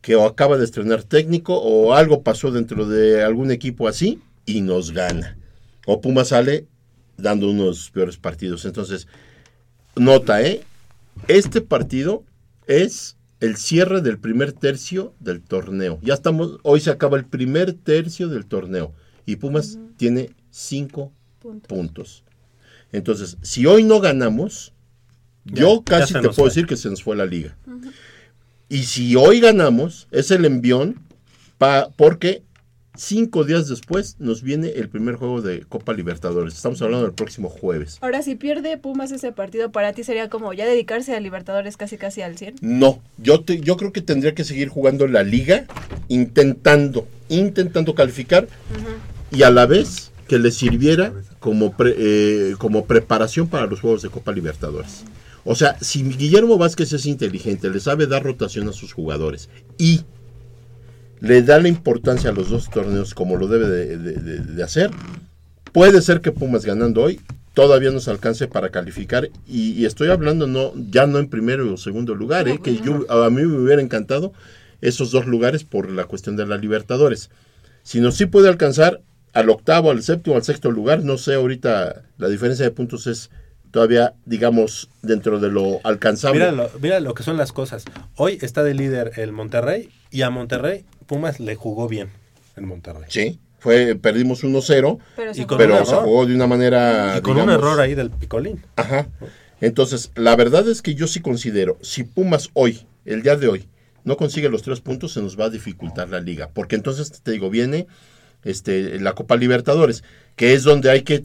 que 0.00 0.16
o 0.16 0.24
acaba 0.26 0.56
de 0.56 0.64
estrenar 0.64 1.02
técnico 1.02 1.56
o 1.58 1.94
algo 1.94 2.22
pasó 2.22 2.50
dentro 2.50 2.86
de 2.86 3.22
algún 3.22 3.50
equipo 3.50 3.88
así 3.88 4.20
y 4.46 4.60
nos 4.60 4.92
gana. 4.92 5.36
O 5.86 6.00
Pumas 6.00 6.28
sale 6.28 6.66
dando 7.16 7.50
uno 7.50 7.66
de 7.68 7.74
sus 7.74 7.90
peores 7.90 8.16
partidos. 8.16 8.64
Entonces, 8.64 9.08
nota, 9.96 10.42
¿eh? 10.42 10.62
Este 11.26 11.60
partido 11.60 12.22
es 12.66 13.16
el 13.40 13.56
cierre 13.56 14.00
del 14.00 14.18
primer 14.18 14.52
tercio 14.52 15.14
del 15.20 15.40
torneo. 15.42 15.98
Ya 16.02 16.14
estamos, 16.14 16.58
hoy 16.62 16.80
se 16.80 16.90
acaba 16.90 17.16
el 17.16 17.24
primer 17.24 17.72
tercio 17.72 18.28
del 18.28 18.46
torneo 18.46 18.92
y 19.26 19.36
Pumas 19.36 19.78
tiene 19.96 20.30
cinco 20.50 21.12
puntos. 21.66 22.24
Entonces, 22.92 23.36
si 23.42 23.66
hoy 23.66 23.82
no 23.84 24.00
ganamos, 24.00 24.72
Ya, 25.44 25.62
yo 25.62 25.82
casi 25.84 26.14
te 26.14 26.20
puedo 26.20 26.32
fue. 26.32 26.44
decir 26.46 26.66
que 26.66 26.76
se 26.76 26.88
nos 26.88 27.02
fue 27.02 27.16
la 27.16 27.26
liga. 27.26 27.56
Y 28.68 28.84
si 28.84 29.16
hoy 29.16 29.40
ganamos, 29.40 30.08
es 30.10 30.30
el 30.30 30.44
envión 30.44 30.96
pa- 31.56 31.88
porque 31.96 32.42
cinco 32.94 33.44
días 33.44 33.68
después 33.68 34.16
nos 34.18 34.42
viene 34.42 34.68
el 34.70 34.88
primer 34.88 35.14
juego 35.14 35.40
de 35.40 35.60
Copa 35.60 35.92
Libertadores. 35.92 36.54
Estamos 36.54 36.82
hablando 36.82 37.06
del 37.06 37.14
próximo 37.14 37.48
jueves. 37.48 37.96
Ahora, 38.00 38.22
si 38.22 38.34
pierde 38.34 38.76
Pumas 38.76 39.12
ese 39.12 39.30
partido, 39.32 39.70
para 39.72 39.92
ti 39.92 40.02
sería 40.04 40.28
como 40.28 40.52
ya 40.52 40.66
dedicarse 40.66 41.14
a 41.14 41.20
Libertadores 41.20 41.76
casi 41.76 41.96
casi 41.96 42.22
al 42.22 42.36
100. 42.36 42.56
No, 42.60 43.00
yo, 43.16 43.40
te, 43.40 43.60
yo 43.60 43.76
creo 43.76 43.92
que 43.92 44.02
tendría 44.02 44.34
que 44.34 44.44
seguir 44.44 44.68
jugando 44.68 45.06
la 45.06 45.22
liga, 45.22 45.66
intentando, 46.08 47.06
intentando 47.28 47.94
calificar 47.94 48.48
y 49.30 49.42
a 49.44 49.50
la 49.50 49.66
vez 49.66 50.10
que 50.26 50.38
le 50.38 50.50
sirviera 50.50 51.12
como, 51.40 51.74
eh, 51.80 52.54
como 52.58 52.86
preparación 52.86 53.48
para 53.48 53.66
los 53.66 53.80
Juegos 53.80 54.02
de 54.02 54.10
Copa 54.10 54.32
Libertadores. 54.32 55.04
O 55.44 55.54
sea, 55.54 55.78
si 55.80 56.02
Guillermo 56.02 56.58
Vázquez 56.58 56.92
es 56.92 57.06
inteligente, 57.06 57.70
le 57.70 57.80
sabe 57.80 58.06
dar 58.06 58.22
rotación 58.22 58.68
a 58.68 58.72
sus 58.72 58.92
jugadores 58.92 59.48
y 59.78 60.02
le 61.20 61.42
da 61.42 61.58
la 61.58 61.68
importancia 61.68 62.30
a 62.30 62.32
los 62.32 62.50
dos 62.50 62.70
torneos 62.70 63.14
como 63.14 63.36
lo 63.36 63.48
debe 63.48 63.96
de, 63.96 64.62
hacer, 64.62 64.90
puede 65.72 66.02
ser 66.02 66.20
que 66.20 66.32
Pumas 66.32 66.64
ganando 66.64 67.02
hoy 67.02 67.20
todavía 67.54 67.90
nos 67.90 68.08
alcance 68.08 68.46
para 68.46 68.70
calificar 68.70 69.30
y, 69.46 69.84
estoy 69.84 70.10
hablando 70.10 70.46
no 70.46 70.72
ya 70.90 71.06
no 71.06 71.18
en 71.18 71.28
primero 71.28 71.72
o 71.72 71.76
segundo 71.76 72.14
lugar, 72.14 72.48
eh, 72.48 72.60
que 72.62 72.76
yo, 72.76 73.04
a 73.10 73.30
mí 73.30 73.42
me 73.42 73.58
hubiera 73.58 73.82
encantado 73.82 74.32
esos 74.80 75.10
dos 75.10 75.26
lugares 75.26 75.64
por 75.64 75.90
la 75.90 76.04
cuestión 76.04 76.36
de 76.36 76.46
la 76.46 76.56
Libertadores. 76.56 77.30
Si 77.82 78.00
no 78.00 78.12
sí 78.12 78.26
puede 78.26 78.48
alcanzar 78.48 79.00
al 79.32 79.50
octavo, 79.50 79.90
al 79.90 80.02
séptimo, 80.02 80.36
al 80.36 80.44
sexto 80.44 80.70
lugar, 80.70 81.02
no 81.04 81.18
sé, 81.18 81.34
ahorita 81.34 82.02
la 82.18 82.28
diferencia 82.28 82.64
de 82.64 82.70
puntos 82.70 83.06
es 83.06 83.30
todavía, 83.70 84.14
digamos, 84.24 84.88
dentro 85.02 85.38
de 85.40 85.50
lo 85.50 85.80
alcanzable. 85.84 86.38
Mira 86.40 86.52
lo, 86.52 86.70
mira 86.80 87.00
lo 87.00 87.14
que 87.14 87.22
son 87.22 87.36
las 87.36 87.52
cosas. 87.52 87.84
Hoy 88.16 88.38
está 88.40 88.62
de 88.64 88.74
líder 88.74 89.12
el 89.16 89.32
Monterrey 89.32 89.90
y 90.10 90.22
a 90.22 90.30
Monterrey 90.30 90.84
Pumas 91.06 91.40
le 91.40 91.54
jugó 91.54 91.88
bien 91.88 92.10
en 92.56 92.66
Monterrey. 92.66 93.04
Sí, 93.08 93.38
fue, 93.58 93.94
perdimos 93.94 94.44
1-0, 94.44 94.98
Pero 95.16 95.30
Y 95.30 95.34
se 95.34 95.46
con 95.46 95.58
pero 95.58 95.78
un 95.78 95.86
se 95.86 95.92
error. 95.92 96.04
jugó 96.04 96.26
de 96.26 96.34
una 96.34 96.46
manera... 96.46 97.14
Y 97.18 97.20
con 97.22 97.38
un 97.38 97.50
error 97.50 97.80
ahí 97.80 97.94
del 97.94 98.10
Picolín. 98.10 98.62
Ajá. 98.76 99.08
Entonces, 99.60 100.12
la 100.14 100.36
verdad 100.36 100.68
es 100.68 100.82
que 100.82 100.94
yo 100.94 101.06
sí 101.06 101.20
considero, 101.20 101.78
si 101.82 102.04
Pumas 102.04 102.50
hoy, 102.52 102.86
el 103.04 103.22
día 103.22 103.36
de 103.36 103.48
hoy, 103.48 103.68
no 104.04 104.16
consigue 104.16 104.48
los 104.48 104.62
tres 104.62 104.80
puntos, 104.80 105.12
se 105.12 105.20
nos 105.20 105.38
va 105.38 105.46
a 105.46 105.50
dificultar 105.50 106.08
la 106.08 106.20
liga. 106.20 106.50
Porque 106.54 106.76
entonces, 106.76 107.10
te 107.22 107.32
digo, 107.32 107.50
viene 107.50 107.86
este, 108.44 108.98
la 109.00 109.14
Copa 109.14 109.36
Libertadores, 109.36 110.04
que 110.36 110.52
es 110.54 110.62
donde 110.62 110.90
hay 110.90 111.02
que 111.02 111.24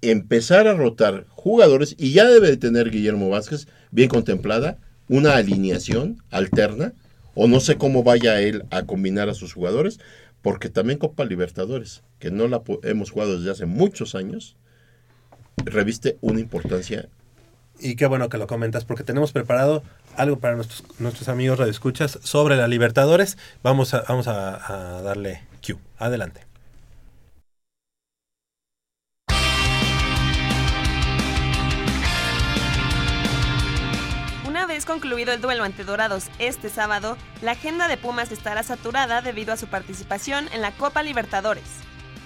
empezar 0.00 0.66
a 0.66 0.74
rotar 0.74 1.26
jugadores 1.28 1.94
y 1.98 2.12
ya 2.12 2.24
debe 2.26 2.48
de 2.48 2.56
tener 2.56 2.90
Guillermo 2.90 3.28
Vázquez 3.30 3.66
bien 3.90 4.08
contemplada 4.08 4.78
una 5.08 5.36
alineación 5.36 6.22
alterna 6.30 6.92
o 7.34 7.48
no 7.48 7.60
sé 7.60 7.76
cómo 7.76 8.02
vaya 8.02 8.40
él 8.40 8.64
a 8.70 8.84
combinar 8.84 9.28
a 9.28 9.34
sus 9.34 9.52
jugadores 9.52 9.98
porque 10.42 10.68
también 10.68 10.98
Copa 10.98 11.24
Libertadores 11.24 12.02
que 12.18 12.30
no 12.30 12.48
la 12.48 12.62
hemos 12.82 13.10
jugado 13.10 13.38
desde 13.38 13.50
hace 13.50 13.66
muchos 13.66 14.14
años 14.14 14.56
reviste 15.64 16.18
una 16.20 16.40
importancia 16.40 17.08
Y 17.80 17.96
qué 17.96 18.06
bueno 18.06 18.28
que 18.28 18.38
lo 18.38 18.46
comentas, 18.46 18.84
porque 18.84 19.04
tenemos 19.04 19.32
preparado 19.32 19.82
algo 20.16 20.38
para 20.38 20.54
nuestros, 20.54 20.84
nuestros 20.98 21.28
amigos 21.28 21.58
radioescuchas 21.58 22.18
sobre 22.22 22.56
la 22.56 22.68
Libertadores. 22.68 23.36
Vamos 23.62 23.94
a, 23.94 24.04
vamos 24.08 24.28
a, 24.28 24.98
a 24.98 25.02
darle 25.02 25.42
Q. 25.60 25.78
Adelante. 25.98 26.43
Concluido 34.84 35.32
el 35.32 35.40
duelo 35.40 35.64
ante 35.64 35.84
Dorados 35.84 36.26
este 36.38 36.68
sábado, 36.68 37.16
la 37.42 37.52
agenda 37.52 37.88
de 37.88 37.96
Pumas 37.96 38.32
estará 38.32 38.62
saturada 38.62 39.22
debido 39.22 39.52
a 39.52 39.56
su 39.56 39.66
participación 39.66 40.48
en 40.52 40.62
la 40.62 40.72
Copa 40.72 41.02
Libertadores. 41.02 41.64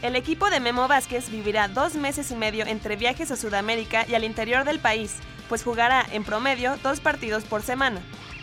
El 0.03 0.15
equipo 0.15 0.49
de 0.51 0.61
Memo 0.61 0.87
Vázquez 0.87 1.31
vivirá 1.31 1.69
dos 1.69 1.95
meses 1.95 2.31
y 2.31 2.37
medio 2.37 2.65
entre 2.67 2.97
viajes 2.97 3.31
a 3.31 3.37
Sudamérica 3.37 4.07
y 4.09 4.15
al 4.15 4.25
interior 4.25 4.65
del 4.65 4.79
país, 4.79 5.17
pues 5.49 5.65
jugará 5.65 6.07
en 6.13 6.23
promedio 6.23 6.77
dos 6.83 7.01
partidos 7.01 7.45
por 7.45 7.63
semana. 7.63 8.01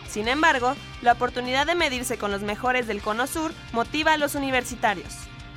Sin 0.08 0.28
embargo, 0.28 0.76
la 1.02 1.12
oportunidad 1.12 1.66
de 1.66 1.74
medirse 1.74 2.18
con 2.18 2.30
los 2.30 2.42
mejores 2.42 2.86
del 2.86 3.00
Cono 3.00 3.26
Sur 3.26 3.52
motiva 3.72 4.12
a 4.12 4.18
los 4.18 4.34
universitarios. 4.34 5.14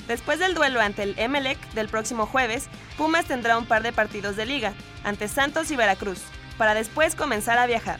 Después 0.07 0.39
del 0.39 0.53
duelo 0.53 0.81
ante 0.81 1.03
el 1.03 1.19
Emelec 1.19 1.59
del 1.73 1.87
próximo 1.87 2.25
jueves, 2.25 2.67
Pumas 2.97 3.25
tendrá 3.25 3.57
un 3.57 3.65
par 3.65 3.83
de 3.83 3.93
partidos 3.93 4.35
de 4.35 4.45
liga, 4.45 4.73
ante 5.03 5.27
Santos 5.27 5.69
y 5.71 5.75
Veracruz, 5.75 6.21
para 6.57 6.73
después 6.73 7.15
comenzar 7.15 7.57
a 7.57 7.67
viajar. 7.67 7.99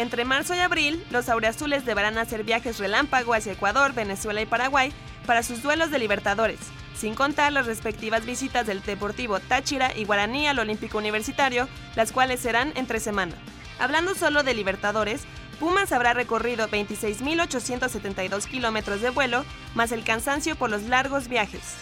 Entre 0.00 0.24
marzo 0.24 0.54
y 0.54 0.60
abril, 0.60 1.04
los 1.10 1.28
auriazules 1.28 1.84
deberán 1.84 2.16
hacer 2.16 2.42
viajes 2.42 2.78
relámpago 2.78 3.34
hacia 3.34 3.52
Ecuador, 3.52 3.92
Venezuela 3.92 4.40
y 4.40 4.46
Paraguay 4.46 4.94
para 5.26 5.42
sus 5.42 5.62
duelos 5.62 5.90
de 5.90 5.98
Libertadores, 5.98 6.58
sin 6.96 7.14
contar 7.14 7.52
las 7.52 7.66
respectivas 7.66 8.24
visitas 8.24 8.66
del 8.66 8.80
Deportivo 8.80 9.40
Táchira 9.40 9.94
y 9.94 10.06
Guaraní 10.06 10.48
al 10.48 10.58
Olímpico 10.58 10.96
Universitario, 10.96 11.68
las 11.96 12.12
cuales 12.12 12.40
serán 12.40 12.72
entre 12.76 12.98
semana. 12.98 13.34
Hablando 13.78 14.14
solo 14.14 14.42
de 14.42 14.54
Libertadores, 14.54 15.24
Pumas 15.58 15.92
habrá 15.92 16.14
recorrido 16.14 16.66
26.872 16.68 18.46
kilómetros 18.46 19.02
de 19.02 19.10
vuelo, 19.10 19.44
más 19.74 19.92
el 19.92 20.02
cansancio 20.02 20.56
por 20.56 20.70
los 20.70 20.84
largos 20.84 21.28
viajes. 21.28 21.74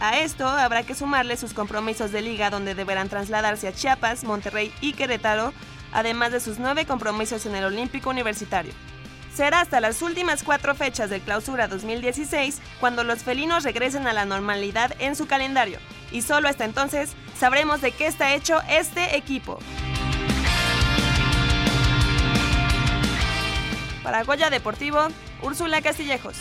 A 0.00 0.18
esto 0.18 0.46
habrá 0.48 0.82
que 0.82 0.96
sumarle 0.96 1.36
sus 1.36 1.54
compromisos 1.54 2.10
de 2.10 2.20
liga 2.20 2.50
donde 2.50 2.74
deberán 2.74 3.08
trasladarse 3.08 3.68
a 3.68 3.72
Chiapas, 3.72 4.24
Monterrey 4.24 4.72
y 4.80 4.92
Querétaro, 4.92 5.52
además 5.92 6.32
de 6.32 6.40
sus 6.40 6.58
nueve 6.58 6.86
compromisos 6.86 7.46
en 7.46 7.54
el 7.54 7.64
Olímpico 7.64 8.10
Universitario. 8.10 8.72
Será 9.34 9.60
hasta 9.60 9.80
las 9.80 10.02
últimas 10.02 10.42
cuatro 10.42 10.74
fechas 10.74 11.10
del 11.10 11.20
Clausura 11.20 11.68
2016 11.68 12.60
cuando 12.80 13.04
los 13.04 13.22
felinos 13.22 13.62
regresen 13.62 14.06
a 14.06 14.12
la 14.12 14.24
normalidad 14.24 14.94
en 14.98 15.14
su 15.14 15.26
calendario, 15.26 15.78
y 16.10 16.22
solo 16.22 16.48
hasta 16.48 16.64
entonces 16.64 17.12
sabremos 17.38 17.80
de 17.80 17.92
qué 17.92 18.06
está 18.06 18.34
hecho 18.34 18.60
este 18.68 19.16
equipo. 19.16 19.60
Para 24.02 24.24
Goya 24.24 24.50
Deportivo, 24.50 25.06
Úrsula 25.42 25.82
Castillejos. 25.82 26.36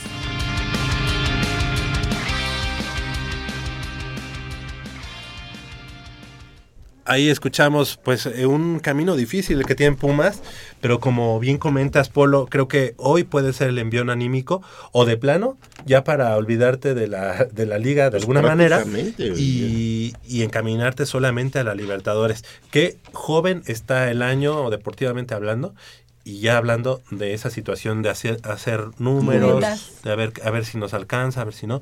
Ahí 7.08 7.30
escuchamos 7.30 7.98
pues 8.04 8.26
eh, 8.26 8.46
un 8.46 8.80
camino 8.80 9.16
difícil 9.16 9.60
el 9.60 9.66
que 9.66 9.76
tienen 9.76 9.96
Pumas, 9.96 10.42
pero 10.82 11.00
como 11.00 11.40
bien 11.40 11.58
comentas 11.58 12.10
Polo, 12.10 12.48
creo 12.48 12.68
que 12.68 12.96
hoy 12.98 13.24
puede 13.24 13.54
ser 13.54 13.70
el 13.70 13.80
envión 13.80 14.10
anímico 14.10 14.62
o 14.92 15.06
de 15.06 15.16
plano, 15.16 15.58
ya 15.86 16.04
para 16.04 16.36
olvidarte 16.36 16.94
de 16.94 17.08
la, 17.08 17.46
de 17.46 17.66
la 17.66 17.78
liga 17.78 18.10
de 18.10 18.18
alguna 18.18 18.42
manera 18.42 18.84
y, 19.18 20.14
y 20.28 20.44
encaminarte 20.44 21.06
solamente 21.06 21.60
a 21.60 21.64
la 21.64 21.76
Libertadores. 21.76 22.44
Qué 22.72 22.98
joven 23.14 23.64
está 23.68 24.12
el 24.12 24.22
año 24.22 24.70
deportivamente 24.70 25.34
hablando 25.34 25.74
y 26.28 26.42
ya 26.42 26.58
hablando 26.58 27.02
de 27.10 27.34
esa 27.34 27.50
situación 27.50 28.02
de 28.02 28.10
hacer, 28.10 28.42
hacer 28.44 28.90
números, 28.98 29.62
de 30.04 30.12
a 30.12 30.16
ver, 30.16 30.34
a 30.44 30.52
ver 30.52 30.66
si 30.66 30.78
nos 30.78 30.94
alcanza, 30.94 31.40
a 31.40 31.46
ver 31.46 31.54
si 31.54 31.68
no. 31.68 31.80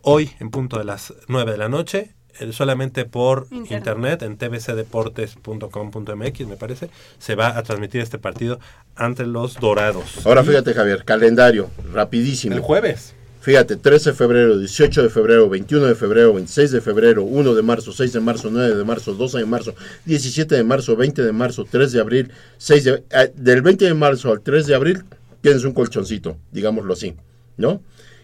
Hoy, 0.00 0.30
en 0.40 0.50
punto 0.50 0.78
de 0.78 0.84
las 0.84 1.12
9 1.28 1.52
de 1.52 1.58
la 1.58 1.68
noche, 1.68 2.13
solamente 2.52 3.04
por 3.04 3.46
Internet. 3.50 3.72
internet, 3.72 4.22
en 4.22 4.36
tvcdeportes.com.mx, 4.36 6.46
me 6.46 6.56
parece, 6.56 6.90
se 7.18 7.34
va 7.34 7.56
a 7.56 7.62
transmitir 7.62 8.00
este 8.00 8.18
partido 8.18 8.58
ante 8.96 9.26
los 9.26 9.56
Dorados. 9.56 10.24
Ahora 10.26 10.44
fíjate, 10.44 10.74
Javier, 10.74 11.04
calendario, 11.04 11.70
rapidísimo. 11.92 12.54
El 12.54 12.60
jueves. 12.60 13.14
Fíjate, 13.40 13.76
13 13.76 14.10
de 14.10 14.16
febrero, 14.16 14.58
18 14.58 15.02
de 15.02 15.10
febrero, 15.10 15.48
21 15.50 15.86
de 15.86 15.94
febrero, 15.94 16.32
26 16.32 16.70
de 16.70 16.80
febrero, 16.80 17.24
1 17.24 17.54
de 17.54 17.62
marzo, 17.62 17.92
6 17.92 18.14
de 18.14 18.20
marzo, 18.20 18.48
9 18.50 18.74
de 18.74 18.84
marzo, 18.84 19.12
12 19.12 19.38
de 19.38 19.44
marzo, 19.44 19.74
17 20.06 20.54
de 20.54 20.64
marzo, 20.64 20.96
20 20.96 21.22
de 21.22 21.32
marzo, 21.32 21.66
3 21.70 21.92
de 21.92 22.00
abril, 22.00 22.32
6 22.56 22.84
de... 22.84 23.04
eh, 23.10 23.32
del 23.36 23.60
20 23.60 23.84
de 23.84 23.92
marzo 23.92 24.32
al 24.32 24.40
3 24.40 24.66
de 24.66 24.74
abril 24.74 25.04
tienes 25.42 25.62
un 25.64 25.74
colchoncito, 25.74 26.38
digámoslo 26.52 26.94
así, 26.94 27.16
¿no? 27.58 27.82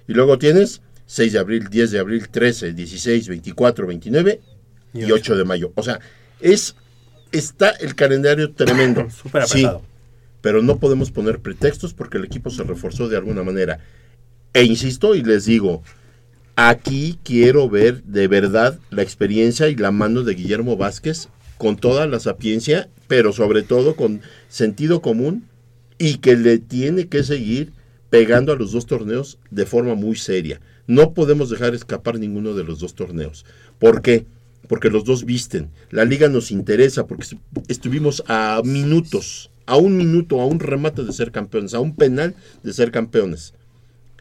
Y 0.09 0.15
luego 0.15 0.39
tienes 0.39 0.81
6 1.11 1.33
de 1.33 1.39
abril, 1.41 1.67
10 1.69 1.91
de 1.91 1.99
abril, 1.99 2.29
13, 2.29 2.73
16, 2.73 3.27
24, 3.27 3.85
29 3.85 4.41
y, 4.95 5.01
Y 5.07 5.11
8 5.11 5.37
de 5.37 5.45
mayo. 5.45 5.73
O 5.75 5.83
sea, 5.83 5.99
es 6.41 6.77
está 7.33 7.71
el 7.71 7.97
calendario 7.97 8.53
tremendo. 8.53 9.11
Súper 9.23 9.43
Sí, 9.49 9.65
apretado. 9.65 9.83
pero 10.41 10.63
no 10.63 10.79
podemos 10.79 11.11
poner 11.11 11.41
pretextos 11.41 11.95
porque 11.95 12.19
el 12.19 12.25
equipo 12.27 12.51
se 12.51 12.63
reforzó 12.63 13.09
de 13.09 13.17
alguna 13.17 13.43
manera. 13.43 13.81
E 14.55 14.63
insisto 14.63 15.17
y 15.17 15.25
les 15.25 15.47
digo, 15.47 15.83
aquí 16.55 17.19
quiero 17.25 17.69
ver 17.69 18.05
de 18.05 18.29
verdad 18.29 18.79
la 18.91 19.03
experiencia 19.03 19.69
y 19.69 19.75
la 19.75 19.91
mano 19.91 20.23
de 20.23 20.35
Guillermo 20.35 20.77
Vázquez 20.77 21.29
con 21.59 21.77
toda 21.77 22.07
la 22.07 22.21
sapiencia, 22.21 22.89
pero 23.09 23.33
sobre 23.33 23.63
todo 23.63 23.97
con 23.97 24.23
sentido 24.49 25.03
común 25.03 25.45
y 25.99 26.19
que 26.19 26.37
le 26.37 26.59
tiene 26.59 27.09
que 27.09 27.25
seguir 27.25 27.73
pegando 28.11 28.53
a 28.53 28.57
los 28.57 28.71
dos 28.71 28.87
torneos 28.87 29.39
de 29.51 29.67
forma 29.67 29.97
muy 29.97 30.15
seria. 30.15 30.61
No 30.91 31.15
podemos 31.15 31.51
dejar 31.51 31.73
escapar 31.73 32.19
ninguno 32.19 32.53
de 32.55 32.65
los 32.65 32.81
dos 32.81 32.97
torneos. 32.97 33.47
¿Por 33.79 34.03
qué? 34.03 34.27
Porque 34.67 34.91
los 34.91 35.05
dos 35.05 35.25
visten. 35.25 35.71
La 35.91 36.05
liga 36.05 36.29
nos 36.29 36.51
interesa 36.51 37.07
porque 37.07 37.23
estu- 37.25 37.39
estuvimos 37.69 38.25
a 38.27 38.61
minutos, 38.65 39.51
a 39.67 39.77
un 39.77 39.97
minuto, 39.97 40.41
a 40.41 40.47
un 40.47 40.59
remate 40.59 41.05
de 41.05 41.13
ser 41.13 41.31
campeones, 41.31 41.75
a 41.75 41.81
un 41.81 41.95
penal 41.95 42.35
de 42.65 42.73
ser 42.73 42.91
campeones 42.91 43.55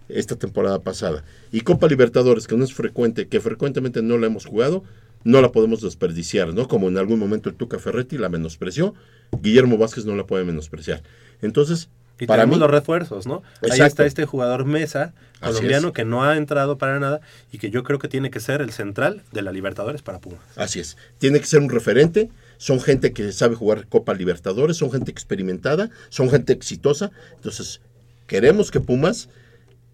esta 0.10 0.36
temporada 0.36 0.78
pasada. 0.80 1.24
Y 1.52 1.62
Copa 1.62 1.88
Libertadores, 1.88 2.46
que 2.46 2.56
no 2.56 2.64
es 2.64 2.74
frecuente, 2.74 3.28
que 3.28 3.40
frecuentemente 3.40 4.04
no 4.04 4.20
la 4.20 4.28
hemos 4.28 4.46
jugado, 4.46 4.84
no 5.24 5.42
la 5.42 5.52
podemos 5.52 5.82
desperdiciar, 5.82 6.54
¿no? 6.54 6.68
Como 6.68 6.88
en 6.88 7.00
algún 7.00 7.18
momento 7.18 7.50
el 7.50 7.56
Tuca 7.56 7.80
Ferretti 7.80 8.20
la 8.20 8.30
menospreció, 8.30 8.94
Guillermo 9.42 9.80
Vázquez 9.80 10.06
no 10.06 10.16
la 10.16 10.28
puede 10.28 10.46
menospreciar. 10.46 11.02
Entonces, 11.42 11.90
Y 12.20 12.28
para 12.28 12.44
tenemos 12.44 12.58
mí, 12.58 12.62
los 12.62 12.72
refuerzos, 12.72 13.26
¿no? 13.26 13.44
Ahí 13.62 13.80
está 13.80 14.06
este 14.06 14.26
jugador 14.26 14.66
Mesa, 14.66 15.14
colombiano, 15.40 15.88
es. 15.90 15.94
que 15.94 16.04
no 16.04 16.24
ha 16.24 16.36
entrado 16.36 16.78
para 16.78 17.00
nada 17.00 17.22
y 17.52 17.58
que 17.58 17.70
yo 17.72 17.84
creo 17.84 17.98
que 17.98 18.10
tiene 18.10 18.30
que 18.30 18.42
ser 18.42 18.62
el 18.62 18.72
central 18.72 19.24
de 19.32 19.42
la 19.42 19.52
Libertadores 19.52 20.02
para 20.02 20.20
Pumas. 20.20 20.42
Así 20.58 20.80
es. 20.80 20.98
Tiene 21.18 21.40
que 21.40 21.46
ser 21.46 21.62
un 21.62 21.70
referente. 21.70 22.30
Son 22.58 22.82
gente 22.82 23.14
que 23.14 23.32
sabe 23.32 23.56
jugar 23.56 23.88
Copa 23.88 24.14
Libertadores, 24.14 24.76
son 24.76 24.92
gente 24.92 25.12
experimentada, 25.12 25.90
son 26.10 26.30
gente 26.30 26.52
exitosa. 26.52 27.10
Entonces, 27.36 27.80
queremos 28.28 28.70
que 28.70 28.82
Pumas 28.82 29.30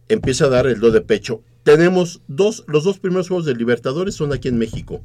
empiece 0.10 0.44
a 0.44 0.50
dar 0.50 0.66
el 0.66 0.80
do 0.80 0.90
de 0.90 1.02
pecho. 1.02 1.44
Tenemos 1.64 2.22
dos, 2.28 2.64
los 2.68 2.84
dos 2.84 2.98
primeros 2.98 3.28
juegos 3.28 3.46
de 3.46 3.54
Libertadores 3.54 4.16
son 4.16 4.34
aquí 4.34 4.48
en 4.48 4.58
México. 4.58 5.04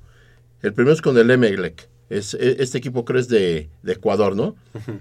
El 0.63 0.73
primero 0.73 0.95
es 0.95 1.03
con 1.03 1.17
el 1.19 1.31
Emelec. 1.31 1.89
Es, 2.11 2.35
e- 2.35 2.57
este 2.59 2.77
equipo 2.79 3.05
creo 3.05 3.21
es 3.21 3.29
de, 3.29 3.71
de 3.83 3.93
Ecuador, 3.93 4.35
¿no? 4.37 4.57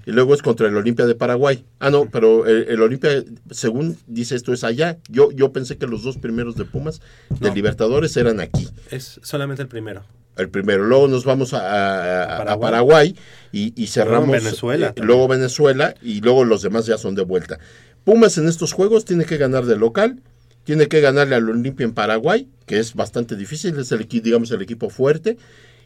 Y 0.06 0.12
luego 0.12 0.34
es 0.36 0.42
contra 0.42 0.68
el 0.68 0.78
Olimpia 0.78 1.06
de 1.08 1.16
Paraguay. 1.16 1.66
Ah, 1.80 1.90
no, 1.90 2.08
pero 2.10 2.46
el, 2.46 2.68
el 2.70 2.82
Olimpia, 2.82 3.24
según 3.52 3.98
dice 4.08 4.36
esto, 4.36 4.54
es 4.54 4.64
allá. 4.64 4.98
Yo, 5.10 5.32
yo 5.32 5.52
pensé 5.52 5.78
que 5.78 5.88
los 5.88 6.04
dos 6.04 6.18
primeros 6.18 6.56
de 6.56 6.66
Pumas 6.66 7.02
de 7.40 7.50
No. 7.50 7.56
Libertadores 7.56 8.16
eran 8.16 8.40
aquí. 8.40 8.70
Es 8.92 9.20
solamente 9.24 9.62
el 9.64 9.68
primero. 9.68 10.04
El 10.38 10.50
primero. 10.50 10.86
Luego 10.86 11.08
nos 11.08 11.26
vamos 11.26 11.54
a, 11.54 11.60
a- 11.60 12.24
a 12.24 12.38
Paraguay. 12.38 12.62
Paraguay, 12.72 13.16
y, 13.52 13.74
y 13.84 13.88
cerramos. 13.88 14.28
Luego 14.30 14.44
Venezuela 14.44 14.94
eh, 14.96 15.02
luego 15.04 15.28
Venezuela 15.28 15.96
y 16.02 16.22
luego 16.22 16.46
los 16.46 16.62
demás 16.62 16.86
ya 16.86 16.98
son 17.00 17.16
de 17.16 17.24
vuelta. 17.24 17.58
Pumas 18.06 18.38
en 18.38 18.48
estos 18.48 18.72
juegos 18.72 19.04
tiene 19.04 19.26
que 19.26 19.38
ganar 19.38 19.66
de 19.66 19.76
local, 19.76 20.22
tiene 20.64 20.88
que 20.88 21.02
ganarle 21.02 21.36
al 21.36 21.50
Olimpia 21.50 21.84
en 21.86 21.94
Paraguay, 21.94 22.48
que 22.68 22.78
es 22.80 22.94
bastante 22.94 23.36
difícil, 23.36 23.78
es 23.80 23.92
el 23.92 24.08
digamos, 24.08 24.52
el 24.52 24.62
equipo 24.62 24.90
fuerte, 24.90 25.38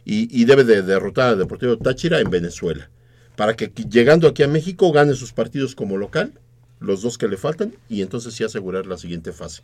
y, 0.04 0.28
y 0.40 0.44
debe 0.44 0.64
de 0.64 0.82
derrotar 0.82 1.30
al 1.30 1.38
Deportivo 1.38 1.78
Táchira 1.78 2.20
en 2.20 2.30
Venezuela. 2.30 2.90
Para 3.36 3.54
que 3.54 3.66
llegando 3.88 4.28
aquí 4.28 4.42
a 4.42 4.48
México 4.48 4.92
gane 4.92 5.14
sus 5.14 5.32
partidos 5.32 5.74
como 5.74 5.96
local, 5.96 6.32
los 6.80 7.02
dos 7.02 7.18
que 7.18 7.28
le 7.28 7.36
faltan, 7.36 7.74
y 7.88 8.02
entonces 8.02 8.34
sí 8.34 8.44
asegurar 8.44 8.86
la 8.86 8.98
siguiente 8.98 9.32
fase. 9.32 9.62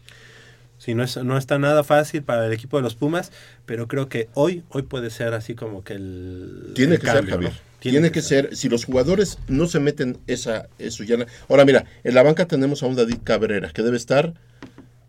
Sí, 0.79 0.95
no, 0.95 1.03
es, 1.05 1.19
no 1.19 1.37
está 1.37 1.59
nada 1.59 1.85
fácil 1.85 2.23
para 2.23 2.47
el 2.47 2.53
equipo 2.55 2.79
de 2.79 2.83
los 2.83 2.95
Pumas, 2.95 3.33
pero 3.67 3.87
creo 3.87 4.09
que 4.09 4.31
hoy, 4.33 4.65
hoy 4.71 4.83
puede 4.83 5.11
ser 5.11 5.35
así 5.35 5.55
como 5.55 5.85
que 5.85 5.93
el. 5.93 6.73
Tiene 6.75 6.95
el 6.95 7.01
que 7.01 7.07
cambio, 7.07 7.23
ser, 7.25 7.31
Javier. 7.33 7.53
¿no? 7.53 7.59
Tiene, 7.81 8.11
que, 8.11 8.23
ser. 8.23 8.57
Si 8.57 8.71
los 8.71 8.87
jugadores 8.87 9.39
no 9.47 9.67
se 9.67 9.79
meten 9.79 10.19
esa, 10.27 10.69
eso 10.79 11.05
ya. 11.05 11.19
la- 11.19 11.27
Ahora, 11.51 11.67
mira, 11.67 11.85
en 12.03 12.15
la 12.15 12.23
banca 12.23 12.47
tenemos 12.47 12.83
a 12.83 12.87
un 12.87 12.97
David 12.97 13.19
Cabrera 13.25 13.71
que 13.73 13.83
debe 13.83 13.99
estar, 13.99 14.33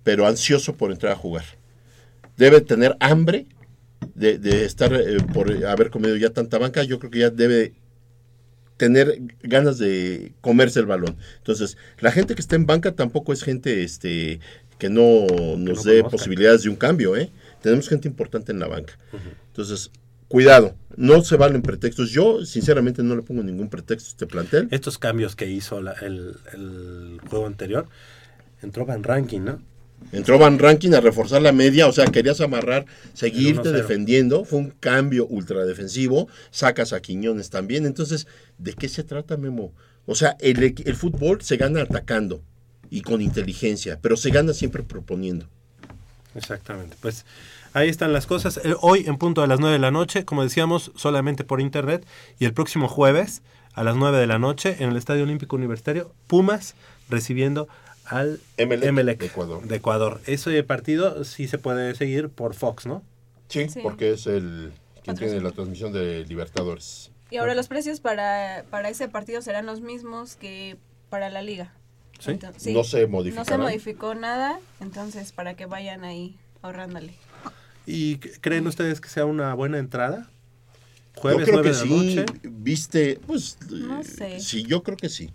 pero 0.04 0.28
ansioso 0.28 0.76
por 0.76 0.92
entrar 0.92 1.14
a 1.14 1.16
jugar. 1.16 1.46
Debe 2.36 2.60
tener 2.60 2.98
hambre 3.00 3.46
de, 4.16 4.38
de 4.38 4.66
estar 4.66 4.94
eh, 4.94 5.18
por 5.34 5.52
haber 5.66 5.90
comido 5.90 6.16
ya 6.16 6.30
tanta 6.32 6.58
banca. 6.58 6.84
Yo 6.84 7.00
creo 7.00 7.12
que 7.12 7.20
ya 7.20 7.30
debe 7.30 7.74
tener 8.78 9.22
ganas 9.44 9.78
de 9.78 10.34
comerse 10.42 10.80
el 10.80 10.88
balón. 10.88 11.18
Entonces, 11.38 11.78
la 12.00 12.12
gente 12.12 12.34
que 12.36 12.42
está 12.42 12.56
en 12.56 12.66
banca 12.66 12.94
tampoco 12.94 13.32
es 13.34 13.44
gente 13.44 13.84
este 13.84 14.40
que 14.80 14.90
no 14.90 15.28
nos 15.58 15.60
no 15.86 15.92
dé 15.92 16.00
conozca. 16.00 16.10
posibilidades 16.10 16.64
de 16.64 16.70
un 16.70 16.76
cambio, 16.76 17.16
¿eh? 17.16 17.30
Tenemos 17.62 17.88
gente 17.88 18.08
importante 18.08 18.52
en 18.52 18.60
la 18.60 18.68
banca. 18.68 18.98
Entonces, 19.48 19.92
cuidado, 20.28 20.76
no 20.96 21.22
se 21.22 21.36
valen 21.38 21.62
pretextos. 21.62 22.10
Yo, 22.10 22.44
sinceramente, 22.46 23.04
no 23.04 23.16
le 23.16 23.22
pongo 23.22 23.44
ningún 23.44 23.70
pretexto 23.70 24.08
a 24.08 24.12
este 24.12 24.26
plantel. 24.26 24.68
Estos 24.72 24.98
cambios 24.98 25.36
que 25.36 25.48
hizo 25.48 25.80
la- 25.82 25.94
el, 25.94 26.36
el 26.54 27.20
juego 27.30 27.46
anterior, 27.46 27.88
entró 28.64 28.88
Van 28.88 29.04
Ranking, 29.04 29.42
¿no? 29.42 29.62
Entró 30.12 30.38
Van 30.38 30.60
Ranking 30.60 30.92
a 30.94 31.00
reforzar 31.00 31.42
la 31.42 31.52
media, 31.52 31.88
o 31.88 31.92
sea, 31.92 32.06
querías 32.06 32.42
amarrar, 32.42 32.86
seguirte 33.14 33.70
1-0. 33.70 33.72
defendiendo. 33.72 34.44
Fue 34.44 34.60
un 34.60 34.72
cambio 34.72 35.26
ultradefensivo. 35.28 36.28
Sacas 36.50 36.92
a 36.92 37.02
Quiñones 37.02 37.50
también. 37.50 37.86
Entonces, 37.86 38.28
¿de 38.58 38.74
qué 38.74 38.90
se 38.90 39.04
trata, 39.04 39.38
Memo? 39.38 39.72
O 40.06 40.16
sea, 40.16 40.36
el, 40.40 40.96
fútbol 40.96 41.42
se 41.42 41.58
gana 41.58 41.82
atacando 41.82 42.42
y 42.90 43.02
con 43.02 43.22
inteligencia, 43.22 44.00
pero 44.02 44.18
se 44.18 44.32
gana 44.32 44.54
siempre 44.54 44.84
proponiendo. 44.84 45.48
Exactamente. 46.36 46.98
Pues 47.00 47.26
ahí 47.74 47.88
están 47.88 48.12
las 48.12 48.28
cosas. 48.28 48.60
Eh, 48.64 48.76
Hoy 48.82 49.06
en 49.08 49.18
punto 49.18 49.42
de 49.42 49.48
las 49.48 49.60
9 49.60 49.74
de 49.74 49.80
la 49.80 49.92
noche, 49.92 50.26
como 50.26 50.44
decíamos, 50.44 50.92
solamente 50.96 51.44
por 51.44 51.62
internet. 51.62 52.06
Y 52.40 52.46
el 52.46 52.54
próximo 52.54 52.88
jueves 52.90 53.44
a 53.74 53.84
las 53.84 53.96
9 53.96 54.18
de 54.18 54.28
la 54.28 54.40
noche 54.40 54.78
en 54.80 54.90
el 54.90 54.98
Estadio 54.98 55.24
Olímpico 55.24 55.56
Universitario, 55.56 56.14
Pumas 56.28 56.76
recibiendo 57.10 57.68
al 58.12 58.40
Emelec 58.58 58.88
Emelec 58.90 59.20
de 59.20 59.26
Ecuador. 59.28 59.64
de 59.68 59.76
Ecuador. 59.76 60.22
Ese 60.26 60.62
partido 60.64 61.24
sí 61.24 61.48
se 61.48 61.58
puede 61.58 61.96
seguir 61.96 62.30
por 62.30 62.54
Fox, 62.54 62.86
¿no? 62.86 63.04
Sí, 63.48 63.68
porque 63.82 64.12
es 64.12 64.28
el 64.28 64.72
quien 65.04 65.18
tiene 65.18 65.42
la 65.42 65.52
transmisión 65.52 65.92
de 65.92 66.26
Libertadores. 66.26 67.12
Y 67.32 67.38
ahora 67.38 67.56
los 67.56 67.68
precios 67.68 68.00
para, 68.00 68.66
para 68.70 68.90
ese 68.90 69.08
partido 69.08 69.42
serán 69.42 69.66
los 69.66 69.82
mismos 69.82 70.36
que 70.36 70.78
para 71.10 71.30
la 71.30 71.42
liga. 71.42 71.74
¿Sí? 72.20 72.32
Entonces- 72.32 72.74
No 72.74 72.84
se 72.84 73.08
No 73.08 73.46
se 73.46 73.58
modificó 73.58 74.14
nada, 74.16 74.60
entonces 74.80 75.32
para 75.32 75.56
que 75.56 75.66
vayan 75.66 76.04
ahí 76.04 76.38
ahorrándole. 76.62 77.14
¿Y 77.88 78.18
creen 78.18 78.68
ustedes 78.68 79.02
que 79.02 79.10
sea 79.10 79.26
una 79.26 79.54
buena 79.56 79.80
entrada? 79.80 80.30
Yo 81.16 81.22
Jueves, 81.22 81.44
creo 81.50 81.62
9 81.62 81.72
que 81.72 81.76
de 81.76 81.80
la 81.80 81.84
sí, 81.98 82.16
noche. 82.16 82.26
viste, 82.44 83.20
pues, 83.26 83.58
No 83.70 84.00
eh, 84.02 84.04
sé. 84.04 84.40
sí, 84.40 84.64
yo 84.64 84.82
creo 84.84 84.98
que 84.98 85.10
sí. 85.10 85.32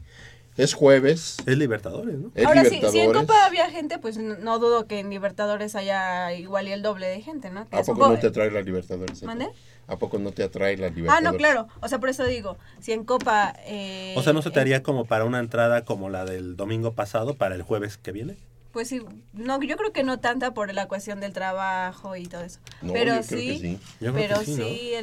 Es 0.56 0.72
jueves. 0.74 1.36
Es 1.46 1.58
Libertadores, 1.58 2.18
¿no? 2.18 2.30
Es 2.34 2.46
Ahora 2.46 2.64
sí, 2.64 2.70
si 2.70 2.74
en 2.76 2.80
Libertadores. 2.92 3.20
Copa 3.22 3.44
había 3.46 3.70
gente, 3.70 3.98
pues 3.98 4.16
no, 4.16 4.36
no 4.38 4.58
dudo 4.58 4.86
que 4.86 5.00
en 5.00 5.10
Libertadores 5.10 5.74
haya 5.74 6.32
igual 6.32 6.66
y 6.68 6.72
el 6.72 6.82
doble 6.82 7.06
de 7.08 7.20
gente, 7.20 7.50
¿no? 7.50 7.68
Que 7.68 7.76
¿A 7.76 7.82
poco 7.82 8.08
no 8.08 8.18
te 8.18 8.28
atrae 8.28 8.50
la 8.50 8.62
Libertadores? 8.62 9.22
¿Mande? 9.22 9.48
¿A 9.86 9.96
poco 9.98 10.18
no 10.18 10.32
te 10.32 10.42
atrae 10.42 10.76
la 10.78 10.86
Ah, 10.86 10.90
Libertadores? 10.90 11.32
no, 11.32 11.36
claro. 11.38 11.68
O 11.80 11.88
sea, 11.88 11.98
por 11.98 12.08
eso 12.08 12.24
digo, 12.24 12.56
si 12.80 12.92
en 12.92 13.04
Copa... 13.04 13.54
eh, 13.66 14.14
O 14.16 14.22
sea, 14.22 14.32
¿no 14.32 14.40
se 14.42 14.50
te 14.50 14.58
eh, 14.58 14.62
haría 14.62 14.82
como 14.82 15.04
para 15.04 15.24
una 15.26 15.38
entrada 15.40 15.84
como 15.84 16.08
la 16.08 16.24
del 16.24 16.56
domingo 16.56 16.94
pasado 16.94 17.34
para 17.34 17.54
el 17.54 17.62
jueves 17.62 17.98
que 17.98 18.12
viene? 18.12 18.36
Pues 18.77 18.89
sí, 18.89 19.01
no, 19.32 19.62
yo 19.62 19.78
creo 19.78 19.90
que 19.90 20.03
no 20.03 20.20
tanta 20.20 20.53
por 20.53 20.74
la 20.74 20.86
cuestión 20.86 21.19
del 21.19 21.32
trabajo 21.32 22.15
y 22.15 22.27
todo 22.27 22.43
eso. 22.43 22.59
No, 22.82 22.93
pero 22.93 23.15
yo 23.15 23.27
creo 23.27 23.40
sí, 23.40 23.47
que 23.47 23.59
sí. 23.59 23.78
Yo 24.03 24.12
creo 24.12 24.28
pero 24.28 24.40
que 24.40 24.44
sí, 24.44 24.55
sí, 24.55 24.61
¿no? 24.61 24.98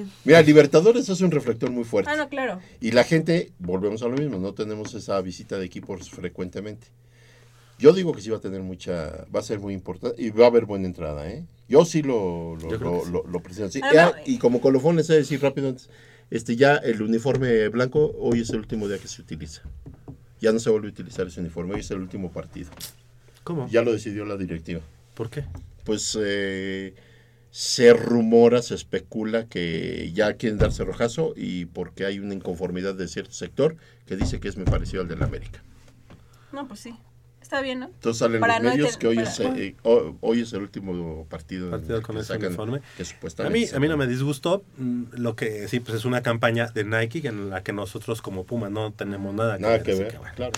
el... 0.00 0.06
Mira, 0.24 0.40
Libertadores 0.40 1.06
es 1.10 1.20
un 1.20 1.30
reflector 1.30 1.70
muy 1.70 1.84
fuerte. 1.84 2.10
Ah, 2.10 2.16
no, 2.16 2.30
claro. 2.30 2.58
Y 2.80 2.92
la 2.92 3.04
gente, 3.04 3.52
volvemos 3.58 4.02
a 4.02 4.08
lo 4.08 4.16
mismo, 4.16 4.38
no 4.38 4.54
tenemos 4.54 4.94
esa 4.94 5.20
visita 5.20 5.58
de 5.58 5.66
equipos 5.66 6.08
frecuentemente. 6.08 6.86
Yo 7.78 7.92
digo 7.92 8.14
que 8.14 8.22
sí 8.22 8.30
va 8.30 8.38
a 8.38 8.40
tener 8.40 8.62
mucha, 8.62 9.26
va 9.26 9.40
a 9.40 9.42
ser 9.42 9.60
muy 9.60 9.74
importante 9.74 10.22
y 10.22 10.30
va 10.30 10.46
a 10.46 10.48
haber 10.48 10.64
buena 10.64 10.86
entrada, 10.86 11.30
¿eh? 11.30 11.44
Yo 11.68 11.84
sí 11.84 12.00
lo, 12.00 12.56
lo, 12.56 12.78
lo, 12.78 13.04
lo- 13.04 13.24
lo 13.26 13.40
presento 13.40 13.68
así. 13.68 13.82
Ah, 13.84 14.14
no. 14.16 14.22
y 14.24 14.38
como 14.38 14.62
colofón 14.62 14.96
les 14.96 15.10
he 15.10 15.12
de 15.12 15.18
decir 15.18 15.42
rápido 15.42 15.68
antes, 15.68 15.90
este 16.30 16.56
ya 16.56 16.76
el 16.76 17.02
uniforme 17.02 17.68
blanco 17.68 18.10
hoy 18.18 18.40
es 18.40 18.48
el 18.48 18.60
último 18.60 18.88
día 18.88 18.96
que 18.96 19.06
se 19.06 19.20
utiliza. 19.20 19.60
Ya 20.40 20.50
no 20.52 20.60
se 20.60 20.70
vuelve 20.70 20.88
a 20.88 20.92
utilizar 20.92 21.26
ese 21.26 21.40
uniforme, 21.40 21.74
hoy 21.74 21.80
es 21.80 21.90
el 21.90 21.98
último 21.98 22.32
partido. 22.32 22.70
¿Cómo? 23.48 23.66
Ya 23.70 23.80
lo 23.80 23.92
decidió 23.92 24.26
la 24.26 24.36
directiva. 24.36 24.82
¿Por 25.14 25.30
qué? 25.30 25.42
Pues 25.84 26.18
eh, 26.20 26.92
se 27.50 27.94
rumora, 27.94 28.60
se 28.60 28.74
especula 28.74 29.46
que 29.46 30.10
ya 30.12 30.34
quieren 30.34 30.58
darse 30.58 30.84
rojazo 30.84 31.32
y 31.34 31.64
porque 31.64 32.04
hay 32.04 32.18
una 32.18 32.34
inconformidad 32.34 32.94
de 32.94 33.08
cierto 33.08 33.32
sector 33.32 33.76
que 34.04 34.16
dice 34.16 34.38
que 34.38 34.48
es 34.48 34.56
muy 34.58 34.66
parecido 34.66 35.00
al 35.00 35.08
del 35.08 35.22
América. 35.22 35.62
No, 36.52 36.68
pues 36.68 36.80
sí. 36.80 36.94
Está 37.40 37.62
bien, 37.62 37.80
¿no? 37.80 37.86
Entonces 37.86 38.18
salen 38.18 38.40
Para 38.40 38.56
los 38.58 38.64
no 38.64 38.70
medios 38.72 38.98
que 38.98 39.06
hoy, 39.06 39.16
para- 39.16 39.30
es, 39.30 39.40
eh, 39.40 39.76
ho- 39.82 40.18
hoy 40.20 40.42
es 40.42 40.52
el 40.52 40.60
último 40.60 41.24
partido, 41.30 41.66
en 41.66 41.70
Partido 41.70 41.96
el 41.96 42.02
con 42.02 42.16
que 42.16 42.20
ese 42.20 42.34
sacan- 42.34 42.48
uniforme. 42.48 42.80
que 42.98 43.02
A 43.04 43.06
supuestamente 43.06 43.58
mí, 43.58 43.66
a 43.74 43.80
mí 43.80 43.88
no 43.88 43.96
me 43.96 44.06
disgustó. 44.06 44.62
mm, 44.76 45.04
Lo 45.12 45.34
que 45.36 45.66
sí, 45.68 45.80
pues 45.80 45.96
es 45.96 46.04
una 46.04 46.20
campaña 46.22 46.66
de 46.66 46.84
Nike 46.84 47.26
en 47.26 47.48
la 47.48 47.62
que 47.62 47.72
nosotros 47.72 48.20
como 48.20 48.44
Puma 48.44 48.68
no 48.68 48.92
tenemos 48.92 49.34
nada 49.34 49.56
que 49.56 49.62
Nada 49.62 49.74
ver. 49.74 49.82
que 49.84 49.92
así 49.92 50.00
ver, 50.02 50.12
que 50.12 50.18
bueno. 50.18 50.34
claro. 50.36 50.52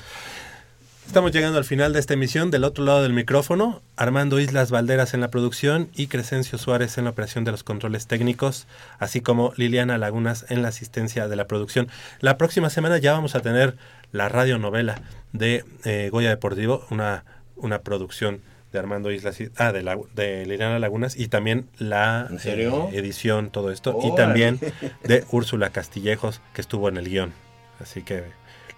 Estamos 1.06 1.32
llegando 1.32 1.58
al 1.58 1.64
final 1.64 1.92
de 1.92 1.98
esta 1.98 2.14
emisión. 2.14 2.50
Del 2.50 2.64
otro 2.64 2.84
lado 2.84 3.02
del 3.02 3.12
micrófono, 3.12 3.82
Armando 3.96 4.38
Islas 4.38 4.70
Valderas 4.70 5.12
en 5.12 5.20
la 5.20 5.30
producción 5.30 5.88
y 5.94 6.06
Crescencio 6.06 6.56
Suárez 6.56 6.98
en 6.98 7.04
la 7.04 7.10
operación 7.10 7.44
de 7.44 7.50
los 7.50 7.64
controles 7.64 8.06
técnicos, 8.06 8.68
así 8.98 9.20
como 9.20 9.52
Liliana 9.56 9.98
Lagunas 9.98 10.46
en 10.50 10.62
la 10.62 10.68
asistencia 10.68 11.26
de 11.26 11.36
la 11.36 11.46
producción. 11.46 11.88
La 12.20 12.38
próxima 12.38 12.70
semana 12.70 12.98
ya 12.98 13.12
vamos 13.12 13.34
a 13.34 13.40
tener 13.40 13.76
la 14.12 14.28
radionovela 14.28 15.02
de 15.32 15.64
eh, 15.84 16.10
Goya 16.12 16.28
Deportivo, 16.28 16.86
una, 16.90 17.24
una 17.56 17.80
producción 17.80 18.40
de 18.72 18.78
Armando 18.78 19.10
Islas, 19.10 19.38
ah, 19.56 19.72
de, 19.72 19.82
la, 19.82 19.98
de 20.14 20.46
Liliana 20.46 20.78
Lagunas 20.78 21.16
y 21.18 21.28
también 21.28 21.68
la 21.78 22.28
eh, 22.44 22.70
edición, 22.92 23.50
todo 23.50 23.72
esto, 23.72 23.98
y 24.04 24.14
también 24.14 24.60
de 25.02 25.24
Úrsula 25.30 25.70
Castillejos, 25.70 26.40
que 26.54 26.60
estuvo 26.60 26.88
en 26.88 26.96
el 26.96 27.08
guion. 27.08 27.32
Así 27.80 28.02
que 28.02 28.24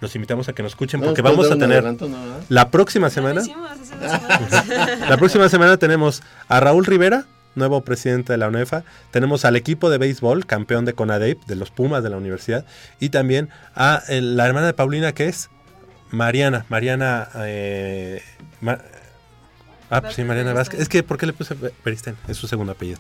los 0.03 0.15
invitamos 0.17 0.49
a 0.49 0.53
que 0.53 0.63
nos 0.63 0.73
escuchen 0.73 1.01
porque 1.01 1.23
vamos 1.23 1.47
a 1.51 1.55
tener 1.55 1.79
adelanto, 1.79 2.09
¿no, 2.09 2.21
verdad? 2.21 2.41
la 2.51 2.71
próxima 2.71 3.09
semana. 3.09 3.41
hicimos. 3.41 3.71
La 5.09 5.17
próxima 5.17 5.49
semana 5.49 5.77
tenemos 5.79 6.23
a 6.49 6.61
Raúl 6.61 6.85
Rivera, 6.85 7.25
nuevo 7.55 7.81
presidente 7.83 8.33
de 8.33 8.37
la 8.39 8.49
UNEFA. 8.49 8.83
Tenemos 9.11 9.45
al 9.45 9.57
equipo 9.57 9.91
de 9.91 9.99
béisbol, 9.99 10.45
campeón 10.47 10.85
de 10.85 10.93
CONADEIP, 10.95 11.45
de 11.47 11.57
los 11.57 11.71
Pumas 11.71 12.03
de 12.03 12.11
la 12.11 12.17
universidad. 12.17 12.65
Y 13.01 13.09
también 13.11 13.49
a 13.75 14.03
el- 14.09 14.37
la 14.37 14.47
hermana 14.47 14.67
de 14.67 14.75
Paulina, 14.75 15.13
que 15.13 15.29
es 15.29 15.51
Mariana. 16.11 16.67
Mariana. 16.69 17.29
eh, 17.37 18.23
Ma- 18.61 18.79
ah, 19.91 20.01
pues 20.01 20.15
sí, 20.15 20.25
Mariana 20.25 20.53
Vázquez. 20.53 20.81
Es 20.81 20.89
que, 20.89 21.03
¿por 21.03 21.19
qué 21.19 21.27
le 21.27 21.33
puse 21.33 21.55
Beristain? 21.85 22.17
Es 22.29 22.37
su 22.37 22.47
segundo 22.49 22.73
apellido. 22.73 22.99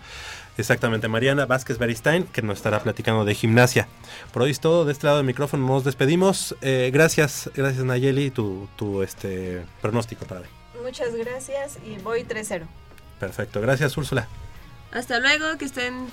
Exactamente, 0.58 1.08
Mariana 1.08 1.46
Vázquez 1.46 1.78
Beristain, 1.78 2.24
que 2.24 2.42
nos 2.42 2.58
estará 2.58 2.82
platicando 2.82 3.24
de 3.24 3.34
gimnasia. 3.34 3.88
Por 4.32 4.42
hoy 4.42 4.50
es 4.50 4.60
todo. 4.60 4.84
De 4.84 4.92
este 4.92 5.06
lado 5.06 5.18
del 5.18 5.26
micrófono 5.26 5.66
nos 5.66 5.84
despedimos. 5.84 6.54
Eh, 6.60 6.90
gracias, 6.92 7.50
gracias 7.54 7.84
Nayeli, 7.84 8.30
tu, 8.30 8.68
tu 8.76 9.02
este, 9.02 9.64
pronóstico 9.80 10.26
para 10.26 10.42
hoy. 10.42 10.46
Muchas 10.82 11.14
gracias 11.14 11.78
y 11.86 11.96
voy 12.02 12.24
3-0. 12.24 12.64
Perfecto, 13.18 13.60
gracias 13.60 13.96
Úrsula. 13.96 14.28
Hasta 14.92 15.20
luego, 15.20 15.56
que 15.56 15.64
estén 15.64 16.06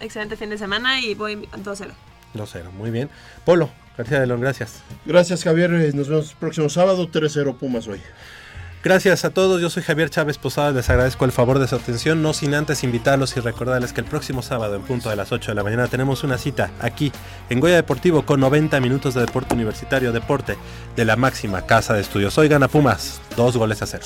excelente 0.00 0.36
fin 0.36 0.50
de 0.50 0.58
semana 0.58 1.00
y 1.00 1.14
voy 1.14 1.36
2-0. 1.36 1.90
2-0, 2.34 2.70
muy 2.72 2.90
bien. 2.90 3.08
Polo, 3.44 3.70
García 3.96 4.20
de 4.20 4.26
León, 4.26 4.40
gracias. 4.42 4.82
Gracias 5.06 5.42
Javier, 5.42 5.72
eh, 5.72 5.92
nos 5.94 6.08
vemos 6.08 6.32
el 6.32 6.36
próximo 6.36 6.68
sábado, 6.68 7.08
3-0 7.08 7.56
Pumas 7.56 7.86
hoy. 7.88 8.00
Gracias 8.82 9.24
a 9.24 9.30
todos, 9.30 9.60
yo 9.60 9.68
soy 9.68 9.82
Javier 9.82 10.10
Chávez 10.10 10.38
Posadas, 10.38 10.74
les 10.74 10.88
agradezco 10.88 11.24
el 11.24 11.32
favor 11.32 11.58
de 11.58 11.66
su 11.66 11.74
atención, 11.74 12.22
no 12.22 12.32
sin 12.32 12.54
antes 12.54 12.84
invitarlos 12.84 13.36
y 13.36 13.40
recordarles 13.40 13.92
que 13.92 14.00
el 14.00 14.06
próximo 14.06 14.42
sábado 14.42 14.76
en 14.76 14.82
punto 14.82 15.10
de 15.10 15.16
las 15.16 15.32
8 15.32 15.50
de 15.50 15.54
la 15.56 15.64
mañana 15.64 15.88
tenemos 15.88 16.22
una 16.22 16.38
cita 16.38 16.70
aquí 16.80 17.10
en 17.50 17.58
Goya 17.58 17.74
Deportivo 17.74 18.24
con 18.24 18.38
90 18.38 18.78
minutos 18.80 19.14
de 19.14 19.22
deporte 19.22 19.54
universitario, 19.54 20.12
deporte 20.12 20.56
de 20.94 21.04
la 21.04 21.16
máxima 21.16 21.62
casa 21.62 21.94
de 21.94 22.02
estudios. 22.02 22.38
Hoy 22.38 22.48
gana 22.48 22.68
Pumas, 22.68 23.20
dos 23.36 23.56
goles 23.56 23.82
a 23.82 23.86
cero. 23.86 24.04